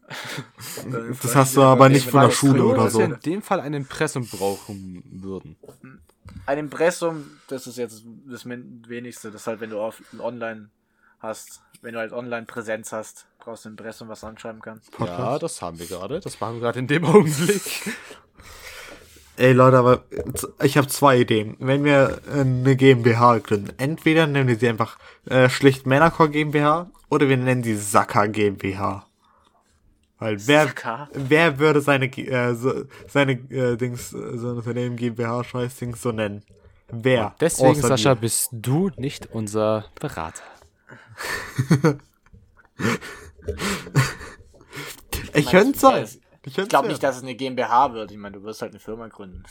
Das 1.22 1.34
hast 1.36 1.56
du 1.56 1.62
aber 1.62 1.88
nicht 1.90 2.10
von 2.10 2.22
der 2.22 2.30
Schule 2.32 2.64
oder 2.66 2.84
dass 2.84 2.94
wir 2.98 3.08
so. 3.08 3.14
in 3.14 3.20
dem 3.22 3.42
Fall 3.42 3.62
ein 3.62 3.74
Impressum 3.74 4.28
brauchen 4.28 5.02
würden. 5.24 5.56
Ein 6.46 6.58
Impressum, 6.58 7.40
das 7.48 7.68
ist 7.68 7.78
jetzt 7.78 8.04
das 8.26 8.46
wenigste. 8.46 9.32
Das 9.32 9.42
ist 9.42 9.48
halt, 9.48 9.62
wenn 9.62 9.70
du 9.70 9.80
auf 9.80 10.02
online 10.20 10.70
hast, 11.20 11.62
wenn 11.82 11.94
du 11.94 12.00
halt 12.00 12.14
online 12.14 12.46
Präsenz 12.46 12.92
hast, 12.92 13.26
brauchst 13.40 13.66
du 13.66 13.70
ein 13.70 13.74
Impressum, 13.74 14.10
was 14.10 14.22
du 14.22 14.28
anschreiben 14.28 14.62
kannst. 14.62 14.92
Ja, 14.92 14.98
Podcast. 14.98 15.44
das 15.44 15.62
haben 15.62 15.80
wir 15.80 15.86
gerade. 15.86 16.20
Das 16.20 16.40
machen 16.40 16.56
wir 16.56 16.62
gerade 16.62 16.80
in 16.80 16.88
dem 16.88 17.06
Augenblick. 17.06 17.94
Ey 19.36 19.52
Leute, 19.54 19.78
aber 19.78 20.04
ich 20.62 20.78
habe 20.78 20.88
zwei 20.88 21.20
Ideen. 21.20 21.56
Wenn 21.60 21.84
wir 21.84 22.22
äh, 22.32 22.42
eine 22.42 22.76
GmbH 22.76 23.40
gründen, 23.40 23.74
entweder 23.78 24.28
nennen 24.28 24.48
wir 24.48 24.58
sie 24.58 24.70
einfach 24.70 25.00
äh, 25.26 25.50
schlicht 25.50 25.88
Männerchor 25.88 26.30
GmbH 26.30 26.92
oder 27.10 27.28
wir 27.30 27.38
nennen 27.38 27.64
sie 27.64 27.76
Sacker 27.76 28.28
GmbH. 28.28 29.08
Weil 30.24 30.38
wer, 30.48 30.74
wer 31.14 31.60
würde 31.60 31.82
seine 31.82 32.06
äh, 32.06 32.54
so, 32.56 32.86
seine 33.10 33.34
äh, 33.34 33.76
Dings, 33.76 34.14
äh, 34.14 34.38
so 34.38 34.52
ein 34.52 34.56
Unternehmen 34.58 34.96
GmbH 34.96 35.44
Scheiß 35.44 35.76
Dings 35.76 36.02
so 36.02 36.14
nennen? 36.14 36.46
Wer? 36.90 37.36
Deswegen, 37.42 37.72
Außer 37.72 37.90
Sascha, 37.90 38.12
wir. 38.12 38.22
bist 38.22 38.48
du 38.54 38.90
nicht 38.96 39.26
unser 39.34 39.84
Berater. 40.00 40.44
Ich 45.34 45.50
könnte 45.50 45.78
sein. 45.78 46.08
Ich 46.46 46.58
Ich, 46.58 46.70
glaube 46.70 46.88
nicht, 46.88 47.04
dass 47.04 47.18
es 47.18 47.24
eine 47.24 47.36
GmbH 47.36 47.94
wird. 47.94 48.12
Ich 48.12 48.18
meine, 48.18 48.38
du 48.38 48.44
wirst 48.44 48.62
halt 48.62 48.72
eine 48.72 48.80
Firma 48.80 49.10
gründen. 49.10 49.44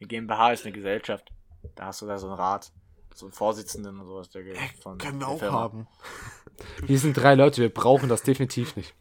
Eine 0.00 0.06
GmbH 0.06 0.52
ist 0.52 0.66
eine 0.66 0.72
Gesellschaft. 0.72 1.30
Da 1.76 1.86
hast 1.86 2.02
du 2.02 2.06
da 2.06 2.18
so 2.18 2.26
einen 2.26 2.36
Rat, 2.36 2.72
so 3.14 3.24
einen 3.24 3.32
Vorsitzenden 3.32 3.98
und 4.00 4.06
sowas. 4.06 4.28
Der 4.28 4.42
von 4.82 4.98
Können 4.98 5.20
wir 5.20 5.28
auch 5.28 5.38
Firma. 5.38 5.60
haben. 5.60 5.86
Wir 6.86 6.98
sind 6.98 7.14
drei 7.16 7.34
Leute, 7.36 7.62
wir 7.62 7.72
brauchen 7.72 8.10
das 8.10 8.22
definitiv 8.22 8.76
nicht. 8.76 8.94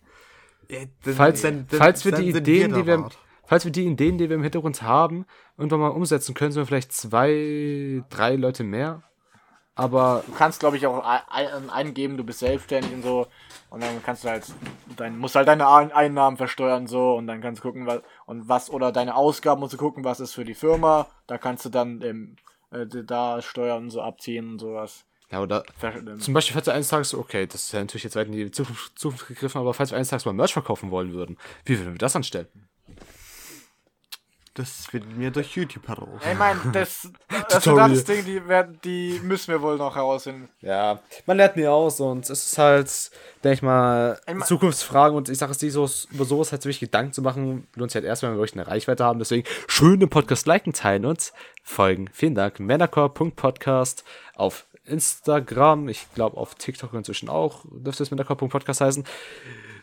Ja, 0.70 0.80
dann- 1.04 1.14
Falls, 1.16 1.42
dann- 1.42 1.68
dann- 1.70 1.80
falls 1.80 2.06
wir 2.06 2.12
dann 2.12 2.22
die 2.22 2.30
Ideen, 2.30 2.70
der 2.74 2.82
die 2.82 2.88
wir, 2.88 3.10
falls 3.46 3.66
wir 3.66 3.72
die 3.72 3.86
Ideen, 3.86 4.18
die 4.18 4.30
wir 4.30 4.36
im 4.36 4.44
Hintergrund 4.44 4.82
haben, 4.82 5.26
irgendwann 5.58 5.80
mal 5.80 5.88
umsetzen 5.90 6.36
können, 6.36 6.52
sind 6.52 6.62
wir 6.62 6.68
vielleicht 6.68 6.94
zwei, 6.94 8.04
drei 8.10 8.36
Leute 8.36 8.64
mehr. 8.64 9.04
Aber 9.76 10.24
Du 10.28 10.34
kannst, 10.34 10.60
glaube 10.60 10.76
ich, 10.76 10.86
auch 10.86 11.04
ein- 11.06 11.48
ein- 11.48 11.70
eingeben, 11.70 12.18
du 12.18 12.24
bist 12.26 12.40
selbstständig 12.40 12.92
und 12.94 13.02
so. 13.02 13.28
Und 13.70 13.82
dann 13.82 14.04
kannst 14.04 14.24
du 14.26 14.30
halt, 14.30 14.44
dein, 14.98 15.18
musst 15.18 15.36
halt 15.36 15.48
deine 15.48 15.68
Ein- 15.70 15.92
Einnahmen 15.94 16.36
versteuern 16.38 16.86
so 16.88 17.16
und 17.16 17.28
dann 17.28 17.40
kannst 17.40 17.64
du 17.64 17.68
gucken, 17.68 17.86
was, 17.88 18.02
und 18.26 18.50
was, 18.50 18.70
oder 18.70 18.92
deine 18.92 19.16
Ausgaben 19.16 19.62
musst 19.62 19.74
du 19.74 19.78
gucken, 19.78 20.04
was 20.04 20.20
ist 20.20 20.34
für 20.34 20.44
die 20.44 20.54
Firma. 20.56 21.08
Da 21.28 21.38
kannst 21.38 21.64
du 21.66 21.70
dann 21.70 22.02
ähm, 22.02 22.36
äh, 22.72 22.86
da 23.06 23.42
Steuern 23.42 23.90
so 23.90 24.02
abziehen 24.02 24.50
und 24.54 24.60
sowas. 24.60 25.06
Ja, 25.32 25.42
oder 25.42 25.64
ähm, 25.84 26.20
zum 26.20 26.34
Beispiel, 26.34 26.54
falls 26.54 26.66
wir 26.66 26.74
eines 26.74 26.88
Tages, 26.88 27.14
okay, 27.14 27.46
das 27.46 27.64
ist 27.64 27.72
ja 27.72 27.80
natürlich 27.80 28.04
jetzt 28.04 28.16
weit 28.16 28.28
in 28.28 28.34
die 28.34 28.52
Zukunft, 28.52 28.98
Zukunft 28.98 29.28
gegriffen, 29.28 29.60
aber 29.60 29.74
falls 29.74 29.92
wir 29.92 29.96
eines 29.98 30.10
Tages 30.10 30.26
mal 30.26 30.34
Merch 30.34 30.54
verkaufen 30.54 30.90
wollen 30.90 31.14
würden, 31.14 31.38
wie 31.66 31.78
würden 31.78 31.94
wir 31.94 32.00
das 32.00 32.16
anstellen? 32.16 32.48
Das 34.60 34.88
finden 34.88 35.18
wir 35.18 35.32
durch 35.32 35.56
YouTube 35.56 35.88
heraus. 35.88 36.20
Ich 36.30 36.38
meine, 36.38 36.60
das, 36.74 37.08
das, 37.50 37.64
Ding, 38.04 38.26
die, 38.26 38.46
werden, 38.46 38.78
die 38.84 39.22
müssen 39.24 39.54
wir 39.54 39.62
wohl 39.62 39.78
noch 39.78 39.96
herausfinden. 39.96 40.50
Ja, 40.60 41.00
man 41.26 41.38
lernt 41.38 41.56
nie 41.56 41.66
aus 41.66 42.02
und 42.02 42.30
es 42.30 42.46
ist 42.46 42.58
halt, 42.58 43.10
denke 43.42 43.54
ich 43.54 43.62
mal, 43.62 44.20
Einmal- 44.26 44.46
Zukunftsfragen 44.46 45.16
und 45.16 45.30
ich 45.30 45.38
sage 45.38 45.54
es 45.54 45.62
nicht 45.62 45.72
so, 45.72 45.90
über 46.12 46.26
sowas 46.26 46.52
halt 46.52 46.66
wirklich 46.66 46.82
Gedanken 46.82 47.14
zu 47.14 47.22
machen, 47.22 47.70
lohnt 47.76 47.92
sich 47.92 47.96
halt 47.96 48.06
erst, 48.06 48.22
wenn 48.22 48.32
wir 48.32 48.38
wirklich 48.38 48.60
eine 48.60 48.68
Reichweite 48.68 49.06
haben. 49.06 49.20
Deswegen 49.20 49.48
schön 49.68 50.02
den 50.02 50.10
Podcast 50.10 50.46
liken, 50.46 50.74
teilen 50.74 51.06
und 51.06 51.32
folgen. 51.64 52.10
Vielen 52.12 52.36
Dank. 52.36 52.60
Männercore.podcast 52.60 54.04
auf 54.36 54.66
Instagram, 54.84 55.88
ich 55.88 56.06
glaube 56.16 56.36
auf 56.36 56.56
TikTok 56.56 56.94
inzwischen 56.96 57.30
auch, 57.30 57.64
dürfte 57.72 58.04
es 58.04 58.12
Männercore.podcast 58.12 58.82
heißen. 58.82 59.06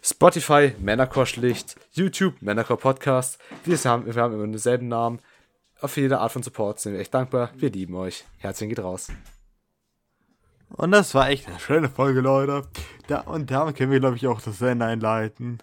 Spotify, 0.02 0.74
Männercore 0.78 1.26
schlicht, 1.26 1.76
YouTube, 1.92 2.40
Männercore 2.40 2.78
Podcast. 2.78 3.38
Wir 3.64 3.76
haben, 3.78 4.06
wir 4.06 4.14
haben 4.22 4.34
immer 4.34 4.46
denselben 4.46 4.88
Namen. 4.88 5.20
Auf 5.80 5.96
jede 5.96 6.18
Art 6.18 6.32
von 6.32 6.42
Support 6.42 6.80
sind 6.80 6.94
wir 6.94 7.00
echt 7.00 7.14
dankbar. 7.14 7.50
Wir 7.56 7.70
lieben 7.70 7.94
euch. 7.94 8.24
Herzlichen 8.38 8.70
geht 8.70 8.84
raus. 8.84 9.08
Und 10.70 10.90
das 10.90 11.14
war 11.14 11.28
echt 11.28 11.46
eine 11.46 11.60
schöne 11.60 11.88
Folge, 11.88 12.20
Leute. 12.20 12.62
Da, 13.06 13.20
und 13.20 13.50
damit 13.50 13.76
können 13.76 13.92
wir, 13.92 14.00
glaube 14.00 14.16
ich, 14.16 14.26
auch 14.26 14.40
das 14.40 14.60
Ende 14.60 14.86
einleiten. 14.86 15.58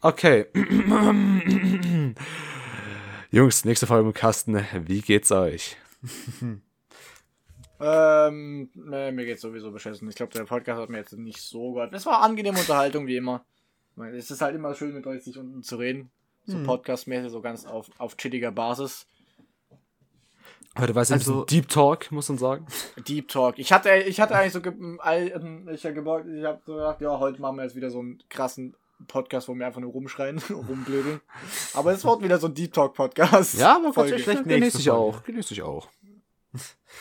Okay. 0.00 0.46
Jungs, 3.30 3.64
nächste 3.64 3.86
Folge 3.86 4.08
im 4.08 4.14
Kasten. 4.14 4.64
Wie 4.86 5.00
geht's 5.00 5.32
euch? 5.32 5.76
Ähm, 7.84 8.70
nee, 8.74 9.10
mir 9.10 9.24
geht's 9.24 9.40
sowieso 9.42 9.72
beschissen. 9.72 10.08
Ich 10.08 10.14
glaube, 10.14 10.32
der 10.32 10.44
Podcast 10.44 10.80
hat 10.80 10.88
mir 10.88 10.98
jetzt 10.98 11.14
nicht 11.14 11.40
so 11.40 11.72
gut. 11.72 11.92
Es 11.92 12.06
war 12.06 12.22
angenehme 12.22 12.60
Unterhaltung, 12.60 13.08
wie 13.08 13.16
immer. 13.16 13.44
Meine, 13.96 14.16
Es 14.16 14.30
ist 14.30 14.40
halt 14.40 14.54
immer 14.54 14.74
schön, 14.74 14.94
mit 14.94 15.06
euch 15.06 15.22
sich 15.22 15.36
unten 15.38 15.62
zu 15.62 15.76
reden. 15.76 16.10
So 16.44 16.60
podcastmäßig, 16.64 17.30
so 17.30 17.40
ganz 17.40 17.66
auf, 17.66 17.88
auf 17.98 18.16
chilliger 18.16 18.50
Basis. 18.50 19.06
Heute 20.76 20.94
war 20.94 21.02
es 21.02 21.10
ein 21.10 21.14
Also- 21.18 21.44
bisschen 21.44 21.46
Deep 21.62 21.68
Talk, 21.68 22.10
muss 22.10 22.28
man 22.30 22.38
sagen. 22.38 22.66
Deep 23.06 23.28
Talk. 23.28 23.58
Ich 23.58 23.72
hatte, 23.72 23.90
ich 23.94 24.20
hatte 24.20 24.34
eigentlich 24.34 24.52
so, 24.54 24.60
ge 24.60 24.72
all- 24.98 25.68
ich 25.72 25.84
habe 25.84 25.94
gebaut, 25.94 26.24
ich 26.26 26.44
habe 26.44 26.60
so 26.64 26.74
gedacht, 26.74 27.00
ja, 27.00 27.18
heute 27.18 27.40
machen 27.40 27.56
wir 27.56 27.62
jetzt 27.64 27.76
wieder 27.76 27.90
so 27.90 28.00
einen 28.00 28.22
krassen 28.28 28.74
Podcast, 29.06 29.48
wo 29.48 29.54
wir 29.54 29.66
einfach 29.66 29.80
nur 29.80 29.92
rumschreien, 29.92 30.38
rumblödeln. 30.50 31.20
Aber 31.74 31.92
es 31.92 32.04
wird 32.04 32.22
wieder 32.22 32.38
so 32.38 32.46
ein 32.48 32.54
Deep 32.54 32.72
Talk 32.72 32.94
Podcast. 32.94 33.54
Ja, 33.58 33.76
aber. 33.76 33.92
Gott, 33.92 34.08
vielleicht 34.10 34.44
genieße 34.44 34.78
ich 34.78 34.90
auch. 34.90 35.22
Genieße 35.24 35.54
ich 35.54 35.62
auch. 35.62 35.88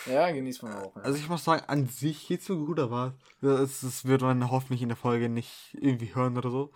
Ja, 0.06 0.32
genießt 0.32 0.64
man 0.64 0.74
auch. 0.76 0.96
Ja. 0.96 1.02
Also 1.02 1.18
ich 1.18 1.28
muss 1.28 1.44
sagen, 1.44 1.64
an 1.68 1.88
sich 1.88 2.28
geht's 2.28 2.46
so 2.46 2.58
gut, 2.66 2.80
aber 2.80 3.14
das, 3.42 3.82
das 3.82 4.06
wird 4.06 4.22
man 4.22 4.50
hoffentlich 4.50 4.82
in 4.82 4.90
der 4.90 4.98
Folge 4.98 5.28
nicht 5.30 5.78
irgendwie 5.80 6.16
hören 6.16 6.38
oder 6.38 6.50
so. 6.50 6.72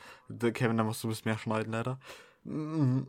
Kevin, 0.51 0.77
da 0.77 0.83
musst 0.83 1.03
du 1.03 1.07
ein 1.07 1.09
bisschen 1.11 1.29
mehr 1.31 1.37
schneiden, 1.37 1.71
leider. 1.71 1.99
Mm, 2.43 3.03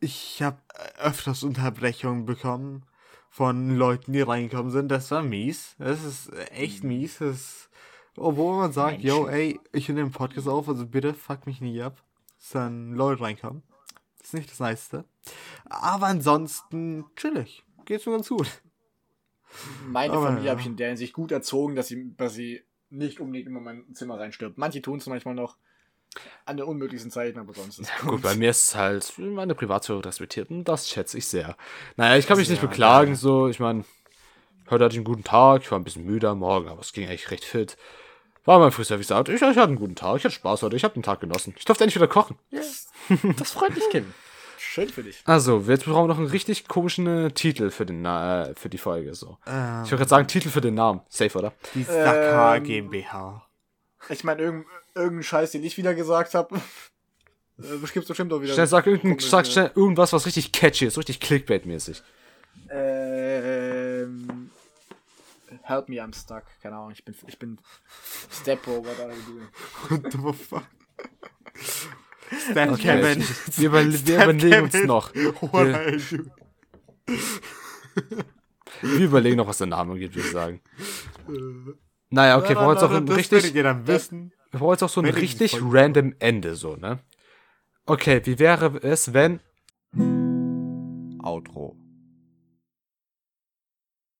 Ich 0.00 0.42
habe 0.42 0.58
öfters 0.98 1.42
Unterbrechungen 1.42 2.24
bekommen 2.24 2.86
von 3.28 3.76
Leuten, 3.76 4.12
die 4.12 4.22
reingekommen 4.22 4.70
sind. 4.70 4.88
Das 4.88 5.10
war 5.10 5.22
mies. 5.22 5.74
Das 5.78 6.02
ist 6.04 6.32
echt 6.52 6.84
mies. 6.84 7.18
Das, 7.18 7.68
obwohl 8.16 8.56
man 8.56 8.72
sagt, 8.72 9.00
yo, 9.00 9.26
ey, 9.26 9.60
ich 9.72 9.88
nehme 9.88 10.02
den 10.02 10.12
Podcast 10.12 10.48
auf, 10.48 10.68
also 10.68 10.86
bitte 10.86 11.14
fuck 11.14 11.46
mich 11.46 11.60
nie 11.60 11.82
ab. 11.82 12.02
Dass 12.38 12.50
dann 12.50 12.94
Leute 12.94 13.22
reinkommen. 13.22 13.62
Das 14.18 14.28
ist 14.28 14.34
nicht 14.34 14.50
das 14.50 14.60
Nice. 14.60 14.90
Aber 15.68 16.06
ansonsten 16.06 17.04
chillig. 17.16 17.64
Geht's 17.84 18.06
mir 18.06 18.12
ganz 18.12 18.28
gut. 18.28 18.62
Meine 19.86 20.12
Aber 20.14 20.26
Familie 20.26 20.46
ja. 20.46 20.50
habe 20.52 20.60
ich 20.60 20.66
in 20.66 20.76
der 20.76 20.88
Hinsicht 20.88 21.12
gut 21.12 21.32
erzogen, 21.32 21.74
dass 21.74 21.88
sie, 21.88 22.14
dass 22.16 22.34
sie 22.34 22.62
nicht 22.90 23.20
unbedingt 23.20 23.46
immer 23.48 23.58
in 23.58 23.64
mein 23.64 23.94
Zimmer 23.94 24.18
reinstirbt. 24.18 24.58
Manche 24.58 24.82
tun 24.82 24.98
es 24.98 25.06
manchmal 25.06 25.34
noch 25.34 25.56
an 26.44 26.56
den 26.56 26.66
unmöglichsten 26.66 27.10
Zeiten, 27.10 27.38
aber 27.38 27.54
sonst 27.54 27.78
ist 27.78 27.90
Gut, 28.00 28.22
bei 28.22 28.34
mir 28.34 28.50
ist 28.50 28.68
es 28.68 28.74
halt 28.74 29.12
meine 29.18 29.54
Privatsphäre 29.54 30.04
respektiert 30.04 30.50
und 30.50 30.64
das 30.64 30.88
schätze 30.88 31.18
ich 31.18 31.26
sehr. 31.26 31.56
Naja, 31.96 32.16
ich 32.16 32.26
kann 32.26 32.36
mich 32.36 32.48
nicht 32.48 32.62
Ja, 32.62 32.68
beklagen, 32.68 33.10
ja. 33.12 33.16
so. 33.16 33.48
Ich 33.48 33.60
meine, 33.60 33.84
heute 34.68 34.84
hatte 34.84 34.94
ich 34.94 34.98
einen 34.98 35.04
guten 35.04 35.22
Tag. 35.24 35.62
Ich 35.62 35.70
war 35.70 35.78
ein 35.78 35.84
bisschen 35.84 36.04
müde 36.04 36.28
am 36.28 36.40
Morgen, 36.40 36.68
aber 36.68 36.80
es 36.80 36.92
ging 36.92 37.08
eigentlich 37.08 37.30
recht 37.30 37.44
fit. 37.44 37.76
War 38.44 38.58
mein 38.58 38.72
Frühstück, 38.72 38.96
wie 38.96 39.02
gesagt. 39.02 39.28
Ich, 39.28 39.36
ich 39.36 39.42
hatte 39.42 39.62
einen 39.62 39.76
guten 39.76 39.94
Tag. 39.94 40.16
Ich 40.16 40.24
hatte 40.24 40.34
Spaß 40.34 40.62
heute. 40.62 40.74
Ich 40.74 40.82
habe 40.82 40.94
den 40.94 41.02
Tag 41.04 41.20
genossen. 41.20 41.54
Ich 41.56 41.64
durfte 41.64 41.84
endlich 41.84 41.96
wieder 41.96 42.08
kochen. 42.08 42.36
Das 42.50 43.52
freut 43.52 43.74
mich, 43.74 43.88
Kim. 43.90 44.12
Schön 44.62 44.90
für 44.90 45.02
dich. 45.02 45.22
Also, 45.24 45.64
jetzt 45.66 45.86
brauchen 45.86 46.04
wir 46.04 46.08
noch 46.08 46.18
einen 46.18 46.26
richtig 46.26 46.68
komischen 46.68 47.06
äh, 47.06 47.30
Titel 47.30 47.70
für, 47.70 47.86
den, 47.86 48.04
äh, 48.04 48.54
für 48.54 48.68
die 48.68 48.76
Folge. 48.76 49.14
So. 49.14 49.38
Ähm, 49.46 49.84
Ich 49.84 49.90
wollte 49.90 49.96
gerade 49.96 50.08
sagen, 50.08 50.28
Titel 50.28 50.50
für 50.50 50.60
den 50.60 50.74
Namen. 50.74 51.00
Safe, 51.08 51.38
oder? 51.38 51.54
Die 51.74 51.82
Saka 51.82 52.56
Ähm, 52.56 52.64
GmbH. 52.64 53.46
Ich 54.10 54.22
meine, 54.22 54.42
irgendein, 54.42 54.70
irgendein 54.94 55.22
Scheiß, 55.22 55.52
den 55.52 55.64
ich 55.64 55.78
wieder 55.78 55.94
gesagt 55.94 56.34
habe. 56.34 56.60
Das 57.56 57.92
gibt's 57.92 58.08
bestimmt 58.08 58.32
auch 58.34 58.42
wieder. 58.42 58.52
Schnell, 58.52 58.66
sag, 58.66 58.86
irgendein, 58.86 59.18
sag 59.18 59.46
ne? 59.46 59.50
schnell 59.50 59.70
irgendwas, 59.74 60.12
was 60.12 60.26
richtig 60.26 60.52
catchy 60.52 60.84
ist, 60.84 60.98
richtig 60.98 61.20
Clickbait-mäßig. 61.20 62.02
Ähm. 62.70 64.50
Help 65.62 65.88
me, 65.88 65.96
I'm 66.02 66.14
stuck. 66.14 66.44
Keine 66.62 66.76
Ahnung, 66.76 66.90
ich 66.92 67.04
bin, 67.04 67.14
ich 67.26 67.38
bin 67.38 67.58
doing? 68.44 69.48
What 69.88 70.12
the 70.12 70.44
fuck? 70.44 70.64
Step 72.50 72.70
Okay, 72.72 72.82
Kevin. 72.82 73.24
wir, 73.56 73.66
über, 73.68 73.84
wir 73.84 73.92
Step 73.98 74.22
überlegen 74.24 74.62
uns 74.62 74.72
Kevin. 74.72 74.86
noch. 74.86 75.14
What 75.14 75.66
Wir, 75.66 75.74
are 75.76 75.90
you 75.96 76.00
doing? 76.16 76.30
wir 78.82 79.00
überlegen 79.06 79.36
noch, 79.36 79.46
was 79.48 79.58
der 79.58 79.66
Name 79.66 79.98
gibt, 79.98 80.14
würde 80.14 80.26
ich 80.26 80.32
sagen. 80.32 80.60
Naja, 82.10 82.38
okay, 82.38 82.50
wir 82.50 82.54
brauchen 82.56 82.74
jetzt 82.74 82.82
auch 82.84 82.90
ein 82.92 83.08
richtig, 83.08 83.42
werdet 83.42 83.54
ihr 83.54 83.62
dann 83.62 83.86
wissen. 83.86 84.32
wir 84.50 84.60
brauchen 84.60 84.72
jetzt 84.72 84.82
auch 84.82 84.88
so 84.88 85.00
ein 85.00 85.06
richtig 85.06 85.52
Folge- 85.52 85.66
random 85.78 86.14
Ende, 86.18 86.54
so, 86.56 86.76
ne? 86.76 86.98
Okay, 87.86 88.20
wie 88.24 88.38
wäre 88.38 88.78
es, 88.82 89.12
wenn 89.12 89.40
Outro. 91.22 91.76